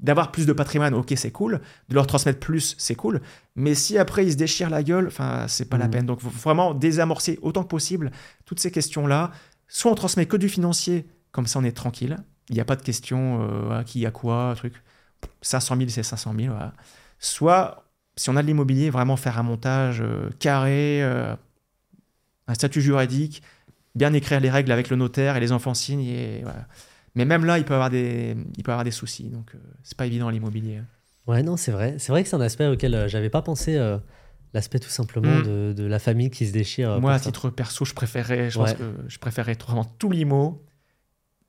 d'avoir 0.00 0.30
plus 0.30 0.46
de 0.46 0.52
patrimoine. 0.52 0.94
Ok, 0.94 1.12
c'est 1.16 1.30
cool. 1.30 1.60
De 1.88 1.94
leur 1.94 2.06
transmettre 2.06 2.40
plus, 2.40 2.74
c'est 2.78 2.94
cool. 2.94 3.20
Mais 3.56 3.74
si 3.74 3.98
après 3.98 4.26
ils 4.26 4.32
se 4.32 4.36
déchirent 4.36 4.70
la 4.70 4.82
gueule, 4.82 5.06
enfin, 5.06 5.46
c'est 5.48 5.68
pas 5.68 5.78
la 5.78 5.88
mmh. 5.88 5.90
peine. 5.90 6.06
Donc, 6.06 6.20
faut 6.20 6.30
vraiment 6.30 6.74
désamorcer 6.74 7.38
autant 7.42 7.62
que 7.62 7.68
possible 7.68 8.10
toutes 8.44 8.60
ces 8.60 8.70
questions-là. 8.70 9.30
Soit 9.68 9.90
on 9.90 9.94
transmet 9.94 10.26
que 10.26 10.36
du 10.36 10.48
financier 10.48 11.06
comme 11.32 11.46
ça, 11.46 11.58
on 11.58 11.64
est 11.64 11.72
tranquille. 11.72 12.18
Il 12.50 12.54
n'y 12.54 12.60
a 12.60 12.64
pas 12.64 12.76
de 12.76 12.82
question 12.82 13.48
euh, 13.50 13.82
qui 13.82 14.06
a 14.06 14.10
quoi, 14.10 14.52
truc. 14.56 14.74
500 15.40 15.76
000, 15.78 15.88
c'est 15.88 16.02
500 16.02 16.34
000. 16.38 16.52
Voilà. 16.52 16.74
Soit, 17.18 17.84
si 18.16 18.28
on 18.30 18.36
a 18.36 18.42
de 18.42 18.46
l'immobilier, 18.46 18.90
vraiment 18.90 19.16
faire 19.16 19.38
un 19.38 19.42
montage 19.42 20.02
euh, 20.02 20.28
carré, 20.38 21.02
euh, 21.02 21.34
un 22.46 22.54
statut 22.54 22.82
juridique, 22.82 23.42
bien 23.94 24.12
écrire 24.12 24.40
les 24.40 24.50
règles 24.50 24.72
avec 24.72 24.90
le 24.90 24.96
notaire 24.96 25.36
et 25.36 25.40
les 25.40 25.52
enfants 25.52 25.74
signent. 25.74 26.06
Et, 26.06 26.44
Mais 27.14 27.24
même 27.24 27.44
là, 27.44 27.58
il 27.58 27.64
peut 27.64 27.74
avoir 27.74 27.90
des, 27.90 28.36
il 28.56 28.62
peut 28.62 28.72
avoir 28.72 28.84
des 28.84 28.90
soucis. 28.90 29.28
Donc, 29.28 29.52
c'est 29.82 29.96
pas 29.96 30.06
évident 30.06 30.28
l'immobilier. 30.30 30.80
Ouais, 31.26 31.42
non, 31.42 31.56
c'est 31.56 31.72
vrai. 31.72 31.96
C'est 31.98 32.12
vrai 32.12 32.22
que 32.22 32.28
c'est 32.28 32.36
un 32.36 32.40
aspect 32.40 32.66
auquel 32.66 33.08
j'avais 33.08 33.30
pas 33.30 33.42
pensé. 33.42 33.78
L'aspect 34.54 34.80
tout 34.80 34.90
simplement 34.90 35.38
mm. 35.38 35.74
de, 35.74 35.84
la 35.84 35.98
famille 35.98 36.30
qui 36.30 36.46
se 36.46 36.52
déchire. 36.52 37.00
Moi, 37.00 37.12
à 37.12 37.18
titre 37.18 37.48
perso, 37.48 37.84
je 37.84 37.94
préférais, 37.94 38.50
je 38.50 38.58
pense 38.58 38.74
que 38.74 38.94
je 39.08 39.18
préférais 39.18 39.56
vraiment 39.60 39.84
tout 39.84 40.10
l'IMO 40.10 40.62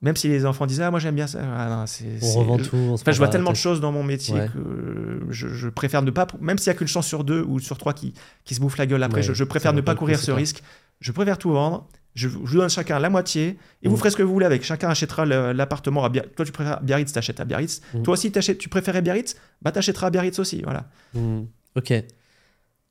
même 0.04 0.18
si 0.18 0.28
les 0.28 0.46
enfants 0.46 0.68
disent 0.68 0.82
ah 0.82 0.91
moi 0.91 1.00
j'aime 1.00 1.16
bien 1.16 1.28
ça 1.28 1.39
ah, 1.41 1.86
on 2.22 2.34
revend 2.34 2.58
tout 2.58 2.76
on 2.76 2.94
enfin, 2.94 3.12
je 3.12 3.18
vois 3.18 3.30
tellement 3.30 3.52
de 3.52 3.58
choses 3.58 3.82
dans 3.82 3.91
mon 3.91 4.04
métier 4.04 4.36
que 4.54 5.26
je, 5.30 5.70
préfère 5.70 6.04
ne 6.04 6.12
pas 6.12 6.28
même 6.39 6.60
s'il 6.60 6.68
y 6.68 6.70
a 6.70 6.74
qu'une 6.76 6.88
chance 6.88 7.08
sur 7.08 7.24
deux 7.24 7.41
ou 7.41 7.60
sur 7.60 7.78
trois 7.78 7.94
qui, 7.94 8.14
qui 8.44 8.54
se 8.54 8.60
bouffent 8.60 8.78
la 8.78 8.86
gueule 8.86 9.02
après 9.02 9.24
je, 9.24 9.44
préfère 9.44 9.74
ne 9.74 9.82
pas 9.82 9.96
courir 9.96 10.20
ce 10.20 10.32
risque 10.32 10.62
je 11.00 11.12
préfère 11.12 11.39
tout 11.39 11.52
vendre 11.52 11.88
je, 12.16 12.28
vous 12.28 12.57
donne 12.57 12.70
chacun 12.70 12.99
la 12.99 13.09
moitié 13.09 13.57
et 13.82 13.88
vous 13.88 13.95
mm. 13.95 13.97
ferez 13.97 14.09
ce 14.11 14.18
que 14.18 14.24
vous 14.24 14.34
voulez 14.34 14.45
avec 14.45 14.64
chacun 14.64 14.89
achètera 14.89 15.26
l'appartement 15.26 16.03
à 16.03 16.09
Biarritz 16.09 16.36
toi 16.36 16.45
tu 16.45 16.51
préfères 16.51 16.82
Biarritz 16.82 17.11
t'achètes 17.11 17.39
à 17.39 17.45
Biarritz 17.45 17.82
mm. 17.93 18.03
toi 18.03 18.14
aussi 18.14 18.32
tu 18.32 18.70
préférais 18.70 19.01
Biarritz 19.01 19.36
bah 19.61 19.72
t'achèteras 19.72 20.07
à 20.07 20.09
Biarritz 20.09 20.38
aussi 20.39 20.61
voilà 20.61 20.89
mm. 21.14 21.41
ok 21.76 21.93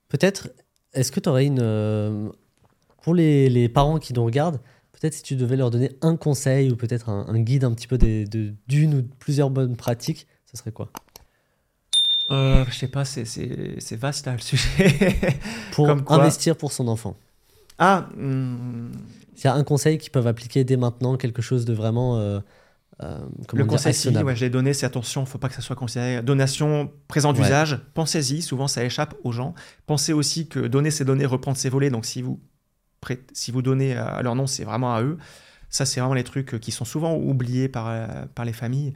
peut-être 0.08 0.50
est-ce 0.92 1.12
que 1.12 1.20
tu 1.20 1.28
aurais 1.28 1.46
une 1.46 1.60
euh, 1.60 2.28
pour 3.02 3.14
les, 3.14 3.48
les 3.48 3.68
parents 3.68 3.98
qui 3.98 4.12
nous 4.12 4.24
regardent 4.24 4.60
peut-être 5.02 5.14
si 5.14 5.22
tu 5.22 5.34
devais 5.36 5.56
leur 5.56 5.70
donner 5.70 5.90
un 6.00 6.16
conseil 6.16 6.70
ou 6.70 6.76
peut-être 6.76 7.08
un, 7.08 7.40
guide 7.40 7.64
un 7.64 7.72
petit 7.72 7.88
peu 7.88 7.98
d'une 7.98 8.28
de, 8.28 8.96
ou 8.96 9.02
de 9.02 9.08
plusieurs 9.18 9.50
bonnes 9.50 9.76
pratiques, 9.76 10.28
ce 10.50 10.56
serait 10.56 10.70
quoi? 10.70 10.90
Euh, 12.30 12.64
Je 12.68 12.74
sais 12.74 12.88
pas, 12.88 13.04
c'est 13.04 13.96
vaste 13.96 14.26
là 14.26 14.34
le 14.34 14.38
sujet. 14.38 14.96
pour 15.72 15.90
investir 16.12 16.56
pour 16.56 16.72
son 16.72 16.86
enfant. 16.86 17.16
Ah. 17.84 18.08
S'il 18.14 19.44
y 19.44 19.48
a 19.48 19.54
un 19.54 19.64
conseil 19.64 19.98
qu'ils 19.98 20.12
peuvent 20.12 20.28
appliquer 20.28 20.62
dès 20.62 20.76
maintenant, 20.76 21.16
quelque 21.16 21.42
chose 21.42 21.64
de 21.64 21.72
vraiment. 21.72 22.18
Euh, 22.18 22.38
euh, 23.02 23.18
le 23.52 23.64
conseil, 23.64 23.92
si, 23.92 24.08
ouais, 24.08 24.36
je 24.36 24.44
l'ai 24.44 24.50
donné, 24.50 24.72
c'est 24.72 24.86
attention, 24.86 25.22
il 25.22 25.24
ne 25.24 25.28
faut 25.28 25.38
pas 25.38 25.48
que 25.48 25.54
ça 25.54 25.62
soit 25.62 25.74
considéré 25.74 26.22
donation 26.22 26.92
présent 27.08 27.32
d'usage. 27.32 27.80
Pensez-y, 27.94 28.40
souvent 28.42 28.68
ça 28.68 28.84
échappe 28.84 29.16
aux 29.24 29.32
gens. 29.32 29.54
Pensez 29.86 30.12
aussi 30.12 30.46
que 30.46 30.60
donner 30.60 30.92
ses 30.92 31.04
données, 31.04 31.26
reprendre 31.26 31.56
ses 31.56 31.70
volets. 31.70 31.90
Donc 31.90 32.04
si 32.04 32.22
vous 32.22 32.40
si 33.32 33.50
vous 33.50 33.62
donnez 33.62 33.96
à 33.96 34.22
leur 34.22 34.36
nom, 34.36 34.46
c'est 34.46 34.62
vraiment 34.62 34.94
à 34.94 35.02
eux. 35.02 35.18
Ça, 35.68 35.86
c'est 35.86 35.98
vraiment 35.98 36.14
les 36.14 36.22
trucs 36.22 36.60
qui 36.60 36.70
sont 36.70 36.84
souvent 36.84 37.16
oubliés 37.16 37.68
par, 37.68 37.88
euh, 37.88 38.06
par 38.34 38.44
les 38.44 38.52
familles. 38.52 38.92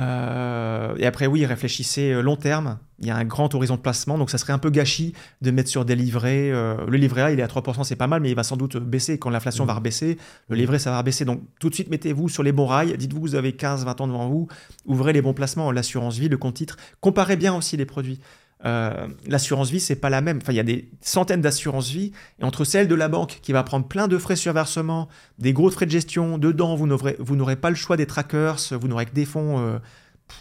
Euh, 0.00 0.94
et 0.98 1.06
après, 1.06 1.26
oui, 1.26 1.46
réfléchissez 1.46 2.12
euh, 2.12 2.20
long 2.20 2.36
terme. 2.36 2.78
Il 3.00 3.06
y 3.06 3.10
a 3.10 3.16
un 3.16 3.24
grand 3.24 3.54
horizon 3.54 3.76
de 3.76 3.80
placement, 3.80 4.18
donc 4.18 4.30
ça 4.30 4.38
serait 4.38 4.52
un 4.52 4.58
peu 4.58 4.70
gâchis 4.70 5.14
de 5.42 5.50
mettre 5.50 5.68
sur 5.68 5.84
des 5.84 5.96
livrets. 5.96 6.50
le 6.50 6.96
livret 6.96 7.22
A, 7.22 7.32
il 7.32 7.40
est 7.40 7.42
à 7.42 7.48
3%, 7.48 7.82
c'est 7.82 7.96
pas 7.96 8.06
mal, 8.06 8.22
mais 8.22 8.30
il 8.30 8.36
va 8.36 8.44
sans 8.44 8.56
doute 8.56 8.76
baisser. 8.76 9.18
Quand 9.18 9.30
l'inflation 9.30 9.64
mmh. 9.64 9.66
va 9.66 9.74
rebaisser, 9.74 10.18
le 10.48 10.56
livret, 10.56 10.78
ça 10.78 10.92
va 10.92 11.02
baisser. 11.02 11.24
Donc 11.24 11.42
tout 11.58 11.68
de 11.68 11.74
suite, 11.74 11.90
mettez-vous 11.90 12.28
sur 12.28 12.42
les 12.42 12.52
bons 12.52 12.66
rails. 12.66 12.96
Dites-vous, 12.96 13.20
vous 13.20 13.34
avez 13.34 13.52
15, 13.52 13.84
20 13.84 14.00
ans 14.00 14.06
devant 14.06 14.28
vous. 14.28 14.48
Ouvrez 14.86 15.12
les 15.12 15.22
bons 15.22 15.34
placements, 15.34 15.72
l'assurance 15.72 16.16
vie, 16.16 16.28
le 16.28 16.38
compte 16.38 16.54
titre. 16.54 16.76
Comparez 17.00 17.36
bien 17.36 17.54
aussi 17.54 17.76
les 17.76 17.84
produits. 17.84 18.20
Euh, 18.64 19.08
l'assurance 19.26 19.70
vie, 19.70 19.80
c'est 19.80 19.96
pas 19.96 20.10
la 20.10 20.20
même. 20.20 20.38
Enfin, 20.40 20.52
il 20.52 20.56
y 20.56 20.60
a 20.60 20.64
des 20.64 20.88
centaines 21.00 21.42
d'assurances 21.42 21.90
vie, 21.90 22.12
et 22.40 22.44
entre 22.44 22.64
celle 22.64 22.88
de 22.88 22.94
la 22.94 23.08
banque 23.08 23.40
qui 23.42 23.52
va 23.52 23.62
prendre 23.62 23.86
plein 23.86 24.08
de 24.08 24.16
frais 24.16 24.36
sur 24.36 24.52
versement, 24.52 25.08
des 25.38 25.52
gros 25.52 25.70
frais 25.70 25.86
de 25.86 25.90
gestion, 25.90 26.38
dedans, 26.38 26.74
vous 26.74 26.86
n'aurez 26.86 27.56
pas 27.56 27.70
le 27.70 27.76
choix 27.76 27.96
des 27.96 28.06
trackers, 28.06 28.58
vous 28.72 28.88
n'aurez 28.88 29.06
que 29.06 29.14
des 29.14 29.26
fonds 29.26 29.58
euh, 29.58 29.78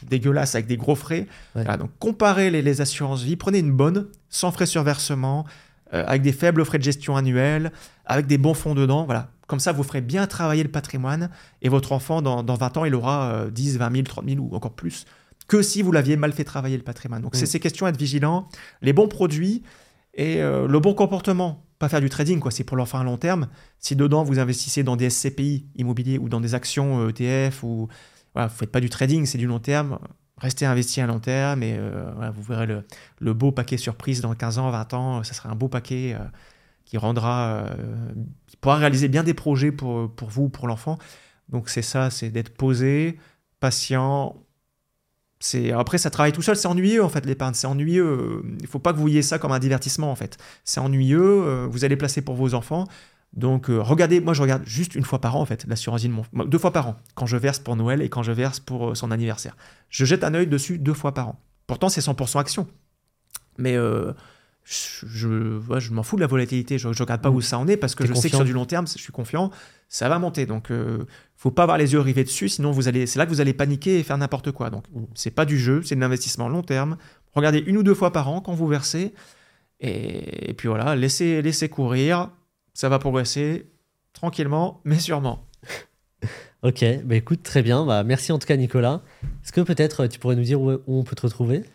dégueulasses 0.03 0.55
avec 0.55 0.67
des 0.67 0.77
gros 0.77 0.95
frais. 0.95 1.27
donc, 1.55 1.91
comparez 1.99 2.49
les, 2.49 2.81
assurances 2.81 3.23
vie, 3.23 3.35
prenez 3.35 3.59
une 3.59 3.73
bonne, 3.73 4.07
sans 4.29 4.51
frais 4.51 4.65
sur 4.65 4.83
versement, 4.83 5.45
euh, 5.93 6.05
avec 6.07 6.21
des 6.21 6.31
faibles 6.31 6.63
frais 6.63 6.77
de 6.77 6.83
gestion 6.83 7.17
annuels, 7.17 7.73
avec 8.05 8.25
des 8.27 8.37
bons 8.37 8.53
fonds 8.53 8.73
dedans. 8.73 9.03
Voilà. 9.03 9.31
Comme 9.47 9.59
ça, 9.59 9.73
vous 9.73 9.83
ferez 9.83 9.99
bien 9.99 10.27
travailler 10.27 10.63
le 10.63 10.71
patrimoine, 10.71 11.29
et 11.61 11.67
votre 11.67 11.91
enfant, 11.91 12.21
dans, 12.21 12.41
dans 12.41 12.55
20 12.55 12.77
ans, 12.77 12.85
il 12.85 12.95
aura 12.95 13.47
10, 13.51 13.77
20 13.77 13.91
000, 13.91 14.03
30 14.03 14.25
000 14.29 14.39
ou 14.39 14.55
encore 14.55 14.71
plus 14.71 15.05
que 15.47 15.61
si 15.61 15.81
vous 15.81 15.91
l'aviez 15.91 16.15
mal 16.15 16.31
fait 16.33 16.43
travailler 16.43 16.77
le 16.77 16.83
patrimoine. 16.83 17.21
Donc, 17.21 17.35
c'est 17.35 17.43
mm. 17.43 17.47
ces 17.47 17.59
questions, 17.59 17.87
être 17.87 17.97
vigilant, 17.97 18.47
les 18.81 18.93
bons 18.93 19.07
produits 19.07 19.63
et 20.13 20.41
euh, 20.41 20.67
le 20.67 20.79
bon 20.79 20.93
comportement. 20.93 21.65
Pas 21.79 21.89
faire 21.89 22.01
du 22.01 22.09
trading, 22.09 22.39
quoi. 22.39 22.51
C'est 22.51 22.63
pour 22.63 22.77
l'enfant 22.77 22.99
à 22.99 23.03
long 23.03 23.17
terme. 23.17 23.47
Si 23.79 23.95
dedans 23.95 24.23
vous 24.23 24.39
investissez 24.39 24.83
dans 24.83 24.95
des 24.95 25.09
SCPI 25.09 25.67
immobiliers 25.75 26.17
ou 26.17 26.29
dans 26.29 26.39
des 26.39 26.55
actions 26.55 27.09
ETF 27.09 27.63
ou 27.63 27.87
voilà, 28.33 28.47
vous 28.47 28.55
faites 28.55 28.71
pas 28.71 28.79
du 28.79 28.89
trading, 28.89 29.25
c'est 29.25 29.37
du 29.37 29.47
long 29.47 29.59
terme. 29.59 29.99
Restez 30.37 30.65
investi 30.65 31.01
à 31.01 31.07
long 31.07 31.19
terme 31.19 31.61
et 31.61 31.75
euh, 31.77 32.31
vous 32.33 32.43
verrez 32.43 32.67
le, 33.19 33.33
beau 33.33 33.51
paquet 33.51 33.77
surprise 33.77 34.21
dans 34.21 34.33
15 34.33 34.59
ans, 34.59 34.71
20 34.71 34.93
ans. 34.93 35.23
Ça 35.23 35.33
sera 35.33 35.49
un 35.49 35.55
beau 35.55 35.67
paquet 35.67 36.15
euh, 36.17 36.23
qui 36.85 36.97
rendra, 36.97 37.65
qui 38.47 38.55
pourra 38.57 38.77
réaliser 38.77 39.07
bien 39.07 39.23
des 39.23 39.33
projets 39.33 39.71
pour, 39.71 40.13
pour 40.13 40.29
vous, 40.29 40.49
pour 40.49 40.67
l'enfant. 40.67 40.97
Donc 41.49 41.69
c'est 41.69 41.81
ça, 41.81 42.09
c'est 42.09 42.29
d'être 42.29 42.55
posé, 42.55 43.17
patient, 43.59 44.35
après 45.75 45.97
ça 45.97 46.09
travaille 46.09 46.31
tout 46.31 46.41
seul, 46.41 46.55
c'est 46.55 46.67
ennuyeux 46.67 47.03
en 47.03 47.09
fait 47.09 47.25
l'épargne, 47.25 47.53
c'est 47.53 47.67
ennuyeux. 47.67 48.43
Il 48.61 48.67
faut 48.67 48.79
pas 48.79 48.91
que 48.91 48.97
vous 48.97 49.03
voyez 49.03 49.21
ça 49.21 49.39
comme 49.39 49.51
un 49.51 49.59
divertissement 49.59 50.11
en 50.11 50.15
fait. 50.15 50.37
C'est 50.63 50.79
ennuyeux, 50.79 51.21
euh, 51.21 51.67
vous 51.69 51.83
allez 51.83 51.97
placer 51.97 52.21
pour 52.21 52.35
vos 52.35 52.53
enfants. 52.53 52.85
Donc 53.33 53.69
euh, 53.69 53.81
regardez, 53.81 54.21
moi 54.21 54.33
je 54.33 54.41
regarde 54.41 54.63
juste 54.65 54.95
une 54.95 55.03
fois 55.03 55.19
par 55.19 55.35
an 55.35 55.41
en 55.41 55.45
fait 55.45 55.65
l'assurance 55.67 56.01
vie 56.01 56.07
de 56.07 56.13
mon 56.13 56.45
deux 56.45 56.57
fois 56.57 56.71
par 56.71 56.87
an 56.87 56.95
quand 57.15 57.25
je 57.25 57.35
verse 57.35 57.59
pour 57.59 57.75
Noël 57.75 58.01
et 58.01 58.09
quand 58.09 58.23
je 58.23 58.31
verse 58.31 58.59
pour 58.59 58.91
euh, 58.91 58.95
son 58.95 59.11
anniversaire. 59.11 59.57
Je 59.89 60.05
jette 60.05 60.23
un 60.23 60.33
œil 60.33 60.47
dessus 60.47 60.77
deux 60.77 60.93
fois 60.93 61.13
par 61.13 61.29
an. 61.29 61.39
Pourtant 61.67 61.89
c'est 61.89 62.01
100% 62.01 62.39
action. 62.39 62.67
Mais 63.57 63.77
je, 64.65 65.05
je, 65.05 65.91
m'en 65.91 66.03
fous 66.03 66.15
de 66.15 66.21
la 66.21 66.27
volatilité, 66.27 66.77
je, 66.77 66.87
ne 66.87 66.93
regarde 66.93 67.21
pas 67.21 67.29
où 67.29 67.41
ça 67.41 67.57
en 67.57 67.67
est 67.67 67.77
parce 67.77 67.95
que 67.95 68.05
je 68.05 68.13
sais 68.13 68.29
que 68.29 68.35
sur 68.35 68.45
du 68.45 68.53
long 68.53 68.65
terme, 68.65 68.87
je 68.87 68.97
suis 68.97 69.11
confiant, 69.11 69.51
ça 69.89 70.07
va 70.09 70.19
monter. 70.19 70.45
Donc, 70.45 70.71
euh, 70.71 71.05
faut 71.35 71.51
pas 71.51 71.63
avoir 71.63 71.77
les 71.77 71.93
yeux 71.93 71.99
rivés 71.99 72.23
dessus, 72.23 72.49
sinon 72.49 72.71
vous 72.71 72.87
allez, 72.87 73.05
c'est 73.05 73.19
là 73.19 73.25
que 73.25 73.31
vous 73.31 73.41
allez 73.41 73.53
paniquer 73.53 73.99
et 73.99 74.03
faire 74.03 74.17
n'importe 74.17 74.51
quoi. 74.51 74.69
Donc, 74.69 74.85
mm. 74.93 75.05
c'est 75.15 75.31
pas 75.31 75.45
du 75.45 75.59
jeu, 75.59 75.81
c'est 75.83 75.95
de 75.95 75.99
l'investissement 75.99 76.47
long 76.47 76.63
terme. 76.63 76.97
Regardez 77.33 77.59
une 77.59 77.77
ou 77.77 77.83
deux 77.83 77.93
fois 77.93 78.11
par 78.11 78.29
an 78.29 78.39
quand 78.39 78.53
vous 78.53 78.67
versez, 78.67 79.13
et, 79.79 80.53
puis 80.53 80.69
voilà, 80.69 80.95
laissez, 80.95 81.41
laissez 81.41 81.67
courir, 81.67 82.29
ça 82.73 82.87
va 82.87 82.99
progresser 82.99 83.69
tranquillement, 84.13 84.79
mais 84.85 84.99
sûrement. 84.99 85.45
Ok, 86.61 86.85
bah 87.03 87.15
écoute, 87.15 87.43
très 87.43 87.61
bien. 87.61 87.85
Bah, 87.85 88.05
merci 88.05 88.31
en 88.31 88.39
tout 88.39 88.47
cas, 88.47 88.55
Nicolas. 88.55 89.01
Est-ce 89.43 89.51
que 89.51 89.59
peut-être 89.59 90.07
tu 90.07 90.19
pourrais 90.19 90.37
nous 90.37 90.43
dire 90.43 90.61
où, 90.61 90.79
on 90.87 91.03
peut 91.03 91.15
te 91.15 91.23
retrouver? 91.23 91.65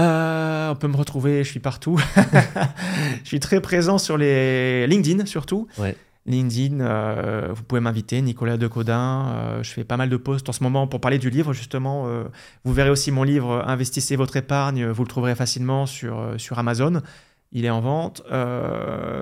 Euh, 0.00 0.70
on 0.70 0.76
peut 0.76 0.88
me 0.88 0.96
retrouver, 0.96 1.44
je 1.44 1.50
suis 1.50 1.60
partout. 1.60 2.00
je 3.22 3.28
suis 3.28 3.40
très 3.40 3.60
présent 3.60 3.98
sur 3.98 4.16
les 4.16 4.86
LinkedIn 4.86 5.26
surtout. 5.26 5.68
Ouais. 5.78 5.96
LinkedIn, 6.26 6.80
euh, 6.80 7.48
vous 7.52 7.62
pouvez 7.64 7.80
m'inviter, 7.80 8.22
Nicolas 8.22 8.56
Decodin. 8.56 9.28
Euh, 9.28 9.62
je 9.62 9.70
fais 9.70 9.84
pas 9.84 9.96
mal 9.96 10.08
de 10.08 10.16
posts 10.16 10.48
en 10.48 10.52
ce 10.52 10.62
moment 10.62 10.86
pour 10.86 11.00
parler 11.00 11.18
du 11.18 11.28
livre, 11.28 11.52
justement. 11.52 12.06
Euh, 12.06 12.24
vous 12.64 12.72
verrez 12.72 12.90
aussi 12.90 13.10
mon 13.10 13.22
livre 13.22 13.62
Investissez 13.66 14.16
votre 14.16 14.36
épargne. 14.36 14.86
Vous 14.86 15.02
le 15.02 15.08
trouverez 15.08 15.34
facilement 15.34 15.86
sur, 15.86 16.34
sur 16.38 16.58
Amazon. 16.58 17.02
Il 17.52 17.64
est 17.64 17.70
en 17.70 17.80
vente. 17.80 18.22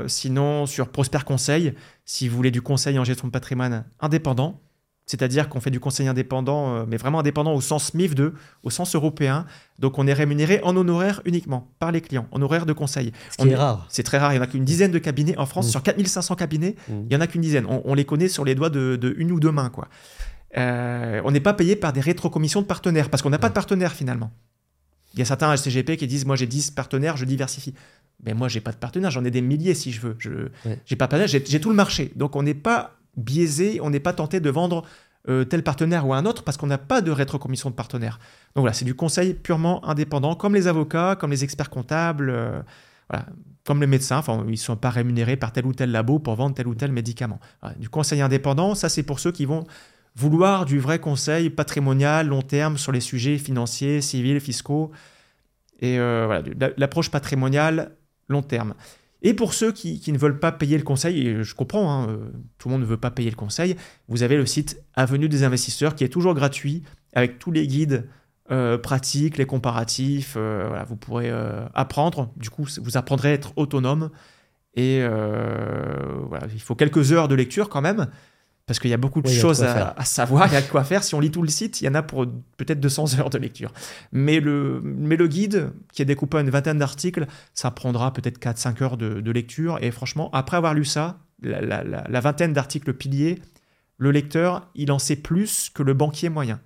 sinon, 0.07 0.66
sur 0.66 0.89
Prosper 0.89 1.18
Conseil, 1.27 1.75
si 2.07 2.29
vous 2.29 2.37
voulez 2.37 2.51
du 2.51 2.62
conseil 2.62 2.99
en 2.99 3.05
gestion 3.05 3.27
de 3.27 3.33
patrimoine 3.33 3.85
indépendant, 4.01 4.61
c'est-à-dire 5.07 5.49
qu'on 5.49 5.61
fait 5.61 5.71
du 5.71 5.81
conseil 5.81 6.07
indépendant, 6.07 6.75
euh, 6.75 6.85
mais 6.87 6.97
vraiment 6.97 7.21
indépendant 7.21 7.55
au 7.55 7.61
sens 7.61 7.93
MIF 7.95 8.15
2, 8.15 8.35
au 8.63 8.71
sens 8.71 8.95
européen. 8.95 9.47
Donc 9.79 9.99
on 9.99 10.07
est 10.07 10.13
rémunéré 10.13 10.61
en 10.63 10.77
honoraire 10.77 11.21
uniquement 11.25 11.73
par 11.81 11.91
les 11.91 12.01
clients, 12.01 12.29
en 12.31 12.37
honoraire 12.37 12.67
de 12.67 12.73
conseil. 12.73 13.13
Ce 13.31 13.43
qui 13.43 13.49
est 13.49 13.57
rare. 13.57 13.87
C'est 13.89 14.05
très 14.05 14.19
rare. 14.19 14.33
Il 14.33 14.37
n'y 14.37 14.41
en 14.41 14.45
a 14.45 14.47
qu'une 14.47 14.65
dizaine 14.65 14.93
de 14.93 14.99
cabinets 14.99 15.37
en 15.39 15.47
France. 15.47 15.67
Mmh. 15.69 15.71
Sur 15.71 15.83
4500 15.83 16.37
cabinets, 16.37 16.77
mmh. 16.89 16.93
il 16.93 17.09
n'y 17.09 17.17
en 17.17 17.21
a 17.21 17.27
qu'une 17.27 17.43
dizaine. 17.43 17.67
On, 17.69 17.95
les 17.95 18.05
connaît 18.05 18.29
sur 18.29 18.45
les 18.45 18.55
doigts 18.55 18.71
de, 18.71 19.15
une 19.19 19.33
ou 19.33 19.41
deux 19.41 19.53
mains. 19.53 19.71
Quoi. 19.71 19.89
Euh, 20.57 21.21
on 21.25 21.31
n'est 21.31 21.41
pas 21.41 21.55
payé 21.55 21.75
par 21.75 21.93
des 21.93 22.01
rétrocommissions 22.01 22.63
de 22.63 22.67
partenaires 22.67 23.11
parce 23.11 23.23
qu'on 23.23 23.31
n'a 23.31 23.39
pas 23.39 23.49
de 23.49 23.55
partenaires 23.55 23.93
finalement. 23.93 24.31
Il 25.15 25.19
y 25.19 25.23
a 25.23 25.27
certains 25.27 25.55
HCGP 25.55 25.97
qui 25.97 26.07
disent 26.07 26.25
Moi 26.25 26.37
j'ai 26.37 26.47
10 26.47 26.71
partenaires, 26.71 27.17
je 27.17 27.25
diversifie. 27.25 27.75
Mais 28.25 28.35
moi 28.35 28.47
j'ai 28.47 28.61
pas 28.61 28.71
de 28.71 28.77
partenaires, 28.77 29.11
j'en 29.11 29.25
ai 29.25 29.33
des 29.33 29.43
milliers 29.43 29.75
si 29.75 29.91
je 29.91 30.01
veux. 30.01 30.17
Je 30.19 30.31
n'ai 30.91 30.97
pas 30.97 31.09
de 31.09 31.27
j'ai 31.27 31.61
tout 31.61 31.71
le 31.71 31.75
marché. 31.75 32.13
Donc 32.15 32.37
on 32.37 32.45
n'est 32.45 32.55
pas 32.55 33.02
biaisé, 33.17 33.81
on 33.81 33.91
n'est 33.91 34.01
pas 34.01 34.13
tenté 34.13 34.41
de 34.41 34.51
vendre 34.51 34.85
euh, 35.29 35.45
tel 35.45 35.63
partenaire 35.63 36.07
ou 36.07 36.15
un 36.15 36.27
autre 36.27 36.43
parce 36.43 36.57
qu'on 36.57 36.67
n'a 36.67 36.79
pas 36.79 37.01
de 37.01 37.11
rétrocommission 37.11 37.71
de 37.71 37.75
partenaire. 37.75 38.19
Donc 38.55 38.63
voilà, 38.63 38.73
c'est 38.73 38.85
du 38.85 38.95
conseil 38.95 39.35
purement 39.35 39.85
indépendant, 39.87 40.35
comme 40.35 40.55
les 40.55 40.67
avocats, 40.67 41.17
comme 41.17 41.31
les 41.31 41.45
experts 41.45 41.71
comptables, 41.71 42.31
euh, 42.31 42.61
voilà, 43.09 43.27
comme 43.65 43.81
les 43.81 43.87
médecins. 43.87 44.19
Enfin, 44.19 44.43
ils 44.47 44.53
ne 44.53 44.57
sont 44.57 44.77
pas 44.77 44.91
rémunérés 44.91 45.37
par 45.37 45.53
tel 45.53 45.67
ou 45.67 45.73
tel 45.73 45.91
labo 45.91 46.19
pour 46.19 46.35
vendre 46.35 46.55
tel 46.55 46.67
ou 46.67 46.75
tel 46.75 46.93
médicament. 46.93 47.41
du 47.79 47.89
conseil 47.89 48.21
indépendant, 48.21 48.75
ça 48.75 48.89
c'est 48.89 49.03
pour 49.03 49.21
ceux 49.21 49.33
qui 49.33 49.45
vont 49.45 49.65
vouloir 50.17 50.65
du 50.65 50.79
vrai 50.79 50.99
conseil 50.99 51.51
patrimonial, 51.51 52.29
long 52.29 52.43
terme 52.43 52.77
sur 52.77 52.93
les 52.93 53.01
sujets 53.01 53.39
financiers, 53.39 54.01
civils, 54.01 54.41
fiscaux. 54.41 54.91
Et 55.81 55.99
euh, 55.99 56.27
voilà, 56.27 56.73
l'approche 56.77 57.11
patrimoniale 57.11 57.93
long 58.29 58.43
terme. 58.43 58.75
Et 59.23 59.35
pour 59.35 59.55
ceux 59.55 59.70
qui, 59.70 60.03
ne 60.12 60.18
veulent 60.18 60.41
pas 60.41 60.51
payer 60.51 60.77
le 60.77 60.83
conseil, 60.83 61.27
et 61.27 61.45
je 61.45 61.55
comprends, 61.55 61.91
hein, 61.91 62.09
euh, 62.09 62.16
tout 62.59 62.68
le 62.68 62.73
monde 62.73 62.83
ne 62.83 62.87
veut 62.87 62.97
pas 62.97 63.12
payer 63.12 63.31
le 63.31 63.37
conseil, 63.37 63.77
vous 64.09 64.25
avez 64.25 64.37
le 64.37 64.47
site 64.47 64.83
Avenue 64.95 65.29
des 65.29 65.45
investisseurs 65.45 65.95
qui 65.95 66.03
est 66.03 66.09
toujours 66.09 66.35
gratuit 66.35 66.83
avec 67.14 67.39
tous 67.39 67.53
les 67.53 67.66
guides 67.66 68.09
euh, 68.51 68.79
pratiques, 68.79 69.39
les 69.39 69.47
comparatifs. 69.47 70.35
Euh, 70.37 70.83
vous 70.89 70.97
pourrez 70.97 71.31
apprendre. 71.73 72.33
Du 72.37 72.51
coup, 72.51 72.66
vous 72.83 72.97
apprendrez 72.97 73.31
à 73.31 73.33
être 73.33 73.53
autonome. 73.57 74.11
Et 74.75 75.01
voilà, 75.01 76.47
il 76.53 76.61
faut 76.61 76.75
quelques 76.75 77.12
heures 77.12 77.29
de 77.29 77.35
lecture 77.35 77.68
quand 77.68 77.83
même 77.83 78.09
parce 78.67 78.79
qu'il 78.79 78.91
y 78.91 78.95
a 78.95 78.99
beaucoup 78.99 79.23
de 79.23 79.29
choses 79.29 79.63
à, 79.63 79.95
savoir, 80.05 80.47
il 80.47 80.53
y 80.53 80.57
a 80.57 80.63
de 80.63 80.67
quoi 80.67 80.85
faire. 80.85 81.03
Si 81.03 81.15
on 81.15 81.21
lit 81.21 81.31
tout 81.31 81.43
le 81.43 81.49
site, 81.49 81.81
il 81.81 81.85
y 81.85 81.89
en 81.89 81.95
a 81.95 82.03
pour 82.03 82.27
peut-être 82.57 82.81
200 82.81 83.19
heures 83.19 83.31
de 83.31 83.39
lecture. 83.39 83.73
Mais 84.13 84.39
le, 84.39 84.81
mais 84.85 85.17
le 85.17 85.27
guide, 85.27 85.73
qui 85.93 86.01
est 86.03 86.05
découpé 86.05 86.39
en 86.39 86.41
une 86.41 86.51
vingtaine 86.51 86.79
d'articles, 86.79 87.27
ça 87.55 87.71
prendra 87.73 88.13
peut-être 88.13 88.39
4-5 88.39 88.83
heures 88.83 88.97
de, 88.97 89.31
lecture. 89.33 89.79
Et 89.83 89.91
franchement, 89.91 90.31
après 90.33 90.57
avoir 90.57 90.75
lu 90.75 90.85
ça, 90.85 91.19
la, 91.43 92.21
vingtaine 92.21 92.53
d'articles 92.53 92.93
piliers, 92.93 93.43
le 93.99 94.13
lecteur, 94.13 94.69
il 94.75 94.93
en 94.93 94.99
sait 94.99 95.17
plus 95.17 95.71
que 95.75 95.83
le 95.83 95.95
banquier 95.95 96.29
moyen. 96.29 96.61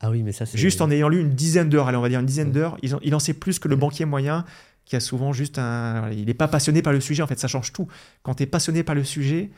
Ah 0.00 0.10
oui, 0.10 0.22
mais 0.22 0.32
ça 0.32 0.46
c'est... 0.46 0.56
Juste 0.56 0.80
en 0.80 0.90
ayant 0.90 1.08
lu 1.08 1.20
une 1.20 1.30
dizaine 1.30 1.68
d'heures, 1.68 1.88
allez, 1.88 1.96
on 1.96 2.02
va 2.02 2.08
dire 2.08 2.20
une 2.20 2.26
dizaine 2.26 2.52
d'heures, 2.52 2.78
il, 2.82 2.96
il, 3.02 3.14
en 3.14 3.18
sait 3.18 3.34
plus 3.34 3.58
que 3.58 3.68
le 3.68 3.74
banquier 3.74 4.04
moyen 4.04 4.44
qui 4.84 4.96
a 4.96 5.00
souvent 5.00 5.32
juste 5.32 5.58
un... 5.58 6.08
Il 6.10 6.26
n'est 6.26 6.34
pas 6.34 6.48
passionné 6.48 6.80
par 6.80 6.92
le 6.92 7.00
sujet, 7.00 7.22
en 7.22 7.26
fait, 7.26 7.38
ça 7.38 7.48
change 7.48 7.72
tout. 7.72 7.88
Quand 8.22 8.34
tu 8.36 8.44
es 8.44 8.46
passionné 8.46 8.82
par 8.82 8.94
le 8.94 9.04
sujet, 9.04 9.50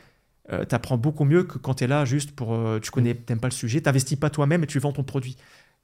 euh, 0.49 0.65
tu 0.65 0.73
apprends 0.73 0.97
beaucoup 0.97 1.23
mieux 1.23 1.43
que 1.43 1.57
quand 1.57 1.75
tu 1.75 1.83
es 1.83 1.87
là 1.87 2.05
juste 2.05 2.31
pour. 2.31 2.53
Euh, 2.53 2.79
tu 2.79 2.91
connais, 2.91 3.13
t'aimes 3.13 3.39
pas 3.39 3.47
le 3.47 3.53
sujet, 3.53 3.79
tu 3.79 3.85
n'investis 3.85 4.17
pas 4.17 4.29
toi-même 4.29 4.63
et 4.63 4.67
tu 4.67 4.79
vends 4.79 4.91
ton 4.91 5.03
produit. 5.03 5.37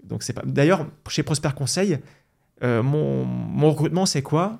Donc 0.03 0.24
c'est 0.24 0.34
pas. 0.34 0.43
D'ailleurs, 0.45 0.88
chez 1.10 1.24
Prosper 1.24 1.49
Conseil, 1.55 1.99
euh, 2.64 2.82
mon, 2.82 3.24
mon, 3.26 3.70
recrutement, 3.70 4.05
c'est 4.05 4.24
quoi? 4.24 4.60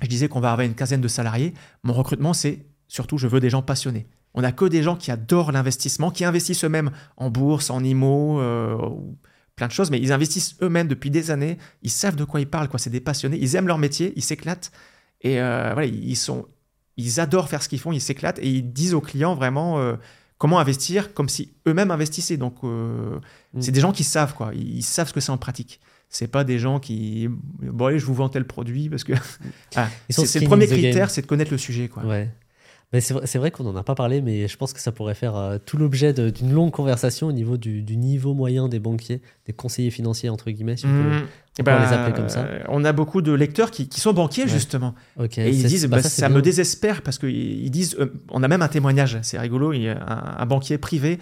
Je 0.00 0.08
disais 0.08 0.28
qu'on 0.28 0.40
va 0.40 0.52
avoir 0.52 0.66
une 0.66 0.74
quinzaine 0.74 1.00
de 1.00 1.08
salariés. 1.08 1.52
Mon 1.82 1.92
recrutement, 1.92 2.32
c'est 2.32 2.66
surtout, 2.88 3.18
je 3.18 3.26
veux 3.26 3.40
des 3.40 3.50
gens 3.50 3.62
passionnés. 3.62 4.06
On 4.34 4.40
n'a 4.40 4.52
que 4.52 4.64
des 4.64 4.82
gens 4.82 4.96
qui 4.96 5.10
adorent 5.10 5.52
l'investissement, 5.52 6.10
qui 6.10 6.24
investissent 6.24 6.64
eux-mêmes 6.64 6.90
en 7.18 7.30
bourse, 7.30 7.68
en 7.68 7.84
IMO, 7.84 8.40
plein 9.56 9.66
de 9.66 9.72
choses, 9.72 9.90
mais 9.90 10.00
ils 10.00 10.10
investissent 10.10 10.56
eux-mêmes 10.62 10.88
depuis 10.88 11.10
des 11.10 11.30
années. 11.30 11.58
Ils 11.82 11.90
savent 11.90 12.16
de 12.16 12.24
quoi 12.24 12.40
ils 12.40 12.48
parlent, 12.48 12.68
quoi. 12.68 12.78
C'est 12.78 12.90
des 12.90 13.00
passionnés. 13.00 13.38
Ils 13.38 13.56
aiment 13.56 13.66
leur 13.66 13.76
métier, 13.76 14.14
ils 14.16 14.22
s'éclatent. 14.22 14.72
Et 15.20 15.34
voilà, 15.34 15.84
ils 15.84 16.16
sont 16.16 16.48
ils 16.96 17.20
adorent 17.20 17.48
faire 17.48 17.62
ce 17.62 17.68
qu'ils 17.68 17.80
font, 17.80 17.92
ils 17.92 18.00
s'éclatent 18.00 18.38
et 18.38 18.48
ils 18.48 18.72
disent 18.72 18.94
aux 18.94 19.00
clients 19.00 19.34
vraiment 19.34 19.78
euh, 19.78 19.94
comment 20.38 20.58
investir 20.58 21.14
comme 21.14 21.28
si 21.28 21.52
eux-mêmes 21.66 21.90
investissaient. 21.90 22.36
Donc, 22.36 22.56
euh, 22.64 23.18
mm. 23.54 23.62
c'est 23.62 23.72
des 23.72 23.80
gens 23.80 23.92
qui 23.92 24.04
savent, 24.04 24.34
quoi. 24.34 24.50
Ils 24.54 24.82
savent 24.82 25.08
ce 25.08 25.12
que 25.12 25.20
c'est 25.20 25.32
en 25.32 25.38
pratique. 25.38 25.80
C'est 26.08 26.28
pas 26.28 26.44
des 26.44 26.58
gens 26.58 26.78
qui. 26.78 27.28
Bon, 27.60 27.86
allez, 27.86 27.98
je 27.98 28.04
vous 28.04 28.14
vends 28.14 28.28
tel 28.28 28.46
produit 28.46 28.88
parce 28.90 29.04
que. 29.04 29.14
Ah, 29.74 29.88
c'est 30.10 30.40
le 30.40 30.46
premier 30.46 30.66
critère, 30.66 31.10
c'est 31.10 31.22
de 31.22 31.26
connaître 31.26 31.50
le 31.50 31.58
sujet, 31.58 31.88
quoi. 31.88 32.04
Ouais 32.04 32.28
c'est 33.00 33.38
vrai, 33.38 33.50
qu'on 33.50 33.64
n'en 33.64 33.74
a 33.76 33.82
pas 33.82 33.94
parlé, 33.94 34.20
mais 34.20 34.48
je 34.48 34.56
pense 34.58 34.74
que 34.74 34.80
ça 34.80 34.92
pourrait 34.92 35.14
faire 35.14 35.34
euh, 35.34 35.58
tout 35.64 35.78
l'objet 35.78 36.12
d'une 36.12 36.52
longue 36.52 36.72
conversation 36.72 37.28
au 37.28 37.32
niveau 37.32 37.56
du, 37.56 37.82
niveau 37.96 38.34
moyen 38.34 38.68
des 38.68 38.80
banquiers, 38.80 39.22
des 39.46 39.54
conseillers 39.54 39.90
financiers, 39.90 40.28
entre 40.28 40.50
guillemets, 40.50 40.76
si 40.76 40.84
on 40.84 40.90
peut, 40.90 41.16
mmh. 41.16 41.26
eh 41.60 41.62
ben, 41.62 41.80
les 41.80 41.92
appeler 41.92 42.14
comme 42.14 42.28
ça. 42.28 42.40
Euh, 42.40 42.62
on 42.68 42.84
a 42.84 42.92
beaucoup 42.92 43.22
de 43.22 43.32
lecteurs 43.32 43.70
qui, 43.70 43.88
sont 43.98 44.12
banquiers, 44.12 44.46
justement. 44.46 44.94
et 45.18 45.50
ils 45.50 45.64
disent, 45.64 45.86
bah, 45.86 45.98
bah, 45.98 46.02
ça, 46.02 46.28
me 46.28 46.42
désespère, 46.42 47.00
parce 47.00 47.18
qu'ils 47.18 47.70
disent, 47.70 47.96
euh, 47.98 48.12
on 48.28 48.42
a 48.42 48.48
même 48.48 48.62
un 48.62 48.68
témoignage, 48.68 49.18
c'est 49.22 49.38
rigolo, 49.38 49.72
il 49.72 49.82
y 49.82 49.88
a 49.88 50.36
un, 50.38 50.44
banquier 50.44 50.76
privé, 50.76 51.18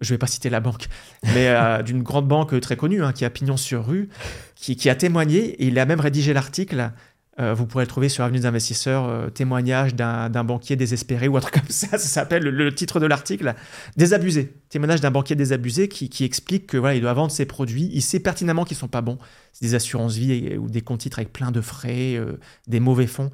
je 0.00 0.12
ne 0.12 0.14
vais 0.14 0.18
pas 0.18 0.28
citer 0.28 0.50
la 0.50 0.60
banque, 0.60 0.86
mais 1.34 1.52
d'une 1.82 2.04
grande 2.04 2.28
banque 2.28 2.60
très 2.60 2.76
connue, 2.76 3.02
hein, 3.02 3.12
qui 3.12 3.24
a 3.24 3.30
pignon 3.30 3.56
sur 3.56 3.84
rue, 3.84 4.08
qui, 4.54 4.76
qui, 4.76 4.88
a 4.88 4.94
témoigné, 4.94 5.38
et 5.60 5.66
il 5.66 5.80
a 5.80 5.84
même 5.84 6.00
rédigé 6.00 6.32
l'article 6.32 6.92
euh, 7.40 7.54
vous 7.54 7.66
pourrez 7.66 7.84
le 7.84 7.88
trouver 7.88 8.08
sur 8.08 8.24
Avenue 8.24 8.40
des 8.40 8.46
investisseurs, 8.46 9.08
euh, 9.08 9.30
témoignage 9.30 9.94
d'un 9.94 10.44
banquier 10.44 10.74
désespéré 10.74 11.28
ou 11.28 11.36
un 11.36 11.40
truc 11.40 11.54
comme 11.54 11.68
ça. 11.68 11.86
Ça 11.92 11.98
s'appelle 11.98 12.42
le, 12.42 12.74
titre 12.74 12.98
de 12.98 13.06
l'article. 13.06 13.54
Désabusé. 13.96 14.54
Témoignage 14.70 15.00
d'un 15.00 15.12
banquier 15.12 15.36
désabusé 15.36 15.88
qui, 15.88 16.24
explique 16.24 16.66
que 16.66 16.76
voilà, 16.76 16.96
il 16.96 17.00
doit 17.00 17.12
vendre 17.12 17.30
ses 17.30 17.46
produits. 17.46 17.90
Il 17.92 18.02
sait 18.02 18.18
pertinemment 18.18 18.64
qu'ils 18.64 18.76
sont 18.76 18.88
pas 18.88 19.02
bons. 19.02 19.18
C'est 19.52 19.64
des 19.64 19.74
assurances 19.76 20.16
vie 20.16 20.56
ou 20.56 20.68
des 20.68 20.80
comptes 20.80 21.00
titres 21.00 21.20
avec 21.20 21.32
plein 21.32 21.52
de 21.52 21.60
frais, 21.60 22.16
euh, 22.16 22.38
des 22.66 22.80
mauvais 22.80 23.06
fonds. 23.06 23.30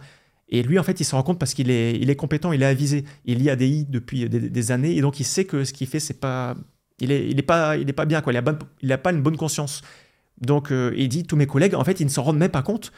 Et 0.50 0.62
lui, 0.62 0.78
en 0.78 0.82
fait, 0.82 1.00
il 1.00 1.04
s'en 1.04 1.16
rend 1.16 1.22
compte 1.22 1.38
parce 1.38 1.54
qu'il 1.54 1.70
est, 1.70 2.16
compétent, 2.16 2.52
il 2.52 2.62
est 2.62 2.66
avisé. 2.66 3.06
Il 3.24 3.38
lit 3.38 3.48
ADI 3.48 3.86
depuis 3.88 4.28
des, 4.28 4.70
années 4.70 4.94
et 4.94 5.00
donc 5.00 5.18
il 5.18 5.24
sait 5.24 5.46
que 5.46 5.64
ce 5.64 5.72
qu'il 5.72 5.86
fait, 5.86 6.00
c'est 6.00 6.20
pas. 6.20 6.54
Il 7.00 7.10
est, 7.10 7.42
pas, 7.42 7.76
pas 7.96 8.04
bien 8.04 8.20
quoi. 8.20 8.32
Il 8.32 8.88
n'a 8.88 8.98
pas 8.98 9.12
une 9.12 9.22
bonne 9.22 9.38
conscience. 9.38 9.80
Donc, 10.40 10.70
il 10.70 11.08
dit 11.08 11.24
tous 11.24 11.36
mes 11.36 11.46
collègues, 11.46 11.74
en 11.74 11.82
fait, 11.82 11.98
ils 11.98 12.04
ne 12.04 12.10
s'en 12.10 12.22
rendent 12.22 12.38
même 12.38 12.50
pas 12.50 12.62
compte 12.62 12.92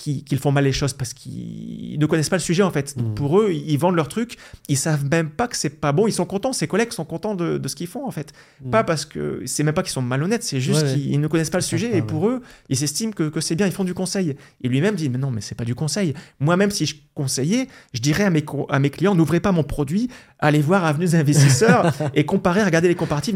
qu'ils 0.00 0.38
font 0.38 0.50
mal 0.50 0.64
les 0.64 0.72
choses 0.72 0.94
parce 0.94 1.12
qu'ils 1.12 1.98
ne 1.98 2.06
connaissent 2.06 2.28
pas 2.28 2.36
le 2.36 2.42
sujet 2.42 2.62
en 2.62 2.70
fait. 2.70 2.96
Mm. 2.96 3.14
Pour 3.14 3.40
eux, 3.40 3.52
ils 3.52 3.76
vendent 3.76 3.96
leur 3.96 4.08
truc, 4.08 4.38
ils 4.68 4.76
savent 4.76 5.04
même 5.10 5.28
pas 5.30 5.46
que 5.46 5.56
c'est 5.56 5.80
pas 5.80 5.92
bon, 5.92 6.06
ils 6.06 6.12
sont 6.12 6.24
contents, 6.24 6.52
ses 6.52 6.66
collègues 6.66 6.92
sont 6.92 7.04
contents 7.04 7.34
de, 7.34 7.60
ce 7.66 7.74
qu'ils 7.74 7.86
font 7.86 8.06
en 8.06 8.10
fait. 8.10 8.32
Mm. 8.64 8.70
Pas 8.70 8.84
parce 8.84 9.04
que 9.04 9.42
c'est 9.44 9.62
même 9.62 9.74
pas 9.74 9.82
qu'ils 9.82 9.92
sont 9.92 10.02
malhonnêtes, 10.02 10.42
c'est 10.42 10.60
juste 10.60 10.94
qu'ils 10.94 11.20
ne 11.20 11.26
connaissent 11.26 11.50
pas 11.50 11.58
le 11.58 11.62
sujet 11.62 11.96
et 11.96 12.02
pour 12.02 12.28
eux, 12.28 12.40
ils 12.68 12.76
s'estiment 12.76 13.12
que, 13.12 13.40
c'est 13.40 13.54
bien, 13.54 13.66
ils 13.66 13.72
font 13.72 13.84
du 13.84 13.94
conseil. 13.94 14.36
Et 14.62 14.68
lui-même 14.68 14.94
dit 14.94 15.08
mais 15.08 15.18
non, 15.18 15.30
mais 15.30 15.40
c'est 15.40 15.54
pas 15.54 15.64
du 15.64 15.74
conseil. 15.74 16.14
Moi-même, 16.38 16.70
si 16.70 16.86
je 16.86 16.96
conseillais, 17.14 17.68
je 17.92 18.00
dirais 18.00 18.24
à 18.24 18.30
mes, 18.30 18.44
à 18.70 18.78
mes 18.78 18.90
clients 18.90 19.14
n'ouvrez 19.14 19.40
pas 19.40 19.52
mon 19.52 19.64
produit, 19.64 20.08
allez 20.38 20.60
voir 20.60 20.84
Avenue 20.84 21.14
investisseurs 21.14 21.92
et 22.14 22.24
comparer, 22.24 22.62
regardez 22.62 22.88
les 22.88 22.94
comparatifs. 22.94 23.34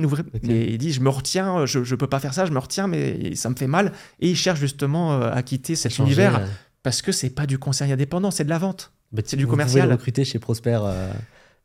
Et 0.48 0.72
il 0.72 0.78
dit 0.78 0.92
je 0.92 1.00
me 1.00 1.10
retiens, 1.10 1.66
je, 1.66 1.84
je 1.84 1.94
peux 1.94 2.06
pas 2.06 2.20
faire 2.20 2.32
ça, 2.32 2.46
je 2.46 2.52
me 2.52 2.58
retiens, 2.58 2.86
mais 2.86 3.34
ça 3.34 3.50
me 3.50 3.54
fait 3.54 3.66
mal. 3.66 3.92
Et 4.20 4.30
il 4.30 4.36
cherche 4.36 4.60
justement 4.60 5.14
euh, 5.14 5.30
à 5.32 5.42
quitter 5.42 5.76
cet 5.76 5.98
univers 5.98 6.40
parce 6.84 7.02
que 7.02 7.10
c'est 7.10 7.30
pas 7.30 7.46
du 7.46 7.58
conseil 7.58 7.90
indépendant, 7.90 8.30
c'est 8.30 8.44
de 8.44 8.50
la 8.50 8.58
vente. 8.58 8.92
Bah, 9.10 9.22
c'est 9.24 9.36
du 9.36 9.48
commercial. 9.48 9.86
Vous 9.86 9.92
recruter 9.92 10.24
chez 10.24 10.38
Prosper. 10.38 10.78
Euh, 10.84 11.12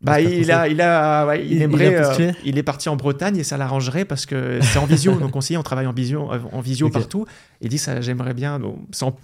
bah, 0.02 0.22
il, 0.22 0.50
a, 0.50 0.70
il, 0.70 0.80
a, 0.80 1.36
il, 1.36 1.62
aimerait, 1.62 1.94
euh, 1.94 2.32
il, 2.46 2.58
est 2.58 2.64
parti 2.64 2.88
en 2.88 2.96
Bretagne 2.96 3.36
et 3.36 3.44
ça 3.44 3.58
l'arrangerait 3.58 4.06
parce 4.06 4.26
que 4.26 4.60
c'est 4.62 4.80
en 4.80 4.86
visio. 4.86 5.14
nos 5.20 5.28
conseillers, 5.28 5.58
on 5.58 5.64
travaille 5.64 5.88
en 5.88 5.92
visio, 5.92 6.32
euh, 6.32 6.40
en 6.54 6.62
visio 6.62 6.90
partout. 6.90 7.26
Il 7.60 7.68
dit 7.68 7.78
ça, 7.78 8.00
j'aimerais 8.00 8.34
bien. 8.34 8.62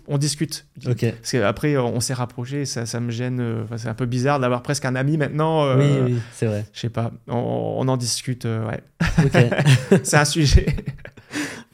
on, 0.08 0.18
discute. 0.18 0.68
Parce 0.84 1.32
qu'après, 1.32 1.78
on 1.78 2.02
s'est 2.02 2.14
rapproché. 2.14 2.66
Ça, 2.66 2.86
ça 2.86 3.00
me 3.00 3.10
gêne. 3.10 3.66
c'est 3.78 3.88
un 3.88 3.94
peu 3.94 4.06
bizarre 4.06 4.42
d'avoir 4.42 4.64
presque 4.64 4.84
un 4.84 4.96
ami 4.96 5.16
maintenant. 5.16 5.78
oui, 5.78 5.86
oui, 6.04 6.16
c'est 6.34 6.48
vrai. 6.48 6.66
Je 6.74 6.82
sais 6.82 6.90
pas. 6.90 7.12
On, 7.30 7.88
en 7.88 7.96
discute. 7.96 8.44
ouais. 8.44 8.84
c'est 10.04 10.18
un 10.18 10.26
sujet. 10.26 10.66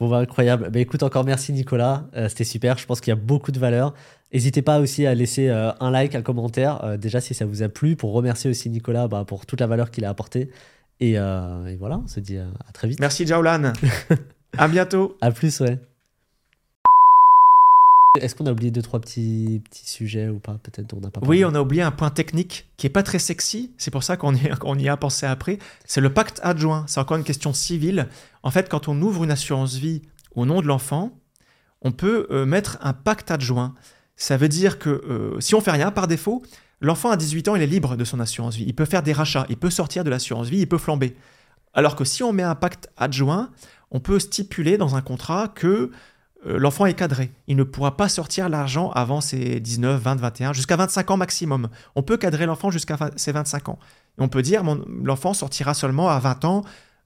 Bon, 0.02 0.08
bah, 0.08 0.18
incroyable. 0.18 0.68
Bah, 0.68 0.80
écoute, 0.80 1.04
encore 1.04 1.24
merci 1.24 1.52
Nicolas. 1.52 2.08
Euh, 2.16 2.28
c'était 2.28 2.42
super. 2.42 2.76
Je 2.76 2.86
pense 2.86 3.00
qu'il 3.00 3.12
y 3.12 3.16
a 3.16 3.20
beaucoup 3.20 3.52
de 3.52 3.60
valeur. 3.60 3.94
N'hésitez 4.34 4.60
pas 4.60 4.80
aussi 4.80 5.06
à 5.06 5.14
laisser 5.14 5.48
euh, 5.48 5.70
un 5.78 5.92
like, 5.92 6.16
un 6.16 6.22
commentaire, 6.22 6.82
euh, 6.82 6.96
déjà 6.96 7.20
si 7.20 7.34
ça 7.34 7.46
vous 7.46 7.62
a 7.62 7.68
plu, 7.68 7.94
pour 7.94 8.12
remercier 8.12 8.50
aussi 8.50 8.68
Nicolas 8.68 9.06
bah, 9.06 9.24
pour 9.24 9.46
toute 9.46 9.60
la 9.60 9.68
valeur 9.68 9.92
qu'il 9.92 10.04
a 10.04 10.08
apportée. 10.08 10.50
Et, 10.98 11.12
et, 11.12 11.76
voilà, 11.78 12.00
on 12.02 12.08
se 12.08 12.18
dit 12.18 12.36
à 12.36 12.72
très 12.72 12.88
vite. 12.88 12.98
Merci 12.98 13.24
Jaolan. 13.28 13.74
à 14.58 14.66
bientôt. 14.66 15.16
À 15.20 15.30
plus, 15.30 15.60
ouais. 15.60 15.78
Est-ce 18.20 18.34
qu'on 18.34 18.44
a 18.44 18.52
oublié 18.52 18.70
deux, 18.70 18.82
trois 18.82 19.00
petits, 19.00 19.62
petits 19.64 19.88
sujets 19.88 20.28
ou 20.28 20.38
pas? 20.38 20.58
Peut-être 20.62 20.92
on 20.92 21.00
n'a 21.00 21.10
pas 21.10 21.20
Oui, 21.26 21.46
on 21.46 21.54
a 21.54 21.60
oublié 21.62 21.80
un 21.80 21.90
point 21.90 22.10
technique 22.10 22.68
qui 22.76 22.86
est 22.86 22.90
pas 22.90 23.02
très 23.02 23.18
sexy. 23.18 23.72
C'est 23.78 23.90
pour 23.90 24.02
ça 24.02 24.18
qu'on 24.18 24.34
y, 24.34 24.82
y, 24.82 24.88
a 24.88 24.96
pensé 24.98 25.24
après. 25.24 25.58
C'est 25.86 26.02
le 26.02 26.12
pacte 26.12 26.38
adjoint. 26.42 26.84
C'est 26.88 27.00
encore 27.00 27.16
une 27.16 27.24
question 27.24 27.54
civile. 27.54 28.08
En 28.42 28.50
fait, 28.50 28.68
quand 28.68 28.86
on 28.88 29.00
ouvre 29.00 29.24
une 29.24 29.30
assurance 29.30 29.76
vie 29.76 30.02
au 30.34 30.44
nom 30.44 30.60
de 30.60 30.66
l'enfant, 30.66 31.18
on 31.80 31.90
peut 31.90 32.26
euh, 32.30 32.44
mettre 32.44 32.76
un 32.82 32.92
pacte 32.92 33.30
adjoint. 33.30 33.74
Ça 34.14 34.36
veut 34.36 34.48
dire 34.48 34.78
que 34.78 34.90
euh, 34.90 35.40
si 35.40 35.54
on 35.54 35.62
fait 35.62 35.70
rien 35.70 35.90
par 35.90 36.06
défaut, 36.06 36.42
l'enfant 36.82 37.10
à 37.10 37.16
18 37.16 37.48
ans, 37.48 37.56
il 37.56 37.62
est 37.62 37.66
libre 37.66 37.96
de 37.96 38.04
son 38.04 38.20
assurance 38.20 38.56
vie. 38.56 38.64
Il 38.66 38.74
peut 38.74 38.84
faire 38.84 39.02
des 39.02 39.14
rachats, 39.14 39.46
il 39.48 39.56
peut 39.56 39.70
sortir 39.70 40.04
de 40.04 40.10
l'assurance 40.10 40.48
vie, 40.48 40.58
il 40.58 40.68
peut 40.68 40.76
flamber. 40.76 41.16
Alors 41.72 41.96
que 41.96 42.04
si 42.04 42.22
on 42.22 42.34
met 42.34 42.42
un 42.42 42.56
pacte 42.56 42.90
adjoint, 42.98 43.50
on 43.90 44.00
peut 44.00 44.18
stipuler 44.18 44.76
dans 44.76 44.96
un 44.96 45.00
contrat 45.00 45.48
que 45.48 45.90
l'enfant 46.44 46.86
est 46.86 46.94
cadré. 46.94 47.30
Il 47.46 47.56
ne 47.56 47.62
pourra 47.62 47.96
pas 47.96 48.08
sortir 48.08 48.48
l'argent 48.48 48.90
avant 48.90 49.20
ses 49.20 49.60
19, 49.60 50.00
20, 50.00 50.20
21, 50.20 50.52
jusqu'à 50.52 50.76
25 50.76 51.10
ans 51.10 51.16
maximum. 51.16 51.68
On 51.94 52.02
peut 52.02 52.16
cadrer 52.16 52.46
l'enfant 52.46 52.70
jusqu'à 52.70 52.96
ses 53.16 53.32
25 53.32 53.68
ans. 53.68 53.78
Et 54.18 54.22
on 54.22 54.28
peut 54.28 54.42
dire 54.42 54.62
l'enfant 55.02 55.34
sortira 55.34 55.74
seulement 55.74 56.08
à 56.08 56.18
20 56.18 56.44
ans 56.44 56.64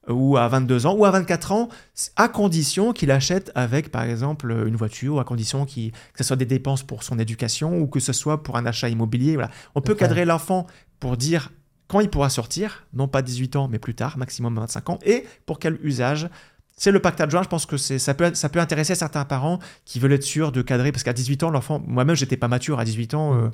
euh, 0.09 0.13
ou 0.13 0.37
à 0.37 0.49
22 0.49 0.87
ans 0.87 0.95
ou 0.95 1.05
à 1.05 1.11
24 1.11 1.53
ans, 1.53 1.69
à 2.17 2.29
condition 2.29 2.93
qu'il 2.93 3.11
achète 3.11 3.53
avec, 3.55 3.91
par 3.91 4.05
exemple, 4.05 4.51
une 4.67 4.77
voiture, 4.77 5.21
à 5.21 5.25
condition 5.25 5.67
que 5.67 5.91
ce 6.17 6.25
soit 6.25 6.37
des 6.37 6.47
dépenses 6.47 6.83
pour 6.83 7.03
son 7.03 7.19
éducation 7.19 7.79
ou 7.79 7.87
que 7.87 8.01
ce 8.01 8.13
soit 8.13 8.43
pour 8.43 8.57
un 8.57 8.67
achat 8.67 8.89
immobilier. 8.89 9.35
Voilà. 9.35 9.51
On 9.75 9.81
peut 9.81 9.95
cadrer 9.95 10.25
l'enfant 10.25 10.67
pour 11.01 11.17
dire 11.17 11.51
quand 11.89 12.01
il 12.01 12.11
pourra 12.11 12.31
sortir, 12.31 12.87
non 12.95 13.07
pas 13.07 13.23
18 13.23 13.57
ans, 13.57 13.69
mais 13.69 13.79
plus 13.79 13.95
tard, 13.95 14.19
maximum 14.19 14.57
25 14.57 14.91
ans, 14.91 14.99
et 15.05 15.25
pour 15.45 15.61
quel 15.61 15.79
usage 15.85 16.29
c'est 16.77 16.91
le 16.91 17.01
pacte 17.01 17.21
adjoint, 17.21 17.43
je 17.43 17.49
pense 17.49 17.65
que 17.65 17.79
ça 17.79 18.15
peut, 18.15 18.35
ça 18.35 18.49
peut 18.51 18.61
intéresser 18.61 18.95
certains 18.95 19.25
parents 19.25 19.59
qui 19.87 19.99
veulent 19.99 20.13
être 20.13 20.23
sûrs 20.23 20.53
de 20.53 20.61
cadrer, 20.61 20.93
parce 20.93 21.05
qu'à 21.05 21.15
18 21.15 21.45
ans, 21.45 21.51
l'enfant, 21.51 21.83
moi-même, 21.87 22.17
j'étais 22.17 22.37
pas 22.37 22.49
mature 22.49 22.79
à 22.79 22.85
18 22.85 23.15
ans. 23.15 23.35
Euh, 23.35 23.49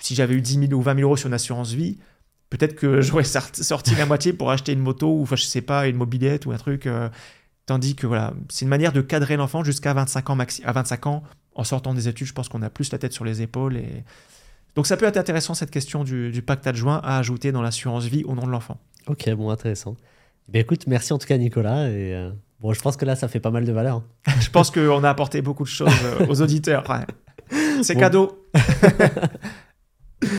si 0.00 0.16
j'avais 0.16 0.34
eu 0.34 0.40
10 0.40 0.68
000 0.68 0.72
ou 0.72 0.82
20 0.82 0.96
000 0.96 1.06
euros 1.06 1.16
sur 1.16 1.28
une 1.28 1.34
assurance 1.34 1.72
vie, 1.72 1.98
peut-être 2.50 2.74
que 2.74 3.00
j'aurais 3.00 3.24
sorti 3.24 3.94
la 3.94 4.04
moitié 4.04 4.32
pour 4.32 4.50
acheter 4.50 4.72
une 4.72 4.80
moto 4.80 5.16
ou, 5.16 5.26
je 5.26 5.36
sais 5.36 5.62
pas, 5.62 5.86
une 5.86 5.96
mobilette 5.96 6.44
ou 6.46 6.50
un 6.50 6.56
truc. 6.56 6.86
Euh, 6.86 7.08
tandis 7.66 7.94
que 7.94 8.08
voilà, 8.08 8.34
c'est 8.48 8.64
une 8.64 8.68
manière 8.68 8.92
de 8.92 9.00
cadrer 9.00 9.36
l'enfant 9.36 9.62
jusqu'à 9.62 9.94
25 9.94 10.30
ans, 10.30 10.34
maxi 10.34 10.62
à 10.64 10.72
25 10.72 11.06
ans. 11.06 11.22
En 11.54 11.62
sortant 11.62 11.94
des 11.94 12.08
études, 12.08 12.26
je 12.26 12.32
pense 12.32 12.48
qu'on 12.48 12.62
a 12.62 12.70
plus 12.70 12.90
la 12.90 12.98
tête 12.98 13.12
sur 13.12 13.24
les 13.24 13.42
épaules. 13.42 13.76
Et... 13.76 14.04
Donc 14.74 14.88
ça 14.88 14.96
peut 14.96 15.06
être 15.06 15.18
intéressant, 15.18 15.54
cette 15.54 15.70
question 15.70 16.02
du, 16.02 16.32
du 16.32 16.42
pacte 16.42 16.66
adjoint 16.66 17.00
à 17.04 17.18
ajouter 17.18 17.52
dans 17.52 17.62
l'assurance 17.62 18.06
vie 18.06 18.24
au 18.24 18.34
nom 18.34 18.44
de 18.44 18.50
l'enfant. 18.50 18.80
Ok, 19.06 19.30
bon, 19.30 19.50
intéressant. 19.50 19.96
Ben 20.52 20.62
écoute, 20.62 20.86
merci 20.88 21.12
en 21.12 21.18
tout 21.18 21.28
cas 21.28 21.36
Nicolas. 21.38 21.88
Et 21.88 22.12
euh, 22.14 22.30
bon, 22.60 22.72
je 22.72 22.80
pense 22.80 22.96
que 22.96 23.04
là, 23.04 23.14
ça 23.14 23.28
fait 23.28 23.38
pas 23.38 23.50
mal 23.50 23.64
de 23.64 23.72
valeur. 23.72 24.02
Hein. 24.26 24.32
je 24.40 24.50
pense 24.50 24.70
qu'on 24.70 25.04
a 25.04 25.08
apporté 25.08 25.42
beaucoup 25.42 25.62
de 25.62 25.68
choses 25.68 25.88
euh, 26.04 26.26
aux 26.26 26.42
auditeurs. 26.42 26.84
C'est 27.82 27.96
cadeau. 27.96 28.46